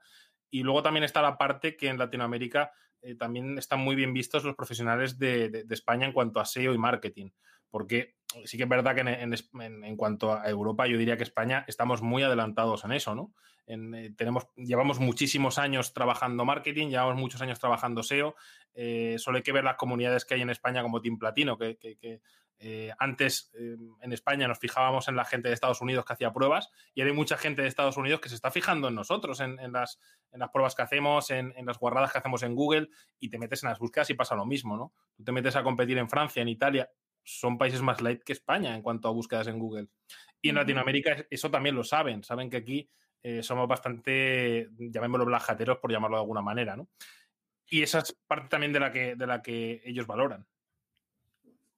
Y 0.50 0.62
luego 0.62 0.82
también 0.82 1.04
está 1.04 1.22
la 1.22 1.38
parte 1.38 1.76
que 1.76 1.88
en 1.88 1.98
Latinoamérica 1.98 2.72
eh, 3.02 3.14
también 3.16 3.58
están 3.58 3.80
muy 3.80 3.94
bien 3.96 4.12
vistos 4.14 4.44
los 4.44 4.54
profesionales 4.56 5.18
de, 5.18 5.48
de- 5.50 5.64
de 5.64 5.74
España 5.74 6.06
en 6.06 6.12
cuanto 6.12 6.40
a 6.40 6.44
SEO 6.46 6.72
y 6.74 6.78
marketing, 6.78 7.30
porque 7.68 8.14
sí 8.46 8.56
que 8.56 8.62
es 8.62 8.68
verdad 8.68 8.94
que 8.94 9.02
en, 9.02 9.08
en- 9.08 9.84
en 9.84 9.96
cuanto 9.96 10.32
a 10.32 10.48
Europa 10.48 10.86
yo 10.86 10.96
diría 10.96 11.16
que 11.16 11.22
España 11.22 11.64
estamos 11.68 12.00
muy 12.02 12.22
adelantados 12.22 12.84
en 12.84 12.92
eso, 12.92 13.14
¿no? 13.14 13.32
En, 13.66 13.94
eh, 13.94 14.10
tenemos, 14.16 14.46
llevamos 14.56 14.98
muchísimos 15.00 15.58
años 15.58 15.92
trabajando 15.94 16.44
marketing, 16.44 16.88
llevamos 16.88 17.16
muchos 17.16 17.40
años 17.40 17.58
trabajando 17.58 18.02
SEO, 18.02 18.34
eh, 18.74 19.16
solo 19.18 19.36
hay 19.38 19.42
que 19.42 19.52
ver 19.52 19.64
las 19.64 19.76
comunidades 19.76 20.24
que 20.24 20.34
hay 20.34 20.42
en 20.42 20.50
España 20.50 20.82
como 20.82 21.00
Team 21.00 21.18
Platino, 21.18 21.56
que, 21.56 21.76
que- 21.78 21.96
que, 21.96 22.20
eh, 22.60 22.92
antes 23.00 23.50
eh, 23.58 23.76
en 24.00 24.12
España 24.12 24.46
nos 24.46 24.58
fijábamos 24.60 25.08
en 25.08 25.16
la 25.16 25.24
gente 25.24 25.48
de 25.48 25.54
Estados 25.54 25.80
Unidos 25.80 26.04
que 26.04 26.12
hacía 26.12 26.32
pruebas 26.32 26.70
y 26.94 27.00
ahora 27.00 27.10
hay 27.10 27.16
mucha 27.16 27.36
gente 27.36 27.62
de 27.62 27.68
Estados 27.68 27.96
Unidos 27.96 28.20
que 28.20 28.28
se 28.28 28.36
está 28.36 28.50
fijando 28.52 28.88
en 28.88 28.94
nosotros, 28.94 29.40
en, 29.40 29.58
en 29.58 29.72
las, 29.72 29.98
en 30.30 30.38
las 30.38 30.50
pruebas 30.50 30.74
que 30.76 30.82
hacemos, 30.82 31.30
en, 31.30 31.52
en 31.56 31.66
las 31.66 31.78
guarradas 31.78 32.12
que 32.12 32.18
hacemos 32.18 32.42
en 32.44 32.54
Google 32.54 32.88
y 33.18 33.28
te 33.28 33.38
metes 33.38 33.64
en 33.64 33.70
las 33.70 33.80
búsquedas 33.80 34.08
y 34.10 34.14
pasa 34.14 34.36
lo 34.36 34.46
mismo, 34.46 34.76
¿no? 34.76 34.92
Tú 35.16 35.24
te 35.24 35.32
metes 35.32 35.56
a 35.56 35.64
competir 35.64 35.98
en 35.98 36.08
Francia, 36.08 36.42
en 36.42 36.48
Italia, 36.48 36.88
son 37.24 37.58
países 37.58 37.82
más 37.82 38.00
light 38.00 38.22
que 38.22 38.32
España 38.32 38.74
en 38.76 38.82
cuanto 38.82 39.08
a 39.08 39.10
búsquedas 39.10 39.48
en 39.48 39.58
Google. 39.58 39.88
Y 40.40 40.50
en. 40.50 40.54
Latinoamérica 40.54 41.12
es- 41.12 41.26
eso 41.30 41.50
también 41.50 41.74
lo 41.74 41.82
saben, 41.82 42.22
saben 42.22 42.50
que 42.50 42.58
aquí 42.58 42.88
eh, 43.24 43.42
somos 43.42 43.66
bastante, 43.66 44.68
llamémoslo 44.76 45.24
blajateros 45.24 45.78
por 45.78 45.90
llamarlo 45.90 46.18
de 46.18 46.20
alguna 46.20 46.42
manera, 46.42 46.76
¿no? 46.76 46.88
Y 47.66 47.82
esa 47.82 48.00
es 48.00 48.12
parte 48.26 48.48
también 48.50 48.74
de 48.74 48.80
la 48.80 48.92
que, 48.92 49.16
de 49.16 49.26
la 49.26 49.40
que 49.40 49.80
ellos 49.86 50.06
valoran. 50.06 50.46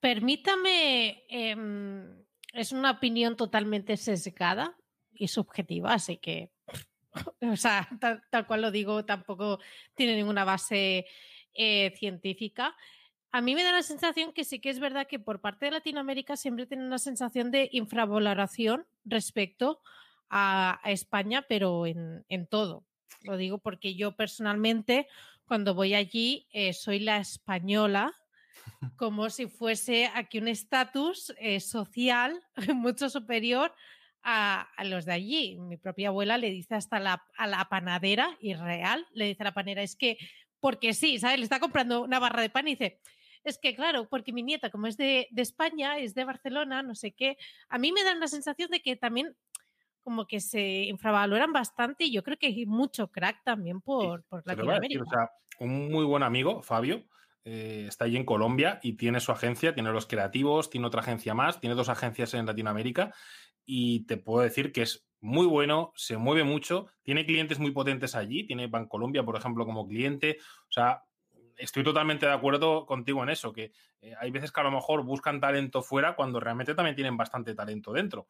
Permítame, 0.00 1.24
em, 1.28 2.24
es 2.52 2.72
una 2.72 2.90
opinión 2.90 3.36
totalmente 3.36 3.96
sesgada 3.96 4.76
y 5.14 5.28
subjetiva, 5.28 5.94
así 5.94 6.16
que, 6.16 6.50
o 7.40 7.56
sea, 7.56 7.88
tal, 8.00 8.24
tal 8.28 8.48
cual 8.48 8.62
lo 8.62 8.72
digo, 8.72 9.04
tampoco 9.04 9.60
tiene 9.94 10.16
ninguna 10.16 10.44
base 10.44 11.06
eh, 11.54 11.94
científica. 11.96 12.74
A 13.30 13.40
mí 13.40 13.54
me 13.54 13.62
da 13.62 13.70
la 13.70 13.84
sensación 13.84 14.32
que 14.32 14.42
sí 14.42 14.58
que 14.58 14.70
es 14.70 14.80
verdad 14.80 15.06
que 15.06 15.20
por 15.20 15.40
parte 15.40 15.66
de 15.66 15.70
Latinoamérica 15.70 16.36
siempre 16.36 16.66
tiene 16.66 16.84
una 16.84 16.98
sensación 16.98 17.52
de 17.52 17.68
infravaloración 17.70 18.84
respecto 19.04 19.80
a, 19.84 20.05
a 20.30 20.80
España, 20.84 21.44
pero 21.48 21.86
en, 21.86 22.24
en 22.28 22.46
todo. 22.46 22.84
Lo 23.22 23.36
digo 23.36 23.58
porque 23.58 23.94
yo 23.94 24.12
personalmente, 24.16 25.08
cuando 25.46 25.74
voy 25.74 25.94
allí, 25.94 26.46
eh, 26.52 26.72
soy 26.72 27.00
la 27.00 27.18
española 27.18 28.12
como 28.96 29.30
si 29.30 29.46
fuese 29.46 30.10
aquí 30.14 30.38
un 30.38 30.48
estatus 30.48 31.32
eh, 31.38 31.60
social 31.60 32.42
mucho 32.74 33.10
superior 33.10 33.74
a, 34.22 34.62
a 34.76 34.84
los 34.84 35.04
de 35.04 35.12
allí. 35.12 35.58
Mi 35.58 35.76
propia 35.76 36.08
abuela 36.08 36.38
le 36.38 36.50
dice 36.50 36.74
hasta 36.74 36.98
la, 36.98 37.24
a 37.36 37.46
la 37.46 37.68
panadera, 37.68 38.36
y 38.40 38.54
real, 38.54 39.06
le 39.12 39.26
dice 39.26 39.42
a 39.42 39.44
la 39.44 39.54
panera, 39.54 39.82
es 39.82 39.96
que, 39.96 40.18
porque 40.60 40.94
sí, 40.94 41.18
¿sabes? 41.18 41.38
Le 41.38 41.44
está 41.44 41.60
comprando 41.60 42.02
una 42.02 42.18
barra 42.18 42.42
de 42.42 42.50
pan 42.50 42.66
y 42.66 42.72
dice, 42.72 43.00
es 43.44 43.58
que 43.58 43.76
claro, 43.76 44.08
porque 44.08 44.32
mi 44.32 44.42
nieta, 44.42 44.70
como 44.70 44.88
es 44.88 44.96
de, 44.96 45.28
de 45.30 45.42
España, 45.42 45.98
es 45.98 46.14
de 46.14 46.24
Barcelona, 46.24 46.82
no 46.82 46.96
sé 46.96 47.12
qué, 47.12 47.38
a 47.68 47.78
mí 47.78 47.92
me 47.92 48.02
da 48.02 48.14
la 48.16 48.26
sensación 48.26 48.70
de 48.70 48.80
que 48.82 48.96
también 48.96 49.36
como 50.06 50.28
que 50.28 50.38
se 50.38 50.84
infravaloran 50.84 51.52
bastante 51.52 52.04
y 52.04 52.12
yo 52.12 52.22
creo 52.22 52.36
que 52.38 52.46
hay 52.46 52.64
mucho 52.64 53.10
crack 53.10 53.42
también 53.42 53.80
por, 53.80 54.22
por 54.22 54.44
voy 54.44 54.52
a 54.52 54.54
Latinoamérica. 54.54 55.00
decir, 55.00 55.02
o 55.02 55.10
sea, 55.10 55.32
un 55.58 55.90
muy 55.90 56.04
buen 56.04 56.22
amigo, 56.22 56.62
Fabio, 56.62 57.02
eh, 57.44 57.86
está 57.88 58.04
allí 58.04 58.16
en 58.16 58.24
Colombia 58.24 58.78
y 58.84 58.92
tiene 58.92 59.18
su 59.18 59.32
agencia, 59.32 59.74
tiene 59.74 59.90
los 59.90 60.06
creativos, 60.06 60.70
tiene 60.70 60.86
otra 60.86 61.00
agencia 61.00 61.34
más, 61.34 61.58
tiene 61.58 61.74
dos 61.74 61.88
agencias 61.88 62.34
en 62.34 62.46
Latinoamérica 62.46 63.12
y 63.64 64.06
te 64.06 64.16
puedo 64.16 64.44
decir 64.44 64.70
que 64.70 64.82
es 64.82 65.08
muy 65.18 65.44
bueno, 65.48 65.92
se 65.96 66.16
mueve 66.16 66.44
mucho, 66.44 66.86
tiene 67.02 67.26
clientes 67.26 67.58
muy 67.58 67.72
potentes 67.72 68.14
allí, 68.14 68.46
tiene 68.46 68.68
Bancolombia, 68.68 69.24
por 69.24 69.34
ejemplo, 69.34 69.66
como 69.66 69.88
cliente, 69.88 70.38
o 70.40 70.72
sea, 70.72 71.02
estoy 71.56 71.82
totalmente 71.82 72.26
de 72.26 72.32
acuerdo 72.32 72.86
contigo 72.86 73.24
en 73.24 73.30
eso, 73.30 73.52
que 73.52 73.72
eh, 74.00 74.14
hay 74.20 74.30
veces 74.30 74.52
que 74.52 74.60
a 74.60 74.64
lo 74.64 74.70
mejor 74.70 75.04
buscan 75.04 75.40
talento 75.40 75.82
fuera 75.82 76.14
cuando 76.14 76.38
realmente 76.38 76.76
también 76.76 76.94
tienen 76.94 77.16
bastante 77.16 77.56
talento 77.56 77.92
dentro. 77.92 78.28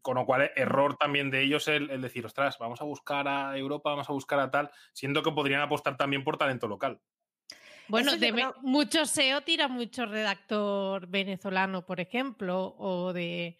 Eh, 0.00 0.02
Con 0.02 0.14
lo 0.16 0.24
cual, 0.26 0.50
error 0.56 0.96
también 0.96 1.30
de 1.30 1.42
ellos 1.42 1.68
el, 1.68 1.90
el 1.90 2.00
decir, 2.00 2.24
ostras, 2.26 2.58
vamos 2.58 2.80
a 2.80 2.84
buscar 2.84 3.28
a 3.28 3.56
Europa, 3.56 3.90
vamos 3.90 4.08
a 4.08 4.12
buscar 4.12 4.40
a 4.40 4.50
tal, 4.50 4.70
siendo 4.92 5.22
que 5.22 5.30
podrían 5.32 5.60
apostar 5.60 5.96
también 5.96 6.24
por 6.24 6.36
talento 6.38 6.66
local. 6.68 7.00
Bueno, 7.88 8.16
de 8.16 8.32
creo- 8.32 8.54
mucho 8.62 9.04
SEO 9.04 9.42
tira 9.42 9.66
mucho 9.68 10.06
redactor 10.06 11.06
venezolano, 11.08 11.84
por 11.84 12.00
ejemplo, 12.00 12.74
o 12.78 13.12
de. 13.12 13.58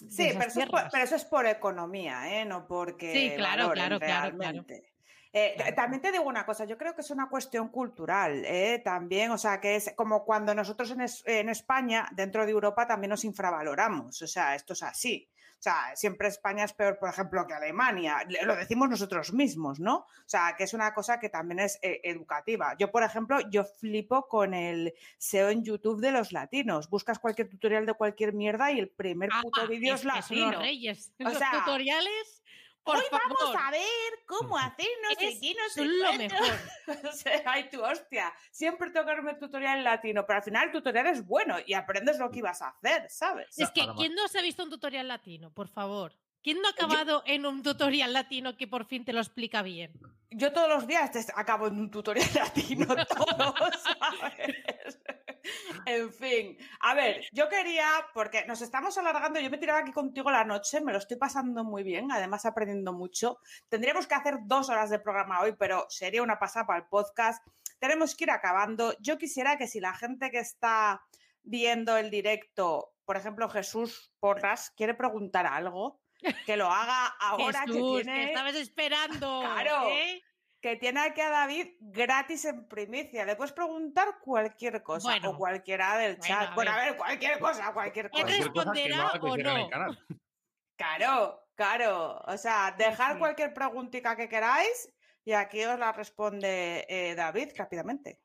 de 0.00 0.10
Sí, 0.10 0.28
pero 0.32 0.40
eso, 0.46 0.60
es 0.60 0.66
por, 0.66 0.70
tierras. 0.74 0.92
pero 0.92 1.04
eso 1.04 1.16
es 1.16 1.24
por 1.24 1.46
economía, 1.46 2.40
¿eh? 2.40 2.44
No 2.44 2.66
porque 2.66 3.12
Sí, 3.12 3.32
claro, 3.36 3.68
valoren 3.68 3.74
claro, 3.74 3.98
claro, 3.98 4.20
claro. 4.20 4.38
realmente. 4.38 4.88
Eh, 5.34 5.54
Claro. 5.56 5.74
También 5.74 6.02
te 6.02 6.12
digo 6.12 6.24
una 6.24 6.44
cosa, 6.44 6.66
yo 6.66 6.76
creo 6.76 6.94
que 6.94 7.00
es 7.00 7.10
una 7.10 7.30
cuestión 7.30 7.70
cultural, 7.70 8.44
¿eh? 8.44 8.82
También, 8.84 9.30
o 9.30 9.38
sea, 9.38 9.58
que 9.62 9.76
es 9.76 9.94
como 9.96 10.26
cuando 10.26 10.54
nosotros 10.54 10.90
en, 10.90 11.00
es- 11.00 11.24
en 11.26 11.48
España, 11.48 12.06
dentro 12.12 12.44
de 12.44 12.52
Europa, 12.52 12.86
también 12.86 13.08
nos 13.08 13.24
infravaloramos, 13.24 14.20
o 14.20 14.26
sea, 14.26 14.54
esto 14.54 14.74
es 14.74 14.82
así. 14.82 15.30
O 15.62 15.64
sea, 15.64 15.94
siempre 15.94 16.26
España 16.26 16.64
es 16.64 16.72
peor, 16.72 16.98
por 16.98 17.08
ejemplo, 17.08 17.46
que 17.46 17.54
Alemania. 17.54 18.24
Le- 18.28 18.42
Lo 18.42 18.56
decimos 18.56 18.90
nosotros 18.90 19.32
mismos, 19.32 19.78
¿no? 19.78 19.98
O 19.98 20.06
sea, 20.26 20.56
que 20.58 20.64
es 20.64 20.74
una 20.74 20.92
cosa 20.92 21.20
que 21.20 21.28
también 21.28 21.60
es 21.60 21.78
eh, 21.82 22.00
educativa. 22.02 22.74
Yo, 22.80 22.90
por 22.90 23.04
ejemplo, 23.04 23.38
yo 23.48 23.64
flipo 23.64 24.26
con 24.26 24.54
el 24.54 24.92
SEO 25.18 25.50
en 25.50 25.62
YouTube 25.62 26.00
de 26.00 26.10
los 26.10 26.32
latinos. 26.32 26.90
Buscas 26.90 27.20
cualquier 27.20 27.48
tutorial 27.48 27.86
de 27.86 27.94
cualquier 27.94 28.32
mierda 28.32 28.72
y 28.72 28.80
el 28.80 28.88
primer 28.88 29.30
puto 29.40 29.60
Ah, 29.62 29.66
vídeo 29.66 29.94
es, 29.94 30.00
son 30.00 30.08
latino. 30.08 30.50
los 30.50 30.60
reyes. 30.62 31.12
O 31.20 31.22
Los 31.22 31.38
tutoriales 31.38 32.41
Por 32.84 32.96
Hoy 32.96 33.04
vamos 33.10 33.54
a 33.56 33.70
ver 33.70 33.82
cómo 34.26 34.58
hacer 34.58 34.88
no 35.02 35.10
sé 35.14 35.28
Es 35.28 35.40
qué, 35.40 35.54
no 35.54 35.68
sé 35.68 35.84
lo 35.84 36.04
cuánto". 36.04 36.18
mejor. 36.18 36.58
O 37.08 37.12
sea, 37.12 37.42
Ay, 37.46 37.68
tu 37.70 37.82
hostia. 37.82 38.32
Siempre 38.50 38.90
tengo 38.90 39.06
que 39.06 39.14
verme 39.14 39.34
tutorial 39.34 39.78
en 39.78 39.84
latino, 39.84 40.26
pero 40.26 40.38
al 40.38 40.42
final 40.42 40.66
el 40.66 40.72
tutorial 40.72 41.06
es 41.06 41.24
bueno 41.24 41.56
y 41.64 41.74
aprendes 41.74 42.18
lo 42.18 42.30
que 42.30 42.40
ibas 42.40 42.60
a 42.62 42.68
hacer, 42.68 43.08
¿sabes? 43.08 43.48
Es 43.56 43.70
que. 43.70 43.86
¿quién 43.96 44.14
no 44.14 44.26
se 44.28 44.38
ha 44.38 44.42
visto 44.42 44.62
un 44.64 44.70
tutorial 44.70 45.06
latino? 45.08 45.52
Por 45.52 45.68
favor. 45.68 46.12
¿Quién 46.42 46.60
no 46.60 46.68
ha 46.68 46.72
acabado 46.72 47.22
en 47.26 47.46
un 47.46 47.62
tutorial 47.62 48.12
latino 48.12 48.56
que 48.56 48.66
por 48.66 48.86
fin 48.86 49.04
te 49.04 49.12
lo 49.12 49.20
explica 49.20 49.62
bien? 49.62 49.92
Yo 50.30 50.52
todos 50.52 50.68
los 50.68 50.86
días 50.86 51.10
acabo 51.36 51.68
en 51.68 51.78
un 51.78 51.90
tutorial 51.90 52.28
latino, 52.34 52.86
todos, 53.06 53.82
¿sabes? 53.82 54.98
En 55.86 56.12
fin, 56.12 56.56
a 56.80 56.94
ver, 56.94 57.24
yo 57.32 57.48
quería, 57.48 57.88
porque 58.14 58.44
nos 58.46 58.62
estamos 58.62 58.96
alargando, 58.98 59.40
yo 59.40 59.50
me 59.50 59.58
tiraba 59.58 59.80
aquí 59.80 59.92
contigo 59.92 60.30
la 60.30 60.44
noche, 60.44 60.80
me 60.80 60.92
lo 60.92 60.98
estoy 60.98 61.16
pasando 61.16 61.64
muy 61.64 61.82
bien, 61.82 62.10
además 62.10 62.44
aprendiendo 62.44 62.92
mucho. 62.92 63.38
Tendríamos 63.68 64.06
que 64.06 64.14
hacer 64.14 64.38
dos 64.44 64.68
horas 64.68 64.90
de 64.90 65.00
programa 65.00 65.40
hoy, 65.40 65.54
pero 65.58 65.86
sería 65.88 66.22
una 66.22 66.38
pasada 66.38 66.66
para 66.66 66.80
el 66.80 66.86
podcast. 66.86 67.44
Tenemos 67.78 68.14
que 68.14 68.24
ir 68.24 68.30
acabando. 68.30 68.94
Yo 69.00 69.18
quisiera 69.18 69.58
que 69.58 69.66
si 69.66 69.80
la 69.80 69.94
gente 69.94 70.30
que 70.30 70.38
está 70.38 71.02
viendo 71.42 71.96
el 71.96 72.10
directo, 72.10 72.92
por 73.04 73.16
ejemplo, 73.16 73.48
Jesús 73.48 74.12
Porras, 74.20 74.72
quiere 74.76 74.94
preguntar 74.94 75.46
algo, 75.46 76.01
que 76.46 76.56
lo 76.56 76.66
haga 76.70 77.06
ahora 77.20 77.60
Jesús, 77.66 77.98
que 77.98 78.04
tiene 78.04 78.24
estabas 78.24 78.54
esperando. 78.54 79.42
Claro. 79.52 79.88
¿eh? 79.90 80.22
que 80.62 80.76
tiene 80.76 81.00
aquí 81.00 81.20
a 81.20 81.28
David 81.28 81.66
gratis 81.80 82.44
en 82.44 82.68
primicia. 82.68 83.24
Le 83.24 83.34
puedes 83.34 83.52
preguntar 83.52 84.20
cualquier 84.22 84.80
cosa 84.82 85.08
Bueno. 85.08 85.30
o 85.30 85.36
cualquiera 85.36 85.98
del 85.98 86.16
Bueno, 86.16 86.34
chat. 86.34 86.50
a 86.50 86.54
bueno, 86.54 86.70
a 86.70 86.76
ver. 86.76 86.96
cualquier 86.96 87.38
cosa, 87.40 87.72
cualquier 87.72 88.10
¿Qué 88.10 88.22
cosa. 88.22 88.26
Que 88.26 88.42
responderá 88.44 89.10
que 89.12 89.26
o 89.26 89.36
no? 89.36 89.68
Claro, 90.76 91.48
claro. 91.56 92.22
O 92.26 92.36
sea, 92.38 92.74
dejar 92.78 93.14
sí. 93.14 93.18
cualquier 93.18 93.52
preguntita 93.52 94.14
que 94.14 94.28
queráis 94.28 94.88
y 95.24 95.32
aquí 95.32 95.64
os 95.64 95.78
la 95.78 95.90
responde 95.92 96.86
eh, 96.88 97.14
David 97.16 97.50
rápidamente. 97.56 98.20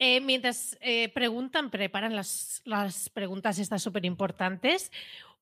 Eh, 0.00 0.20
mientras 0.20 0.76
eh, 0.80 1.12
preguntan, 1.12 1.70
preparan 1.70 2.14
las, 2.14 2.62
las 2.64 3.08
preguntas 3.08 3.58
estas 3.58 3.82
súper 3.82 4.04
importantes. 4.04 4.92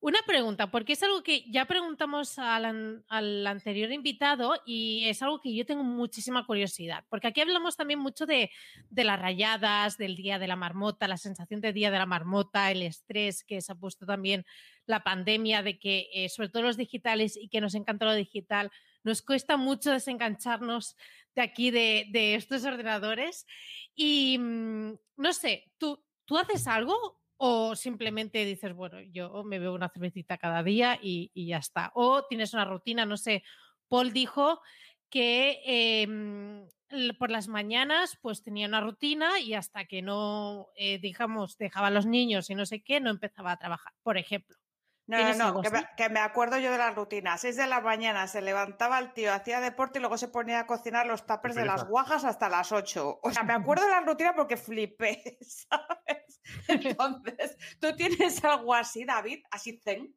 Una 0.07 0.21
pregunta, 0.25 0.71
porque 0.71 0.93
es 0.93 1.03
algo 1.03 1.25
que 1.25 1.51
ya 1.51 1.65
preguntamos 1.65 2.39
al, 2.39 2.65
an- 2.65 3.05
al 3.09 3.45
anterior 3.45 3.91
invitado 3.91 4.55
y 4.65 5.03
es 5.09 5.21
algo 5.21 5.41
que 5.41 5.53
yo 5.53 5.67
tengo 5.67 5.83
muchísima 5.83 6.47
curiosidad, 6.47 7.05
porque 7.09 7.27
aquí 7.27 7.41
hablamos 7.41 7.77
también 7.77 7.99
mucho 7.99 8.25
de, 8.25 8.53
de 8.89 9.03
las 9.03 9.21
rayadas, 9.21 9.99
del 9.99 10.15
día 10.15 10.39
de 10.39 10.47
la 10.47 10.55
marmota, 10.55 11.09
la 11.09 11.17
sensación 11.17 11.61
de 11.61 11.73
día 11.73 11.91
de 11.91 11.99
la 11.99 12.07
marmota, 12.07 12.71
el 12.71 12.83
estrés 12.83 13.43
que 13.43 13.61
se 13.61 13.73
ha 13.73 13.75
puesto 13.75 14.07
también 14.07 14.47
la 14.87 15.03
pandemia, 15.03 15.65
de 15.65 15.77
que 15.81 16.09
eh, 16.15 16.29
sobre 16.29 16.51
todo 16.51 16.63
los 16.63 16.77
digitales 16.77 17.37
y 17.37 17.49
que 17.49 17.61
nos 17.61 17.75
encanta 17.75 18.05
lo 18.05 18.15
digital, 18.15 18.71
nos 19.03 19.23
cuesta 19.23 19.57
mucho 19.57 19.91
desengancharnos 19.91 20.95
de 21.35 21.43
aquí, 21.43 21.73
de, 21.73 22.07
de 22.13 22.37
estos 22.37 22.65
ordenadores. 22.65 23.45
Y 23.97 24.39
mm, 24.39 24.93
no 25.17 25.33
sé, 25.33 25.73
¿tú, 25.79 26.01
¿tú 26.27 26.39
haces 26.39 26.69
algo 26.69 27.26
o 27.37 27.77
simplemente 27.77 28.45
dices, 28.45 28.75
bueno, 28.75 29.01
yo 29.01 29.45
me 29.45 29.59
bebo 29.59 29.75
una 29.75 29.89
cervecita 29.89 30.39
cada 30.39 30.63
día 30.63 30.99
y, 31.03 31.31
ya 31.35 31.59
está? 31.59 31.93
O 31.95 32.25
tienes 32.25 32.55
una 32.55 32.65
rutina, 32.65 33.07
no 33.07 33.17
sé. 33.17 33.43
Paul 33.89 34.13
dijo 34.13 34.61
que 35.11 35.61
em, 35.65 36.67
por 37.19 37.31
las 37.31 37.49
mañanas 37.49 38.19
pues 38.21 38.43
tenía 38.43 38.67
una 38.67 38.81
rutina 38.81 39.41
y 39.41 39.55
hasta 39.55 39.85
que 39.85 40.03
no, 40.03 40.69
eh, 40.77 40.99
digamos, 40.99 41.59
dejaba 41.59 41.89
a 41.89 41.91
los 41.91 42.07
niños 42.07 42.51
y 42.51 42.55
no 42.55 42.67
sé 42.67 42.83
qué, 42.83 43.01
no 43.01 43.11
empezaba 43.11 43.53
a 43.53 43.59
trabajar, 43.59 43.93
por 44.03 44.19
ejemplo. 44.19 44.57
No, 45.07 45.17
no, 45.19 45.23
¿Tienes 45.23 45.39
no, 45.39 45.61
que 45.63 45.71
me, 45.71 45.79
así? 45.79 45.87
que 45.97 46.09
me 46.09 46.19
acuerdo 46.19 46.59
yo 46.59 46.73
de 46.73 46.79
la 46.79 46.91
rutina. 46.91 47.35
A 47.35 47.39
6 47.39 47.57
de 47.57 47.67
la 47.69 47.81
mañana 47.81 48.27
se 48.27 48.43
levantaba 48.43 48.99
el 48.99 49.13
tío, 49.13 49.33
hacía 49.33 49.61
deporte 49.61 49.99
y 49.99 50.01
luego 50.01 50.19
se 50.19 50.29
ponía 50.29 50.61
a 50.61 50.67
cocinar 50.67 51.07
los 51.07 51.27
tapers 51.27 51.55
de 51.55 51.65
las 51.65 51.87
guajas 51.87 52.25
hasta 52.25 52.49
las 52.49 52.73
8. 52.73 53.21
O 53.23 53.31
sea, 53.31 53.45
me 53.45 53.53
acuerdo 53.55 53.85
de 53.85 53.91
la 53.91 54.01
rutina 54.01 54.35
porque 54.35 54.57
flipé, 54.57 55.39
¿sabes? 55.41 56.41
Entonces, 56.67 57.57
¿tú 57.81 57.95
tienes 57.95 58.45
algo 58.45 58.75
así, 58.75 59.05
David? 59.05 59.45
¿Así 59.51 59.79
zen? 59.79 60.13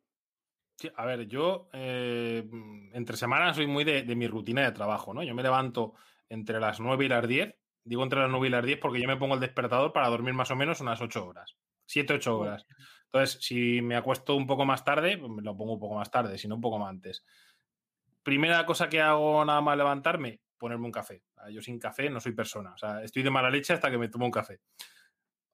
Sí, 0.76 0.90
a 0.96 1.06
ver, 1.06 1.28
yo 1.28 1.70
eh, 1.74 2.50
entre 2.94 3.18
semanas 3.18 3.58
soy 3.58 3.68
muy 3.68 3.84
de, 3.84 4.04
de 4.04 4.16
mi 4.16 4.28
rutina 4.28 4.64
de 4.64 4.72
trabajo, 4.72 5.14
¿no? 5.14 5.22
Yo 5.22 5.36
me 5.36 5.44
levanto 5.44 5.94
entre 6.30 6.60
las 6.60 6.80
9 6.80 7.06
y 7.06 7.10
las 7.10 7.28
10. 7.28 7.56
Digo 7.84 8.04
entre 8.04 8.22
las 8.22 8.30
9 8.30 8.48
y 8.48 8.52
las 8.52 8.66
10 8.66 8.80
porque 8.80 9.02
yo 9.02 9.08
me 9.08 9.18
pongo 9.18 9.36
el 9.36 9.40
despertador 9.40 9.94
para 9.94 10.10
dormir 10.10 10.34
más 10.34 10.50
o 10.52 10.56
menos 10.56 10.80
unas 10.80 11.02
8 11.02 11.28
horas. 11.28 11.56
7, 11.86 12.14
8 12.14 12.38
Muy 12.38 12.48
horas. 12.48 12.66
Entonces, 13.12 13.40
si 13.44 13.82
me 13.82 13.96
acuesto 13.96 14.36
un 14.36 14.46
poco 14.46 14.66
más 14.66 14.84
tarde, 14.86 15.18
pues 15.18 15.32
me 15.32 15.42
lo 15.42 15.58
pongo 15.58 15.74
un 15.74 15.80
poco 15.80 15.96
más 15.96 16.12
tarde, 16.12 16.38
si 16.38 16.48
no 16.48 16.56
un 16.56 16.62
poco 16.62 16.78
más 16.78 16.90
antes. 16.90 17.26
Primera 18.24 18.66
cosa 18.66 18.90
que 18.90 19.02
hago 19.02 19.44
nada 19.46 19.62
más 19.62 19.78
levantarme, 19.78 20.42
ponerme 20.58 20.86
un 20.86 20.92
café. 20.92 21.24
Yo 21.52 21.62
sin 21.62 21.80
café 21.80 22.10
no 22.10 22.20
soy 22.20 22.34
persona. 22.34 22.74
O 22.74 22.78
sea, 22.78 23.02
estoy 23.04 23.24
de 23.24 23.32
mala 23.32 23.50
leche 23.50 23.74
hasta 23.74 23.90
que 23.90 23.98
me 23.98 24.10
tomo 24.10 24.26
un 24.26 24.32
café. 24.32 24.60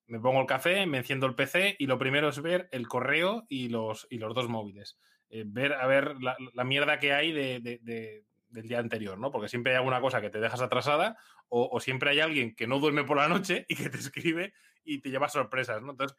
Me 0.07 0.19
pongo 0.19 0.41
el 0.41 0.47
café, 0.47 0.85
me 0.85 0.97
enciendo 0.99 1.25
el 1.27 1.35
PC 1.35 1.75
y 1.79 1.87
lo 1.87 1.97
primero 1.97 2.29
es 2.29 2.41
ver 2.41 2.67
el 2.71 2.87
correo 2.87 3.45
y 3.47 3.69
los, 3.69 4.05
y 4.09 4.17
los 4.17 4.35
dos 4.35 4.49
móviles. 4.49 4.99
Eh, 5.29 5.43
ver 5.47 5.73
a 5.73 5.87
ver 5.87 6.15
la, 6.21 6.35
la 6.53 6.63
mierda 6.63 6.99
que 6.99 7.13
hay 7.13 7.31
de, 7.31 7.59
de- 7.59 7.79
de- 7.81 8.25
del 8.49 8.67
día 8.67 8.79
anterior, 8.79 9.17
¿no? 9.19 9.31
Porque 9.31 9.47
siempre 9.49 9.71
hay 9.73 9.77
alguna 9.77 9.99
cosa 10.01 10.21
que 10.21 10.29
te 10.29 10.39
dejas 10.39 10.61
atrasada 10.61 11.17
o, 11.49 11.69
o 11.71 11.79
siempre 11.79 12.09
hay 12.11 12.19
alguien 12.19 12.55
que 12.55 12.67
no 12.67 12.79
duerme 12.79 13.03
por 13.03 13.17
la 13.17 13.27
noche 13.27 13.65
y 13.69 13.75
que 13.75 13.89
te 13.89 13.97
escribe 13.97 14.53
y 14.83 14.99
te 15.01 15.09
lleva 15.09 15.27
sorpresas, 15.29 15.81
¿no? 15.81 15.91
Entonces, 15.91 16.17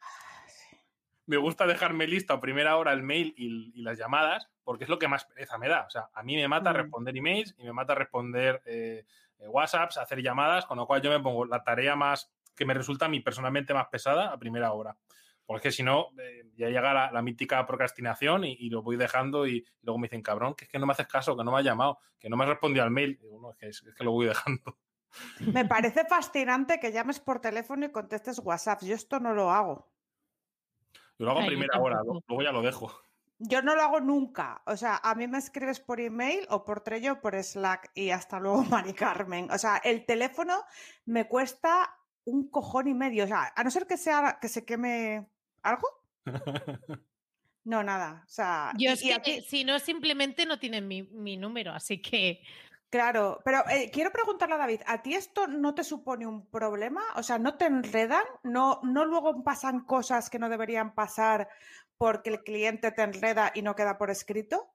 me 1.27 1.37
gusta 1.37 1.67
dejarme 1.67 2.07
listo 2.07 2.33
a 2.33 2.39
primera 2.41 2.75
hora 2.77 2.91
el 2.93 3.03
mail 3.03 3.33
y, 3.37 3.71
y 3.79 3.81
las 3.83 3.97
llamadas 3.97 4.49
porque 4.63 4.85
es 4.85 4.89
lo 4.89 4.97
que 4.97 5.07
más 5.07 5.25
pereza 5.25 5.57
me 5.57 5.69
da. 5.69 5.85
O 5.85 5.89
sea, 5.89 6.09
a 6.13 6.23
mí 6.23 6.35
me 6.35 6.47
mata 6.47 6.71
Mm. 6.71 6.75
responder 6.75 7.15
emails 7.17 7.55
y 7.57 7.63
me 7.63 7.73
mata 7.73 7.93
responder 7.95 8.61
eh, 8.65 9.05
eh, 9.39 9.47
WhatsApps, 9.47 9.97
hacer 9.97 10.21
llamadas, 10.21 10.65
con 10.65 10.77
lo 10.77 10.87
cual 10.87 11.01
yo 11.01 11.11
me 11.11 11.19
pongo 11.19 11.45
la 11.45 11.63
tarea 11.63 11.95
más 11.95 12.31
que 12.55 12.65
me 12.65 12.73
resulta 12.73 13.05
a 13.05 13.09
mí 13.09 13.19
personalmente 13.19 13.73
más 13.73 13.87
pesada 13.87 14.31
a 14.31 14.37
primera 14.39 14.71
hora. 14.73 14.97
Porque 15.45 15.71
si 15.71 15.81
no, 15.83 16.07
eh, 16.19 16.43
ya 16.57 16.67
llega 16.67 16.93
la, 16.93 17.11
la 17.11 17.21
mítica 17.21 17.65
procrastinación 17.65 18.43
y, 18.43 18.53
y 18.59 18.69
lo 18.69 18.81
voy 18.81 18.97
dejando 18.97 19.47
y, 19.47 19.65
luego 19.83 19.97
me 19.99 20.07
dicen, 20.07 20.21
cabrón, 20.21 20.55
que 20.55 20.65
es 20.65 20.69
que 20.71 20.79
no 20.79 20.85
me 20.85 20.91
haces 20.91 21.07
caso, 21.07 21.37
que 21.37 21.43
no 21.45 21.51
me 21.51 21.59
has 21.59 21.63
llamado, 21.63 21.99
que 22.19 22.27
no 22.29 22.35
me 22.35 22.43
has 22.43 22.49
respondido 22.49 22.83
al 22.83 22.91
mail. 22.91 23.17
Digo, 23.21 23.39
no, 23.39 23.51
es 23.51 23.57
que, 23.57 23.67
es- 23.67 23.83
es 23.83 23.93
que 23.95 24.03
lo 24.03 24.11
voy 24.11 24.25
dejando. 24.27 24.77
Me 25.39 25.63
parece 25.65 26.03
fascinante 26.05 26.79
que 26.81 26.91
llames 26.91 27.19
por 27.21 27.39
teléfono 27.39 27.85
y 27.85 27.91
contestes 27.91 28.39
WhatsApp. 28.39 28.81
Yo 28.83 28.93
esto 28.95 29.19
no 29.21 29.33
lo 29.33 29.51
hago. 29.51 29.87
Yo 31.19 31.25
lo 31.25 31.31
hago 31.31 31.39
a 31.39 31.43
Ay, 31.43 31.49
primera 31.49 31.79
hora, 31.79 32.01
luego 32.03 32.41
ya 32.43 32.51
lo 32.51 32.61
dejo. 32.61 32.91
Yo 33.39 33.61
no 33.61 33.75
lo 33.75 33.81
hago 33.83 33.99
nunca. 33.99 34.61
O 34.65 34.75
sea, 34.77 34.99
a 35.03 35.13
mí 35.15 35.27
me 35.27 35.37
escribes 35.37 35.79
por 35.79 35.99
email 35.99 36.45
o 36.49 36.65
por 36.65 36.81
Trello 36.81 37.13
o 37.13 37.21
por 37.21 37.35
Slack 37.41 37.91
y 37.93 38.09
hasta 38.09 38.39
luego, 38.39 38.63
Mari 38.83 38.93
Carmen. 38.93 39.49
O 39.51 39.57
sea, 39.57 39.77
el 39.77 40.05
teléfono 40.05 40.63
me 41.05 41.27
cuesta 41.27 41.95
un 42.25 42.49
cojón 42.49 42.87
y 42.87 42.93
medio. 42.93 43.23
O 43.23 43.27
sea, 43.27 43.53
a 43.55 43.63
no 43.63 43.71
ser 43.71 43.85
que 43.87 43.97
sea 43.97 44.37
que 44.41 44.47
se 44.49 44.65
queme 44.65 45.27
algo. 45.63 45.87
No, 47.63 47.83
nada. 47.83 48.23
O 48.25 48.29
sea, 48.29 48.71
Yo 48.77 48.91
y- 48.91 48.93
es 48.93 49.03
y 49.03 49.21
que 49.21 49.41
si 49.41 49.65
no, 49.65 49.77
simplemente 49.79 50.45
no 50.45 50.57
tienen 50.57 50.87
mi, 50.87 51.03
mi 51.03 51.35
número, 51.35 51.73
así 51.73 52.01
que 52.01 52.41
Claro, 52.89 53.41
pero 53.43 53.67
eh, 53.69 53.89
quiero 53.91 54.11
preguntarle 54.11 54.55
a 54.55 54.59
David, 54.59 54.81
¿a 54.85 55.01
ti 55.01 55.13
esto 55.13 55.45
no 55.47 55.75
te 55.75 55.83
supone 55.83 56.25
un 56.25 56.49
problema? 56.49 57.01
O 57.17 57.23
sea, 57.23 57.37
¿no 57.37 57.57
te 57.57 57.65
enredan? 57.65 58.23
¿No, 58.43 58.79
no 58.83 59.03
luego 59.03 59.43
pasan 59.43 59.83
cosas 59.83 60.29
que 60.29 60.39
no 60.39 60.47
deberían 60.47 60.95
pasar 60.95 61.49
porque 61.97 62.29
el 62.29 62.43
cliente 62.43 62.91
te 62.91 63.01
enreda 63.01 63.51
y 63.53 63.61
no 63.61 63.75
queda 63.75 63.97
por 63.97 64.09
escrito? 64.09 64.73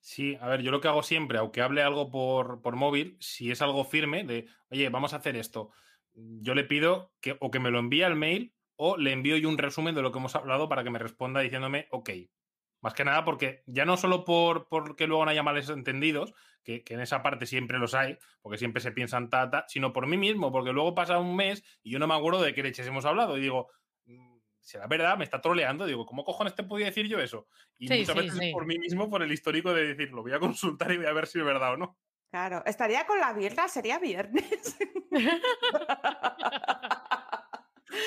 Sí, 0.00 0.36
a 0.40 0.46
ver, 0.46 0.60
yo 0.60 0.70
lo 0.70 0.80
que 0.80 0.88
hago 0.88 1.02
siempre, 1.02 1.38
aunque 1.38 1.62
hable 1.62 1.82
algo 1.82 2.10
por, 2.10 2.60
por 2.62 2.76
móvil, 2.76 3.16
si 3.20 3.50
es 3.50 3.62
algo 3.62 3.84
firme, 3.84 4.22
de, 4.22 4.46
oye, 4.70 4.88
vamos 4.90 5.12
a 5.12 5.16
hacer 5.16 5.34
esto, 5.34 5.70
yo 6.12 6.54
le 6.54 6.64
pido 6.64 7.14
que 7.20 7.36
o 7.40 7.50
que 7.50 7.58
me 7.58 7.70
lo 7.70 7.78
envíe 7.78 8.02
al 8.02 8.14
mail 8.14 8.54
o 8.76 8.96
le 8.96 9.12
envío 9.12 9.36
yo 9.38 9.48
un 9.48 9.58
resumen 9.58 9.94
de 9.94 10.02
lo 10.02 10.12
que 10.12 10.18
hemos 10.18 10.36
hablado 10.36 10.68
para 10.68 10.84
que 10.84 10.90
me 10.90 10.98
responda 10.98 11.40
diciéndome, 11.40 11.88
ok. 11.90 12.10
Más 12.80 12.92
que 12.92 13.04
nada 13.04 13.24
porque 13.24 13.62
ya 13.66 13.86
no 13.86 13.96
solo 13.96 14.24
por 14.24 14.68
porque 14.68 15.06
luego 15.06 15.24
no 15.24 15.30
haya 15.30 15.42
males 15.42 15.70
entendidos, 15.70 16.34
que, 16.64 16.82
que 16.82 16.94
en 16.94 17.00
esa 17.00 17.22
parte 17.22 17.46
siempre 17.46 17.78
los 17.78 17.94
hay, 17.94 18.18
porque 18.42 18.58
siempre 18.58 18.80
se 18.82 18.90
piensan 18.92 19.30
tata, 19.30 19.64
sino 19.68 19.92
por 19.92 20.06
mí 20.08 20.16
mismo, 20.16 20.50
porque 20.50 20.72
luego 20.72 20.94
pasa 20.94 21.18
un 21.18 21.36
mes 21.36 21.62
y 21.82 21.90
yo 21.92 21.98
no 22.00 22.06
me 22.08 22.14
acuerdo 22.14 22.42
de 22.42 22.54
qué 22.54 22.62
leches 22.62 22.86
hemos 22.86 23.04
hablado 23.04 23.36
y 23.38 23.42
digo, 23.42 23.68
"Mm, 24.06 24.38
será 24.60 24.86
verdad, 24.88 25.16
me 25.18 25.24
está 25.24 25.40
troleando, 25.40 25.84
digo, 25.86 26.06
¿cómo 26.06 26.24
cojones 26.24 26.54
te 26.54 26.64
podía 26.64 26.86
decir 26.86 27.06
yo 27.06 27.20
eso? 27.20 27.46
Y 27.78 27.86
Sí, 27.88 27.98
muchas 28.00 28.16
sí, 28.16 28.22
veces 28.22 28.38
sí. 28.40 28.50
por 28.52 28.66
mí 28.66 28.78
mismo, 28.78 29.10
por 29.10 29.22
el 29.22 29.30
histórico 29.30 29.72
de 29.74 29.88
decir, 29.94 30.10
lo 30.12 30.22
voy 30.22 30.32
a 30.32 30.38
consultar 30.40 30.90
y 30.92 30.96
voy 30.96 31.06
a 31.06 31.12
ver 31.12 31.26
si 31.26 31.38
es 31.38 31.44
verdad 31.44 31.74
o 31.74 31.76
no. 31.76 31.98
Claro, 32.30 32.62
estaría 32.66 33.06
con 33.06 33.20
la 33.20 33.32
birra, 33.32 33.68
sería 33.68 33.98
viernes. 34.00 34.76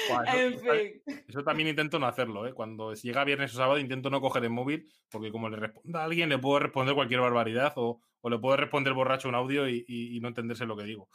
Buah, 0.09 0.23
eso, 0.25 0.37
en 0.37 0.53
eso- 0.53 0.73
fin. 1.05 1.23
eso 1.27 1.43
también 1.43 1.69
intento 1.69 1.99
no 1.99 2.07
hacerlo, 2.07 2.47
¿eh? 2.47 2.53
Cuando 2.53 2.93
llega 2.93 3.23
viernes 3.23 3.53
o 3.53 3.57
sábado 3.57 3.79
intento 3.79 4.09
no 4.09 4.21
coger 4.21 4.43
el 4.43 4.49
móvil, 4.49 4.91
porque 5.09 5.31
como 5.31 5.49
le 5.49 5.57
responda 5.57 6.01
a 6.01 6.05
alguien, 6.05 6.29
le 6.29 6.37
puedo 6.39 6.59
responder 6.59 6.95
cualquier 6.95 7.19
barbaridad 7.21 7.73
o, 7.77 8.01
o 8.21 8.29
le 8.29 8.39
puedo 8.39 8.57
responder 8.57 8.93
borracho 8.93 9.29
un 9.29 9.35
audio 9.35 9.67
y, 9.67 9.85
y- 9.87 10.17
y 10.17 10.19
no 10.19 10.27
entenderse 10.29 10.65
lo 10.65 10.75
que 10.77 10.83
digo. 10.83 11.09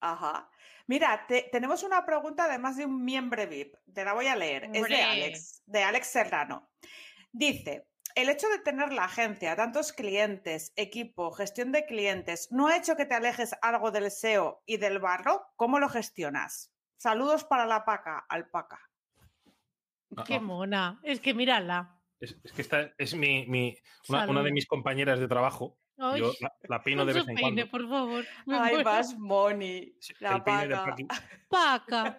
Ajá. 0.00 0.50
Mira, 0.86 1.26
te- 1.28 1.48
tenemos 1.52 1.82
una 1.84 2.04
pregunta 2.04 2.44
además 2.44 2.76
de 2.76 2.86
un 2.86 3.04
miembro 3.04 3.46
VIP. 3.46 3.74
Te 3.94 4.04
la 4.04 4.12
voy 4.14 4.26
a 4.26 4.36
leer. 4.36 4.68
Es 4.72 4.82
de. 4.88 5.02
Alex, 5.02 5.62
de 5.66 5.82
Alex 5.82 6.06
Serrano. 6.08 6.70
Dice, 7.30 7.86
el 8.16 8.28
hecho 8.28 8.48
de 8.48 8.58
tener 8.58 8.92
la 8.92 9.04
agencia, 9.04 9.54
tantos 9.56 9.92
clientes, 9.92 10.72
equipo, 10.76 11.30
gestión 11.32 11.70
de 11.72 11.86
clientes, 11.86 12.48
¿no 12.50 12.66
ha 12.66 12.76
hecho 12.76 12.96
que 12.96 13.06
te 13.06 13.14
alejes 13.14 13.54
algo 13.62 13.90
del 13.92 14.10
SEO 14.10 14.62
y 14.66 14.76
del 14.78 14.98
barro? 14.98 15.46
¿Cómo 15.56 15.78
lo 15.78 15.88
gestionas? 15.88 16.74
Saludos 16.96 17.44
para 17.44 17.64
la 17.64 17.84
paca, 17.84 18.26
alpaca. 18.28 18.80
Ah, 20.16 20.24
Qué 20.26 20.34
ah. 20.34 20.40
mona. 20.40 21.00
Es 21.02 21.20
que 21.20 21.32
mírala. 21.32 21.98
Es, 22.20 22.36
es 22.44 22.52
que 22.52 22.62
esta 22.62 22.92
es 22.98 23.14
mi, 23.14 23.46
mi- 23.46 23.76
una, 24.08 24.42
de 24.42 24.52
mis 24.52 24.66
compañeras 24.66 25.18
de 25.18 25.26
trabajo. 25.28 25.78
Ay, 26.02 26.20
Yo 26.20 26.32
la, 26.40 26.52
la 26.68 26.82
peino 26.82 27.00
con 27.02 27.06
de 27.08 27.12
vez 27.12 27.28
en 27.28 27.34
peine, 27.34 27.68
cuando. 27.68 27.70
por 27.70 27.88
favor. 27.88 28.24
me 28.46 28.56
Ay, 28.58 28.74
muero. 28.74 28.84
vas, 28.90 29.16
Moni. 29.18 29.94
Sí, 30.00 30.14
La 30.20 30.36
el 30.36 30.42
peine 30.42 30.68
de 30.68 30.76
paca. 31.48 32.18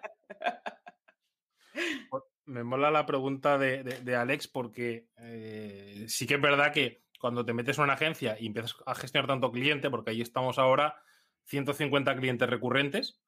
Me 2.46 2.62
mola 2.62 2.90
la 2.90 3.06
pregunta 3.06 3.56
de, 3.58 3.82
de- 3.82 4.00
de 4.00 4.16
Alex 4.16 4.48
porque 4.48 5.08
eh, 5.16 6.04
sí 6.08 6.26
que 6.26 6.34
es 6.34 6.40
verdad 6.40 6.72
que 6.72 7.04
cuando 7.18 7.44
te 7.44 7.54
metes 7.54 7.78
en 7.78 7.84
una 7.84 7.94
agencia 7.94 8.36
y 8.38 8.46
empiezas 8.46 8.76
a 8.84 8.94
gestionar 8.94 9.26
tanto 9.26 9.50
cliente, 9.50 9.88
porque 9.88 10.10
ahí 10.10 10.20
estamos 10.20 10.58
ahora 10.58 10.96
150 11.44 12.14
clientes 12.16 12.48
recurrentes 12.48 13.22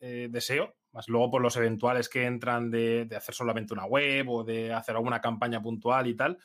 eh, 0.00 0.28
de 0.30 0.40
SEO, 0.42 0.74
más 0.92 1.08
luego 1.08 1.30
por 1.30 1.40
los 1.42 1.56
eventuales 1.56 2.08
que 2.10 2.26
entran 2.26 2.70
de, 2.70 3.06
de 3.06 3.16
hacer 3.16 3.34
solamente 3.34 3.72
una 3.72 3.86
web 3.86 4.28
o 4.28 4.44
de 4.44 4.74
hacer 4.74 4.94
alguna 4.94 5.20
campaña 5.22 5.62
puntual 5.62 6.06
y 6.06 6.14
tal. 6.14 6.38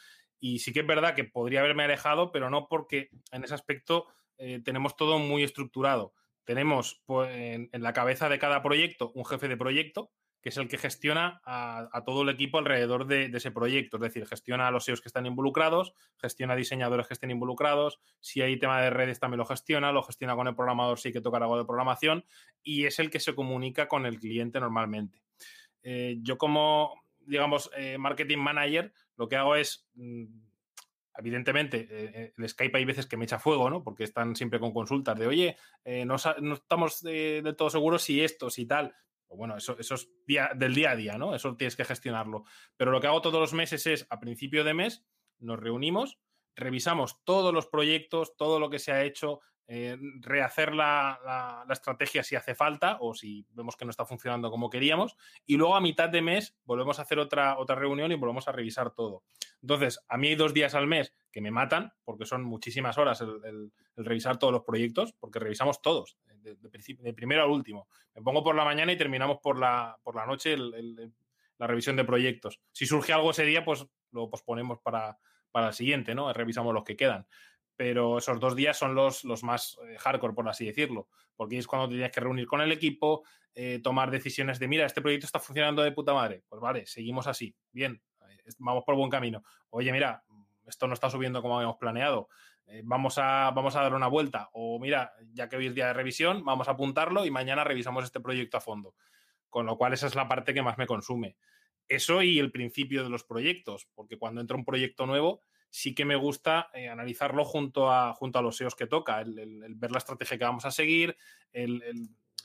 Y 0.46 0.60
sí 0.60 0.72
que 0.74 0.82
es 0.82 0.86
verdad 0.86 1.16
que 1.16 1.24
podría 1.24 1.62
haberme 1.62 1.86
alejado, 1.86 2.32
pero 2.32 2.52
no 2.52 2.68
porque 2.68 3.10
en 3.32 3.44
ese 3.44 3.56
aspecto 3.56 4.06
eh, 4.38 4.62
tenemos 4.64 4.96
todo 4.96 5.18
muy 5.18 5.42
estructurado. 5.42 6.14
Tenemos 6.44 7.02
pues, 7.08 7.32
en, 7.34 7.70
la 7.82 7.94
cabeza 7.94 8.30
de 8.30 8.38
cada 8.38 8.62
proyecto 8.62 9.12
un 9.16 9.26
jefe 9.26 9.48
de 9.48 9.58
proyecto, 9.58 10.12
que 10.44 10.50
es 10.50 10.58
el 10.58 10.68
que 10.68 10.78
gestiona 10.78 11.42
a, 11.46 12.04
todo 12.06 12.22
el 12.22 12.30
equipo 12.30 12.60
alrededor 12.60 13.08
de, 13.08 13.30
de 13.30 13.38
ese 13.40 13.50
proyecto. 13.50 13.98
Es 13.98 14.04
decir, 14.04 14.28
gestiona 14.28 14.68
a 14.68 14.72
los 14.72 14.86
SEOs 14.86 15.02
que 15.02 15.10
están 15.10 15.26
involucrados, 15.26 15.96
gestiona 16.18 16.54
a 16.54 16.58
diseñadores 16.58 17.08
que 17.08 17.16
estén 17.16 17.32
involucrados. 17.32 18.00
Si 18.20 18.42
hay 18.42 18.60
tema 18.60 18.80
de 18.84 18.92
redes, 18.92 19.20
también 19.20 19.40
lo 19.40 19.46
gestiona. 19.46 19.92
Lo 19.92 20.04
gestiona 20.04 20.36
con 20.36 20.48
el 20.48 20.54
programador 20.54 21.00
si 21.00 21.08
hay 21.08 21.14
que 21.14 21.22
tocar 21.22 21.42
algo 21.42 21.58
de 21.58 21.66
programación. 21.66 22.24
Y 22.62 22.86
es 22.86 23.00
el 23.00 23.10
que 23.10 23.20
se 23.20 23.34
comunica 23.34 23.88
con 23.88 24.06
el 24.06 24.20
cliente 24.20 24.60
normalmente. 24.60 25.24
Eh, 25.82 26.18
yo, 26.22 26.38
como, 26.38 27.05
digamos, 27.26 27.70
eh, 27.76 27.98
marketing 27.98 28.38
manager, 28.38 28.94
lo 29.18 29.28
que 29.28 29.36
hago 29.36 29.56
es. 29.56 29.90
mm, 29.96 30.46
Evidentemente, 31.18 31.88
eh, 31.90 32.34
el 32.38 32.50
Skype 32.50 32.78
hay 32.78 32.86
veces 32.86 33.06
que 33.06 33.16
me 33.16 33.24
echa 33.24 33.40
fuego, 33.40 33.70
¿no? 33.70 33.84
Porque 33.84 34.04
están 34.04 34.36
siempre 34.36 34.60
con 34.60 34.74
consultas 34.74 35.18
de, 35.18 35.28
oye, 35.28 35.58
eh, 35.86 36.06
no, 36.06 36.16
estamos 36.16 37.06
eh, 37.06 37.42
del 37.44 37.56
todo 37.56 37.70
seguros 37.70 38.02
si 38.04 38.22
esto, 38.22 38.50
si 38.50 38.66
tal. 38.66 38.94
Pues 39.26 39.38
bueno, 39.38 39.56
eso, 39.56 39.78
eso 39.80 39.96
es 39.96 40.10
día, 40.28 40.52
del 40.56 40.76
día 40.76 40.92
a 40.92 40.96
día, 40.96 41.18
¿no? 41.18 41.34
Eso 41.34 41.56
tienes 41.56 41.76
que 41.76 41.86
gestionarlo. 41.86 42.44
Pero 42.76 42.92
lo 42.92 43.00
que 43.00 43.08
hago 43.08 43.22
todos 43.22 43.40
los 43.40 43.54
meses 43.54 43.88
es, 43.88 44.06
a 44.10 44.20
principio 44.20 44.64
de 44.64 44.74
mes, 44.74 45.06
nos 45.40 45.60
reunimos, 45.60 46.20
revisamos 46.56 47.24
todos 47.24 47.54
los 47.54 47.68
proyectos, 47.68 48.36
todo 48.36 48.60
lo 48.60 48.70
que 48.70 48.80
se 48.80 48.92
ha 48.92 49.04
hecho, 49.04 49.40
eh, 49.68 49.98
rehacer 50.22 50.74
la, 50.74 51.20
la- 51.68 51.74
estrategia 51.74 52.24
si 52.24 52.36
hace 52.36 52.56
falta 52.56 52.98
o 53.02 53.14
si 53.14 53.46
vemos 53.52 53.76
que 53.76 53.86
no 53.86 53.92
está 53.92 54.06
funcionando 54.06 54.52
como 54.52 54.70
queríamos. 54.70 55.18
Y 55.46 55.58
luego 55.58 55.76
a 55.76 55.82
mitad 55.82 56.10
de 56.10 56.22
mes 56.22 56.56
volvemos 56.64 57.00
a 57.00 57.02
hacer 57.02 57.20
otra, 57.20 57.58
otra 57.58 57.76
reunión 57.76 58.12
y 58.12 58.16
volvemos 58.16 58.48
a 58.48 58.52
revisar 58.52 58.92
todo. 58.92 59.24
Entonces, 59.62 60.00
a 60.08 60.18
mí 60.18 60.28
hay 60.28 60.36
dos 60.36 60.54
días 60.54 60.76
al 60.76 60.86
mes 60.88 61.16
que 61.32 61.42
me 61.42 61.52
matan, 61.52 61.92
porque 62.04 62.26
son 62.26 62.44
muchísimas 62.44 62.98
horas 62.98 63.22
el, 63.22 63.72
revisar 63.96 64.38
todos 64.38 64.54
los 64.54 64.64
proyectos, 64.64 65.14
porque 65.20 65.40
revisamos 65.40 65.82
todos, 65.82 66.18
de, 66.26 66.56
de 66.56 67.14
primero 67.14 67.44
al 67.44 67.50
último. 67.50 67.88
Me 68.14 68.22
pongo 68.22 68.44
por 68.44 68.56
la 68.56 68.64
mañana 68.64 68.92
y 68.92 68.98
terminamos 68.98 69.40
por 69.42 69.58
la, 69.60 69.98
por 70.04 70.16
la 70.16 70.26
noche 70.26 70.56
la 70.58 71.68
revisión 71.68 71.96
de 71.96 72.04
proyectos. 72.06 72.60
Si 72.72 72.86
surge 72.86 73.14
algo 73.14 73.32
ese 73.32 73.46
día, 73.46 73.66
pues 73.66 73.86
lo 74.12 74.30
posponemos 74.30 74.80
para, 74.80 75.18
para 75.52 75.70
el 75.70 75.74
siguiente, 75.74 76.14
¿no? 76.14 76.32
Revisamos 76.32 76.74
los 76.74 76.84
que 76.84 76.96
quedan. 76.96 77.28
Pero 77.76 78.18
esos 78.18 78.40
dos 78.40 78.56
días 78.56 78.78
son 78.78 78.96
los, 78.96 79.24
los 79.24 79.44
más 79.44 79.78
eh, 79.88 79.98
hardcore, 79.98 80.34
por 80.34 80.48
así 80.48 80.66
decirlo, 80.66 81.10
porque 81.36 81.58
es 81.58 81.68
cuando 81.68 81.88
te 81.88 81.96
tienes 81.96 82.12
que 82.12 82.22
reunir 82.22 82.48
con 82.48 82.62
el 82.62 82.72
equipo, 82.72 83.24
eh, 83.54 83.80
tomar 83.84 84.12
decisiones 84.12 84.60
de, 84.60 84.68
mira, 84.68 84.86
este 84.86 85.02
proyecto 85.02 85.26
está 85.26 85.40
funcionando 85.40 85.82
de 85.82 85.92
puta 85.92 86.14
madre. 86.14 86.44
Pues 86.48 86.62
vale, 86.62 86.86
seguimos 86.86 87.28
así. 87.28 87.56
Bien, 87.72 88.02
eh, 88.30 88.52
vamos 88.60 88.84
por 88.86 88.96
buen 88.96 89.10
camino. 89.10 89.44
Oye, 89.70 89.92
mira, 89.92 90.24
esto 90.66 90.88
no 90.88 90.94
está 90.94 91.10
subiendo 91.10 91.42
como 91.42 91.58
habíamos 91.58 91.78
planeado. 91.78 92.30
vamos, 92.84 93.18
a, 93.18 93.52
vamos 93.52 93.76
a 93.76 93.82
dar 93.82 93.94
una 93.94 94.08
vuelta. 94.08 94.50
O 94.54 94.80
mira, 94.80 95.14
ya 95.34 95.50
que 95.50 95.58
hoy 95.58 95.68
es 95.68 95.76
día 95.76 95.88
de 95.88 95.94
revisión, 95.94 96.44
vamos 96.44 96.68
a 96.68 96.72
apuntarlo 96.72 97.26
y 97.26 97.32
mañana 97.32 97.64
revisamos 97.64 98.04
este 98.04 98.20
proyecto 98.20 98.58
a 98.58 98.62
fondo. 98.62 98.96
Con 99.50 99.66
lo 99.66 99.78
cual, 99.78 99.94
esa 99.94 100.08
es 100.08 100.16
la 100.16 100.28
parte 100.28 100.54
que 100.54 100.64
más 100.64 100.78
me 100.78 100.88
consume. 100.88 101.38
Eso 101.88 102.22
y 102.24 102.40
el 102.40 102.52
principio 102.52 103.04
de 103.04 103.10
los 103.10 103.24
proyectos, 103.24 103.88
porque 103.94 104.18
cuando 104.18 104.42
entra 104.42 104.58
un 104.58 104.66
proyecto 104.66 105.06
nuevo, 105.06 105.42
sí 105.76 105.94
que 105.94 106.06
me 106.06 106.16
gusta 106.16 106.70
eh, 106.74 106.88
analizarlo 106.88 107.44
junto 107.44 107.92
a, 107.92 108.14
junto 108.14 108.40
a 108.40 108.42
los 108.42 108.56
SEOs 108.56 108.76
que 108.76 108.88
toca, 108.88 109.20
el, 109.20 109.76
ver 109.76 109.92
la 109.92 109.98
estrategia 109.98 110.38
que 110.38 110.46
vamos 110.46 110.64
a 110.64 110.72
seguir, 110.72 111.18
el, 111.52 111.84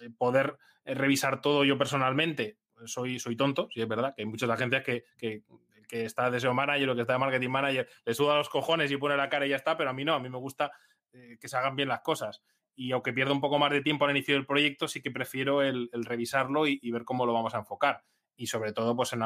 el 0.01 0.13
poder 0.15 0.59
eh, 0.85 0.95
revisar 0.95 1.41
todo 1.41 1.65
yo 1.65 1.79
personalmente. 1.79 2.59
Soy, 2.87 3.21
soy 3.21 3.37
tonto, 3.37 3.69
sí 3.73 3.83
es 3.83 3.87
verdad, 3.87 4.15
que 4.17 4.23
hay 4.23 4.27
muchas 4.27 4.51
agencias 4.51 4.83
que, 4.83 5.05
que, 5.17 5.45
que 5.87 6.07
está 6.07 6.29
de 6.29 6.41
SEO 6.41 6.55
manager 6.55 6.91
o 6.91 6.95
que 6.97 7.03
está 7.03 7.13
de 7.13 7.19
marketing 7.21 7.51
manager, 7.51 7.89
le 8.05 8.15
suda 8.15 8.35
los 8.35 8.49
cojones 8.49 8.91
y 8.91 8.97
pone 8.97 9.17
la 9.17 9.29
cara 9.29 9.47
y 9.47 9.51
ya 9.51 9.57
está, 9.57 9.77
pero 9.77 9.91
a 9.91 9.93
mí 9.93 10.05
no, 10.05 10.15
a 10.15 10.19
mí 10.19 10.29
me 10.29 10.39
gusta 10.39 10.73
eh, 11.13 11.39
que 11.41 11.47
se 11.47 11.57
hagan 11.57 11.77
bien 11.77 11.89
las 11.89 12.01
cosas. 12.01 12.43
Y 12.75 12.91
aunque 12.91 13.13
pierda 13.13 13.33
un 13.33 13.41
poco 13.41 13.61
más 13.61 13.71
de 13.71 13.83
tiempo 13.83 14.07
al 14.07 14.11
inicio 14.11 14.35
del 14.35 14.47
proyecto, 14.47 14.89
sí 14.89 15.01
que 15.03 15.13
prefiero 15.13 15.63
el, 15.63 15.89
revisarlo 15.93 16.67
y, 16.67 16.81
y 16.83 16.91
ver 16.91 17.05
cómo 17.05 17.27
lo 17.27 17.33
vamos 17.33 17.55
a 17.55 17.59
enfocar. 17.59 18.03
Y 18.35 18.49
sobre 18.49 18.73
todo, 18.73 18.97
pues 18.97 19.13
en 19.13 19.21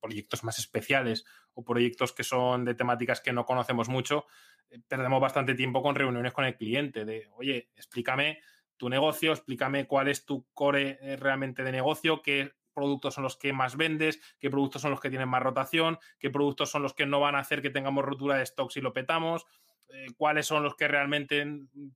proyectos 0.00 0.44
más 0.44 0.58
especiales 0.58 1.24
o 1.54 1.64
proyectos 1.64 2.12
que 2.12 2.24
son 2.24 2.64
de 2.64 2.74
temáticas 2.74 3.20
que 3.20 3.32
no 3.32 3.44
conocemos 3.44 3.88
mucho, 3.88 4.26
eh, 4.70 4.80
perdemos 4.88 5.20
bastante 5.20 5.54
tiempo 5.54 5.82
con 5.82 5.94
reuniones 5.94 6.32
con 6.32 6.44
el 6.44 6.56
cliente 6.56 7.04
de, 7.04 7.28
oye, 7.32 7.70
explícame 7.76 8.40
tu 8.76 8.88
negocio, 8.88 9.32
explícame 9.32 9.86
cuál 9.86 10.08
es 10.08 10.24
tu 10.24 10.46
core 10.54 10.98
eh, 11.02 11.16
realmente 11.16 11.62
de 11.62 11.72
negocio, 11.72 12.22
qué 12.22 12.54
productos 12.72 13.14
son 13.14 13.24
los 13.24 13.36
que 13.36 13.52
más 13.52 13.76
vendes, 13.76 14.20
qué 14.38 14.48
productos 14.48 14.82
son 14.82 14.90
los 14.90 15.00
que 15.00 15.10
tienen 15.10 15.28
más 15.28 15.42
rotación, 15.42 15.98
qué 16.18 16.30
productos 16.30 16.70
son 16.70 16.82
los 16.82 16.94
que 16.94 17.04
no 17.04 17.20
van 17.20 17.34
a 17.34 17.40
hacer 17.40 17.60
que 17.60 17.70
tengamos 17.70 18.04
rotura 18.04 18.36
de 18.36 18.44
stock 18.44 18.70
si 18.70 18.80
lo 18.80 18.92
petamos, 18.92 19.44
eh, 19.92 20.06
cuáles 20.16 20.46
son 20.46 20.62
los 20.62 20.76
que 20.76 20.86
realmente 20.86 21.44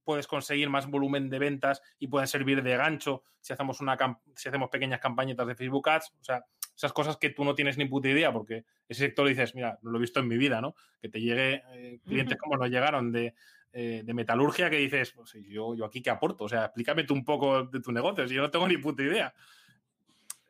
puedes 0.02 0.26
conseguir 0.26 0.68
más 0.68 0.90
volumen 0.90 1.30
de 1.30 1.38
ventas 1.38 1.80
y 1.98 2.08
pueden 2.08 2.26
servir 2.26 2.62
de 2.62 2.76
gancho 2.76 3.22
si 3.40 3.52
hacemos, 3.52 3.80
una 3.80 3.96
si 4.34 4.48
hacemos 4.48 4.68
pequeñas 4.68 5.00
campañitas 5.00 5.46
de 5.46 5.54
Facebook 5.54 5.88
Ads. 5.88 6.12
O 6.20 6.24
sea, 6.24 6.44
esas 6.76 6.92
cosas 6.92 7.16
que 7.16 7.30
tú 7.30 7.44
no 7.44 7.54
tienes 7.54 7.78
ni 7.78 7.84
puta 7.86 8.08
idea 8.08 8.32
porque 8.32 8.64
ese 8.88 9.06
sector 9.06 9.28
dices, 9.28 9.54
mira, 9.54 9.78
no 9.82 9.90
lo 9.90 9.98
he 9.98 10.00
visto 10.00 10.20
en 10.20 10.28
mi 10.28 10.36
vida, 10.36 10.60
¿no? 10.60 10.74
Que 11.00 11.08
te 11.08 11.20
llegue 11.20 11.62
eh, 11.72 12.00
clientes 12.04 12.36
como 12.36 12.56
nos 12.56 12.68
llegaron 12.68 13.12
de, 13.12 13.34
eh, 13.72 14.02
de 14.04 14.14
metalurgia 14.14 14.70
que 14.70 14.76
dices, 14.76 15.12
pues, 15.12 15.32
yo, 15.48 15.74
yo 15.74 15.84
aquí 15.84 16.02
qué 16.02 16.10
aporto, 16.10 16.44
o 16.44 16.48
sea, 16.48 16.66
explícame 16.66 17.04
tú 17.04 17.14
un 17.14 17.24
poco 17.24 17.64
de 17.64 17.80
tu 17.80 17.92
negocio, 17.92 18.26
si 18.26 18.34
yo 18.34 18.42
no 18.42 18.50
tengo 18.50 18.68
ni 18.68 18.76
puta 18.76 19.02
idea. 19.02 19.34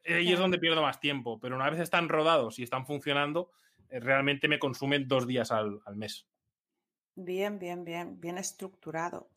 Ahí 0.06 0.30
es 0.30 0.38
donde 0.38 0.58
pierdo 0.58 0.82
más 0.82 1.00
tiempo, 1.00 1.40
pero 1.40 1.56
una 1.56 1.70
vez 1.70 1.80
están 1.80 2.10
rodados 2.10 2.58
y 2.58 2.62
están 2.62 2.84
funcionando, 2.84 3.50
eh, 3.88 4.00
realmente 4.00 4.48
me 4.48 4.58
consumen 4.58 5.08
dos 5.08 5.26
días 5.26 5.50
al, 5.50 5.80
al 5.86 5.96
mes. 5.96 6.26
Bien, 7.14 7.58
bien, 7.58 7.84
bien, 7.84 8.20
bien 8.20 8.36
estructurado. 8.36 9.30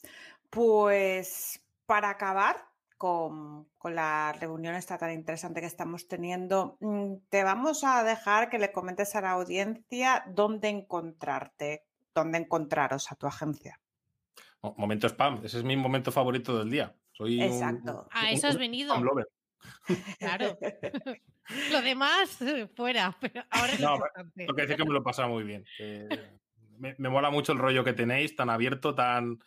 Pues 0.49 1.61
para 1.85 2.09
acabar 2.09 2.66
con, 2.97 3.65
con 3.77 3.95
la 3.95 4.33
reunión 4.39 4.75
esta 4.75 4.97
tan 4.97 5.11
interesante 5.11 5.61
que 5.61 5.67
estamos 5.67 6.07
teniendo, 6.07 6.77
mm, 6.79 7.13
te 7.29 7.43
vamos 7.43 7.83
a 7.83 8.03
dejar 8.03 8.49
que 8.49 8.59
le 8.59 8.71
comentes 8.71 9.15
a 9.15 9.21
la 9.21 9.31
audiencia 9.31 10.23
dónde 10.27 10.69
encontrarte, 10.69 11.85
dónde 12.13 12.39
encontraros 12.39 13.11
a 13.11 13.15
tu 13.15 13.27
agencia. 13.27 13.79
Mo- 14.61 14.73
Momento 14.77 15.07
spam, 15.07 15.41
ese 15.43 15.59
es 15.59 15.63
mi 15.63 15.77
momento 15.77 16.11
favorito 16.11 16.57
del 16.57 16.69
día. 16.71 16.95
Soy 17.13 17.37
un- 17.37 17.43
Exacto. 17.43 18.07
A 18.11 18.21
un- 18.21 18.27
eso 18.27 18.47
has 18.47 18.55
un 18.55 18.61
venido. 18.61 18.95
Claro. 20.19 20.57
Lo 21.71 21.81
demás, 21.81 22.41
eh, 22.41 22.67
fuera. 22.75 23.15
Pero 23.21 23.41
ahora 23.49 23.71
es 23.73 23.79
lo 23.79 23.87
No, 23.87 23.95
importante. 23.95 24.33
Tengo 24.35 24.53
que 24.53 24.61
decir 24.63 24.75
que 24.75 24.83
me 24.85 24.91
lo 24.91 24.99
he 24.99 25.03
pasado 25.03 25.29
muy 25.29 25.43
bien. 25.43 25.63
que 25.77 26.07
me, 26.77 26.93
me 26.97 27.09
mola 27.09 27.29
mucho 27.31 27.53
el 27.53 27.57
rollo 27.57 27.83
que 27.85 27.93
tenéis, 27.93 28.35
tan 28.35 28.49
abierto, 28.49 28.93
tan. 28.95 29.39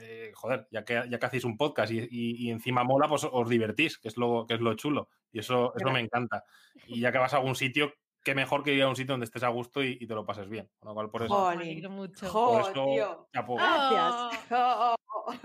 Eh, 0.00 0.32
joder, 0.34 0.66
ya 0.70 0.84
que, 0.84 1.02
ya 1.08 1.18
que 1.18 1.26
hacéis 1.26 1.44
un 1.44 1.56
podcast 1.56 1.92
y, 1.92 1.98
y- 2.00 2.46
y 2.46 2.50
encima 2.50 2.84
mola, 2.84 3.08
pues 3.08 3.26
os 3.30 3.48
divertís, 3.48 3.98
que 3.98 4.08
es 4.08 4.16
lo, 4.16 4.46
que 4.46 4.54
es 4.54 4.60
lo 4.60 4.74
chulo. 4.74 5.08
Y 5.32 5.40
eso, 5.40 5.72
eso 5.76 5.90
me 5.90 6.00
encanta. 6.00 6.44
Y 6.86 7.00
ya 7.00 7.12
que 7.12 7.18
vas 7.18 7.34
a 7.34 7.38
algún 7.38 7.54
sitio, 7.56 7.92
qué 8.24 8.34
mejor 8.34 8.62
que 8.62 8.74
ir 8.74 8.82
a 8.82 8.88
un 8.88 8.96
sitio 8.96 9.12
donde 9.12 9.24
estés 9.26 9.42
a 9.42 9.48
gusto 9.48 9.82
y, 9.82 9.98
y 10.00 10.06
te 10.06 10.14
lo 10.14 10.24
pases 10.24 10.48
bien. 10.48 10.68
Con 10.78 10.88
lo 10.88 10.94
cual, 10.94 11.10
por 11.10 11.22
eso. 11.22 11.34
Jolín. 11.34 11.90
mucho. 11.90 12.32
Por 12.32 12.72
tío. 12.72 13.28
Gracias. 13.32 14.46
Oh. 14.50 14.96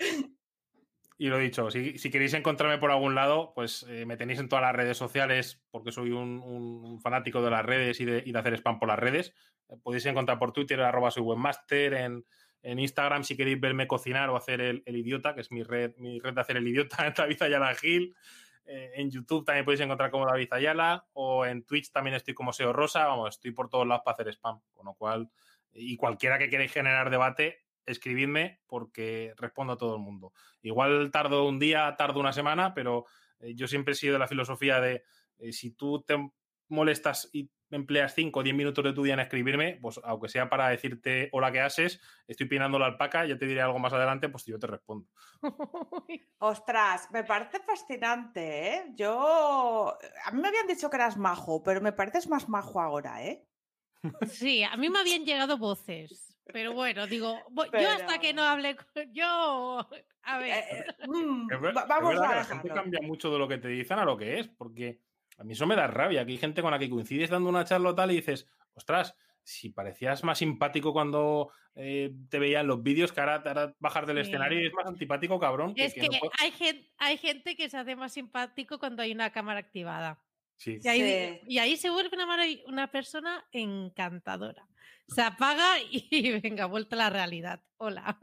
Y 1.20 1.28
lo 1.28 1.36
dicho, 1.36 1.70
si, 1.70 2.10
queréis 2.10 2.32
encontrarme 2.32 2.78
por 2.78 2.90
algún 2.90 3.14
lado, 3.14 3.52
pues 3.54 3.84
eh, 3.90 4.06
me 4.06 4.16
tenéis 4.16 4.38
en 4.38 4.48
todas 4.48 4.62
las 4.62 4.74
redes 4.74 4.96
sociales, 4.96 5.62
porque 5.70 5.92
soy 5.92 6.12
un, 6.12 6.98
fanático 7.02 7.42
de 7.42 7.50
las 7.50 7.62
redes 7.62 8.00
y 8.00 8.06
de, 8.06 8.32
hacer 8.34 8.54
spam 8.54 8.78
por 8.78 8.88
las 8.88 8.98
redes. 8.98 9.34
Eh, 9.68 9.76
podéis 9.82 10.06
encontrar 10.06 10.38
por 10.38 10.52
Twitter, 10.52 10.80
arroba 10.80 11.10
soy 11.10 11.22
webmaster, 11.22 11.92
en, 11.92 12.24
Instagram, 12.62 13.24
si 13.24 13.36
queréis 13.36 13.60
verme 13.60 13.86
cocinar 13.86 14.30
o 14.30 14.36
hacer 14.36 14.62
el, 14.62 14.82
idiota, 14.86 15.34
que 15.34 15.42
es 15.42 15.52
mi 15.52 15.62
red, 15.62 15.92
mi 15.98 16.20
red 16.20 16.32
de 16.32 16.40
hacer 16.40 16.56
el 16.56 16.66
idiota, 16.66 16.96
en 17.06 17.12
Tabitha 17.12 17.50
Yala 17.50 17.74
Gil. 17.74 18.16
eh, 18.64 18.92
en 18.94 19.10
YouTube 19.10 19.44
también 19.44 19.66
podéis 19.66 19.82
encontrar 19.82 20.10
como 20.10 20.24
David 20.24 20.48
Ayala 20.52 21.04
o 21.12 21.44
en 21.44 21.64
Twitch 21.64 21.92
también 21.92 22.16
estoy 22.16 22.32
como 22.32 22.54
SEO 22.54 22.72
Rosa, 22.72 23.06
vamos, 23.06 23.34
estoy 23.34 23.50
por 23.50 23.68
todos 23.68 23.86
lados 23.86 24.04
para 24.06 24.14
hacer 24.14 24.28
spam, 24.28 24.58
con 24.72 24.86
lo 24.86 24.94
cual, 24.94 25.28
y 25.70 25.98
cualquiera 25.98 26.38
que 26.38 26.48
queráis 26.48 26.72
generar 26.72 27.10
debate, 27.10 27.58
escribidme 27.86 28.60
porque 28.66 29.34
respondo 29.36 29.74
a 29.74 29.78
todo 29.78 29.96
el 29.96 30.02
mundo. 30.02 30.32
Igual 30.62 31.10
tardo 31.10 31.46
un 31.46 31.58
día, 31.58 31.94
tardo 31.96 32.20
una 32.20 32.32
semana, 32.32 32.74
pero 32.74 33.06
eh, 33.40 33.54
yo 33.54 33.66
siempre 33.66 33.92
he 33.92 33.96
sido 33.96 34.14
de 34.14 34.18
la 34.18 34.28
filosofía 34.28 34.80
de 34.80 35.04
eh, 35.38 35.52
si 35.52 35.70
tú 35.72 36.02
te 36.02 36.30
molestas 36.68 37.28
y 37.32 37.50
empleas 37.70 38.14
5 38.14 38.40
o 38.40 38.42
10 38.42 38.56
minutos 38.56 38.84
de 38.84 38.92
tu 38.92 39.02
día 39.02 39.14
en 39.14 39.20
escribirme, 39.20 39.78
pues 39.80 40.00
aunque 40.02 40.28
sea 40.28 40.48
para 40.48 40.68
decirte 40.68 41.28
hola, 41.32 41.52
¿qué 41.52 41.60
haces? 41.60 42.00
Estoy 42.26 42.46
pinando 42.46 42.78
la 42.78 42.86
alpaca, 42.86 43.24
ya 43.26 43.38
te 43.38 43.46
diré 43.46 43.60
algo 43.60 43.78
más 43.78 43.92
adelante, 43.92 44.28
pues 44.28 44.44
yo 44.44 44.58
te 44.58 44.66
respondo. 44.66 45.08
Ostras, 46.38 47.08
me 47.12 47.24
parece 47.24 47.60
fascinante, 47.60 48.74
¿eh? 48.74 48.84
Yo... 48.94 49.96
A 50.24 50.30
mí 50.32 50.40
me 50.40 50.48
habían 50.48 50.66
dicho 50.66 50.90
que 50.90 50.96
eras 50.96 51.16
majo, 51.16 51.62
pero 51.62 51.80
me 51.80 51.92
pareces 51.92 52.28
más 52.28 52.48
majo 52.48 52.80
ahora, 52.80 53.24
¿eh? 53.24 53.46
Sí, 54.28 54.62
a 54.62 54.76
mí 54.76 54.88
me 54.88 54.98
habían 54.98 55.24
llegado 55.24 55.58
voces, 55.58 56.29
pero 56.44 56.72
bueno, 56.72 57.06
digo, 57.06 57.38
yo 57.72 57.90
hasta 57.90 58.18
que 58.18 58.32
no 58.32 58.42
hablé 58.42 58.76
con... 58.76 59.12
Yo... 59.12 59.88
A 60.22 60.38
ver... 60.38 60.64
Eh, 60.70 60.84
mm, 61.06 61.48
vamos 61.88 62.16
a 62.16 62.34
La 62.36 62.44
gente 62.44 62.68
cambia 62.68 63.00
mucho 63.02 63.30
de 63.30 63.38
lo 63.38 63.48
que 63.48 63.58
te 63.58 63.68
dicen 63.68 63.98
a 63.98 64.04
lo 64.04 64.16
que 64.16 64.40
es, 64.40 64.48
porque 64.48 65.00
a 65.38 65.44
mí 65.44 65.52
eso 65.52 65.66
me 65.66 65.76
da 65.76 65.86
rabia, 65.86 66.24
que 66.24 66.32
hay 66.32 66.38
gente 66.38 66.62
con 66.62 66.70
la 66.70 66.78
que 66.78 66.90
coincides 66.90 67.30
dando 67.30 67.48
una 67.48 67.64
charla 67.64 67.90
o 67.90 67.94
tal 67.94 68.10
y 68.10 68.16
dices, 68.16 68.46
ostras, 68.74 69.14
si 69.42 69.70
parecías 69.70 70.22
más 70.24 70.38
simpático 70.38 70.92
cuando 70.92 71.50
eh, 71.74 72.14
te 72.28 72.38
veían 72.38 72.66
los 72.66 72.82
vídeos, 72.82 73.12
que 73.12 73.20
ahora, 73.20 73.74
bajar 73.78 74.06
del 74.06 74.18
escenario 74.18 74.60
y 74.60 74.66
es 74.66 74.72
más 74.72 74.86
antipático, 74.86 75.38
cabrón. 75.38 75.72
es 75.76 75.94
que, 75.94 76.08
hay, 76.38 76.50
gente, 76.50 76.90
hay 76.98 77.16
gente 77.16 77.56
que 77.56 77.68
se 77.68 77.78
hace 77.78 77.96
más 77.96 78.12
simpático 78.12 78.78
cuando 78.78 79.02
hay 79.02 79.12
una 79.12 79.30
cámara 79.30 79.60
activada. 79.60 80.18
Sí. 80.60 80.78
Y, 80.82 80.88
ahí, 80.88 81.40
y 81.46 81.58
ahí, 81.58 81.76
se 81.78 81.88
vuelve 81.88 82.10
una, 82.12 82.26
una 82.66 82.90
persona 82.90 83.46
encantadora. 83.50 84.68
Se 85.08 85.22
apaga 85.22 85.78
y 85.90 86.38
venga, 86.38 86.66
vuelta 86.66 86.96
a 86.96 86.98
la 86.98 87.10
realidad. 87.10 87.62
Hola. 87.78 88.20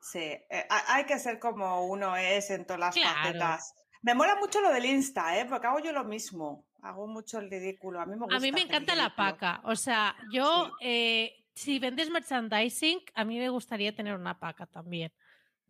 Sí, 0.00 0.18
eh, 0.18 0.66
hay 0.68 1.04
que 1.06 1.18
ser 1.18 1.38
como 1.38 1.86
uno 1.86 2.16
es 2.16 2.50
en 2.50 2.66
todas 2.66 2.80
las 2.80 3.00
facetas. 3.00 3.74
Me 4.02 4.14
mola 4.14 4.36
mucho 4.36 4.60
lo 4.60 4.70
del 4.72 4.84
Insta, 4.84 5.40
¿eh? 5.40 5.46
porque 5.46 5.66
hago 5.66 5.80
yo 5.80 5.92
lo 5.92 6.04
mismo. 6.04 6.66
Hago 6.82 7.08
mucho 7.08 7.38
el 7.38 7.50
ridículo. 7.50 8.00
A 8.00 8.06
mí 8.06 8.12
me 8.12 8.20
gusta. 8.20 8.36
A 8.36 8.40
mí 8.40 8.52
me 8.52 8.60
encanta 8.60 8.94
la 8.94 9.16
paca. 9.16 9.60
O 9.64 9.74
sea, 9.74 10.14
yo, 10.30 10.70
eh, 10.80 11.44
si 11.54 11.78
vendes 11.78 12.10
merchandising, 12.10 13.00
a 13.14 13.24
mí 13.24 13.38
me 13.38 13.48
gustaría 13.48 13.94
tener 13.94 14.14
una 14.14 14.38
paca 14.38 14.66
también. 14.66 15.12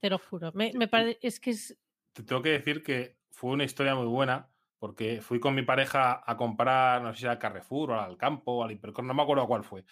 Te 0.00 0.10
lo 0.10 0.18
juro. 0.18 0.52
Me, 0.52 0.88
parece, 0.88 1.18
es 1.22 1.40
que 1.40 1.50
es... 1.50 1.78
Te 2.12 2.24
tengo 2.24 2.42
que 2.42 2.50
decir 2.50 2.82
que 2.82 3.16
fue 3.30 3.52
una 3.52 3.64
historia 3.64 3.94
muy 3.94 4.06
buena 4.06 4.50
porque 4.78 5.20
fui 5.20 5.40
con 5.40 5.54
mi 5.54 5.62
pareja 5.62 6.22
a 6.24 6.36
comprar, 6.36 7.02
no 7.02 7.12
sé 7.12 7.20
si 7.20 7.24
era 7.24 7.38
Carrefour 7.38 7.92
o 7.92 8.00
al 8.00 8.16
campo 8.16 8.52
o 8.52 8.64
al 8.64 8.72
Hipercor, 8.72 9.04
no 9.04 9.14
me 9.14 9.22
acuerdo 9.22 9.46
cuál 9.46 9.64
fue 9.64 9.84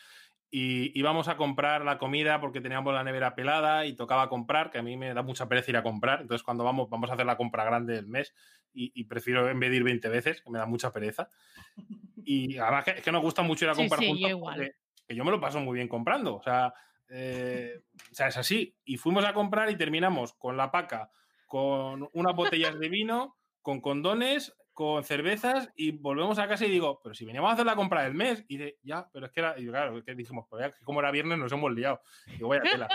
y 0.50 0.96
íbamos 0.98 1.28
a 1.28 1.36
comprar 1.36 1.84
la 1.84 1.98
comida 1.98 2.40
porque 2.40 2.60
teníamos 2.60 2.94
la 2.94 3.02
nevera 3.02 3.34
pelada 3.34 3.84
y 3.84 3.94
tocaba 3.94 4.28
comprar, 4.28 4.70
que 4.70 4.78
a 4.78 4.82
mí 4.82 4.96
me 4.96 5.12
da 5.12 5.22
mucha 5.22 5.48
pereza 5.48 5.72
ir 5.72 5.76
a 5.76 5.82
comprar. 5.82 6.22
Entonces, 6.22 6.44
cuando 6.44 6.64
vamos, 6.64 6.88
vamos 6.88 7.10
a 7.10 7.14
hacer 7.14 7.26
la 7.26 7.36
compra 7.36 7.64
grande 7.64 7.94
del 7.94 8.06
mes 8.06 8.32
y, 8.72 9.04
prefiero 9.04 9.48
en 9.48 9.58
vez 9.58 9.70
de 9.70 9.76
ir 9.76 9.84
20 9.84 10.08
veces, 10.08 10.42
que 10.42 10.50
me 10.50 10.58
da 10.58 10.66
mucha 10.66 10.92
pereza. 10.92 11.30
Y 12.24 12.58
además 12.58 12.84
que, 12.84 12.90
es 12.92 13.02
que 13.02 13.12
nos 13.12 13.22
gusta 13.22 13.42
mucho 13.42 13.64
ir 13.64 13.70
a 13.70 13.74
comprar 13.74 14.00
juntos. 14.00 14.20
Yo 14.20 14.28
igual. 14.28 14.74
Que 15.08 15.14
yo 15.14 15.24
me 15.24 15.30
lo 15.30 15.40
paso 15.40 15.60
muy 15.60 15.76
bien 15.76 15.88
comprando. 15.88 16.36
O 16.36 16.42
sea, 16.42 16.74
eh, 17.08 17.82
o 18.10 18.14
sea, 18.14 18.28
es 18.28 18.36
así. 18.36 18.76
Y 18.84 18.98
fuimos 18.98 19.24
a 19.24 19.32
comprar 19.32 19.70
y 19.70 19.76
terminamos 19.76 20.34
con 20.34 20.56
la 20.56 20.70
paca, 20.70 21.10
con 21.46 22.08
unas 22.12 22.36
botellas 22.36 22.78
de 22.78 22.88
vino, 22.88 23.36
con 23.62 23.80
condones, 23.80 24.54
con 24.76 25.02
cervezas 25.04 25.70
y 25.74 25.90
volvemos 25.90 26.38
a 26.38 26.46
casa 26.46 26.66
y 26.66 26.70
digo, 26.70 27.00
pero 27.02 27.14
si 27.14 27.24
veníamos 27.24 27.48
a 27.48 27.54
hacer 27.54 27.64
la 27.64 27.74
compra 27.74 28.02
del 28.02 28.12
mes, 28.12 28.44
y 28.46 28.58
dice, 28.58 28.78
ya, 28.82 29.08
pero 29.10 29.24
es 29.24 29.32
que 29.32 29.40
era, 29.40 29.58
y 29.58 29.66
claro, 29.66 30.04
que 30.04 30.14
dijimos, 30.14 30.44
pues 30.50 30.66
ya, 30.66 30.84
como 30.84 31.00
era 31.00 31.10
viernes 31.10 31.38
nos 31.38 31.50
hemos 31.50 31.72
liado. 31.72 32.02
Y 32.26 32.32
digo, 32.32 32.48
vaya 32.48 32.62
tela. 32.62 32.88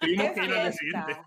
Tuvimos 0.00 0.32
que 0.32 0.44
ir 0.44 0.52
al 0.52 0.72
siguiente. 0.72 1.22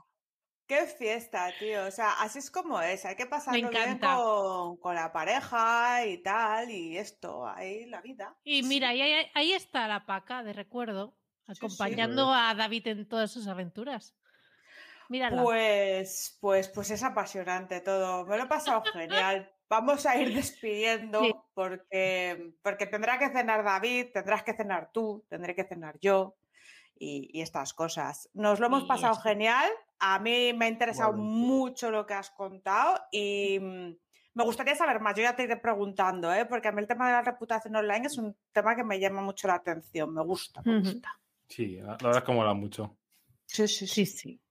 Qué 0.67 0.85
fiesta, 0.87 1.49
tío. 1.57 1.85
O 1.85 1.91
sea, 1.91 2.11
así 2.19 2.39
es 2.39 2.51
como 2.51 2.81
es. 2.81 3.05
Hay 3.05 3.15
que 3.15 3.25
pasarlo 3.25 3.69
bien 3.69 3.97
con, 3.99 4.75
con, 4.77 4.95
la 4.95 5.13
pareja 5.13 6.05
y 6.05 6.17
tal, 6.21 6.69
y 6.71 6.97
esto, 6.97 7.47
ahí 7.47 7.85
la 7.85 8.01
vida. 8.01 8.35
Y 8.43 8.63
mira, 8.63 8.89
ahí, 8.89 9.01
ahí 9.33 9.53
está 9.53 9.87
la 9.87 10.05
paca 10.05 10.43
de 10.43 10.51
recuerdo, 10.51 11.15
acompañando 11.47 12.33
a 12.33 12.53
David 12.53 12.87
en 12.87 13.07
todas 13.07 13.31
sus 13.31 13.47
aventuras. 13.47 14.13
Mírala. 15.07 15.41
Pues, 15.41 16.37
pues, 16.41 16.67
pues 16.67 16.91
es 16.91 17.01
apasionante 17.01 17.79
todo. 17.79 18.25
Me 18.25 18.35
lo 18.35 18.43
he 18.43 18.47
pasado 18.47 18.83
genial 18.91 19.54
vamos 19.69 20.05
a 20.05 20.17
ir 20.17 20.33
despidiendo 20.33 21.45
porque, 21.53 22.53
porque 22.61 22.85
tendrá 22.85 23.17
que 23.17 23.29
cenar 23.29 23.63
David, 23.63 24.07
tendrás 24.13 24.43
que 24.43 24.53
cenar 24.53 24.91
tú, 24.91 25.25
tendré 25.29 25.55
que 25.55 25.63
cenar 25.63 25.97
yo 25.99 26.35
y, 26.97 27.41
estas 27.41 27.73
cosas. 27.73 28.29
Nos 28.33 28.59
lo 28.59 28.67
hemos 28.67 28.83
pasado 28.85 29.15
genial. 29.15 29.69
A 29.99 30.19
mí 30.19 30.53
me 30.53 30.65
ha 30.65 30.69
interesado 30.69 31.13
mucho 31.13 31.91
lo 31.91 32.05
que 32.05 32.13
has 32.13 32.29
contado 32.31 32.99
y 33.11 33.59
mm, 33.59 33.95
me 34.35 34.43
gustaría 34.43 34.75
saber 34.75 34.99
más. 34.99 35.15
Yo 35.15 35.23
ya 35.23 35.35
te 35.35 35.43
iré 35.43 35.57
preguntando, 35.57 36.33
¿eh? 36.33 36.45
porque 36.45 36.67
a 36.67 36.71
mí 36.71 36.81
el 36.81 36.87
tema 36.87 37.07
de 37.07 37.13
la 37.13 37.21
reputación 37.21 37.75
online 37.75 38.07
es 38.07 38.17
un 38.17 38.35
tema 38.51 38.75
que 38.75 38.83
me 38.83 38.99
llama 38.99 39.21
mucho 39.21 39.47
la 39.47 39.55
atención. 39.55 40.13
Me 40.13 40.23
gusta, 40.23 40.61
me 40.63 40.79
gusta. 40.79 41.19
Sí, 41.47 41.77
la 41.77 41.91
verdad 41.91 42.17
es 42.17 42.23
que 42.23 42.33
mola 42.33 42.53
mucho. 42.53 42.97
Sí, 43.45 43.67
sí, 43.67 43.87
sí. 43.87 44.05
sí. 44.05 44.41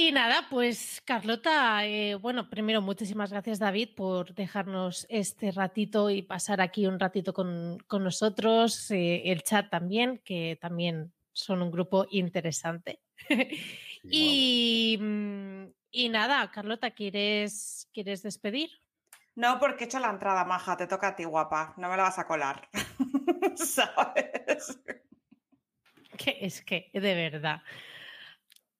Y 0.00 0.12
nada, 0.12 0.46
pues 0.48 1.02
Carlota, 1.04 1.84
eh, 1.84 2.14
bueno, 2.14 2.48
primero 2.48 2.80
muchísimas 2.80 3.32
gracias 3.32 3.58
David 3.58 3.96
por 3.96 4.32
dejarnos 4.32 5.04
este 5.08 5.50
ratito 5.50 6.08
y 6.08 6.22
pasar 6.22 6.60
aquí 6.60 6.86
un 6.86 7.00
ratito 7.00 7.32
con, 7.32 7.78
nosotros, 7.90 8.92
eh, 8.92 9.22
el 9.24 9.42
chat 9.42 9.68
también, 9.70 10.22
que 10.24 10.56
también 10.60 11.12
son 11.32 11.62
un 11.62 11.72
grupo 11.72 12.06
interesante. 12.12 13.00
y, 14.04 14.96
mm, 15.00 15.64
y, 15.90 16.08
nada, 16.10 16.48
Carlota, 16.52 16.92
¿quieres, 16.92 17.88
¿quieres 17.92 18.22
despedir? 18.22 18.70
No, 19.34 19.58
porque 19.58 19.82
he 19.82 19.86
hecho 19.88 19.98
la 19.98 20.10
entrada, 20.10 20.44
maja, 20.44 20.76
te 20.76 20.86
toca 20.86 21.08
a 21.08 21.16
ti, 21.16 21.24
guapa, 21.24 21.74
no 21.76 21.88
me 21.88 21.96
la 21.96 22.04
vas 22.04 22.20
a 22.20 22.26
colar. 22.28 22.68
¿Sabes? 23.56 24.80
Que 26.16 26.38
es 26.40 26.62
que, 26.62 26.88
de 26.92 27.14
verdad. 27.16 27.62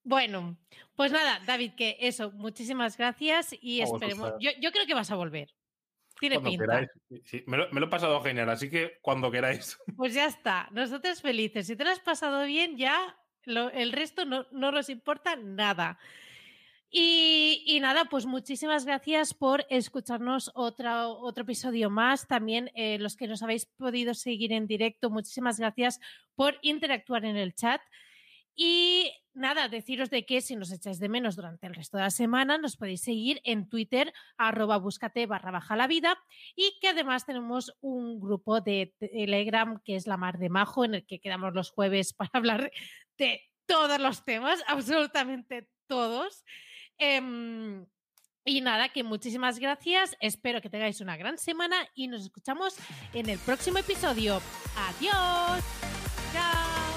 Bueno, 0.05 0.57
pues 0.97 1.13
nada, 1.13 1.41
David, 1.47 1.73
que 1.77 1.97
eso, 2.01 2.33
muchísimas 2.33 2.97
gracias 2.97 3.55
y 3.61 3.81
esperemos. 3.81 4.33
Yo, 4.41 4.73
creo 4.73 4.87
que 4.87 4.95
vas 4.95 5.11
a 5.11 5.17
volver. 5.17 5.55
Tiene 6.19 6.41
pinta. 6.41 6.89
me, 7.47 7.57
lo, 7.57 7.87
he 7.87 7.89
pasado 7.89 8.21
genial, 8.21 8.49
así 8.51 8.71
que 8.71 8.99
cuando 9.01 9.31
queráis. 9.31 9.79
Pues 9.97 10.15
ya 10.15 10.27
está, 10.27 10.69
nosotros 10.73 11.21
felices. 11.21 11.67
Si 11.67 11.77
te 11.77 11.85
lo 11.85 11.91
has 11.91 12.01
pasado 12.01 12.45
bien, 12.47 12.77
ya 12.77 13.17
el 13.45 13.93
resto 13.93 14.25
no, 14.25 14.47
nos 14.51 14.89
importa 14.89 15.37
nada. 15.37 15.99
Y, 16.91 17.79
nada, 17.83 18.07
pues 18.07 18.25
muchísimas 18.25 18.87
gracias 18.87 19.35
por 19.35 19.67
escucharnos 19.69 20.51
otro, 20.55 21.19
otro 21.21 21.43
episodio 21.43 21.91
más. 21.91 22.27
También 22.27 22.71
eh, 22.75 22.99
los 22.99 23.15
que 23.15 23.29
nos 23.29 23.43
habéis 23.43 23.67
podido 23.67 24.15
seguir 24.15 24.53
en 24.53 24.67
directo, 24.67 25.11
muchísimas 25.11 25.61
gracias 25.61 26.01
por 26.35 26.59
interactuar 26.63 27.27
en 27.27 27.37
el 27.37 27.55
chat. 27.55 27.83
Y 28.55 29.13
nada, 29.39 29.69
deciros 29.69 30.11
de 30.11 30.27
que 30.27 30.41
si 30.41 30.57
nos 30.57 30.73
echáis 30.73 30.99
de 30.99 31.09
menos 31.09 31.37
durante 31.37 31.67
el 31.67 31.75
resto 31.75 31.97
de 31.97 32.05
la 32.05 32.11
semana, 32.11 32.59
nos 32.59 32.77
podéis 32.77 33.01
seguir 33.01 33.41
en 33.45 33.69
Twitter, 33.69 34.13
arroba 34.37 34.79
búscate 34.79 35.27
barra 35.27 35.51
baja 35.51 35.77
la 35.77 35.87
vida, 35.87 36.19
y 36.55 36.79
que 36.81 36.89
además 36.89 37.25
tenemos 37.25 37.77
un 37.81 38.21
grupo 38.21 38.61
de 38.61 38.95
Telegram 38.99 39.81
que 39.85 39.97
es 39.97 40.07
la 40.07 40.17
Mar 40.17 40.39
de 40.39 40.49
Majo, 40.49 40.85
en 40.85 40.97
el 40.97 41.07
que 41.07 41.21
quedamos 41.21 41.55
los 41.55 41.71
jueves 41.71 42.13
para 42.15 42.31
hablar 42.35 42.71
de 43.17 43.43
todos 43.67 44.01
los 44.01 44.25
temas, 44.25 44.63
absolutamente 44.67 45.69
todos. 45.87 46.45
Em, 46.99 47.87
y 48.45 48.61
nada, 48.63 48.89
que 48.89 49.05
muchísimas 49.05 49.59
gracias. 49.59 50.17
Espero 50.21 50.61
que 50.61 50.71
tengáis 50.71 51.01
una 51.01 51.17
gran 51.17 51.37
semana 51.39 51.77
y 51.95 52.09
nos 52.09 52.23
escuchamos 52.23 52.77
en 53.13 53.29
el 53.29 53.39
próximo 53.39 53.79
episodio. 53.79 54.41
Adiós. 54.77 55.63
Chao. 56.33 56.88